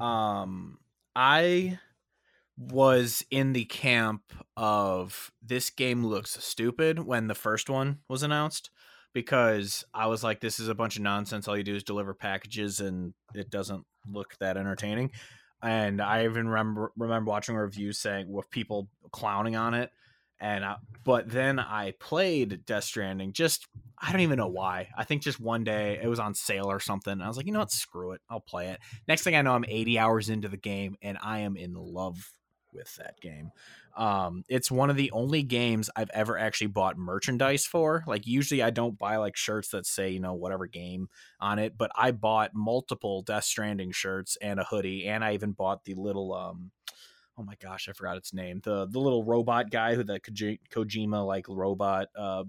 Um, 0.00 0.78
I 1.16 1.78
was 2.58 3.24
in 3.30 3.52
the 3.52 3.64
camp 3.64 4.22
of 4.56 5.32
this 5.42 5.70
game 5.70 6.06
looks 6.06 6.42
stupid 6.44 7.00
when 7.00 7.26
the 7.26 7.34
first 7.34 7.68
one 7.68 7.98
was 8.08 8.22
announced 8.22 8.70
because 9.12 9.84
I 9.94 10.06
was 10.06 10.22
like, 10.22 10.40
this 10.40 10.60
is 10.60 10.68
a 10.68 10.74
bunch 10.74 10.96
of 10.96 11.02
nonsense. 11.02 11.48
All 11.48 11.56
you 11.56 11.64
do 11.64 11.74
is 11.74 11.82
deliver 11.82 12.14
packages 12.14 12.80
and 12.80 13.14
it 13.34 13.50
doesn't 13.50 13.84
look 14.06 14.34
that 14.38 14.56
entertaining 14.56 15.10
and 15.64 16.02
I 16.02 16.24
even 16.24 16.46
remember 16.46 16.92
remember 16.96 17.30
watching 17.30 17.56
reviews 17.56 17.98
saying 17.98 18.30
with 18.30 18.50
people 18.50 18.88
clowning 19.10 19.56
on 19.56 19.74
it. 19.74 19.90
And 20.40 20.64
I, 20.64 20.76
but 21.04 21.30
then 21.30 21.58
I 21.58 21.94
played 21.98 22.66
Death 22.66 22.84
Stranding. 22.84 23.32
Just 23.32 23.66
I 23.98 24.12
don't 24.12 24.20
even 24.20 24.36
know 24.36 24.48
why. 24.48 24.88
I 24.96 25.04
think 25.04 25.22
just 25.22 25.40
one 25.40 25.64
day 25.64 25.98
it 26.02 26.06
was 26.06 26.18
on 26.18 26.34
sale 26.34 26.70
or 26.70 26.80
something. 26.80 27.22
I 27.22 27.28
was 27.28 27.38
like, 27.38 27.46
you 27.46 27.52
know 27.52 27.60
what, 27.60 27.70
screw 27.70 28.12
it, 28.12 28.20
I'll 28.28 28.40
play 28.40 28.68
it. 28.68 28.80
Next 29.08 29.22
thing 29.22 29.36
I 29.36 29.42
know, 29.42 29.52
I'm 29.52 29.64
80 29.66 29.98
hours 29.98 30.28
into 30.28 30.48
the 30.48 30.58
game, 30.58 30.96
and 31.00 31.16
I 31.22 31.40
am 31.40 31.56
in 31.56 31.72
love 31.74 32.30
with 32.72 32.94
that 32.96 33.20
game. 33.20 33.52
Um, 33.96 34.44
it's 34.48 34.70
one 34.70 34.90
of 34.90 34.96
the 34.96 35.10
only 35.12 35.42
games 35.42 35.88
I've 35.94 36.10
ever 36.10 36.38
actually 36.38 36.66
bought 36.68 36.98
merchandise 36.98 37.64
for. 37.66 38.04
Like 38.06 38.26
usually 38.26 38.62
I 38.62 38.70
don't 38.70 38.98
buy 38.98 39.16
like 39.16 39.36
shirts 39.36 39.68
that 39.68 39.86
say, 39.86 40.10
you 40.10 40.20
know, 40.20 40.34
whatever 40.34 40.66
game 40.66 41.08
on 41.40 41.58
it, 41.58 41.76
but 41.78 41.90
I 41.96 42.10
bought 42.10 42.52
multiple 42.54 43.22
Death 43.22 43.44
Stranding 43.44 43.92
shirts 43.92 44.36
and 44.40 44.58
a 44.58 44.64
hoodie, 44.64 45.06
and 45.06 45.24
I 45.24 45.34
even 45.34 45.52
bought 45.52 45.84
the 45.84 45.94
little 45.94 46.34
um 46.34 46.70
oh 47.36 47.42
my 47.42 47.54
gosh, 47.60 47.88
I 47.88 47.92
forgot 47.92 48.16
its 48.16 48.32
name. 48.32 48.60
The 48.62 48.86
the 48.86 49.00
little 49.00 49.24
robot 49.24 49.70
guy 49.70 49.94
who 49.94 50.04
the 50.04 50.20
Kojima 50.20 51.26
like 51.26 51.46
robot 51.48 52.08
uh 52.16 52.44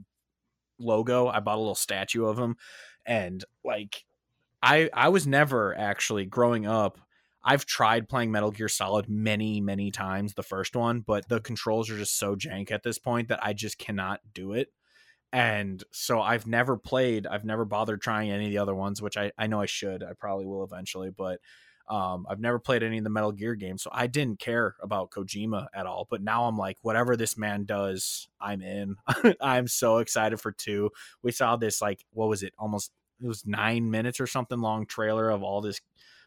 logo. 0.80 1.27
I 1.27 1.39
bought 1.39 1.57
a 1.57 1.59
little 1.59 1.76
statue 1.76 2.26
of 2.26 2.38
him 2.38 2.57
and 3.05 3.43
like 3.63 4.03
I 4.61 4.89
I 4.93 5.09
was 5.09 5.27
never 5.27 5.77
actually 5.77 6.26
growing 6.26 6.65
up 6.65 6.99
I've 7.45 7.65
tried 7.67 8.09
playing 8.09 8.31
Metal 8.31 8.49
Gear 8.49 8.67
Solid 8.67 9.07
many, 9.07 9.61
many 9.61 9.91
times, 9.91 10.34
the 10.34 10.43
first 10.43 10.76
one, 10.76 11.01
but 11.01 11.30
the 11.30 11.39
controls 11.39 11.91
are 11.91 11.97
just 11.97 12.17
so 12.17 12.35
jank 12.35 12.72
at 12.72 12.81
this 12.81 12.97
point 12.97 13.27
that 13.27 13.39
I 13.45 13.53
just 13.53 13.77
cannot 13.77 14.19
do 14.34 14.53
it. 14.53 14.69
And 15.31 15.84
so 15.91 16.22
I've 16.22 16.47
never 16.47 16.76
played, 16.76 17.27
I've 17.27 17.45
never 17.45 17.63
bothered 17.63 18.01
trying 18.01 18.31
any 18.31 18.45
of 18.45 18.51
the 18.51 18.57
other 18.57 18.73
ones, 18.73 18.99
which 18.99 19.15
I, 19.15 19.31
I 19.38 19.45
know 19.45 19.61
I 19.61 19.67
should. 19.67 20.01
I 20.01 20.13
probably 20.19 20.45
will 20.45 20.63
eventually, 20.63 21.11
but 21.11 21.39
um, 21.88 22.26
I've 22.27 22.39
never 22.39 22.57
played 22.57 22.81
any 22.81 22.97
of 22.97 23.03
the 23.03 23.11
Metal 23.11 23.31
Gear 23.31 23.53
games. 23.53 23.84
So 23.84 23.91
I 23.93 24.07
didn't 24.07 24.39
care 24.39 24.76
about 24.81 25.11
Kojima 25.11 25.67
at 25.76 25.85
all. 25.85 26.07
But 26.09 26.23
now 26.23 26.45
I'm 26.45 26.57
like, 26.57 26.77
whatever 26.81 27.15
this 27.15 27.38
man 27.38 27.65
does, 27.65 28.27
I'm 28.41 28.63
in. 28.63 28.95
I'm 29.41 29.67
so 29.67 29.99
excited 29.99 30.39
for 30.39 30.51
two. 30.51 30.89
We 31.22 31.31
saw 31.31 31.57
this, 31.57 31.81
like, 31.81 32.03
what 32.11 32.30
was 32.30 32.41
it, 32.41 32.53
almost 32.57 32.91
it 33.22 33.27
was 33.27 33.45
nine 33.45 33.91
minutes 33.91 34.19
or 34.19 34.27
something 34.27 34.59
long 34.59 34.85
trailer 34.88 35.30
of 35.30 35.43
all 35.43 35.61
this 35.61 35.80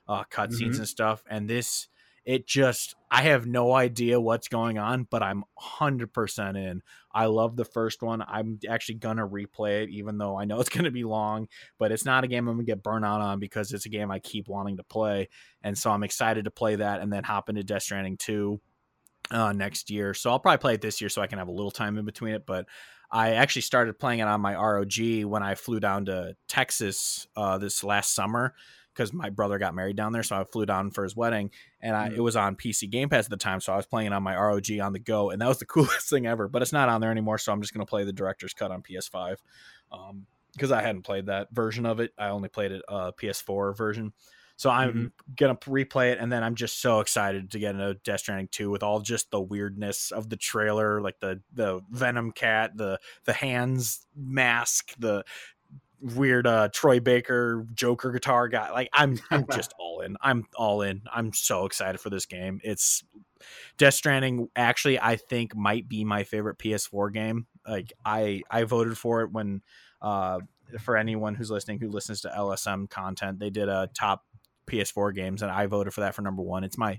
uh, 0.09 0.25
cutscenes 0.31 0.61
mm-hmm. 0.61 0.79
and 0.79 0.89
stuff, 0.89 1.23
and 1.29 1.49
this 1.49 1.89
it 2.29 2.47
just 2.47 2.95
I 3.11 3.23
have 3.23 3.47
no 3.47 3.73
idea 3.73 4.21
what's 4.21 4.49
going 4.49 4.77
on, 4.77 5.07
but 5.09 5.23
I'm 5.23 5.45
100% 5.59 6.57
in. 6.59 6.83
I 7.11 7.25
love 7.25 7.57
the 7.57 7.65
first 7.65 8.03
one. 8.03 8.23
I'm 8.23 8.59
actually 8.69 8.97
gonna 8.97 9.27
replay 9.27 9.85
it, 9.85 9.89
even 9.89 10.19
though 10.19 10.39
I 10.39 10.45
know 10.45 10.61
it's 10.61 10.69
gonna 10.69 10.91
be 10.91 11.05
long. 11.05 11.49
But 11.79 11.91
it's 11.91 12.05
not 12.05 12.25
a 12.25 12.29
game 12.29 12.47
I'm 12.47 12.57
gonna 12.57 12.65
get 12.65 12.83
burnt 12.83 13.07
out 13.07 13.23
on 13.23 13.41
because 13.41 13.73
it's 13.73 13.87
a 13.87 13.89
game 13.89 14.11
I 14.11 14.19
keep 14.19 14.47
wanting 14.47 14.77
to 14.77 14.85
play, 14.85 15.31
and 15.63 15.77
so 15.77 15.91
I'm 15.91 16.03
excited 16.03 16.45
to 16.45 16.51
play 16.51 16.77
that 16.77 17.01
and 17.01 17.11
then 17.11 17.25
hop 17.25 17.49
into 17.49 17.65
Death 17.65 17.85
Stranding 17.85 18.19
2 18.19 18.61
uh, 19.31 19.53
next 19.53 19.91
year. 19.91 20.13
So 20.13 20.31
I'll 20.31 20.39
probably 20.39 20.59
play 20.59 20.75
it 20.75 20.83
this 20.83 21.01
year 21.01 21.09
so 21.09 21.23
I 21.23 21.29
can 21.29 21.39
have 21.39 21.49
a 21.49 21.53
little 21.53 21.71
time 21.71 21.97
in 21.97 22.05
between 22.05 22.35
it. 22.35 22.45
But 22.45 22.67
I 23.11 23.33
actually 23.33 23.63
started 23.63 23.99
playing 23.99 24.21
it 24.21 24.29
on 24.29 24.43
my 24.43 24.55
ROG 24.55 25.25
when 25.25 25.43
I 25.43 25.55
flew 25.55 25.81
down 25.81 26.05
to 26.05 26.37
Texas 26.47 27.27
uh, 27.37 27.57
this 27.57 27.83
last 27.83 28.15
summer 28.15 28.55
because 28.99 29.13
my 29.13 29.31
brother 29.31 29.59
got 29.59 29.77
married 29.77 29.95
down 29.95 30.13
there, 30.13 30.25
so 30.25 30.35
I 30.35 30.43
flew 30.43 30.67
down 30.67 30.91
for 30.91 31.05
his 31.05 31.15
wedding, 31.15 31.53
and 31.81 31.95
I, 31.95 32.09
mm. 32.09 32.17
it 32.17 32.21
was 32.21 32.35
on 32.35 32.57
PC 32.57 32.91
Game 32.91 33.09
Pass 33.09 33.27
at 33.27 33.31
the 33.31 33.37
time, 33.37 33.61
so 33.61 33.73
I 33.73 33.77
was 33.77 33.87
playing 33.87 34.13
on 34.13 34.25
my 34.25 34.37
ROG 34.37 34.69
on 34.83 34.93
the 34.93 34.99
go, 34.99 35.31
and 35.31 35.41
that 35.41 35.47
was 35.47 35.61
the 35.61 35.67
coolest 35.67 36.11
thing 36.11 36.27
ever. 36.27 36.49
But 36.49 36.63
it's 36.63 36.73
not 36.73 36.89
on 36.89 37.01
there 37.01 37.13
anymore, 37.13 37.39
so 37.39 37.53
I'm 37.53 37.61
just 37.63 37.73
gonna 37.73 37.87
play 37.87 38.03
the 38.03 38.13
director's 38.13 38.55
cut 38.55 38.73
on 38.73 38.83
PS5 38.83 39.37
because 40.53 40.73
um, 40.73 40.79
I 40.79 40.83
hadn't 40.83 41.03
played 41.03 41.27
that 41.27 41.49
version 41.53 41.87
of 41.87 42.01
it. 42.01 42.13
I 42.19 42.31
only 42.31 42.49
played 42.49 42.73
it 42.73 42.83
uh, 42.89 43.13
PS4 43.13 43.77
version. 43.77 44.13
So 44.57 44.69
I'm 44.71 44.89
mm-hmm. 44.89 45.35
gonna 45.37 45.55
replay 45.55 46.11
it, 46.11 46.19
and 46.19 46.33
then 46.33 46.43
I'm 46.43 46.57
just 46.57 46.83
so 46.83 46.99
excited 46.99 47.53
to 47.53 47.61
get 47.61 47.77
into 47.77 47.95
Death 48.03 48.21
Stranding 48.21 48.49
2 48.51 48.69
with 48.69 48.83
all 48.83 48.99
just 48.99 49.31
the 49.31 49.41
weirdness 49.41 50.11
of 50.11 50.29
the 50.29 50.37
trailer, 50.37 51.01
like 51.01 51.21
the 51.21 51.41
the 51.53 51.83
Venom 51.89 52.33
cat, 52.33 52.77
the 52.77 52.99
the 53.25 53.33
hands 53.33 54.09
mask, 54.17 54.95
the 54.99 55.25
weird 56.01 56.47
uh 56.47 56.69
Troy 56.73 57.01
Baker 57.01 57.67
Joker 57.75 58.11
guitar 58.13 58.49
guy. 58.49 58.71
Like 58.71 58.89
I'm 58.93 59.19
I'm 59.31 59.47
just 59.53 59.75
all 59.79 60.01
in. 60.01 60.17
I'm 60.21 60.45
all 60.55 60.83
in. 60.83 61.03
I'm 61.13 61.33
so 61.33 61.67
excited 61.67 62.01
for 62.01 62.11
this 62.11 62.27
game. 62.27 62.61
It's 62.63 63.05
Death 63.77 63.95
Stranding 63.95 64.49
actually 64.57 65.01
I 65.01 65.17
think 65.17 65.57
might 65.57 65.89
be 65.89 66.05
my 66.05 66.25
favorite 66.25 66.59
PS4 66.59 67.13
game. 67.13 67.47
Like 67.67 67.93
I 68.05 68.43
I 68.51 68.65
voted 68.65 68.97
for 68.97 69.23
it 69.23 69.33
when 69.33 69.63
uh 70.01 70.41
for 70.81 70.97
anyone 70.97 71.35
who's 71.35 71.51
listening 71.51 71.81
who 71.81 71.89
listens 71.89 72.21
to 72.23 72.29
LSM 72.29 72.89
content, 72.91 73.39
they 73.39 73.51
did 73.51 73.69
a 73.69 73.89
top 73.95 74.25
PS4 74.67 75.15
games 75.15 75.43
and 75.43 75.51
I 75.51 75.67
voted 75.67 75.95
for 75.95 76.03
that 76.03 76.15
for 76.15 76.23
number 76.23 76.43
1. 76.43 76.65
It's 76.65 76.79
my 76.79 76.99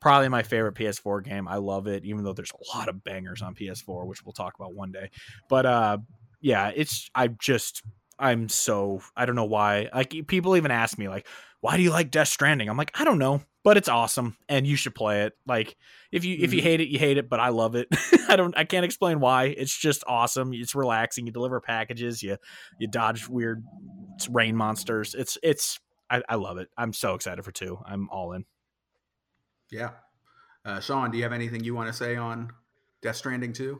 probably 0.00 0.28
my 0.28 0.44
favorite 0.44 0.76
PS4 0.76 1.24
game. 1.24 1.48
I 1.48 1.56
love 1.56 1.86
it 1.88 2.04
even 2.04 2.24
though 2.24 2.32
there's 2.32 2.52
a 2.52 2.76
lot 2.76 2.88
of 2.88 3.02
bangers 3.04 3.42
on 3.42 3.54
PS4 3.54 4.06
which 4.06 4.24
we'll 4.24 4.32
talk 4.32 4.54
about 4.58 4.74
one 4.74 4.92
day. 4.92 5.10
But 5.48 5.66
uh 5.66 5.98
yeah, 6.40 6.70
it's 6.74 7.10
I 7.14 7.28
just 7.28 7.82
I'm 8.18 8.48
so 8.48 9.00
I 9.16 9.26
don't 9.26 9.36
know 9.36 9.44
why. 9.44 9.88
Like 9.94 10.14
people 10.26 10.56
even 10.56 10.70
ask 10.70 10.98
me 10.98 11.08
like, 11.08 11.26
why 11.60 11.76
do 11.76 11.82
you 11.82 11.90
like 11.90 12.10
Death 12.10 12.28
Stranding? 12.28 12.68
I'm 12.68 12.76
like, 12.76 12.92
I 12.98 13.04
don't 13.04 13.18
know, 13.18 13.42
but 13.64 13.76
it's 13.76 13.88
awesome 13.88 14.36
and 14.48 14.66
you 14.66 14.76
should 14.76 14.94
play 14.94 15.22
it. 15.22 15.34
Like 15.46 15.76
if 16.12 16.24
you 16.24 16.36
mm-hmm. 16.36 16.44
if 16.44 16.52
you 16.52 16.60
mm-hmm. 16.60 16.68
hate 16.68 16.80
it, 16.80 16.88
you 16.88 16.98
hate 16.98 17.18
it, 17.18 17.28
but 17.28 17.40
I 17.40 17.48
love 17.48 17.74
it. 17.74 17.88
I 18.28 18.36
don't 18.36 18.56
I 18.56 18.64
can't 18.64 18.84
explain 18.84 19.20
why. 19.20 19.44
It's 19.44 19.76
just 19.76 20.04
awesome. 20.06 20.52
It's 20.52 20.74
relaxing. 20.74 21.26
You 21.26 21.32
deliver 21.32 21.60
packages, 21.60 22.22
you 22.22 22.36
you 22.78 22.88
dodge 22.88 23.28
weird 23.28 23.64
rain 24.30 24.56
monsters. 24.56 25.14
It's 25.14 25.38
it's 25.42 25.80
I, 26.10 26.22
I 26.28 26.34
love 26.36 26.58
it. 26.58 26.68
I'm 26.76 26.92
so 26.92 27.14
excited 27.14 27.44
for 27.44 27.52
two. 27.52 27.78
I'm 27.84 28.08
all 28.10 28.32
in. 28.32 28.44
Yeah. 29.70 29.90
Uh, 30.64 30.80
Sean, 30.80 31.10
do 31.10 31.18
you 31.18 31.24
have 31.24 31.32
anything 31.32 31.62
you 31.64 31.74
want 31.74 31.88
to 31.88 31.92
say 31.92 32.16
on 32.16 32.50
Death 33.02 33.16
Stranding 33.16 33.52
2? 33.52 33.78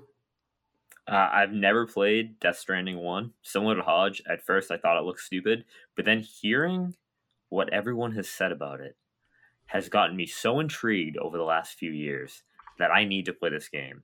Uh, 1.10 1.28
I've 1.32 1.52
never 1.52 1.86
played 1.86 2.38
Death 2.38 2.58
Stranding 2.58 2.98
1. 2.98 3.32
Similar 3.42 3.76
to 3.76 3.82
Hodge, 3.82 4.22
at 4.28 4.44
first 4.44 4.70
I 4.70 4.76
thought 4.76 4.98
it 4.98 5.04
looked 5.04 5.20
stupid, 5.20 5.64
but 5.96 6.04
then 6.04 6.20
hearing 6.20 6.94
what 7.48 7.72
everyone 7.72 8.12
has 8.12 8.28
said 8.28 8.52
about 8.52 8.80
it 8.80 8.94
has 9.66 9.88
gotten 9.88 10.16
me 10.16 10.26
so 10.26 10.60
intrigued 10.60 11.16
over 11.16 11.38
the 11.38 11.44
last 11.44 11.78
few 11.78 11.90
years 11.90 12.42
that 12.78 12.90
I 12.90 13.04
need 13.04 13.24
to 13.26 13.32
play 13.32 13.50
this 13.50 13.68
game. 13.68 14.02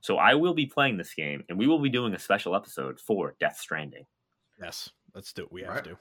So 0.00 0.16
I 0.16 0.34
will 0.34 0.54
be 0.54 0.66
playing 0.66 0.96
this 0.96 1.14
game, 1.14 1.44
and 1.48 1.58
we 1.58 1.66
will 1.66 1.80
be 1.80 1.90
doing 1.90 2.14
a 2.14 2.18
special 2.18 2.54
episode 2.54 3.00
for 3.00 3.34
Death 3.40 3.58
Stranding. 3.58 4.06
Yes, 4.60 4.90
let's 5.14 5.32
do 5.32 5.42
it. 5.42 5.52
We 5.52 5.62
have 5.62 5.70
right. 5.70 5.84
to. 5.84 5.98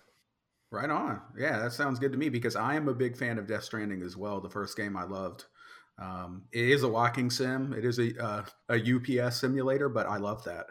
Right 0.71 0.89
on. 0.89 1.21
Yeah, 1.37 1.59
that 1.59 1.73
sounds 1.73 1.99
good 1.99 2.11
to 2.11 2.17
me 2.17 2.29
because 2.29 2.55
I 2.55 2.75
am 2.75 2.87
a 2.87 2.93
big 2.93 3.17
fan 3.17 3.37
of 3.37 3.47
Death 3.47 3.63
Stranding 3.63 4.01
as 4.03 4.15
well. 4.15 4.39
The 4.39 4.49
first 4.49 4.77
game 4.77 4.95
I 4.95 5.03
loved. 5.03 5.45
Um, 5.97 6.43
it 6.51 6.69
is 6.69 6.83
a 6.83 6.87
walking 6.87 7.29
sim. 7.29 7.73
It 7.73 7.85
is 7.85 7.99
a 7.99 8.23
uh, 8.23 8.43
a 8.69 9.21
UPS 9.21 9.37
simulator, 9.37 9.89
but 9.89 10.07
I 10.07 10.17
love 10.17 10.43
that. 10.43 10.65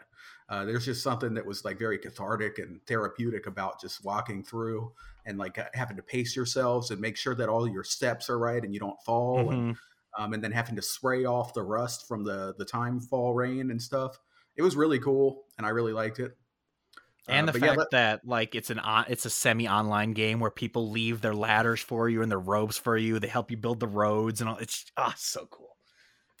Uh, 0.47 0.63
there's 0.63 0.85
just 0.85 1.01
something 1.01 1.33
that 1.33 1.45
was 1.45 1.65
like 1.65 1.79
very 1.79 1.97
cathartic 1.97 2.59
and 2.59 2.79
therapeutic 2.85 3.47
about 3.47 3.81
just 3.81 4.05
walking 4.05 4.43
through 4.43 4.91
and 5.25 5.39
like 5.39 5.57
having 5.73 5.97
to 5.97 6.03
pace 6.03 6.35
yourselves 6.35 6.91
and 6.91 7.01
make 7.01 7.17
sure 7.17 7.33
that 7.33 7.49
all 7.49 7.67
your 7.67 7.83
steps 7.83 8.29
are 8.29 8.37
right 8.37 8.63
and 8.63 8.71
you 8.73 8.79
don't 8.79 9.01
fall, 9.03 9.45
mm-hmm. 9.45 9.51
and, 9.51 9.77
um, 10.17 10.33
and 10.33 10.43
then 10.43 10.51
having 10.51 10.75
to 10.75 10.81
spray 10.83 11.25
off 11.25 11.53
the 11.53 11.63
rust 11.63 12.07
from 12.07 12.23
the 12.23 12.53
the 12.57 12.65
time 12.65 12.99
fall 12.99 13.33
rain 13.33 13.71
and 13.71 13.81
stuff. 13.81 14.19
It 14.55 14.61
was 14.61 14.75
really 14.75 14.99
cool, 14.99 15.45
and 15.57 15.65
I 15.65 15.69
really 15.69 15.93
liked 15.93 16.19
it 16.19 16.37
and 17.27 17.49
uh, 17.49 17.51
the 17.51 17.59
fact 17.59 17.71
yeah, 17.73 17.77
let- 17.77 17.91
that 17.91 18.25
like 18.25 18.55
it's 18.55 18.69
an 18.69 18.79
on, 18.79 19.05
it's 19.09 19.25
a 19.25 19.29
semi 19.29 19.67
online 19.67 20.13
game 20.13 20.39
where 20.39 20.51
people 20.51 20.89
leave 20.91 21.21
their 21.21 21.33
ladders 21.33 21.81
for 21.81 22.09
you 22.09 22.21
and 22.21 22.31
their 22.31 22.39
ropes 22.39 22.77
for 22.77 22.97
you. 22.97 23.19
They 23.19 23.27
help 23.27 23.51
you 23.51 23.57
build 23.57 23.79
the 23.79 23.87
roads 23.87 24.41
and 24.41 24.49
all. 24.49 24.57
It's 24.57 24.91
ah 24.97 25.09
oh, 25.09 25.13
so 25.17 25.47
cool. 25.49 25.75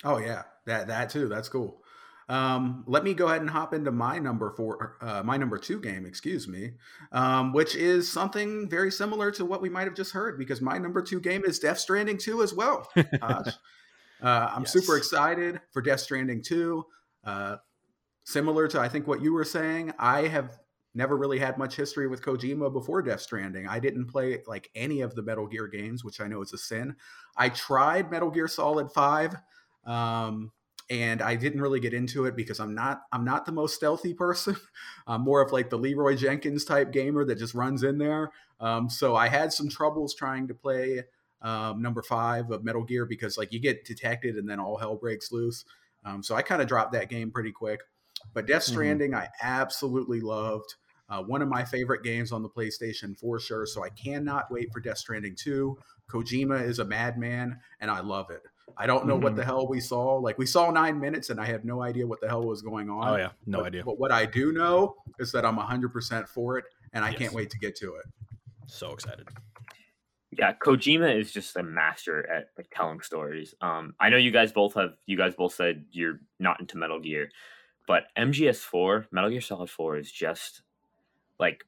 Oh 0.03 0.17
yeah, 0.17 0.43
that 0.65 0.87
that 0.87 1.09
too. 1.09 1.27
That's 1.27 1.49
cool. 1.49 1.81
Um, 2.27 2.83
let 2.87 3.03
me 3.03 3.13
go 3.13 3.27
ahead 3.27 3.41
and 3.41 3.49
hop 3.49 3.73
into 3.73 3.91
my 3.91 4.17
number 4.17 4.51
four, 4.57 4.97
uh, 4.99 5.21
my 5.23 5.37
number 5.37 5.59
two 5.59 5.79
game, 5.79 6.05
excuse 6.07 6.47
me, 6.47 6.71
um, 7.11 7.53
which 7.53 7.75
is 7.75 8.11
something 8.11 8.67
very 8.67 8.91
similar 8.91 9.29
to 9.31 9.45
what 9.45 9.61
we 9.61 9.69
might 9.69 9.83
have 9.83 9.93
just 9.93 10.11
heard 10.11 10.39
because 10.39 10.59
my 10.59 10.79
number 10.79 11.03
two 11.03 11.19
game 11.19 11.43
is 11.45 11.59
Death 11.59 11.77
Stranding 11.77 12.17
2 12.17 12.41
as 12.41 12.51
well. 12.51 12.89
uh, 13.21 13.43
I'm 14.21 14.63
yes. 14.63 14.73
super 14.73 14.97
excited 14.97 15.61
for 15.71 15.83
Death 15.83 15.99
Stranding 15.99 16.41
2. 16.41 16.83
Uh, 17.23 17.57
similar 18.23 18.67
to 18.69 18.79
I 18.79 18.89
think 18.89 19.05
what 19.05 19.21
you 19.21 19.31
were 19.31 19.45
saying, 19.45 19.93
I 19.99 20.21
have 20.27 20.57
never 20.95 21.17
really 21.17 21.39
had 21.39 21.57
much 21.57 21.75
history 21.75 22.07
with 22.07 22.21
Kojima 22.21 22.71
before 22.71 23.01
Death 23.01 23.21
Stranding. 23.21 23.67
I 23.67 23.79
didn't 23.79 24.07
play 24.07 24.41
like 24.47 24.69
any 24.75 25.01
of 25.01 25.13
the 25.13 25.21
Metal 25.21 25.45
Gear 25.45 25.67
games, 25.67 26.03
which 26.03 26.21
I 26.21 26.27
know 26.27 26.41
is 26.41 26.53
a 26.53 26.57
sin. 26.57 26.95
I 27.35 27.49
tried 27.49 28.09
Metal 28.09 28.31
Gear 28.31 28.47
Solid 28.47 28.91
5 28.91 29.35
um, 29.85 30.51
and 30.89 31.21
I 31.21 31.35
didn't 31.35 31.61
really 31.61 31.79
get 31.79 31.93
into 31.93 32.25
it 32.25 32.35
because 32.35 32.59
I'm 32.59 32.73
not 32.73 33.01
I'm 33.11 33.25
not 33.25 33.45
the 33.45 33.51
most 33.51 33.75
stealthy 33.75 34.13
person. 34.13 34.55
I'm 35.07 35.21
more 35.21 35.41
of 35.41 35.51
like 35.51 35.69
the 35.69 35.77
Leroy 35.77 36.15
Jenkins 36.15 36.63
type 36.63 36.91
gamer 36.91 37.25
that 37.25 37.37
just 37.37 37.53
runs 37.53 37.83
in 37.83 37.97
there. 37.97 38.31
Um, 38.59 38.89
so 38.89 39.15
I 39.15 39.27
had 39.27 39.51
some 39.51 39.69
troubles 39.69 40.15
trying 40.15 40.47
to 40.47 40.53
play 40.53 41.03
um, 41.41 41.81
number 41.81 42.01
5 42.01 42.51
of 42.51 42.63
Metal 42.63 42.83
Gear 42.83 43.05
because 43.05 43.37
like 43.37 43.51
you 43.51 43.59
get 43.59 43.85
detected 43.85 44.35
and 44.35 44.49
then 44.49 44.59
all 44.59 44.77
hell 44.77 44.95
breaks 44.95 45.31
loose. 45.31 45.65
Um, 46.05 46.23
so 46.23 46.35
I 46.35 46.41
kind 46.41 46.61
of 46.61 46.67
dropped 46.67 46.93
that 46.93 47.09
game 47.09 47.31
pretty 47.31 47.51
quick. 47.51 47.81
But 48.33 48.47
Death 48.47 48.63
mm-hmm. 48.63 48.71
Stranding, 48.71 49.11
mm-hmm. 49.11 49.21
I 49.21 49.29
absolutely 49.41 50.21
loved. 50.21 50.75
Uh, 51.09 51.21
one 51.21 51.41
of 51.41 51.47
my 51.47 51.63
favorite 51.63 52.03
games 52.03 52.31
on 52.31 52.41
the 52.41 52.49
PlayStation 52.49 53.17
for 53.17 53.39
sure. 53.39 53.65
So 53.65 53.83
I 53.83 53.89
cannot 53.89 54.49
wait 54.49 54.71
for 54.73 54.79
Death 54.79 54.97
Stranding 54.97 55.35
2. 55.35 55.77
Kojima 56.09 56.63
is 56.63 56.79
a 56.79 56.85
madman, 56.85 57.59
and 57.79 57.91
I 57.91 57.99
love 57.99 58.31
it. 58.31 58.41
I 58.77 58.87
don't 58.87 59.05
know 59.05 59.15
mm-hmm. 59.15 59.23
what 59.23 59.35
the 59.35 59.45
hell 59.45 59.67
we 59.67 59.79
saw. 59.79 60.15
Like 60.15 60.37
we 60.37 60.45
saw 60.45 60.71
nine 60.71 60.99
minutes, 60.99 61.29
and 61.29 61.39
I 61.39 61.45
had 61.45 61.63
no 61.63 61.81
idea 61.81 62.05
what 62.05 62.21
the 62.21 62.27
hell 62.27 62.43
was 62.43 62.61
going 62.61 62.89
on. 62.89 63.07
Oh 63.07 63.15
yeah, 63.17 63.29
no 63.45 63.59
but, 63.59 63.67
idea. 63.67 63.83
But 63.83 63.99
what 63.99 64.11
I 64.11 64.25
do 64.25 64.51
know 64.51 64.95
is 65.19 65.31
that 65.31 65.45
I'm 65.45 65.57
100% 65.57 66.27
for 66.27 66.57
it, 66.57 66.65
and 66.93 67.05
I 67.05 67.09
yes. 67.09 67.19
can't 67.19 67.33
wait 67.33 67.49
to 67.51 67.59
get 67.59 67.75
to 67.77 67.95
it. 67.95 68.05
So 68.67 68.91
excited. 68.91 69.27
Yeah, 70.31 70.53
Kojima 70.53 71.17
is 71.17 71.31
just 71.31 71.55
a 71.55 71.63
master 71.63 72.29
at 72.29 72.49
like 72.57 72.67
telling 72.73 72.99
stories. 73.01 73.53
Um, 73.61 73.93
I 73.99 74.09
know 74.09 74.17
you 74.17 74.31
guys 74.31 74.51
both 74.51 74.73
have. 74.73 74.95
You 75.05 75.17
guys 75.17 75.35
both 75.35 75.53
said 75.53 75.85
you're 75.91 76.19
not 76.39 76.59
into 76.59 76.77
Metal 76.77 76.99
Gear, 76.99 77.29
but 77.87 78.05
MGS4, 78.17 79.05
Metal 79.11 79.29
Gear 79.29 79.41
Solid 79.41 79.69
4 79.69 79.97
is 79.97 80.11
just 80.11 80.61
like 81.39 81.63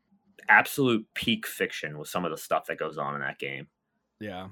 absolute 0.50 1.06
peak 1.14 1.46
fiction 1.46 1.98
with 1.98 2.08
some 2.08 2.26
of 2.26 2.32
the 2.32 2.38
stuff 2.38 2.66
that 2.68 2.78
goes 2.78 2.98
on 2.98 3.16
in 3.16 3.22
that 3.22 3.40
game. 3.40 3.68
Yeah. 4.20 4.48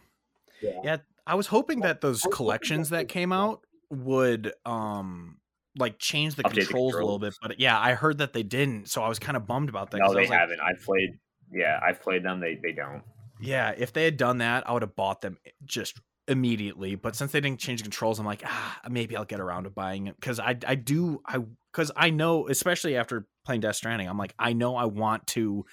Yeah. 0.61 0.81
yeah 0.83 0.97
I 1.27 1.35
was 1.35 1.47
hoping 1.47 1.81
that 1.81 2.01
those 2.01 2.21
collections 2.31 2.89
that 2.89 3.07
came 3.07 3.31
out 3.31 3.61
would 3.89 4.53
um 4.65 5.37
like 5.77 5.99
change 5.99 6.35
the 6.35 6.43
controls, 6.43 6.67
the 6.67 6.73
controls, 6.73 6.93
a 6.95 6.97
little 6.97 7.19
bit, 7.19 7.33
but 7.41 7.59
yeah, 7.59 7.79
I 7.79 7.93
heard 7.93 8.19
that 8.19 8.33
they 8.33 8.43
didn't, 8.43 8.89
so 8.89 9.03
I 9.03 9.09
was 9.09 9.19
kind 9.19 9.35
of 9.35 9.45
bummed 9.45 9.69
about 9.69 9.91
that. 9.91 9.99
No, 9.99 10.13
they 10.13 10.25
haven't. 10.25 10.59
Like, 10.59 10.75
I've 10.75 10.83
played. 10.83 11.19
Yeah, 11.51 11.79
I've 11.83 12.01
played 12.01 12.23
them. 12.23 12.39
They 12.39 12.57
they 12.61 12.71
don't. 12.71 13.03
Yeah, 13.41 13.73
if 13.77 13.91
they 13.91 14.05
had 14.05 14.17
done 14.17 14.37
that, 14.37 14.67
I 14.69 14.73
would 14.73 14.81
have 14.83 14.95
bought 14.95 15.21
them 15.21 15.37
just 15.65 15.99
immediately. 16.27 16.95
But 16.95 17.15
since 17.15 17.31
they 17.31 17.41
didn't 17.41 17.59
change 17.59 17.81
the 17.81 17.83
controls, 17.83 18.19
I'm 18.19 18.25
like, 18.25 18.43
ah, 18.45 18.79
maybe 18.89 19.17
I'll 19.17 19.25
get 19.25 19.39
around 19.39 19.65
to 19.65 19.69
buying 19.69 20.07
it 20.07 20.15
because 20.15 20.39
I 20.39 20.57
I 20.65 20.75
do 20.75 21.21
I 21.25 21.39
because 21.71 21.91
I 21.95 22.09
know, 22.09 22.47
especially 22.47 22.95
after 22.95 23.27
playing 23.45 23.61
Death 23.61 23.75
Stranding, 23.77 24.09
I'm 24.09 24.17
like, 24.17 24.33
I 24.39 24.53
know 24.53 24.75
I 24.75 24.85
want 24.85 25.27
to, 25.27 25.65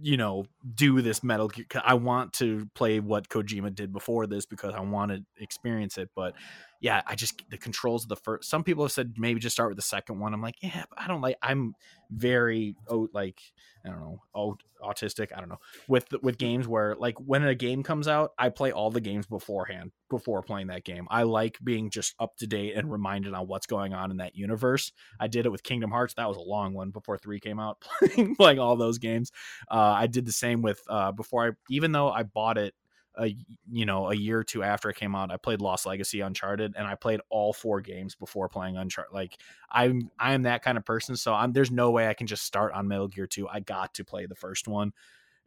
you 0.00 0.16
know, 0.16 0.46
do 0.74 1.02
this 1.02 1.22
Metal. 1.22 1.50
I 1.84 1.94
want 1.94 2.32
to 2.34 2.68
play 2.74 3.00
what 3.00 3.28
Kojima 3.28 3.74
did 3.74 3.92
before 3.92 4.26
this 4.26 4.46
because 4.46 4.74
I 4.74 4.80
want 4.80 5.12
to 5.12 5.24
experience 5.38 5.98
it. 5.98 6.10
But 6.14 6.34
yeah, 6.80 7.02
I 7.06 7.14
just 7.14 7.42
the 7.50 7.58
controls 7.58 8.04
of 8.04 8.08
the 8.08 8.16
first. 8.16 8.48
Some 8.48 8.64
people 8.64 8.84
have 8.84 8.92
said 8.92 9.14
maybe 9.18 9.38
just 9.38 9.54
start 9.54 9.68
with 9.68 9.76
the 9.76 9.82
second 9.82 10.18
one. 10.18 10.32
I'm 10.32 10.40
like, 10.40 10.56
yeah, 10.62 10.84
I 10.96 11.06
don't 11.08 11.20
like. 11.20 11.36
I'm 11.42 11.74
very 12.10 12.74
oh 12.88 13.08
like 13.12 13.40
I 13.84 13.90
don't 13.90 14.00
know, 14.00 14.56
autistic. 14.82 15.28
I 15.34 15.40
don't 15.40 15.50
know 15.50 15.58
with 15.88 16.06
with 16.22 16.38
games 16.38 16.66
where 16.66 16.96
like 16.96 17.18
when 17.18 17.44
a 17.44 17.54
game 17.54 17.82
comes 17.82 18.08
out, 18.08 18.32
I 18.38 18.48
play 18.48 18.72
all 18.72 18.90
the 18.90 19.00
games 19.00 19.26
beforehand 19.26 19.92
before 20.08 20.42
playing 20.42 20.68
that 20.68 20.84
game. 20.84 21.06
I 21.10 21.24
like 21.24 21.58
being 21.62 21.90
just 21.90 22.14
up 22.18 22.36
to 22.38 22.46
date 22.46 22.74
and 22.76 22.90
reminded 22.90 23.34
on 23.34 23.46
what's 23.46 23.66
going 23.66 23.92
on 23.92 24.10
in 24.10 24.16
that 24.16 24.34
universe. 24.34 24.90
I 25.20 25.26
did 25.26 25.44
it 25.44 25.52
with 25.52 25.62
Kingdom 25.62 25.90
Hearts. 25.90 26.14
That 26.14 26.28
was 26.28 26.38
a 26.38 26.40
long 26.40 26.72
one 26.72 26.90
before 26.90 27.18
three 27.18 27.40
came 27.40 27.60
out. 27.60 27.84
Playing 28.00 28.36
playing 28.36 28.58
all 28.58 28.76
those 28.76 28.98
games. 28.98 29.30
Uh, 29.70 29.94
I 29.98 30.06
did 30.06 30.24
the 30.24 30.32
same 30.32 30.62
with 30.62 30.80
uh, 30.88 31.12
before 31.12 31.46
I 31.46 31.50
even 31.68 31.92
though 31.92 32.10
I 32.10 32.22
bought 32.22 32.56
it 32.56 32.74
a 33.18 33.34
you 33.70 33.84
know 33.84 34.10
a 34.10 34.14
year 34.14 34.38
or 34.38 34.44
two 34.44 34.62
after 34.62 34.88
it 34.88 34.96
came 34.96 35.14
out 35.14 35.30
i 35.30 35.36
played 35.36 35.60
lost 35.60 35.84
legacy 35.84 36.20
uncharted 36.20 36.74
and 36.76 36.86
i 36.86 36.94
played 36.94 37.20
all 37.28 37.52
four 37.52 37.80
games 37.80 38.14
before 38.14 38.48
playing 38.48 38.76
uncharted 38.76 39.12
like 39.12 39.36
i'm 39.70 40.10
i 40.18 40.32
am 40.32 40.42
that 40.42 40.62
kind 40.62 40.78
of 40.78 40.84
person 40.84 41.16
so 41.16 41.34
i'm 41.34 41.52
there's 41.52 41.70
no 41.70 41.90
way 41.90 42.08
i 42.08 42.14
can 42.14 42.26
just 42.26 42.44
start 42.44 42.72
on 42.72 42.86
metal 42.86 43.08
gear 43.08 43.26
2 43.26 43.48
i 43.48 43.60
got 43.60 43.92
to 43.94 44.04
play 44.04 44.26
the 44.26 44.34
first 44.34 44.68
one 44.68 44.92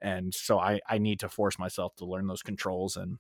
and 0.02 0.34
so 0.34 0.60
i 0.60 0.80
i 0.90 0.98
need 0.98 1.20
to 1.20 1.30
force 1.30 1.58
myself 1.58 1.96
to 1.96 2.06
learn 2.06 2.28
those 2.28 2.44
controls 2.44 2.98
and 2.98 3.18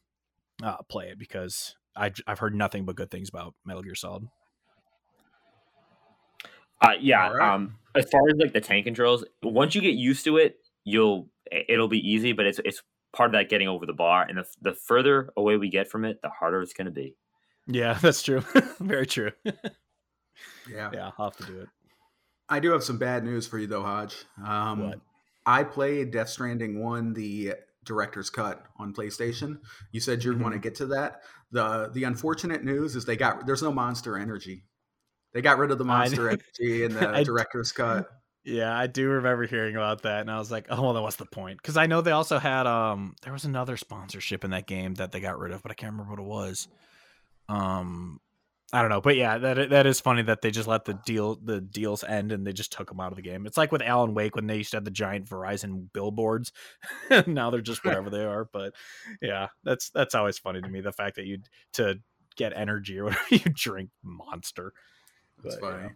uh, 0.61 0.77
play 0.89 1.07
it 1.07 1.17
because 1.17 1.75
I, 1.95 2.11
i've 2.27 2.39
heard 2.39 2.53
nothing 2.53 2.85
but 2.85 2.95
good 2.95 3.11
things 3.11 3.29
about 3.29 3.55
metal 3.65 3.81
gear 3.81 3.95
solid 3.95 4.27
uh, 6.81 6.91
yeah 6.99 7.29
right. 7.29 7.53
um 7.53 7.75
as 7.95 8.09
far 8.09 8.21
as 8.29 8.35
like 8.37 8.51
the 8.51 8.61
tank 8.61 8.85
controls 8.85 9.23
once 9.41 9.73
you 9.73 9.81
get 9.81 9.95
used 9.95 10.25
to 10.25 10.37
it 10.37 10.57
you'll 10.83 11.29
it'll 11.51 11.87
be 11.87 11.99
easy 11.99 12.33
but 12.33 12.45
it's 12.45 12.59
it's 12.65 12.81
part 13.13 13.29
of 13.29 13.33
that 13.33 13.49
getting 13.49 13.67
over 13.67 13.85
the 13.85 13.93
bar. 13.93 14.25
And 14.27 14.39
the, 14.39 14.45
the 14.61 14.73
further 14.73 15.31
away 15.37 15.57
we 15.57 15.69
get 15.69 15.89
from 15.89 16.05
it, 16.05 16.21
the 16.21 16.29
harder 16.29 16.61
it's 16.61 16.73
going 16.73 16.85
to 16.85 16.91
be. 16.91 17.15
Yeah, 17.67 17.93
that's 18.01 18.21
true. 18.21 18.43
Very 18.79 19.05
true. 19.05 19.31
yeah. 19.45 20.89
Yeah, 20.93 21.11
I'll 21.17 21.31
have 21.31 21.37
to 21.37 21.45
do 21.45 21.61
it. 21.61 21.69
I 22.49 22.59
do 22.59 22.71
have 22.71 22.83
some 22.83 22.97
bad 22.97 23.23
news 23.23 23.47
for 23.47 23.57
you, 23.57 23.67
though, 23.67 23.83
Hodge. 23.83 24.25
Um, 24.45 24.89
what? 24.89 24.99
I 25.45 25.63
played 25.63 26.11
Death 26.11 26.29
Stranding 26.29 26.83
1, 26.83 27.13
the 27.13 27.53
director's 27.85 28.29
cut 28.29 28.65
on 28.77 28.93
PlayStation. 28.93 29.59
You 29.91 29.99
said 29.99 30.23
you 30.23 30.33
mm-hmm. 30.33 30.43
want 30.43 30.53
to 30.53 30.59
get 30.59 30.75
to 30.75 30.85
that. 30.87 31.21
The 31.51 31.89
the 31.93 32.05
unfortunate 32.05 32.63
news 32.63 32.95
is 32.95 33.05
they 33.05 33.17
got 33.17 33.45
there's 33.45 33.63
no 33.63 33.71
monster 33.71 34.17
energy. 34.17 34.63
They 35.33 35.41
got 35.41 35.57
rid 35.57 35.71
of 35.71 35.77
the 35.77 35.85
monster 35.85 36.29
energy 36.29 36.83
in 36.83 36.93
the 36.99 37.09
I, 37.09 37.23
director's 37.23 37.71
cut. 37.71 38.07
Yeah, 38.45 38.77
I 38.77 38.87
do 38.87 39.07
remember 39.07 39.45
hearing 39.47 39.75
about 39.75 40.01
that, 40.01 40.19
and 40.21 40.29
I 40.29 40.37
was 40.37 40.51
like, 40.51 40.67
"Oh, 40.69 40.81
well, 40.81 40.93
then 40.93 41.03
what's 41.03 41.15
the 41.15 41.25
point?" 41.25 41.57
Because 41.57 41.77
I 41.77 41.85
know 41.85 42.01
they 42.01 42.11
also 42.11 42.39
had 42.39 42.67
um, 42.67 43.15
there 43.21 43.31
was 43.31 43.45
another 43.45 43.77
sponsorship 43.77 44.43
in 44.43 44.51
that 44.51 44.67
game 44.67 44.95
that 44.95 45.13
they 45.13 45.21
got 45.21 45.39
rid 45.39 45.53
of, 45.53 45.63
but 45.63 45.71
I 45.71 45.75
can't 45.75 45.93
remember 45.93 46.11
what 46.11 46.19
it 46.19 46.25
was. 46.25 46.67
Um, 47.47 48.19
I 48.73 48.81
don't 48.81 48.89
know, 48.89 49.01
but 49.01 49.15
yeah, 49.15 49.37
that 49.37 49.69
that 49.69 49.85
is 49.85 50.01
funny 50.01 50.23
that 50.23 50.41
they 50.41 50.49
just 50.49 50.67
let 50.67 50.83
the 50.83 50.95
deal 51.05 51.35
the 51.35 51.61
deals 51.61 52.03
end 52.03 52.31
and 52.31 52.45
they 52.45 52.53
just 52.53 52.71
took 52.71 52.89
them 52.89 52.99
out 52.99 53.11
of 53.11 53.15
the 53.15 53.21
game. 53.21 53.45
It's 53.45 53.55
like 53.55 53.71
with 53.71 53.83
Alan 53.83 54.15
Wake 54.15 54.35
when 54.35 54.47
they 54.47 54.57
used 54.57 54.71
to 54.71 54.77
have 54.77 54.83
the 54.83 54.89
giant 54.89 55.29
Verizon 55.29 55.87
billboards. 55.93 56.51
now 57.27 57.51
they're 57.51 57.61
just 57.61 57.85
whatever 57.85 58.09
they 58.09 58.25
are. 58.25 58.45
But 58.45 58.73
yeah, 59.21 59.49
that's 59.63 59.91
that's 59.91 60.15
always 60.15 60.39
funny 60.39 60.59
to 60.59 60.67
me 60.67 60.81
the 60.81 60.91
fact 60.91 61.17
that 61.17 61.27
you 61.27 61.37
to 61.73 61.99
get 62.35 62.51
energy 62.55 62.99
or 62.99 63.03
whatever 63.05 63.23
you 63.29 63.39
drink 63.53 63.91
Monster. 64.01 64.73
That's 65.43 65.57
but, 65.57 65.71
funny. 65.71 65.89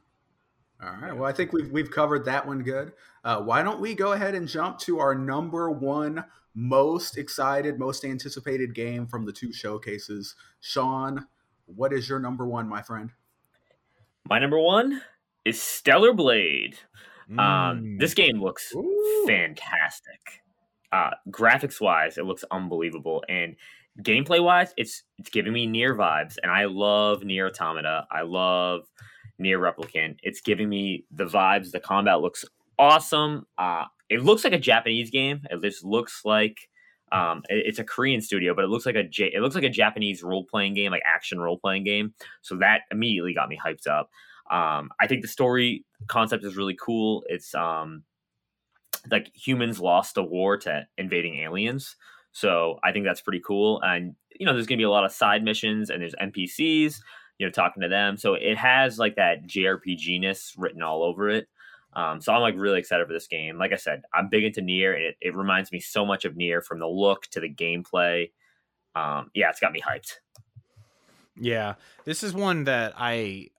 All 0.82 0.96
right. 1.02 1.16
Well, 1.16 1.28
I 1.28 1.34
think 1.34 1.54
we've 1.54 1.72
we've 1.72 1.90
covered 1.90 2.26
that 2.26 2.46
one 2.46 2.62
good. 2.62 2.94
Uh, 3.24 3.42
why 3.42 3.64
don't 3.64 3.80
we 3.80 3.96
go 3.96 4.12
ahead 4.12 4.36
and 4.36 4.48
jump 4.48 4.78
to 4.80 5.00
our 5.00 5.16
number 5.16 5.72
one 5.72 6.24
most 6.54 7.18
excited, 7.18 7.80
most 7.80 8.06
anticipated 8.06 8.76
game 8.76 9.08
from 9.08 9.26
the 9.26 9.32
two 9.32 9.52
showcases? 9.52 10.36
Sean, 10.60 11.26
what 11.66 11.94
is 11.94 12.08
your 12.08 12.20
number 12.20 12.46
one, 12.46 12.70
my 12.70 12.82
friend? 12.82 13.12
My 14.30 14.40
number 14.40 14.60
one 14.60 15.02
is 15.46 15.62
Stellar 15.62 16.14
Blade. 16.14 16.78
Um, 17.30 17.38
mm. 17.38 17.40
Um, 17.40 17.98
this 17.98 18.14
game 18.14 18.42
looks 18.42 18.74
Ooh. 18.76 19.26
fantastic. 19.28 20.44
Uh, 20.92 21.12
graphics 21.30 21.82
wise, 21.82 22.18
it 22.18 22.26
looks 22.26 22.46
unbelievable, 22.52 23.24
and 23.28 23.56
gameplay 24.02 24.42
wise, 24.42 24.74
it's 24.78 25.04
it's 25.18 25.30
giving 25.30 25.52
me 25.52 25.68
NieR 25.68 25.98
vibes, 25.98 26.36
and 26.42 26.52
I 26.52 26.66
love 26.66 27.22
NieR 27.22 27.50
Automata. 27.50 28.08
I 28.10 28.22
love 28.22 28.84
NieR 29.42 29.60
Replicant. 29.60 30.18
It's 30.24 30.42
giving 30.42 30.70
me 30.70 31.06
the 31.12 31.26
vibes. 31.26 31.72
The 31.72 31.80
combat 31.80 32.22
looks 32.22 32.46
awesome. 32.80 33.46
Uh, 33.58 33.86
it 34.10 34.24
looks 34.24 34.44
like 34.44 34.54
a 34.54 34.60
Japanese 34.60 35.10
game. 35.10 35.42
It 35.50 35.62
just 35.62 35.84
looks 35.84 36.22
like 36.24 36.70
um, 37.12 37.44
it, 37.50 37.66
it's 37.66 37.80
a 37.80 37.84
Korean 37.84 38.22
studio, 38.22 38.54
but 38.54 38.64
it 38.64 38.70
looks 38.70 38.86
like 38.86 38.96
a 38.96 39.04
J- 39.04 39.32
it 39.34 39.42
looks 39.42 39.56
like 39.56 39.64
a 39.64 39.70
Japanese 39.70 40.24
role 40.24 40.46
playing 40.46 40.74
game, 40.74 40.92
like 40.92 41.04
action 41.06 41.40
role 41.40 41.58
playing 41.58 41.84
game. 41.84 42.14
So 42.42 42.58
that 42.58 42.82
immediately 42.92 43.34
got 43.34 43.50
me 43.50 43.60
hyped 43.64 43.88
up. 43.88 44.10
Um, 44.50 44.90
I 45.00 45.08
think 45.08 45.22
the 45.22 45.28
story 45.28 45.86
concept 46.08 46.44
is 46.44 46.56
really 46.56 46.78
cool. 46.80 47.24
It's 47.28 47.54
um, 47.54 48.04
like 49.12 49.32
humans 49.36 49.80
lost 49.80 50.18
a 50.18 50.24
war 50.24 50.58
to 50.60 50.88
invading 50.98 51.40
aliens. 51.40 51.96
So 52.32 52.80
I 52.84 52.92
think 52.92 53.06
that's 53.06 53.22
pretty 53.22 53.42
cool. 53.46 53.82
And 53.82 54.16
you 54.40 54.46
know, 54.46 54.54
there's 54.54 54.68
gonna 54.68 54.78
be 54.78 54.84
a 54.84 54.90
lot 54.90 55.06
of 55.06 55.12
side 55.12 55.44
missions 55.44 55.90
and 55.90 56.02
there's 56.02 56.16
NPCs 56.22 57.00
you 57.38 57.46
know, 57.46 57.52
talking 57.52 57.82
to 57.82 57.88
them. 57.88 58.18
So 58.18 58.34
it 58.34 58.58
has 58.58 58.98
like 58.98 59.16
that 59.16 59.46
JRPG 59.46 60.22
ness 60.22 60.54
written 60.58 60.82
all 60.82 61.04
over 61.04 61.30
it. 61.30 61.48
Um, 61.94 62.22
so 62.22 62.34
I'm 62.34 62.42
like 62.42 62.56
really 62.58 62.80
excited 62.80 63.08
for 63.08 63.14
this 63.14 63.28
game. 63.28 63.58
Like 63.58 63.74
I 63.74 63.78
said, 63.78 64.04
I'm 64.14 64.30
big 64.30 64.44
into 64.44 64.62
NieR. 64.62 64.94
It, 64.94 65.18
it 65.22 65.36
reminds 65.36 65.72
me 65.72 65.80
so 65.80 66.06
much 66.06 66.26
of 66.26 66.36
NieR 66.36 66.64
from 66.64 66.80
the 66.80 66.88
look 66.88 67.28
to 67.28 67.40
the 67.40 67.52
gameplay. 67.52 68.32
Um, 68.96 69.32
yeah, 69.34 69.50
it's 69.50 69.60
got 69.60 69.72
me 69.72 69.82
hyped. 69.82 70.16
Yeah, 71.40 71.76
this 72.04 72.24
is 72.24 72.34
one 72.34 72.66
that 72.66 72.94
I 72.98 73.50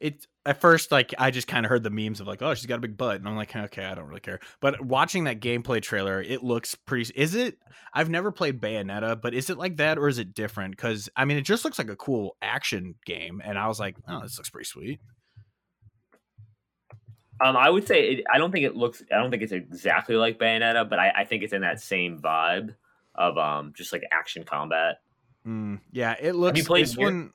it 0.00 0.26
at 0.46 0.60
first 0.60 0.92
like 0.92 1.14
I 1.18 1.30
just 1.30 1.46
kind 1.46 1.64
of 1.64 1.70
heard 1.70 1.82
the 1.82 1.90
memes 1.90 2.20
of 2.20 2.26
like, 2.26 2.42
oh, 2.42 2.54
she's 2.54 2.66
got 2.66 2.76
a 2.76 2.80
big 2.80 2.96
butt, 2.96 3.16
and 3.16 3.28
I'm 3.28 3.36
like, 3.36 3.54
okay, 3.54 3.84
I 3.84 3.94
don't 3.94 4.06
really 4.06 4.20
care. 4.20 4.40
But 4.60 4.80
watching 4.80 5.24
that 5.24 5.40
gameplay 5.40 5.80
trailer, 5.80 6.20
it 6.20 6.42
looks 6.42 6.74
pretty. 6.74 7.12
Is 7.14 7.34
it? 7.34 7.58
I've 7.92 8.10
never 8.10 8.30
played 8.30 8.60
Bayonetta, 8.60 9.20
but 9.20 9.34
is 9.34 9.50
it 9.50 9.58
like 9.58 9.76
that 9.78 9.98
or 9.98 10.08
is 10.08 10.18
it 10.18 10.34
different? 10.34 10.72
Because 10.76 11.08
I 11.16 11.24
mean, 11.24 11.38
it 11.38 11.42
just 11.42 11.64
looks 11.64 11.78
like 11.78 11.90
a 11.90 11.96
cool 11.96 12.36
action 12.42 12.94
game, 13.06 13.40
and 13.44 13.58
I 13.58 13.68
was 13.68 13.80
like, 13.80 13.96
oh, 14.08 14.20
this 14.22 14.38
looks 14.38 14.50
pretty 14.50 14.66
sweet. 14.66 15.00
Um, 17.40 17.56
I 17.56 17.68
would 17.68 17.86
say 17.86 18.10
it, 18.10 18.24
I 18.32 18.38
don't 18.38 18.52
think 18.52 18.64
it 18.64 18.76
looks. 18.76 19.02
I 19.10 19.16
don't 19.16 19.30
think 19.30 19.42
it's 19.42 19.52
exactly 19.52 20.16
like 20.16 20.38
Bayonetta, 20.38 20.88
but 20.88 20.98
I, 20.98 21.10
I 21.16 21.24
think 21.24 21.42
it's 21.42 21.52
in 21.52 21.62
that 21.62 21.80
same 21.80 22.20
vibe 22.20 22.74
of 23.14 23.38
um 23.38 23.72
just 23.76 23.92
like 23.92 24.02
action 24.12 24.44
combat. 24.44 24.96
Mm, 25.46 25.80
yeah, 25.92 26.14
it 26.20 26.34
looks. 26.34 26.58
Have 26.58 26.64
you 26.64 26.64
played 26.64 26.86
this 26.86 26.96
one? 26.96 27.32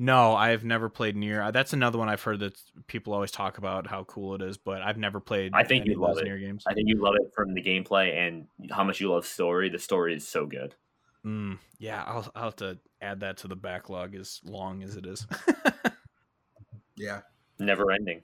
No, 0.00 0.36
I've 0.36 0.64
never 0.64 0.88
played 0.88 1.16
NieR. 1.16 1.52
That's 1.52 1.72
another 1.72 1.98
one 1.98 2.08
I've 2.08 2.22
heard 2.22 2.38
that 2.38 2.56
people 2.86 3.12
always 3.12 3.32
talk 3.32 3.58
about 3.58 3.88
how 3.88 4.04
cool 4.04 4.36
it 4.36 4.42
is, 4.42 4.56
but 4.56 4.80
I've 4.80 4.96
never 4.96 5.18
played. 5.18 5.50
I 5.54 5.64
think 5.64 5.86
you 5.86 5.96
love 5.96 6.18
it. 6.18 6.24
NieR 6.24 6.40
games. 6.40 6.62
I 6.68 6.74
think 6.74 6.88
you 6.88 7.02
love 7.02 7.16
it 7.16 7.32
from 7.34 7.52
the 7.52 7.60
gameplay 7.60 8.16
and 8.16 8.46
how 8.70 8.84
much 8.84 9.00
you 9.00 9.10
love 9.10 9.26
story. 9.26 9.68
The 9.68 9.80
story 9.80 10.14
is 10.14 10.26
so 10.26 10.46
good. 10.46 10.76
Mm, 11.26 11.58
yeah, 11.78 12.04
I'll, 12.06 12.30
I'll 12.36 12.44
have 12.44 12.56
to 12.56 12.78
add 13.02 13.20
that 13.20 13.38
to 13.38 13.48
the 13.48 13.56
backlog 13.56 14.14
as 14.14 14.40
long 14.44 14.84
as 14.84 14.96
it 14.96 15.04
is. 15.04 15.26
yeah, 16.96 17.22
never 17.58 17.90
ending. 17.90 18.22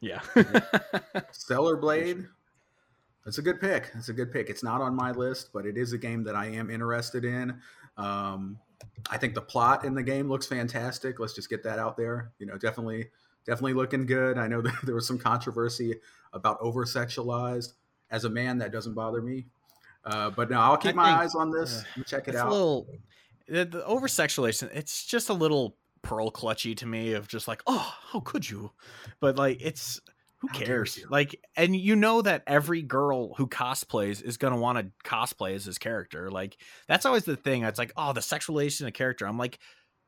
Yeah, 0.00 0.20
Stellar 1.30 1.76
Blade. 1.80 2.26
That's 3.24 3.38
a 3.38 3.42
good 3.42 3.60
pick. 3.60 3.92
It's 3.94 4.08
a 4.08 4.12
good 4.12 4.32
pick. 4.32 4.50
It's 4.50 4.64
not 4.64 4.80
on 4.80 4.96
my 4.96 5.12
list, 5.12 5.50
but 5.52 5.66
it 5.66 5.76
is 5.76 5.92
a 5.92 5.98
game 5.98 6.24
that 6.24 6.34
I 6.34 6.46
am 6.46 6.68
interested 6.68 7.24
in. 7.24 7.60
Um, 7.96 8.58
I 9.10 9.18
think 9.18 9.34
the 9.34 9.42
plot 9.42 9.84
in 9.84 9.94
the 9.94 10.02
game 10.02 10.28
looks 10.28 10.46
fantastic. 10.46 11.18
Let's 11.18 11.32
just 11.32 11.50
get 11.50 11.62
that 11.64 11.78
out 11.78 11.96
there. 11.96 12.32
You 12.38 12.46
know, 12.46 12.56
definitely, 12.56 13.08
definitely 13.44 13.74
looking 13.74 14.06
good. 14.06 14.38
I 14.38 14.46
know 14.46 14.60
that 14.62 14.74
there 14.84 14.94
was 14.94 15.06
some 15.06 15.18
controversy 15.18 15.96
about 16.32 16.58
over 16.60 16.84
sexualized. 16.84 17.72
As 18.10 18.24
a 18.24 18.30
man, 18.30 18.58
that 18.58 18.72
doesn't 18.72 18.94
bother 18.94 19.22
me. 19.22 19.46
Uh, 20.04 20.30
but 20.30 20.50
now 20.50 20.62
I'll 20.62 20.76
keep 20.76 20.92
I 20.92 20.96
my 20.96 21.04
think, 21.08 21.18
eyes 21.18 21.34
on 21.34 21.50
this. 21.50 21.84
Uh, 21.98 22.02
check 22.04 22.26
it 22.26 22.34
out. 22.34 22.48
A 22.48 22.50
little 22.50 22.88
the, 23.46 23.64
the 23.64 23.84
over 23.84 24.08
sexualization. 24.08 24.70
It's 24.74 25.04
just 25.04 25.28
a 25.28 25.34
little 25.34 25.76
pearl 26.02 26.30
clutchy 26.30 26.76
to 26.76 26.86
me 26.86 27.12
of 27.12 27.28
just 27.28 27.46
like, 27.46 27.62
oh, 27.66 27.94
how 28.08 28.20
could 28.20 28.48
you? 28.48 28.72
But 29.20 29.36
like, 29.36 29.60
it's 29.60 30.00
who 30.40 30.48
cares? 30.48 30.98
Like, 31.10 31.38
and 31.56 31.76
you 31.76 31.96
know 31.96 32.22
that 32.22 32.42
every 32.46 32.82
girl 32.82 33.34
who 33.34 33.46
cosplays 33.46 34.22
is 34.24 34.38
gonna 34.38 34.58
want 34.58 34.78
to 34.78 35.08
cosplay 35.08 35.54
as 35.54 35.64
this 35.64 35.78
character. 35.78 36.30
Like, 36.30 36.56
that's 36.88 37.04
always 37.04 37.24
the 37.24 37.36
thing. 37.36 37.62
It's 37.62 37.78
like, 37.78 37.92
oh, 37.96 38.12
the 38.12 38.20
sexualization 38.20 38.86
of 38.86 38.92
character. 38.94 39.26
I'm 39.26 39.38
like, 39.38 39.58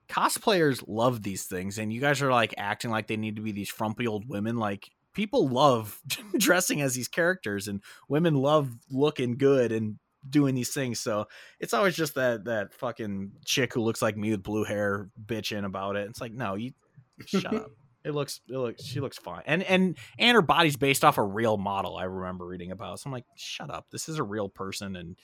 cosplayers 0.09 0.83
love 0.87 1.23
these 1.23 1.45
things, 1.45 1.79
and 1.79 1.93
you 1.93 2.01
guys 2.01 2.23
are 2.23 2.31
like 2.31 2.55
acting 2.57 2.91
like 2.91 3.09
they 3.09 3.17
need 3.17 3.37
to 3.37 3.43
be 3.43 3.53
these 3.53 3.69
frumpy 3.69 4.07
old 4.07 4.29
women. 4.29 4.57
Like, 4.57 4.91
people 5.13 5.49
love 5.49 6.01
dressing 6.39 6.81
as 6.81 6.95
these 6.95 7.09
characters, 7.09 7.69
and 7.69 7.83
women 8.09 8.35
love 8.35 8.71
looking 8.91 9.37
good 9.37 9.71
and 9.71 9.99
doing 10.29 10.55
these 10.55 10.73
things. 10.73 11.01
So 11.01 11.27
it's 11.61 11.75
always 11.75 11.97
just 11.97 12.15
that 12.15 12.45
that 12.45 12.73
fucking 12.75 13.33
chick 13.45 13.75
who 13.75 13.83
looks 13.83 14.03
like 14.03 14.17
me 14.17 14.31
with 14.31 14.43
blue 14.43 14.65
hair 14.65 15.11
bitching 15.25 15.65
about 15.65 15.97
it. 15.97 16.09
It's 16.09 16.21
like, 16.21 16.33
no, 16.33 16.55
you 16.55 16.73
shut 17.27 17.53
up. 17.53 17.71
It 18.05 18.13
looks, 18.13 18.41
it 18.49 18.57
looks, 18.57 18.85
she 18.85 19.01
looks 19.01 19.19
fine, 19.19 19.43
and 19.47 19.63
and 19.63 19.97
and 20.19 20.35
her 20.35 20.43
body's 20.43 20.77
based 20.77 21.05
off 21.05 21.19
a 21.19 21.23
real 21.23 21.57
model. 21.57 21.97
I 21.97 22.05
remember 22.05 22.47
reading 22.47 22.73
about. 22.73 23.01
So 23.01 23.09
I'm 23.09 23.13
like, 23.13 23.27
shut 23.37 23.71
up, 23.71 23.87
this 23.91 24.09
is 24.09 24.19
a 24.19 24.23
real 24.25 24.49
person, 24.49 24.97
and 24.97 25.17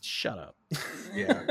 shut 0.00 0.38
up. 0.38 0.56
yeah. 1.14 1.42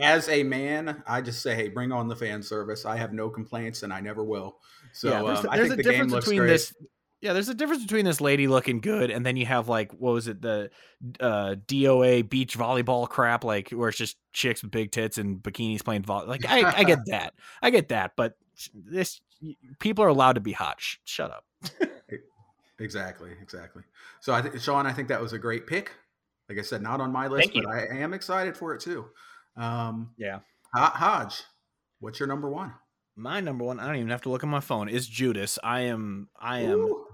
As 0.00 0.28
a 0.28 0.42
man, 0.42 1.02
I 1.06 1.20
just 1.20 1.42
say, 1.42 1.54
hey, 1.54 1.68
bring 1.68 1.92
on 1.92 2.08
the 2.08 2.16
fan 2.16 2.42
service. 2.42 2.84
I 2.84 2.96
have 2.96 3.12
no 3.12 3.28
complaints, 3.28 3.82
and 3.82 3.92
I 3.92 4.00
never 4.00 4.24
will. 4.24 4.56
So 4.92 5.10
yeah, 5.10 5.22
there's, 5.22 5.38
um, 5.40 5.50
there's 5.52 5.72
a 5.72 5.76
the 5.76 5.82
difference 5.82 6.14
between 6.14 6.38
great. 6.38 6.48
this. 6.48 6.74
Yeah, 7.20 7.32
there's 7.32 7.48
a 7.48 7.54
difference 7.54 7.82
between 7.82 8.04
this 8.04 8.20
lady 8.20 8.46
looking 8.46 8.80
good 8.80 9.10
and 9.10 9.24
then 9.24 9.36
you 9.36 9.46
have 9.46 9.68
like 9.68 9.90
what 9.92 10.12
was 10.12 10.28
it 10.28 10.42
the 10.42 10.70
uh, 11.18 11.56
DOA 11.66 12.28
beach 12.28 12.58
volleyball 12.58 13.08
crap 13.08 13.42
like 13.42 13.70
where 13.70 13.88
it's 13.88 13.96
just 13.96 14.18
chicks 14.34 14.62
with 14.62 14.70
big 14.70 14.92
tits 14.92 15.16
and 15.16 15.42
bikinis 15.42 15.82
playing 15.82 16.02
volleyball. 16.02 16.28
Like 16.28 16.46
I, 16.46 16.80
I 16.80 16.84
get 16.84 16.98
that, 17.06 17.32
I 17.62 17.70
get 17.70 17.88
that, 17.88 18.12
but 18.16 18.34
this 18.74 19.20
people 19.78 20.04
are 20.04 20.08
allowed 20.08 20.34
to 20.34 20.40
be 20.40 20.52
hot. 20.52 20.80
Sh- 20.80 20.96
shut 21.04 21.30
up. 21.30 21.44
exactly, 22.78 23.30
exactly. 23.40 23.82
So 24.20 24.32
I 24.32 24.42
think 24.42 24.60
Sean, 24.60 24.86
I 24.86 24.92
think 24.92 25.08
that 25.08 25.20
was 25.20 25.32
a 25.32 25.38
great 25.38 25.66
pick. 25.66 25.92
Like 26.48 26.58
I 26.58 26.62
said, 26.62 26.82
not 26.82 27.00
on 27.00 27.12
my 27.12 27.26
list, 27.26 27.50
but 27.54 27.66
I 27.66 27.86
am 27.90 28.14
excited 28.14 28.56
for 28.56 28.74
it 28.74 28.80
too. 28.80 29.06
Um, 29.56 30.10
yeah, 30.16 30.40
Hodge, 30.74 31.42
what's 32.00 32.20
your 32.20 32.28
number 32.28 32.48
one? 32.48 32.74
My 33.16 33.40
number 33.40 33.64
one. 33.64 33.80
I 33.80 33.86
don't 33.86 33.96
even 33.96 34.10
have 34.10 34.22
to 34.22 34.28
look 34.28 34.44
at 34.44 34.48
my 34.48 34.60
phone. 34.60 34.88
Is 34.88 35.08
Judas. 35.08 35.58
I 35.64 35.80
am. 35.80 36.28
I 36.38 36.60
am. 36.60 36.78
Ooh. 36.80 37.06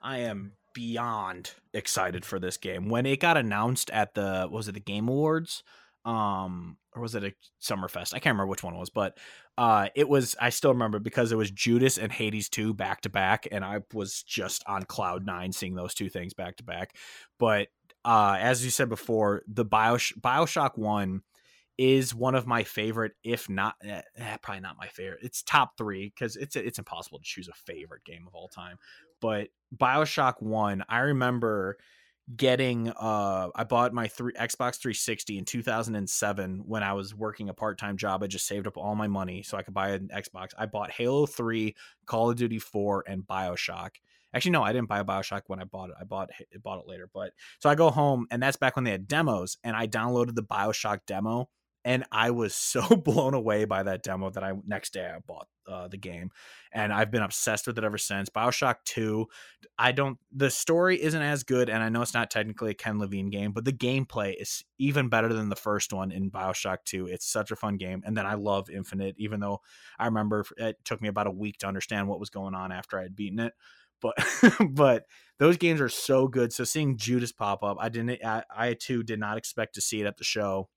I 0.00 0.18
am 0.18 0.52
beyond 0.72 1.54
excited 1.74 2.24
for 2.24 2.38
this 2.38 2.56
game. 2.56 2.88
When 2.88 3.04
it 3.04 3.20
got 3.20 3.36
announced 3.36 3.90
at 3.90 4.14
the 4.14 4.48
was 4.50 4.68
it 4.68 4.72
the 4.72 4.80
Game 4.80 5.08
Awards, 5.08 5.62
um, 6.04 6.76
or 6.94 7.02
was 7.02 7.14
it 7.14 7.24
a 7.24 7.32
Summerfest? 7.62 8.14
I 8.14 8.18
can't 8.18 8.34
remember 8.34 8.46
which 8.46 8.62
one 8.62 8.74
it 8.74 8.78
was, 8.78 8.90
but 8.90 9.18
uh, 9.58 9.88
it 9.94 10.08
was. 10.08 10.36
I 10.40 10.50
still 10.50 10.72
remember 10.72 10.98
because 10.98 11.32
it 11.32 11.36
was 11.36 11.50
Judas 11.50 11.98
and 11.98 12.10
Hades 12.10 12.48
two 12.48 12.74
back 12.74 13.02
to 13.02 13.10
back, 13.10 13.46
and 13.50 13.64
I 13.64 13.80
was 13.92 14.22
just 14.22 14.64
on 14.66 14.84
cloud 14.84 15.26
nine 15.26 15.52
seeing 15.52 15.74
those 15.74 15.94
two 15.94 16.08
things 16.08 16.34
back 16.34 16.56
to 16.56 16.64
back. 16.64 16.96
But 17.38 17.68
uh, 18.04 18.36
as 18.40 18.64
you 18.64 18.70
said 18.70 18.88
before, 18.88 19.42
the 19.46 19.64
Bios- 19.64 20.12
Bioshock 20.18 20.78
One 20.78 21.22
is 21.76 22.14
one 22.14 22.34
of 22.34 22.46
my 22.46 22.62
favorite, 22.62 23.12
if 23.24 23.48
not 23.48 23.74
eh, 23.82 24.02
eh, 24.16 24.36
probably 24.42 24.60
not 24.60 24.76
my 24.78 24.88
favorite. 24.88 25.20
It's 25.22 25.42
top 25.42 25.76
three 25.76 26.12
because 26.14 26.36
it's 26.36 26.56
it's 26.56 26.78
impossible 26.78 27.18
to 27.18 27.24
choose 27.24 27.48
a 27.48 27.52
favorite 27.52 28.04
game 28.04 28.24
of 28.26 28.34
all 28.34 28.48
time. 28.48 28.76
But 29.20 29.48
Bioshock 29.76 30.40
One, 30.40 30.84
I 30.88 30.98
remember 31.00 31.76
getting 32.36 32.88
uh 32.90 33.48
I 33.54 33.64
bought 33.64 33.92
my 33.92 34.08
three 34.08 34.32
Xbox 34.34 34.78
360 34.78 35.38
in 35.38 35.44
2007 35.44 36.62
when 36.66 36.82
I 36.82 36.92
was 36.92 37.14
working 37.14 37.48
a 37.48 37.54
part-time 37.54 37.96
job. 37.96 38.22
I 38.22 38.26
just 38.26 38.46
saved 38.46 38.66
up 38.66 38.76
all 38.76 38.94
my 38.94 39.08
money 39.08 39.42
so 39.42 39.56
I 39.56 39.62
could 39.62 39.74
buy 39.74 39.90
an 39.90 40.10
Xbox. 40.14 40.50
I 40.56 40.66
bought 40.66 40.90
Halo 40.90 41.26
3, 41.26 41.74
Call 42.06 42.30
of 42.30 42.36
Duty 42.36 42.58
4 42.58 43.04
and 43.06 43.26
BioShock. 43.26 43.90
Actually, 44.32 44.52
no, 44.52 44.62
I 44.62 44.72
didn't 44.72 44.88
buy 44.88 45.00
a 45.00 45.04
Bioshock 45.04 45.42
when 45.48 45.60
I 45.60 45.64
bought 45.64 45.90
it. 45.90 45.96
I 46.00 46.04
bought 46.04 46.30
it, 46.38 46.62
bought 46.62 46.78
it 46.78 46.86
later. 46.86 47.08
But 47.12 47.32
so 47.58 47.68
I 47.68 47.74
go 47.74 47.90
home, 47.90 48.26
and 48.30 48.40
that's 48.40 48.56
back 48.56 48.76
when 48.76 48.84
they 48.84 48.92
had 48.92 49.08
demos, 49.08 49.56
and 49.64 49.74
I 49.74 49.88
downloaded 49.88 50.36
the 50.36 50.42
Bioshock 50.44 51.00
demo, 51.06 51.48
and 51.84 52.04
I 52.12 52.30
was 52.30 52.54
so 52.54 52.82
blown 52.96 53.34
away 53.34 53.64
by 53.64 53.82
that 53.82 54.02
demo 54.02 54.30
that 54.30 54.44
I 54.44 54.52
next 54.66 54.92
day 54.92 55.06
I 55.06 55.18
bought 55.26 55.48
uh, 55.66 55.88
the 55.88 55.96
game, 55.96 56.30
and 56.72 56.92
I've 56.92 57.10
been 57.10 57.22
obsessed 57.22 57.66
with 57.66 57.78
it 57.78 57.84
ever 57.84 57.98
since. 57.98 58.28
Bioshock 58.28 58.76
Two, 58.84 59.26
I 59.78 59.92
don't. 59.92 60.18
The 60.32 60.50
story 60.50 61.00
isn't 61.00 61.22
as 61.22 61.42
good, 61.42 61.68
and 61.68 61.82
I 61.82 61.88
know 61.88 62.02
it's 62.02 62.14
not 62.14 62.30
technically 62.30 62.72
a 62.72 62.74
Ken 62.74 62.98
Levine 62.98 63.30
game, 63.30 63.52
but 63.52 63.64
the 63.64 63.72
gameplay 63.72 64.34
is 64.40 64.64
even 64.78 65.08
better 65.08 65.32
than 65.32 65.48
the 65.48 65.56
first 65.56 65.92
one 65.92 66.12
in 66.12 66.30
Bioshock 66.30 66.78
Two. 66.84 67.06
It's 67.06 67.26
such 67.26 67.50
a 67.50 67.56
fun 67.56 67.76
game, 67.76 68.02
and 68.04 68.16
then 68.16 68.26
I 68.26 68.34
love 68.34 68.68
Infinite, 68.70 69.14
even 69.18 69.40
though 69.40 69.60
I 69.98 70.06
remember 70.06 70.44
it 70.56 70.76
took 70.84 71.00
me 71.00 71.08
about 71.08 71.26
a 71.26 71.32
week 71.32 71.58
to 71.58 71.66
understand 71.66 72.08
what 72.08 72.20
was 72.20 72.30
going 72.30 72.54
on 72.54 72.72
after 72.72 72.98
I 72.98 73.02
had 73.02 73.16
beaten 73.16 73.40
it 73.40 73.54
but 74.00 74.14
but 74.70 75.04
those 75.38 75.56
games 75.56 75.80
are 75.80 75.88
so 75.88 76.28
good. 76.28 76.52
So 76.52 76.64
seeing 76.64 76.96
Judas 76.96 77.32
pop 77.32 77.62
up, 77.62 77.76
I 77.80 77.88
didn't. 77.88 78.24
I, 78.24 78.44
I 78.54 78.74
too 78.74 79.02
did 79.02 79.20
not 79.20 79.38
expect 79.38 79.74
to 79.74 79.80
see 79.80 80.00
it 80.00 80.06
at 80.06 80.16
the 80.16 80.24
show, 80.24 80.68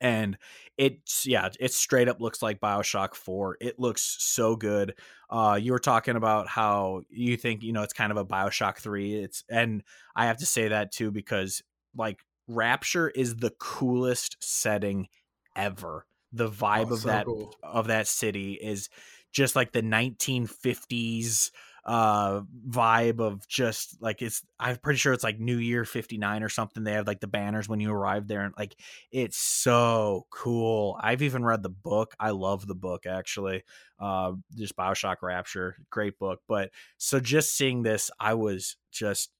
and 0.00 0.38
it's 0.78 1.26
yeah, 1.26 1.48
it 1.60 1.72
straight 1.72 2.08
up 2.08 2.20
looks 2.20 2.42
like 2.42 2.60
Bioshock 2.60 3.14
Four. 3.14 3.58
It 3.60 3.78
looks 3.78 4.16
so 4.20 4.56
good. 4.56 4.94
Uh, 5.28 5.58
you 5.60 5.72
were 5.72 5.78
talking 5.78 6.16
about 6.16 6.48
how 6.48 7.02
you 7.10 7.36
think 7.36 7.62
you 7.62 7.72
know 7.72 7.82
it's 7.82 7.92
kind 7.92 8.10
of 8.10 8.16
a 8.16 8.24
Bioshock 8.24 8.78
Three. 8.78 9.14
It's 9.16 9.44
and 9.48 9.82
I 10.16 10.26
have 10.26 10.38
to 10.38 10.46
say 10.46 10.68
that 10.68 10.92
too 10.92 11.10
because 11.10 11.62
like 11.94 12.20
Rapture 12.48 13.08
is 13.08 13.36
the 13.36 13.50
coolest 13.58 14.36
setting 14.40 15.08
ever. 15.54 16.06
The 16.32 16.48
vibe 16.48 16.90
oh, 16.90 16.94
of 16.94 17.00
so 17.00 17.08
that 17.08 17.26
cool. 17.26 17.54
of 17.62 17.88
that 17.88 18.08
city 18.08 18.54
is 18.54 18.88
just 19.32 19.54
like 19.54 19.72
the 19.72 19.82
1950s 19.82 21.50
uh 21.84 22.42
vibe 22.68 23.20
of 23.20 23.46
just 23.48 24.00
like 24.02 24.20
it's 24.20 24.42
i'm 24.58 24.76
pretty 24.76 24.98
sure 24.98 25.12
it's 25.12 25.24
like 25.24 25.40
new 25.40 25.56
year 25.56 25.84
59 25.84 26.42
or 26.42 26.48
something 26.48 26.84
they 26.84 26.92
have 26.92 27.06
like 27.06 27.20
the 27.20 27.26
banners 27.26 27.68
when 27.68 27.80
you 27.80 27.92
arrive 27.92 28.28
there 28.28 28.42
and 28.42 28.54
like 28.58 28.76
it's 29.10 29.36
so 29.36 30.26
cool. 30.30 30.98
I've 31.00 31.22
even 31.22 31.44
read 31.44 31.62
the 31.62 31.70
book 31.70 32.14
i 32.20 32.30
love 32.30 32.66
the 32.66 32.74
book 32.74 33.06
actually 33.06 33.64
uh 33.98 34.32
just 34.56 34.76
bioshock 34.76 35.16
rapture 35.22 35.76
great 35.90 36.18
book 36.18 36.40
but 36.46 36.70
so 36.98 37.20
just 37.20 37.56
seeing 37.56 37.82
this 37.82 38.10
i 38.20 38.34
was 38.34 38.76
just 38.92 39.30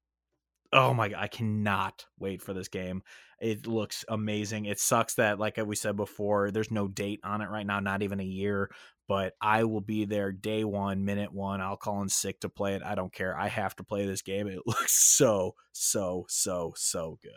oh 0.72 0.94
my 0.94 1.08
god 1.08 1.18
i 1.20 1.26
cannot 1.26 2.06
wait 2.18 2.40
for 2.40 2.54
this 2.54 2.68
game 2.68 3.02
it 3.40 3.66
looks 3.66 4.04
amazing 4.08 4.66
it 4.66 4.78
sucks 4.78 5.14
that 5.14 5.38
like 5.38 5.56
we 5.64 5.74
said 5.74 5.96
before 5.96 6.50
there's 6.50 6.70
no 6.70 6.86
date 6.86 7.20
on 7.24 7.40
it 7.40 7.48
right 7.50 7.66
now 7.66 7.80
not 7.80 8.02
even 8.02 8.20
a 8.20 8.24
year 8.24 8.70
but 9.10 9.34
I 9.40 9.64
will 9.64 9.80
be 9.80 10.04
there 10.04 10.30
day 10.30 10.62
one, 10.62 11.04
minute 11.04 11.32
one. 11.32 11.60
I'll 11.60 11.76
call 11.76 12.00
in 12.00 12.08
sick 12.08 12.38
to 12.42 12.48
play 12.48 12.76
it. 12.76 12.82
I 12.84 12.94
don't 12.94 13.12
care. 13.12 13.36
I 13.36 13.48
have 13.48 13.74
to 13.74 13.82
play 13.82 14.06
this 14.06 14.22
game. 14.22 14.46
It 14.46 14.60
looks 14.66 14.92
so, 14.92 15.56
so, 15.72 16.26
so, 16.28 16.74
so 16.76 17.18
good. 17.20 17.32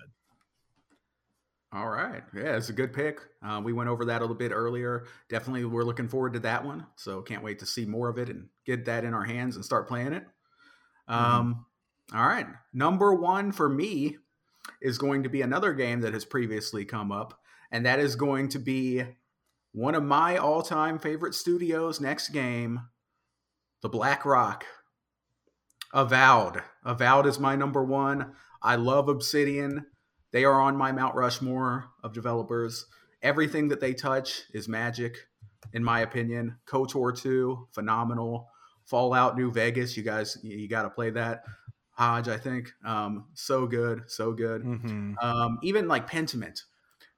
All 1.73 1.89
right. 1.89 2.21
Yeah, 2.31 2.57
it's 2.57 2.69
a 2.69 2.73
good 2.73 2.93
pick. 2.93 3.21
Uh, 3.43 3.59
we 3.63 3.73
went 3.73 3.89
over 3.89 4.05
that 4.05 4.19
a 4.19 4.23
little 4.23 4.35
bit 4.35 4.51
earlier. 4.51 5.07
Definitely, 5.29 5.65
we're 5.65 5.83
looking 5.83 6.07
forward 6.07 6.33
to 6.33 6.39
that 6.41 6.63
one. 6.63 6.85
So 6.95 7.23
can't 7.23 7.43
wait 7.43 7.57
to 7.57 7.65
see 7.65 7.85
more 7.85 8.07
of 8.07 8.19
it 8.19 8.29
and 8.29 8.45
get 8.67 8.85
that 8.85 9.03
in 9.03 9.15
our 9.15 9.23
hands 9.23 9.55
and 9.55 9.65
start 9.65 9.87
playing 9.87 10.13
it. 10.13 10.27
Mm-hmm. 11.09 11.25
Um, 11.25 11.65
all 12.13 12.27
right. 12.27 12.45
Number 12.71 13.15
one 13.15 13.51
for 13.51 13.67
me 13.67 14.17
is 14.83 14.99
going 14.99 15.23
to 15.23 15.29
be 15.29 15.41
another 15.41 15.73
game 15.73 16.01
that 16.01 16.13
has 16.13 16.25
previously 16.25 16.85
come 16.85 17.11
up, 17.11 17.39
and 17.71 17.85
that 17.85 17.99
is 17.99 18.15
going 18.15 18.49
to 18.49 18.59
be 18.59 19.03
one 19.71 19.95
of 19.95 20.03
my 20.03 20.37
all-time 20.37 20.99
favorite 20.99 21.33
studios 21.33 21.99
next 21.99 22.29
game 22.29 22.81
the 23.81 23.89
black 23.89 24.25
rock. 24.25 24.65
Avowed. 25.93 26.61
Avowed 26.85 27.27
is 27.27 27.37
my 27.37 27.55
number 27.55 27.83
one. 27.83 28.33
I 28.61 28.75
love 28.75 29.09
obsidian. 29.09 29.85
They 30.31 30.45
are 30.45 30.61
on 30.61 30.77
my 30.77 30.91
mount 30.91 31.15
rushmore 31.15 31.89
of 32.01 32.13
developers. 32.13 32.85
Everything 33.21 33.67
that 33.67 33.81
they 33.81 33.93
touch 33.93 34.43
is 34.53 34.69
magic 34.69 35.17
in 35.73 35.83
my 35.83 35.99
opinion. 35.99 36.57
Kotor 36.65 37.15
2 37.15 37.67
phenomenal. 37.73 38.47
Fallout 38.85 39.37
new 39.37 39.51
vegas 39.51 39.95
you 39.95 40.03
guys 40.03 40.37
you 40.43 40.67
got 40.67 40.83
to 40.83 40.89
play 40.89 41.09
that 41.09 41.43
hodge 41.93 42.27
i 42.27 42.37
think 42.37 42.71
um, 42.85 43.25
so 43.33 43.65
good 43.67 44.03
so 44.07 44.33
good 44.33 44.63
mm-hmm. 44.63 45.13
um, 45.21 45.59
even 45.61 45.87
like 45.87 46.09
pentiment 46.09 46.63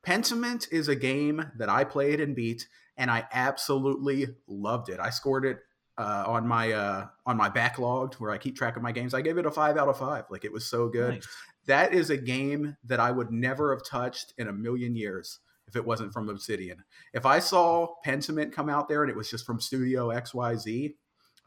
Pentiment 0.06 0.72
is 0.72 0.88
a 0.88 0.96
game 0.96 1.52
that 1.58 1.68
I 1.68 1.84
played 1.84 2.22
and 2.22 2.36
beat, 2.36 2.68
and 2.96 3.10
I 3.10 3.26
absolutely 3.34 4.28
loved 4.48 4.90
it. 4.90 5.00
I 5.00 5.10
scored 5.10 5.46
it 5.46 5.58
uh, 5.98 6.26
on 6.28 6.48
my 6.48 6.72
uh, 6.72 7.08
on 7.26 7.36
my 7.36 7.50
backlog 7.50 8.14
where 8.16 8.30
I 8.30 8.38
keep 8.38 8.56
track 8.56 8.78
of 8.78 8.84
my 8.84 8.92
games. 8.92 9.16
I 9.16 9.22
gave 9.22 9.40
it 9.40 9.48
a 9.48 9.52
five 9.52 9.78
out 9.78 9.88
of 9.88 9.98
five. 9.98 10.26
Like 10.30 10.46
it 10.46 10.54
was 10.54 10.66
so 10.66 10.88
good. 10.88 11.16
Nice. 11.16 11.28
That 11.66 11.94
is 11.94 12.12
a 12.12 12.18
game 12.18 12.78
that 12.84 13.00
I 13.00 13.10
would 13.10 13.32
never 13.32 13.74
have 13.74 13.84
touched 13.84 14.34
in 14.38 14.48
a 14.48 14.54
million 14.54 14.96
years 14.96 15.40
if 15.68 15.76
it 15.76 15.84
wasn't 15.84 16.14
from 16.14 16.30
Obsidian. 16.30 16.84
If 17.14 17.26
I 17.26 17.40
saw 17.40 17.96
Pentiment 18.06 18.52
come 18.52 18.70
out 18.70 18.88
there 18.88 19.02
and 19.02 19.10
it 19.10 19.18
was 19.18 19.32
just 19.32 19.48
from 19.48 19.60
Studio 19.60 20.10
XYZ, 20.10 20.94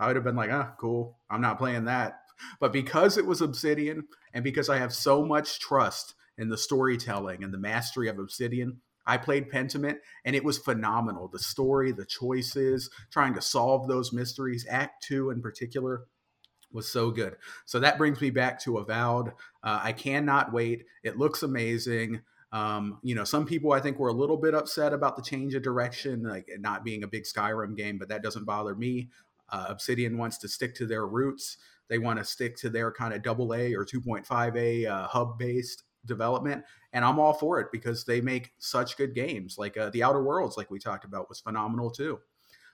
I 0.00 0.06
would 0.08 0.16
have 0.16 0.24
been 0.24 0.34
like, 0.34 0.50
ah, 0.50 0.74
cool. 0.80 1.16
I'm 1.30 1.40
not 1.40 1.58
playing 1.58 1.84
that. 1.84 2.22
But 2.60 2.72
because 2.72 3.18
it 3.18 3.26
was 3.26 3.40
Obsidian 3.40 4.04
and 4.32 4.44
because 4.44 4.68
I 4.68 4.78
have 4.78 4.92
so 4.92 5.24
much 5.24 5.60
trust 5.60 6.14
in 6.38 6.48
the 6.48 6.56
storytelling 6.56 7.44
and 7.44 7.52
the 7.52 7.58
mastery 7.58 8.08
of 8.08 8.18
Obsidian. 8.18 8.80
I 9.06 9.16
played 9.16 9.50
Pentiment 9.50 9.96
and 10.24 10.36
it 10.36 10.44
was 10.44 10.58
phenomenal. 10.58 11.28
The 11.28 11.38
story, 11.38 11.92
the 11.92 12.04
choices, 12.04 12.90
trying 13.10 13.34
to 13.34 13.42
solve 13.42 13.88
those 13.88 14.12
mysteries. 14.12 14.66
Act 14.68 15.02
two 15.02 15.30
in 15.30 15.42
particular 15.42 16.04
was 16.72 16.90
so 16.90 17.10
good. 17.10 17.36
So 17.64 17.80
that 17.80 17.98
brings 17.98 18.20
me 18.20 18.30
back 18.30 18.60
to 18.60 18.78
Avowed. 18.78 19.28
Uh, 19.62 19.80
I 19.82 19.92
cannot 19.92 20.52
wait. 20.52 20.84
It 21.02 21.18
looks 21.18 21.42
amazing. 21.42 22.20
Um, 22.52 22.98
you 23.02 23.14
know, 23.14 23.24
some 23.24 23.46
people 23.46 23.72
I 23.72 23.80
think 23.80 23.98
were 23.98 24.08
a 24.08 24.14
little 24.14 24.36
bit 24.36 24.54
upset 24.54 24.92
about 24.92 25.16
the 25.16 25.22
change 25.22 25.54
of 25.54 25.62
direction, 25.62 26.22
like 26.22 26.48
not 26.58 26.84
being 26.84 27.02
a 27.02 27.08
big 27.08 27.24
Skyrim 27.24 27.76
game, 27.76 27.98
but 27.98 28.08
that 28.10 28.22
doesn't 28.22 28.44
bother 28.44 28.74
me. 28.74 29.08
Uh, 29.50 29.66
Obsidian 29.68 30.18
wants 30.18 30.36
to 30.38 30.48
stick 30.48 30.74
to 30.74 30.86
their 30.86 31.06
roots. 31.06 31.56
They 31.88 31.98
want 31.98 32.18
to 32.18 32.24
stick 32.24 32.56
to 32.58 32.70
their 32.70 32.92
kind 32.92 33.14
of 33.14 33.22
double 33.22 33.54
A 33.54 33.74
or 33.74 33.84
2.5A 33.84 34.86
uh, 34.86 35.08
hub 35.08 35.38
based 35.38 35.84
development 36.06 36.64
and 36.94 37.04
i'm 37.04 37.18
all 37.18 37.34
for 37.34 37.60
it 37.60 37.66
because 37.70 38.04
they 38.04 38.20
make 38.20 38.52
such 38.58 38.96
good 38.96 39.14
games 39.14 39.58
like 39.58 39.76
uh, 39.76 39.90
the 39.90 40.02
outer 40.02 40.22
worlds 40.22 40.56
like 40.56 40.70
we 40.70 40.78
talked 40.78 41.04
about 41.04 41.28
was 41.28 41.40
phenomenal 41.40 41.90
too 41.90 42.18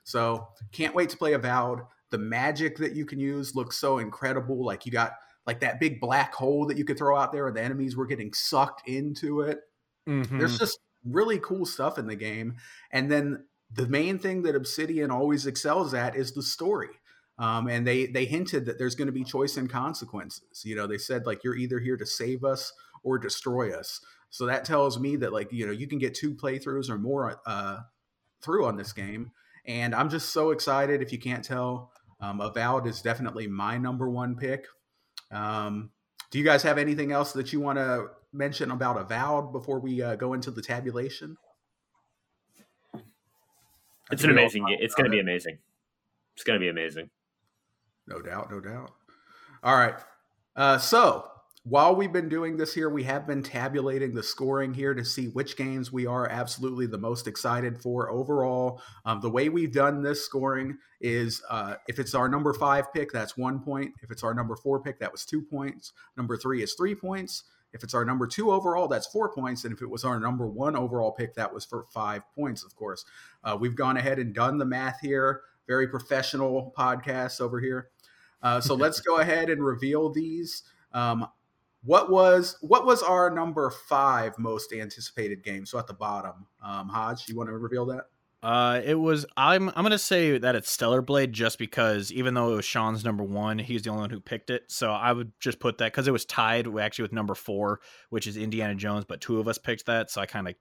so 0.04 0.46
can't 0.70 0.94
wait 0.94 1.08
to 1.08 1.16
play 1.16 1.32
avowed 1.32 1.80
the 2.10 2.18
magic 2.18 2.76
that 2.76 2.92
you 2.92 3.04
can 3.04 3.18
use 3.18 3.56
looks 3.56 3.76
so 3.76 3.98
incredible 3.98 4.62
like 4.64 4.84
you 4.86 4.92
got 4.92 5.14
like 5.46 5.58
that 5.58 5.80
big 5.80 6.00
black 6.00 6.32
hole 6.34 6.66
that 6.66 6.76
you 6.76 6.84
could 6.84 6.98
throw 6.98 7.16
out 7.16 7.32
there 7.32 7.48
and 7.48 7.56
the 7.56 7.62
enemies 7.62 7.96
were 7.96 8.06
getting 8.06 8.32
sucked 8.32 8.86
into 8.86 9.40
it 9.40 9.62
Mm-hmm. 10.08 10.38
There's 10.38 10.58
just 10.58 10.78
really 11.04 11.38
cool 11.38 11.66
stuff 11.66 11.98
in 11.98 12.06
the 12.06 12.16
game. 12.16 12.56
And 12.90 13.10
then 13.10 13.44
the 13.72 13.86
main 13.86 14.18
thing 14.18 14.42
that 14.42 14.54
Obsidian 14.54 15.10
always 15.10 15.46
excels 15.46 15.94
at 15.94 16.16
is 16.16 16.32
the 16.32 16.42
story. 16.42 16.90
Um, 17.38 17.68
and 17.68 17.86
they 17.86 18.06
they 18.06 18.24
hinted 18.26 18.66
that 18.66 18.78
there's 18.78 18.94
going 18.94 19.06
to 19.06 19.12
be 19.12 19.24
choice 19.24 19.56
and 19.56 19.68
consequences. 19.68 20.64
You 20.64 20.76
know, 20.76 20.86
they 20.86 20.98
said 20.98 21.26
like 21.26 21.42
you're 21.42 21.56
either 21.56 21.80
here 21.80 21.96
to 21.96 22.06
save 22.06 22.44
us 22.44 22.72
or 23.02 23.18
destroy 23.18 23.72
us. 23.76 24.00
So 24.30 24.46
that 24.46 24.64
tells 24.64 24.98
me 24.98 25.16
that 25.16 25.32
like 25.32 25.52
you 25.52 25.66
know 25.66 25.72
you 25.72 25.86
can 25.86 25.98
get 25.98 26.14
two 26.14 26.34
playthroughs 26.34 26.88
or 26.88 26.98
more 26.98 27.40
uh, 27.46 27.78
through 28.40 28.66
on 28.66 28.76
this 28.76 28.92
game, 28.92 29.32
and 29.66 29.94
I'm 29.94 30.10
just 30.10 30.30
so 30.30 30.50
excited. 30.50 31.02
If 31.02 31.12
you 31.12 31.18
can't 31.18 31.44
tell, 31.44 31.90
um, 32.20 32.40
Avowed 32.40 32.86
is 32.86 33.02
definitely 33.02 33.46
my 33.46 33.78
number 33.78 34.08
one 34.08 34.36
pick. 34.36 34.66
Um, 35.30 35.90
do 36.30 36.38
you 36.38 36.44
guys 36.44 36.62
have 36.62 36.78
anything 36.78 37.12
else 37.12 37.32
that 37.32 37.52
you 37.52 37.60
want 37.60 37.78
to 37.78 38.08
mention 38.32 38.70
about 38.70 38.96
Avowed 38.96 39.52
before 39.52 39.80
we 39.80 40.02
uh, 40.02 40.16
go 40.16 40.32
into 40.32 40.50
the 40.50 40.62
tabulation? 40.62 41.36
It's 44.10 44.24
an 44.24 44.30
amazing 44.30 44.66
game. 44.66 44.78
It's 44.80 44.94
going 44.94 45.04
to 45.04 45.10
be 45.10 45.20
amazing. 45.20 45.58
It's 46.34 46.44
going 46.44 46.58
to 46.58 46.60
be 46.60 46.68
amazing. 46.68 47.10
No 48.06 48.20
doubt, 48.20 48.50
no 48.50 48.60
doubt. 48.60 48.90
All 49.62 49.76
right. 49.76 49.94
Uh, 50.56 50.78
so 50.78 51.30
while 51.66 51.96
we've 51.96 52.12
been 52.12 52.28
doing 52.28 52.58
this 52.58 52.74
here, 52.74 52.90
we 52.90 53.04
have 53.04 53.26
been 53.26 53.42
tabulating 53.42 54.14
the 54.14 54.22
scoring 54.22 54.74
here 54.74 54.92
to 54.92 55.02
see 55.02 55.28
which 55.28 55.56
games 55.56 55.90
we 55.90 56.06
are 56.06 56.28
absolutely 56.28 56.86
the 56.86 56.98
most 56.98 57.26
excited 57.26 57.80
for 57.80 58.10
overall. 58.10 58.82
Um, 59.06 59.22
the 59.22 59.30
way 59.30 59.48
we've 59.48 59.72
done 59.72 60.02
this 60.02 60.22
scoring 60.22 60.76
is 61.00 61.42
uh, 61.48 61.76
if 61.88 61.98
it's 61.98 62.14
our 62.14 62.28
number 62.28 62.52
five 62.52 62.92
pick, 62.92 63.12
that's 63.12 63.38
one 63.38 63.60
point. 63.60 63.92
If 64.02 64.10
it's 64.10 64.22
our 64.22 64.34
number 64.34 64.56
four 64.56 64.78
pick, 64.80 65.00
that 65.00 65.10
was 65.10 65.24
two 65.24 65.40
points. 65.40 65.94
Number 66.18 66.36
three 66.36 66.62
is 66.62 66.74
three 66.74 66.94
points. 66.94 67.44
If 67.72 67.82
it's 67.82 67.94
our 67.94 68.04
number 68.04 68.26
two 68.26 68.52
overall, 68.52 68.86
that's 68.86 69.06
four 69.06 69.32
points. 69.32 69.64
And 69.64 69.72
if 69.72 69.80
it 69.80 69.88
was 69.88 70.04
our 70.04 70.20
number 70.20 70.46
one 70.46 70.76
overall 70.76 71.12
pick, 71.12 71.34
that 71.36 71.52
was 71.52 71.64
for 71.64 71.86
five 71.94 72.22
points, 72.34 72.62
of 72.62 72.76
course. 72.76 73.06
Uh, 73.42 73.56
we've 73.58 73.74
gone 73.74 73.96
ahead 73.96 74.18
and 74.18 74.34
done 74.34 74.58
the 74.58 74.66
math 74.66 75.00
here. 75.00 75.40
Very 75.66 75.88
professional 75.88 76.74
podcast 76.76 77.40
over 77.40 77.58
here. 77.58 77.88
Uh, 78.44 78.60
so 78.60 78.74
let's 78.74 79.00
go 79.00 79.18
ahead 79.18 79.50
and 79.50 79.64
reveal 79.64 80.10
these. 80.10 80.62
Um, 80.92 81.26
what 81.82 82.10
was 82.10 82.56
what 82.60 82.86
was 82.86 83.02
our 83.02 83.30
number 83.30 83.70
five 83.70 84.38
most 84.38 84.72
anticipated 84.72 85.42
game? 85.42 85.66
So 85.66 85.78
at 85.78 85.86
the 85.86 85.94
bottom, 85.94 86.46
um, 86.62 86.88
Hodge, 86.88 87.28
you 87.28 87.36
want 87.36 87.48
to 87.48 87.58
reveal 87.58 87.86
that? 87.86 88.04
Uh, 88.42 88.82
it 88.84 88.94
was. 88.94 89.24
I'm. 89.38 89.70
I'm 89.70 89.82
gonna 89.82 89.98
say 89.98 90.36
that 90.36 90.54
it's 90.54 90.70
Stellar 90.70 91.00
Blade 91.00 91.32
just 91.32 91.58
because 91.58 92.12
even 92.12 92.34
though 92.34 92.52
it 92.52 92.56
was 92.56 92.64
Sean's 92.66 93.02
number 93.02 93.24
one, 93.24 93.58
he's 93.58 93.82
the 93.82 93.90
only 93.90 94.02
one 94.02 94.10
who 94.10 94.20
picked 94.20 94.50
it. 94.50 94.64
So 94.68 94.92
I 94.92 95.12
would 95.12 95.32
just 95.40 95.60
put 95.60 95.78
that 95.78 95.92
because 95.92 96.06
it 96.08 96.10
was 96.10 96.26
tied 96.26 96.66
actually 96.78 97.04
with 97.04 97.12
number 97.12 97.34
four, 97.34 97.80
which 98.10 98.26
is 98.26 98.36
Indiana 98.36 98.74
Jones, 98.74 99.06
but 99.06 99.22
two 99.22 99.40
of 99.40 99.48
us 99.48 99.56
picked 99.56 99.86
that. 99.86 100.10
So 100.10 100.20
I 100.20 100.26
kind 100.26 100.48
of. 100.48 100.54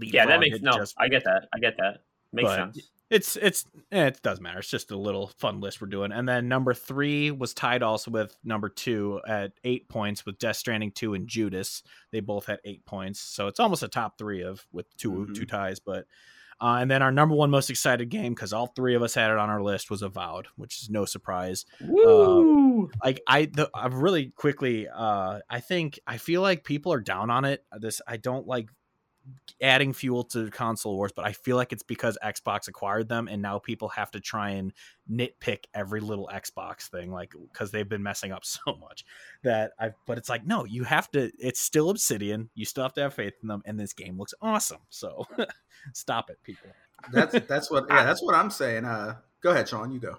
Yeah, 0.00 0.24
that 0.24 0.40
makes 0.40 0.60
no. 0.62 0.72
Just, 0.72 0.94
I 0.98 1.08
get 1.08 1.24
that. 1.24 1.48
I 1.54 1.58
get 1.58 1.76
that. 1.76 1.98
Makes 2.32 2.50
sense. 2.50 2.90
It's 3.08 3.36
it's 3.36 3.64
eh, 3.92 4.06
it 4.06 4.22
doesn't 4.22 4.42
matter. 4.42 4.58
It's 4.58 4.70
just 4.70 4.90
a 4.90 4.98
little 4.98 5.28
fun 5.38 5.60
list 5.60 5.80
we're 5.80 5.86
doing. 5.86 6.10
And 6.10 6.28
then 6.28 6.48
number 6.48 6.74
three 6.74 7.30
was 7.30 7.54
tied 7.54 7.82
also 7.82 8.10
with 8.10 8.36
number 8.42 8.68
two 8.68 9.20
at 9.26 9.52
eight 9.62 9.88
points 9.88 10.26
with 10.26 10.38
Death 10.38 10.56
Stranding 10.56 10.90
two 10.90 11.14
and 11.14 11.28
Judas. 11.28 11.82
They 12.10 12.20
both 12.20 12.46
had 12.46 12.58
eight 12.64 12.84
points, 12.84 13.20
so 13.20 13.46
it's 13.46 13.60
almost 13.60 13.84
a 13.84 13.88
top 13.88 14.18
three 14.18 14.42
of 14.42 14.66
with 14.72 14.86
2 14.96 15.10
mm-hmm. 15.10 15.32
two 15.34 15.46
ties. 15.46 15.78
But 15.78 16.06
uh, 16.60 16.78
and 16.80 16.90
then 16.90 17.02
our 17.02 17.12
number 17.12 17.34
one 17.34 17.50
most 17.50 17.68
excited 17.68 18.08
game 18.08 18.34
because 18.34 18.52
all 18.52 18.68
three 18.68 18.94
of 18.94 19.02
us 19.02 19.14
had 19.14 19.30
it 19.30 19.36
on 19.36 19.50
our 19.50 19.62
list 19.62 19.90
was 19.90 20.02
Avowed, 20.02 20.46
which 20.56 20.80
is 20.80 20.88
no 20.88 21.04
surprise. 21.04 21.66
Woo! 21.82 22.86
Uh, 22.86 22.96
like 23.04 23.20
I, 23.28 23.44
the, 23.44 23.70
I 23.74 23.88
really 23.88 24.32
quickly, 24.34 24.88
uh, 24.88 25.40
I 25.50 25.60
think 25.60 26.00
I 26.06 26.16
feel 26.16 26.40
like 26.40 26.64
people 26.64 26.92
are 26.94 27.00
down 27.00 27.30
on 27.30 27.44
it. 27.44 27.62
This 27.78 28.00
I 28.06 28.16
don't 28.16 28.46
like 28.46 28.70
adding 29.60 29.92
fuel 29.92 30.24
to 30.24 30.50
console 30.50 30.96
wars, 30.96 31.12
but 31.14 31.24
I 31.24 31.32
feel 31.32 31.56
like 31.56 31.72
it's 31.72 31.82
because 31.82 32.18
Xbox 32.22 32.68
acquired 32.68 33.08
them 33.08 33.28
and 33.28 33.40
now 33.40 33.58
people 33.58 33.88
have 33.90 34.10
to 34.12 34.20
try 34.20 34.50
and 34.50 34.72
nitpick 35.10 35.64
every 35.74 36.00
little 36.00 36.30
Xbox 36.32 36.88
thing, 36.88 37.10
like 37.10 37.32
because 37.52 37.70
they've 37.70 37.88
been 37.88 38.02
messing 38.02 38.32
up 38.32 38.44
so 38.44 38.76
much 38.80 39.04
that 39.42 39.72
I. 39.78 39.92
But 40.06 40.18
it's 40.18 40.28
like 40.28 40.46
no, 40.46 40.64
you 40.64 40.84
have 40.84 41.10
to. 41.12 41.30
It's 41.38 41.60
still 41.60 41.90
Obsidian. 41.90 42.50
You 42.54 42.64
still 42.64 42.84
have 42.84 42.94
to 42.94 43.02
have 43.02 43.14
faith 43.14 43.34
in 43.42 43.48
them, 43.48 43.62
and 43.64 43.78
this 43.78 43.92
game 43.92 44.18
looks 44.18 44.34
awesome. 44.40 44.80
So 44.90 45.26
stop 45.92 46.30
it, 46.30 46.38
people. 46.42 46.70
That's 47.12 47.38
that's 47.46 47.70
what 47.70 47.86
yeah 47.90 48.04
that's 48.04 48.22
what 48.22 48.34
I'm 48.34 48.50
saying. 48.50 48.84
Uh, 48.84 49.16
go 49.40 49.50
ahead, 49.50 49.68
Sean. 49.68 49.92
You 49.92 50.00
go. 50.00 50.18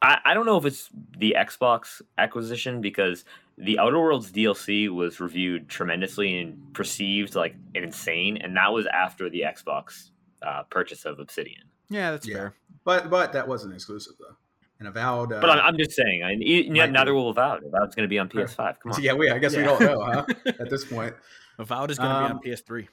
I, 0.00 0.18
I 0.24 0.34
don't 0.34 0.46
know 0.46 0.56
if 0.56 0.64
it's 0.64 0.88
the 1.18 1.34
Xbox 1.36 2.00
acquisition 2.16 2.80
because 2.80 3.24
the 3.58 3.78
Outer 3.78 3.98
Worlds 3.98 4.30
DLC 4.30 4.88
was 4.88 5.20
reviewed 5.20 5.68
tremendously 5.68 6.38
and 6.38 6.72
perceived 6.74 7.34
like 7.34 7.56
insane, 7.74 8.36
and 8.38 8.56
that 8.56 8.72
was 8.72 8.86
after 8.86 9.28
the 9.28 9.42
Xbox 9.42 10.10
uh, 10.42 10.62
purchase 10.64 11.04
of 11.04 11.18
Obsidian. 11.18 11.64
Yeah, 11.90 12.12
that's 12.12 12.26
yeah. 12.26 12.34
fair. 12.34 12.54
But 12.84 13.10
but 13.10 13.32
that 13.32 13.48
wasn't 13.48 13.74
exclusive 13.74 14.14
though. 14.18 14.36
And 14.78 14.86
Avowed. 14.86 15.32
Uh, 15.32 15.40
but 15.40 15.50
I'm, 15.50 15.58
I'm, 15.58 15.76
just 15.76 15.92
saying. 15.92 16.22
I, 16.22 16.36
yeah, 16.38 16.86
neither 16.86 17.12
will 17.12 17.30
Avowed. 17.30 17.64
Avowed's 17.64 17.96
going 17.96 18.04
to 18.04 18.08
be 18.08 18.18
on 18.18 18.28
PS5. 18.28 18.56
Come 18.80 18.92
on. 18.92 19.02
Yeah, 19.02 19.14
we. 19.14 19.28
I 19.28 19.38
guess 19.38 19.52
yeah. 19.52 19.58
we 19.58 19.64
don't 19.64 19.80
know, 19.80 20.00
huh? 20.02 20.24
At 20.60 20.70
this 20.70 20.84
point, 20.84 21.14
Avowed 21.58 21.90
is 21.90 21.98
going 21.98 22.10
to 22.10 22.16
um, 22.16 22.40
be 22.42 22.52
on 22.52 22.56
PS3. 22.56 22.86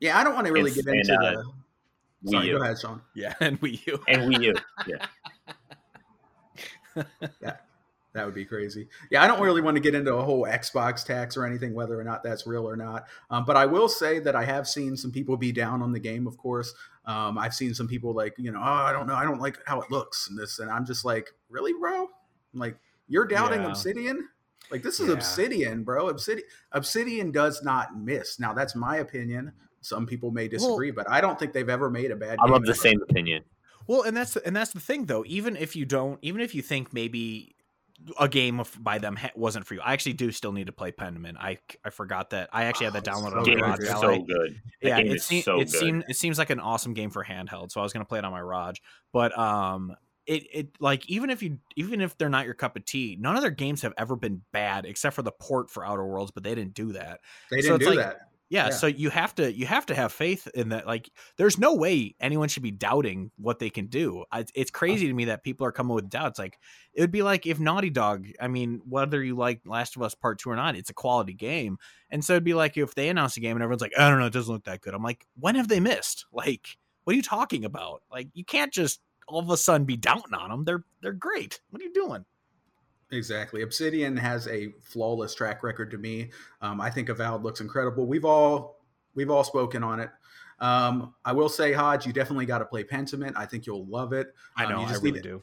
Yeah, 0.00 0.18
I 0.18 0.24
don't 0.24 0.34
want 0.34 0.48
to 0.48 0.52
really 0.52 0.72
and, 0.72 0.84
get 0.84 0.94
into 0.94 1.12
and, 1.12 1.24
uh, 1.24 1.42
the. 2.22 2.30
Sorry, 2.32 2.50
go 2.50 2.56
ahead, 2.60 2.78
Sean. 2.80 3.00
Yeah, 3.14 3.34
and 3.40 3.60
Wii 3.60 3.86
U. 3.86 4.02
And 4.08 4.34
Wii 4.34 4.42
U. 4.42 4.54
Yeah. 4.86 5.06
yeah, 7.40 7.56
that 8.18 8.26
would 8.26 8.34
be 8.34 8.44
crazy. 8.44 8.88
Yeah, 9.10 9.22
I 9.22 9.26
don't 9.26 9.40
really 9.40 9.62
want 9.62 9.76
to 9.76 9.80
get 9.80 9.94
into 9.94 10.14
a 10.14 10.22
whole 10.22 10.42
Xbox 10.42 11.04
tax 11.04 11.36
or 11.36 11.46
anything, 11.46 11.72
whether 11.72 11.98
or 11.98 12.04
not 12.04 12.22
that's 12.22 12.46
real 12.46 12.68
or 12.68 12.76
not. 12.76 13.06
Um, 13.30 13.44
but 13.44 13.56
I 13.56 13.66
will 13.66 13.88
say 13.88 14.18
that 14.18 14.34
I 14.36 14.44
have 14.44 14.68
seen 14.68 14.96
some 14.96 15.10
people 15.12 15.36
be 15.36 15.52
down 15.52 15.82
on 15.82 15.92
the 15.92 16.00
game. 16.00 16.26
Of 16.26 16.36
course, 16.36 16.74
um, 17.06 17.38
I've 17.38 17.54
seen 17.54 17.74
some 17.74 17.88
people 17.88 18.12
like, 18.12 18.34
you 18.36 18.50
know, 18.52 18.58
oh, 18.58 18.62
I 18.62 18.92
don't 18.92 19.06
know, 19.06 19.14
I 19.14 19.24
don't 19.24 19.40
like 19.40 19.58
how 19.66 19.80
it 19.80 19.90
looks 19.90 20.28
and 20.28 20.38
this, 20.38 20.58
and 20.58 20.70
I'm 20.70 20.84
just 20.84 21.04
like, 21.04 21.30
really, 21.48 21.72
bro? 21.72 22.08
I'm 22.52 22.60
like, 22.60 22.76
you're 23.06 23.26
doubting 23.26 23.62
yeah. 23.62 23.68
Obsidian? 23.68 24.28
Like 24.70 24.82
this 24.82 25.00
is 25.00 25.08
yeah. 25.08 25.14
Obsidian, 25.14 25.82
bro. 25.82 26.08
Obsidian 26.08 26.46
Obsidian 26.72 27.30
does 27.30 27.62
not 27.62 27.96
miss. 27.96 28.38
Now 28.38 28.52
that's 28.52 28.74
my 28.74 28.96
opinion. 28.96 29.52
Some 29.80 30.06
people 30.06 30.30
may 30.30 30.48
disagree, 30.48 30.90
well, 30.90 31.04
but 31.04 31.10
I 31.10 31.20
don't 31.20 31.38
think 31.38 31.52
they've 31.52 31.68
ever 31.68 31.88
made 31.88 32.10
a 32.10 32.16
bad. 32.16 32.38
I'm 32.42 32.52
of 32.52 32.66
the 32.66 32.74
same 32.74 33.00
opinion. 33.02 33.44
Well, 33.86 34.02
and 34.02 34.16
that's 34.16 34.36
and 34.36 34.54
that's 34.54 34.72
the 34.72 34.80
thing 34.80 35.06
though. 35.06 35.24
Even 35.26 35.56
if 35.56 35.74
you 35.74 35.86
don't, 35.86 36.18
even 36.20 36.42
if 36.42 36.54
you 36.54 36.60
think 36.60 36.92
maybe 36.92 37.54
a 38.18 38.28
game 38.28 38.60
of, 38.60 38.76
by 38.82 38.98
them 38.98 39.16
ha- 39.16 39.30
wasn't 39.34 39.66
for 39.66 39.74
you, 39.74 39.80
I 39.80 39.92
actually 39.92 40.14
do 40.14 40.30
still 40.32 40.52
need 40.52 40.66
to 40.66 40.72
play 40.72 40.92
Pentiment. 40.92 41.36
I 41.38 41.58
I 41.84 41.90
forgot 41.90 42.30
that 42.30 42.48
I 42.52 42.64
actually 42.64 42.88
oh, 42.88 42.92
had 42.92 43.04
that 43.04 43.14
oh, 43.14 43.20
downloaded. 43.20 43.44
So 43.44 43.64
on 43.64 43.70
Rod 43.70 44.00
so 44.00 44.22
good. 44.22 44.60
That 44.82 45.04
yeah, 45.04 45.12
it, 45.12 45.22
se- 45.22 45.42
so 45.42 45.60
it 45.60 45.70
seems 45.70 46.04
it 46.08 46.16
seems 46.16 46.38
like 46.38 46.50
an 46.50 46.60
awesome 46.60 46.94
game 46.94 47.10
for 47.10 47.24
handheld. 47.24 47.72
So 47.72 47.80
I 47.80 47.82
was 47.82 47.92
gonna 47.92 48.04
play 48.04 48.18
it 48.18 48.24
on 48.24 48.32
my 48.32 48.40
ROG, 48.40 48.76
but 49.12 49.36
um, 49.38 49.94
it 50.26 50.46
it 50.52 50.68
like 50.78 51.08
even 51.08 51.30
if 51.30 51.42
you 51.42 51.58
even 51.76 52.00
if 52.00 52.16
they're 52.18 52.28
not 52.28 52.44
your 52.44 52.54
cup 52.54 52.76
of 52.76 52.84
tea, 52.84 53.16
none 53.18 53.34
of 53.34 53.42
their 53.42 53.50
games 53.50 53.82
have 53.82 53.94
ever 53.96 54.14
been 54.14 54.42
bad 54.52 54.84
except 54.84 55.16
for 55.16 55.22
the 55.22 55.32
port 55.32 55.70
for 55.70 55.84
Outer 55.84 56.06
Worlds, 56.06 56.30
but 56.30 56.42
they 56.42 56.54
didn't 56.54 56.74
do 56.74 56.92
that. 56.92 57.20
They 57.50 57.62
didn't 57.62 57.70
so 57.70 57.78
do 57.78 57.86
like, 57.86 57.98
that. 57.98 58.27
Yeah, 58.50 58.66
yeah, 58.66 58.70
so 58.70 58.86
you 58.86 59.10
have 59.10 59.34
to 59.34 59.52
you 59.52 59.66
have 59.66 59.84
to 59.86 59.94
have 59.94 60.10
faith 60.10 60.46
in 60.54 60.70
that. 60.70 60.86
Like, 60.86 61.10
there's 61.36 61.58
no 61.58 61.74
way 61.74 62.14
anyone 62.18 62.48
should 62.48 62.62
be 62.62 62.70
doubting 62.70 63.30
what 63.36 63.58
they 63.58 63.68
can 63.68 63.86
do. 63.86 64.24
I, 64.32 64.46
it's 64.54 64.70
crazy 64.70 65.06
to 65.06 65.12
me 65.12 65.26
that 65.26 65.44
people 65.44 65.66
are 65.66 65.72
coming 65.72 65.94
with 65.94 66.08
doubts. 66.08 66.38
Like, 66.38 66.58
it 66.94 67.02
would 67.02 67.10
be 67.10 67.22
like 67.22 67.46
if 67.46 67.60
Naughty 67.60 67.90
Dog. 67.90 68.26
I 68.40 68.48
mean, 68.48 68.80
whether 68.88 69.22
you 69.22 69.36
like 69.36 69.60
Last 69.66 69.96
of 69.96 70.02
Us 70.02 70.14
Part 70.14 70.38
Two 70.38 70.50
or 70.50 70.56
not, 70.56 70.76
it's 70.76 70.88
a 70.88 70.94
quality 70.94 71.34
game. 71.34 71.76
And 72.10 72.24
so 72.24 72.32
it'd 72.34 72.44
be 72.44 72.54
like 72.54 72.78
if 72.78 72.94
they 72.94 73.10
announce 73.10 73.36
a 73.36 73.40
game 73.40 73.54
and 73.54 73.62
everyone's 73.62 73.82
like, 73.82 73.98
I 73.98 74.08
don't 74.08 74.18
know, 74.18 74.26
it 74.26 74.32
doesn't 74.32 74.52
look 74.52 74.64
that 74.64 74.80
good. 74.80 74.94
I'm 74.94 75.02
like, 75.02 75.26
when 75.38 75.54
have 75.56 75.68
they 75.68 75.80
missed? 75.80 76.24
Like, 76.38 76.78
what 77.04 77.14
are 77.14 77.16
you 77.16 77.22
talking 77.22 77.64
about? 77.64 78.02
Like, 78.10 78.28
you 78.32 78.44
can't 78.44 78.72
just 78.72 79.00
all 79.26 79.40
of 79.40 79.50
a 79.50 79.56
sudden 79.56 79.86
be 79.86 79.96
doubting 79.96 80.34
on 80.34 80.50
them. 80.50 80.64
They're 80.64 80.84
they're 81.02 81.12
great. 81.12 81.60
What 81.70 81.82
are 81.82 81.84
you 81.84 81.92
doing? 81.92 82.24
Exactly. 83.10 83.62
Obsidian 83.62 84.16
has 84.16 84.46
a 84.48 84.72
flawless 84.82 85.34
track 85.34 85.62
record 85.62 85.90
to 85.92 85.98
me. 85.98 86.30
Um, 86.60 86.80
I 86.80 86.90
think 86.90 87.08
Avowed 87.08 87.42
looks 87.42 87.60
incredible. 87.60 88.06
We've 88.06 88.24
all 88.24 88.80
we've 89.14 89.30
all 89.30 89.44
spoken 89.44 89.82
on 89.82 90.00
it. 90.00 90.10
Um, 90.60 91.14
I 91.24 91.32
will 91.32 91.48
say, 91.48 91.72
Hodge, 91.72 92.06
you 92.06 92.12
definitely 92.12 92.46
got 92.46 92.58
to 92.58 92.64
play 92.64 92.84
Pentiment. 92.84 93.32
I 93.36 93.46
think 93.46 93.66
you'll 93.66 93.86
love 93.86 94.12
it. 94.12 94.34
I 94.56 94.64
um, 94.64 94.70
know. 94.70 94.76
Um, 94.76 94.82
you 94.82 94.88
just 94.88 95.00
I 95.00 95.04
really 95.04 95.12
need 95.12 95.22
to 95.22 95.28
do. 95.28 95.42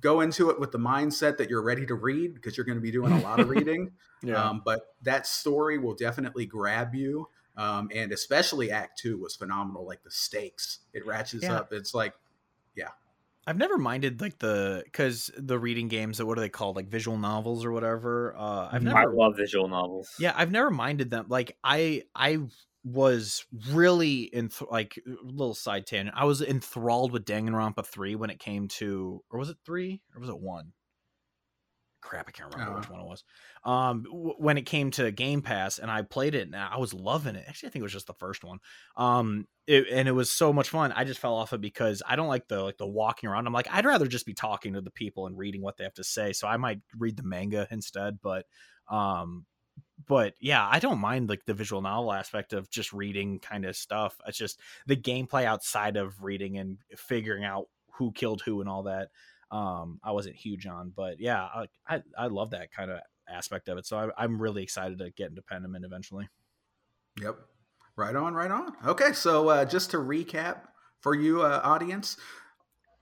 Go 0.00 0.20
into 0.20 0.50
it 0.50 0.60
with 0.60 0.72
the 0.72 0.78
mindset 0.78 1.38
that 1.38 1.48
you're 1.48 1.62
ready 1.62 1.86
to 1.86 1.94
read 1.94 2.34
because 2.34 2.56
you're 2.56 2.66
going 2.66 2.78
to 2.78 2.82
be 2.82 2.90
doing 2.90 3.12
a 3.12 3.20
lot 3.20 3.40
of 3.40 3.48
reading. 3.50 3.92
yeah. 4.22 4.42
Um, 4.42 4.62
but 4.64 4.94
that 5.02 5.26
story 5.26 5.78
will 5.78 5.94
definitely 5.94 6.46
grab 6.46 6.94
you. 6.94 7.28
Um, 7.56 7.88
and 7.94 8.12
especially 8.12 8.70
Act 8.70 8.98
Two 8.98 9.18
was 9.18 9.34
phenomenal. 9.36 9.86
Like 9.86 10.02
the 10.02 10.10
stakes, 10.10 10.80
it 10.92 11.06
ratchets 11.06 11.44
yeah. 11.44 11.56
up. 11.56 11.72
It's 11.72 11.94
like, 11.94 12.12
yeah. 12.12 12.25
I've 13.46 13.56
never 13.56 13.78
minded 13.78 14.20
like 14.20 14.38
the 14.38 14.82
because 14.84 15.30
the 15.36 15.58
reading 15.58 15.88
games 15.88 16.18
that 16.18 16.26
what 16.26 16.36
are 16.36 16.40
they 16.40 16.48
called 16.48 16.74
like 16.74 16.88
visual 16.88 17.16
novels 17.16 17.64
or 17.64 17.70
whatever. 17.70 18.34
Uh, 18.36 18.68
I've 18.72 18.82
never 18.82 18.98
I 18.98 19.04
love 19.04 19.36
visual 19.36 19.68
novels. 19.68 20.10
Yeah, 20.18 20.32
I've 20.36 20.50
never 20.50 20.70
minded 20.70 21.10
them. 21.10 21.26
Like 21.28 21.56
I 21.62 22.02
I 22.14 22.38
was 22.82 23.44
really 23.70 24.22
in 24.22 24.50
like 24.70 24.98
little 25.22 25.54
side 25.54 25.86
tangent. 25.86 26.16
I 26.16 26.24
was 26.24 26.42
enthralled 26.42 27.12
with 27.12 27.24
Danganronpa 27.24 27.86
three 27.86 28.16
when 28.16 28.30
it 28.30 28.40
came 28.40 28.66
to 28.68 29.22
or 29.30 29.38
was 29.38 29.50
it 29.50 29.58
three 29.64 30.02
or 30.14 30.20
was 30.20 30.28
it 30.28 30.38
one? 30.40 30.72
Crap, 32.06 32.28
I 32.28 32.30
can't 32.30 32.52
remember 32.52 32.72
uh-huh. 32.72 32.80
which 32.80 32.90
one 32.90 33.00
it 33.00 33.06
was. 33.06 33.24
Um, 33.64 34.04
w- 34.04 34.34
when 34.38 34.56
it 34.56 34.62
came 34.62 34.90
to 34.92 35.10
Game 35.10 35.42
Pass, 35.42 35.78
and 35.78 35.90
I 35.90 36.02
played 36.02 36.34
it, 36.34 36.46
and 36.46 36.54
I 36.54 36.78
was 36.78 36.94
loving 36.94 37.34
it. 37.34 37.44
Actually, 37.48 37.68
I 37.68 37.70
think 37.72 37.80
it 37.80 37.84
was 37.84 37.92
just 37.92 38.06
the 38.06 38.14
first 38.14 38.44
one. 38.44 38.58
Um, 38.96 39.46
it, 39.66 39.88
and 39.90 40.08
it 40.08 40.12
was 40.12 40.30
so 40.30 40.52
much 40.52 40.70
fun. 40.70 40.92
I 40.92 41.04
just 41.04 41.20
fell 41.20 41.34
off 41.34 41.52
it 41.52 41.60
because 41.60 42.02
I 42.06 42.14
don't 42.16 42.28
like 42.28 42.46
the 42.46 42.62
like 42.62 42.78
the 42.78 42.86
walking 42.86 43.28
around. 43.28 43.46
I'm 43.46 43.52
like, 43.52 43.68
I'd 43.70 43.84
rather 43.84 44.06
just 44.06 44.26
be 44.26 44.34
talking 44.34 44.74
to 44.74 44.80
the 44.80 44.90
people 44.90 45.26
and 45.26 45.36
reading 45.36 45.62
what 45.62 45.76
they 45.76 45.84
have 45.84 45.94
to 45.94 46.04
say. 46.04 46.32
So 46.32 46.46
I 46.46 46.56
might 46.56 46.80
read 46.96 47.16
the 47.16 47.24
manga 47.24 47.66
instead. 47.70 48.18
But, 48.22 48.46
um, 48.88 49.44
but 50.06 50.34
yeah, 50.40 50.66
I 50.70 50.78
don't 50.78 51.00
mind 51.00 51.28
like 51.28 51.44
the 51.44 51.54
visual 51.54 51.82
novel 51.82 52.12
aspect 52.12 52.52
of 52.52 52.70
just 52.70 52.92
reading 52.92 53.40
kind 53.40 53.64
of 53.64 53.76
stuff. 53.76 54.16
It's 54.26 54.38
just 54.38 54.60
the 54.86 54.96
gameplay 54.96 55.44
outside 55.44 55.96
of 55.96 56.22
reading 56.22 56.58
and 56.58 56.78
figuring 56.96 57.44
out 57.44 57.66
who 57.94 58.12
killed 58.12 58.42
who 58.42 58.60
and 58.60 58.68
all 58.68 58.84
that 58.84 59.08
um 59.50 60.00
i 60.02 60.10
wasn't 60.10 60.34
huge 60.34 60.66
on 60.66 60.92
but 60.94 61.20
yeah 61.20 61.42
i 61.42 61.66
i, 61.88 62.02
I 62.18 62.26
love 62.26 62.50
that 62.50 62.72
kind 62.72 62.90
of 62.90 63.00
aspect 63.28 63.68
of 63.68 63.78
it 63.78 63.86
so 63.86 63.96
I, 63.96 64.24
i'm 64.24 64.40
really 64.40 64.62
excited 64.62 64.98
to 64.98 65.10
get 65.10 65.30
into 65.30 65.42
pentiment 65.42 65.84
eventually. 65.84 66.28
Yep. 67.20 67.36
Right 67.96 68.14
on 68.14 68.34
right 68.34 68.50
on. 68.50 68.72
Okay 68.86 69.12
so 69.12 69.48
uh, 69.48 69.64
just 69.64 69.90
to 69.92 69.96
recap 69.96 70.62
for 71.00 71.14
you 71.14 71.42
uh, 71.42 71.60
audience 71.64 72.16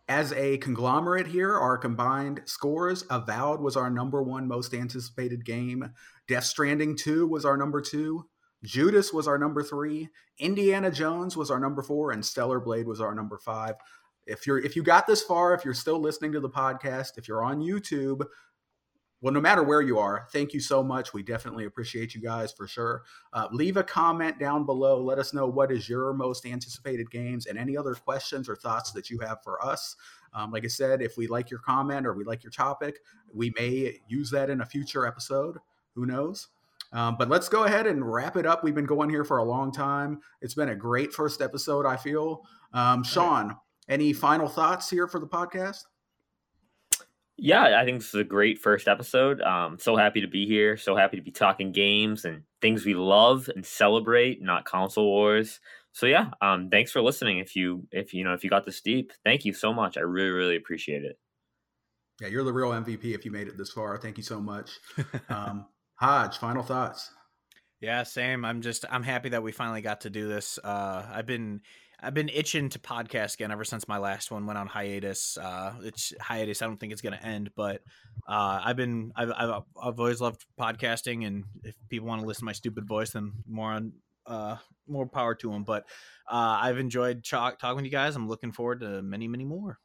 as 0.09 0.33
a 0.33 0.59
conglomerate 0.59 1.29
here 1.29 1.57
our 1.59 1.79
combined 1.79 2.43
scores 2.45 3.05
avowed 3.11 3.61
was 3.61 3.77
our 3.77 3.91
number 3.91 4.23
one 4.23 4.47
most 4.47 4.75
anticipated 4.75 5.45
game 5.45 5.91
death 6.29 6.45
stranding 6.45 6.97
2 6.97 7.27
was 7.27 7.45
our 7.45 7.57
number 7.57 7.81
two 7.81 8.27
judas 8.63 9.13
was 9.15 9.27
our 9.27 9.39
number 9.39 9.63
three 9.63 10.11
indiana 10.39 10.91
jones 10.91 11.39
was 11.39 11.51
our 11.51 11.59
number 11.59 11.83
four 11.83 12.11
and 12.11 12.25
stellar 12.25 12.61
blade 12.61 12.87
was 12.87 13.01
our 13.01 13.15
number 13.15 13.39
five 13.39 13.77
if 14.27 14.47
you're 14.47 14.59
if 14.59 14.77
you 14.77 14.83
got 14.83 15.07
this 15.07 15.23
far, 15.23 15.55
if 15.55 15.65
you're 15.65 15.75
still 15.75 15.99
listening 15.99 16.33
to 16.33 16.41
the 16.41 16.51
podcast, 16.51 17.19
if 17.19 17.29
you're 17.29 17.45
on 17.45 17.61
YouTube, 17.61 18.25
well, 19.25 19.33
no 19.33 19.41
matter 19.41 19.63
where 19.63 19.81
you 19.81 19.99
are, 19.99 20.27
thank 20.33 20.53
you 20.53 20.61
so 20.61 20.83
much. 20.83 21.15
We 21.15 21.23
definitely 21.23 21.65
appreciate 21.65 22.15
you 22.15 22.21
guys 22.21 22.53
for 22.53 22.67
sure. 22.69 23.05
Uh, 23.33 23.49
leave 23.53 23.79
a 23.79 23.83
comment 23.83 24.39
down 24.39 24.67
below. 24.67 25.03
Let 25.03 25.19
us 25.19 25.33
know 25.33 25.47
what 25.47 25.73
is 25.73 25.89
your 25.89 26.13
most 26.13 26.45
anticipated 26.45 27.11
games 27.11 27.47
and 27.47 27.59
any 27.59 27.75
other 27.75 27.95
questions 27.95 28.51
or 28.51 28.57
thoughts 28.57 28.93
that 28.93 29.09
you 29.09 29.19
have 29.21 29.43
for 29.43 29.65
us. 29.65 29.97
Um, 30.35 30.51
like 30.51 30.65
I 30.65 30.69
said, 30.69 31.01
if 31.01 31.17
we 31.17 31.27
like 31.27 31.51
your 31.51 31.61
comment 31.61 32.07
or 32.07 32.13
we 32.13 32.25
like 32.25 32.43
your 32.43 32.51
topic, 32.51 32.99
we 33.33 33.51
may 33.59 34.01
use 34.09 34.31
that 34.31 34.51
in 34.51 34.61
a 34.61 34.67
future 34.67 35.07
episode. 35.07 35.57
Who 35.95 36.05
knows? 36.05 36.49
Um, 36.93 37.17
but 37.19 37.31
let's 37.31 37.49
go 37.49 37.65
ahead 37.65 37.87
and 37.87 38.05
wrap 38.05 38.37
it 38.37 38.45
up. 38.45 38.63
We've 38.63 38.75
been 38.75 38.85
going 38.85 39.09
here 39.09 39.25
for 39.25 39.39
a 39.39 39.45
long 39.45 39.73
time. 39.73 40.21
It's 40.43 40.55
been 40.55 40.69
a 40.69 40.77
great 40.77 41.15
first 41.15 41.41
episode, 41.41 41.87
I 41.87 41.97
feel. 41.97 42.43
Um, 42.75 43.03
Sean, 43.03 43.57
any 43.89 44.13
final 44.13 44.49
thoughts 44.49 44.89
here 44.89 45.07
for 45.07 45.19
the 45.19 45.27
podcast? 45.27 45.85
Yeah, 47.37 47.81
I 47.81 47.85
think 47.85 47.99
this 47.99 48.09
is 48.09 48.21
a 48.21 48.25
great 48.25 48.61
first 48.61 48.87
episode. 48.87 49.41
Um, 49.41 49.79
so 49.79 49.97
happy 49.97 50.21
to 50.21 50.29
be 50.29 50.47
here. 50.47 50.77
So 50.77 50.95
happy 50.95 51.17
to 51.17 51.23
be 51.23 51.33
talking 51.33 51.73
games 51.73 52.25
and 52.25 52.43
things 52.61 52.85
we 52.85 52.95
love 52.95 53.51
and 53.55 53.67
celebrate, 53.67 54.41
not 54.41 54.65
console 54.65 55.07
wars. 55.07 55.61
So 55.93 56.07
yeah, 56.07 56.31
um, 56.41 56.71
thanks 56.71 56.93
for 56.93 57.03
listening. 57.03 57.39
If 57.39 57.57
you 57.57 57.87
if 57.91 58.15
you 58.15 58.25
know 58.25 58.35
if 58.35 58.45
you 58.45 58.51
got 58.51 58.65
this 58.65 58.81
deep, 58.81 59.13
thank 59.25 59.45
you 59.45 59.53
so 59.53 59.73
much. 59.73 59.97
I 59.97 60.01
really 60.01 60.31
really 60.31 60.57
appreciate 60.57 61.05
it. 61.05 61.19
Yeah, 62.21 62.29
you're 62.29 62.45
the 62.45 62.53
real 62.53 62.71
MVP 62.71 63.15
if 63.15 63.25
you 63.25 63.33
made 63.33 63.49
it 63.49 63.59
this 63.59 63.71
far. 63.71 63.97
Thank 63.99 64.17
you 64.17 64.23
so 64.23 64.41
much. 64.41 64.71
Um, 65.29 65.67
Hodge, 65.97 66.39
final 66.39 66.63
thoughts. 66.63 67.11
Yeah, 67.81 68.03
same. 68.03 68.45
I'm 68.45 68.61
just 68.61 68.85
I'm 68.91 69.03
happy 69.03 69.31
that 69.31 69.43
we 69.43 69.53
finally 69.53 69.81
got 69.81 70.03
to 70.03 70.11
do 70.11 70.29
this. 70.29 70.59
Uh, 70.63 71.05
I've 71.13 71.27
been 71.27 71.61
I've 72.05 72.15
been 72.15 72.29
itching 72.29 72.69
to 72.71 72.79
podcast 72.79 73.35
again 73.35 73.51
ever 73.51 73.65
since 73.65 73.89
my 73.89 73.97
last 73.97 74.31
one 74.31 74.47
went 74.47 74.59
on 74.59 74.67
hiatus. 74.67 75.39
Uh, 75.39 75.73
it's 75.83 76.13
hiatus. 76.21 76.61
I 76.61 76.67
don't 76.67 76.79
think 76.79 76.93
it's 76.93 77.01
going 77.01 77.17
to 77.17 77.25
end, 77.25 77.51
but 77.57 77.81
uh, 78.29 78.61
I've 78.63 78.77
been 78.77 79.13
I've, 79.17 79.33
I've, 79.33 79.63
I've 79.83 79.99
always 79.99 80.21
loved 80.21 80.45
podcasting, 80.61 81.27
and 81.27 81.45
if 81.63 81.75
people 81.89 82.07
want 82.07 82.21
to 82.21 82.27
listen 82.27 82.43
to 82.43 82.47
my 82.47 82.53
stupid 82.53 82.87
voice, 82.87 83.11
then 83.11 83.33
more 83.49 83.73
on 83.73 83.93
uh, 84.27 84.57
more 84.87 85.07
power 85.07 85.35
to 85.37 85.51
them. 85.51 85.65
But 85.65 85.85
uh, 86.31 86.59
I've 86.61 86.79
enjoyed 86.79 87.23
ch- 87.23 87.31
talking 87.31 87.77
with 87.77 87.85
you 87.87 87.91
guys. 87.91 88.17
I'm 88.17 88.29
looking 88.29 88.53
forward 88.53 88.81
to 88.81 89.01
many 89.03 89.27
many 89.27 89.45
more. 89.45 89.79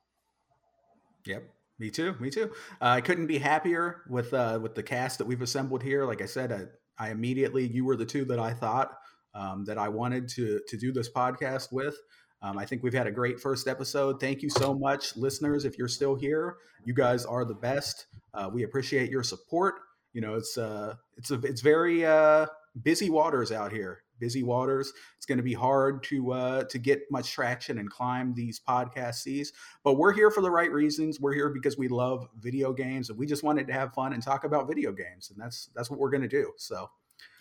Yep. 1.26 1.44
Me 1.80 1.90
too. 1.90 2.16
Me 2.20 2.30
too. 2.30 2.52
Uh, 2.82 2.88
I 2.88 3.02
couldn't 3.02 3.28
be 3.28 3.38
happier 3.38 4.02
with 4.10 4.34
uh, 4.34 4.60
with 4.62 4.76
the 4.76 4.84
cast 4.84 5.20
that 5.20 5.28
we've 5.28 5.42
assembled 5.42 5.82
here. 5.82 6.06
Like 6.06 6.22
I 6.22 6.26
said, 6.26 6.52
I, 6.52 7.06
I 7.06 7.12
immediately 7.12 7.66
you 7.66 7.86
were 7.86 7.96
the 7.96 8.06
two 8.06 8.26
that 8.26 8.40
I 8.40 8.54
thought 8.54 8.98
um, 9.34 9.66
that 9.66 9.78
I 9.78 9.90
wanted 9.90 10.28
to 10.30 10.62
to 10.68 10.78
do 10.78 10.92
this 10.92 11.10
podcast 11.10 11.72
with. 11.72 11.98
Um, 12.42 12.58
I 12.58 12.66
think 12.66 12.84
we've 12.84 12.94
had 12.94 13.08
a 13.08 13.12
great 13.12 13.40
first 13.40 13.68
episode. 13.68 14.20
Thank 14.20 14.42
you 14.42 14.50
so 14.50 14.74
much, 14.74 15.18
listeners. 15.18 15.66
If 15.66 15.78
you're 15.78 15.90
still 15.90 16.16
here, 16.16 16.58
you 16.86 16.94
guys 16.94 17.26
are 17.26 17.44
the 17.44 17.54
best. 17.54 18.08
Uh, 18.34 18.50
we 18.52 18.64
appreciate 18.64 19.10
your 19.10 19.24
support. 19.24 19.76
You 20.14 20.22
know, 20.22 20.36
it's 20.36 20.58
uh, 20.58 20.96
it's 21.18 21.32
a, 21.32 21.36
it's 21.42 21.62
very 21.62 22.06
uh, 22.06 22.48
busy 22.82 23.10
waters 23.10 23.52
out 23.52 23.72
here. 23.72 24.04
Busy 24.20 24.44
waters. 24.44 24.92
It's 25.16 25.26
going 25.26 25.38
to 25.38 25.44
be 25.44 25.54
hard 25.54 26.04
to 26.04 26.32
uh, 26.32 26.64
to 26.66 26.78
get 26.78 27.02
much 27.12 27.32
traction 27.32 27.78
and 27.78 27.90
climb 27.90 28.34
these 28.34 28.60
podcast 28.60 29.16
seas. 29.16 29.54
But 29.84 29.94
we're 29.94 30.14
here 30.14 30.32
for 30.32 30.42
the 30.42 30.52
right 30.52 30.72
reasons. 30.72 31.20
We're 31.20 31.34
here 31.34 31.50
because 31.50 31.78
we 31.78 31.88
love 31.88 32.28
video 32.38 32.74
games, 32.74 33.10
and 33.10 33.20
we 33.20 33.26
just 33.26 33.44
wanted 33.44 33.68
to 33.68 33.74
have 33.74 33.94
fun 33.94 34.14
and 34.14 34.24
talk 34.24 34.44
about 34.44 34.68
video 34.68 34.92
games, 34.92 35.30
and 35.30 35.40
that's 35.42 35.70
that's 35.76 35.90
what 35.90 36.00
we're 36.00 36.10
going 36.10 36.24
to 36.24 36.28
do. 36.28 36.52
So. 36.58 36.90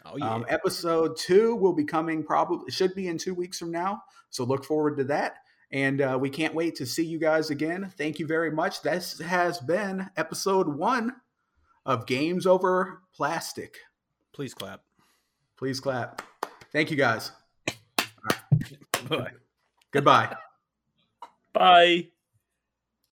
Oh, 0.08 0.14
um, 0.14 0.18
yeah. 0.20 0.34
Um, 0.34 0.46
episode 0.48 1.16
two 1.16 1.54
will 1.56 1.72
be 1.72 1.84
coming 1.84 2.22
probably 2.22 2.70
should 2.70 2.94
be 2.94 3.08
in 3.08 3.18
two 3.18 3.34
weeks 3.34 3.58
from 3.58 3.70
now. 3.70 4.02
So 4.30 4.44
look 4.44 4.64
forward 4.64 4.96
to 4.98 5.04
that. 5.04 5.36
And 5.70 6.00
uh, 6.00 6.18
we 6.20 6.30
can't 6.30 6.54
wait 6.54 6.76
to 6.76 6.86
see 6.86 7.04
you 7.04 7.18
guys 7.18 7.50
again. 7.50 7.92
Thank 7.98 8.18
you 8.18 8.26
very 8.26 8.50
much. 8.50 8.80
This 8.82 9.20
has 9.20 9.58
been 9.58 10.08
episode 10.16 10.66
one 10.66 11.16
of 11.84 12.06
Games 12.06 12.46
Over 12.46 13.02
Plastic. 13.14 13.76
Please 14.32 14.54
clap. 14.54 14.82
Please 15.56 15.80
clap. 15.80 16.22
Thank 16.72 16.90
you 16.90 16.96
guys. 16.96 17.32
Bye. 19.08 19.32
Goodbye. 19.90 20.36
Bye. 21.52 22.08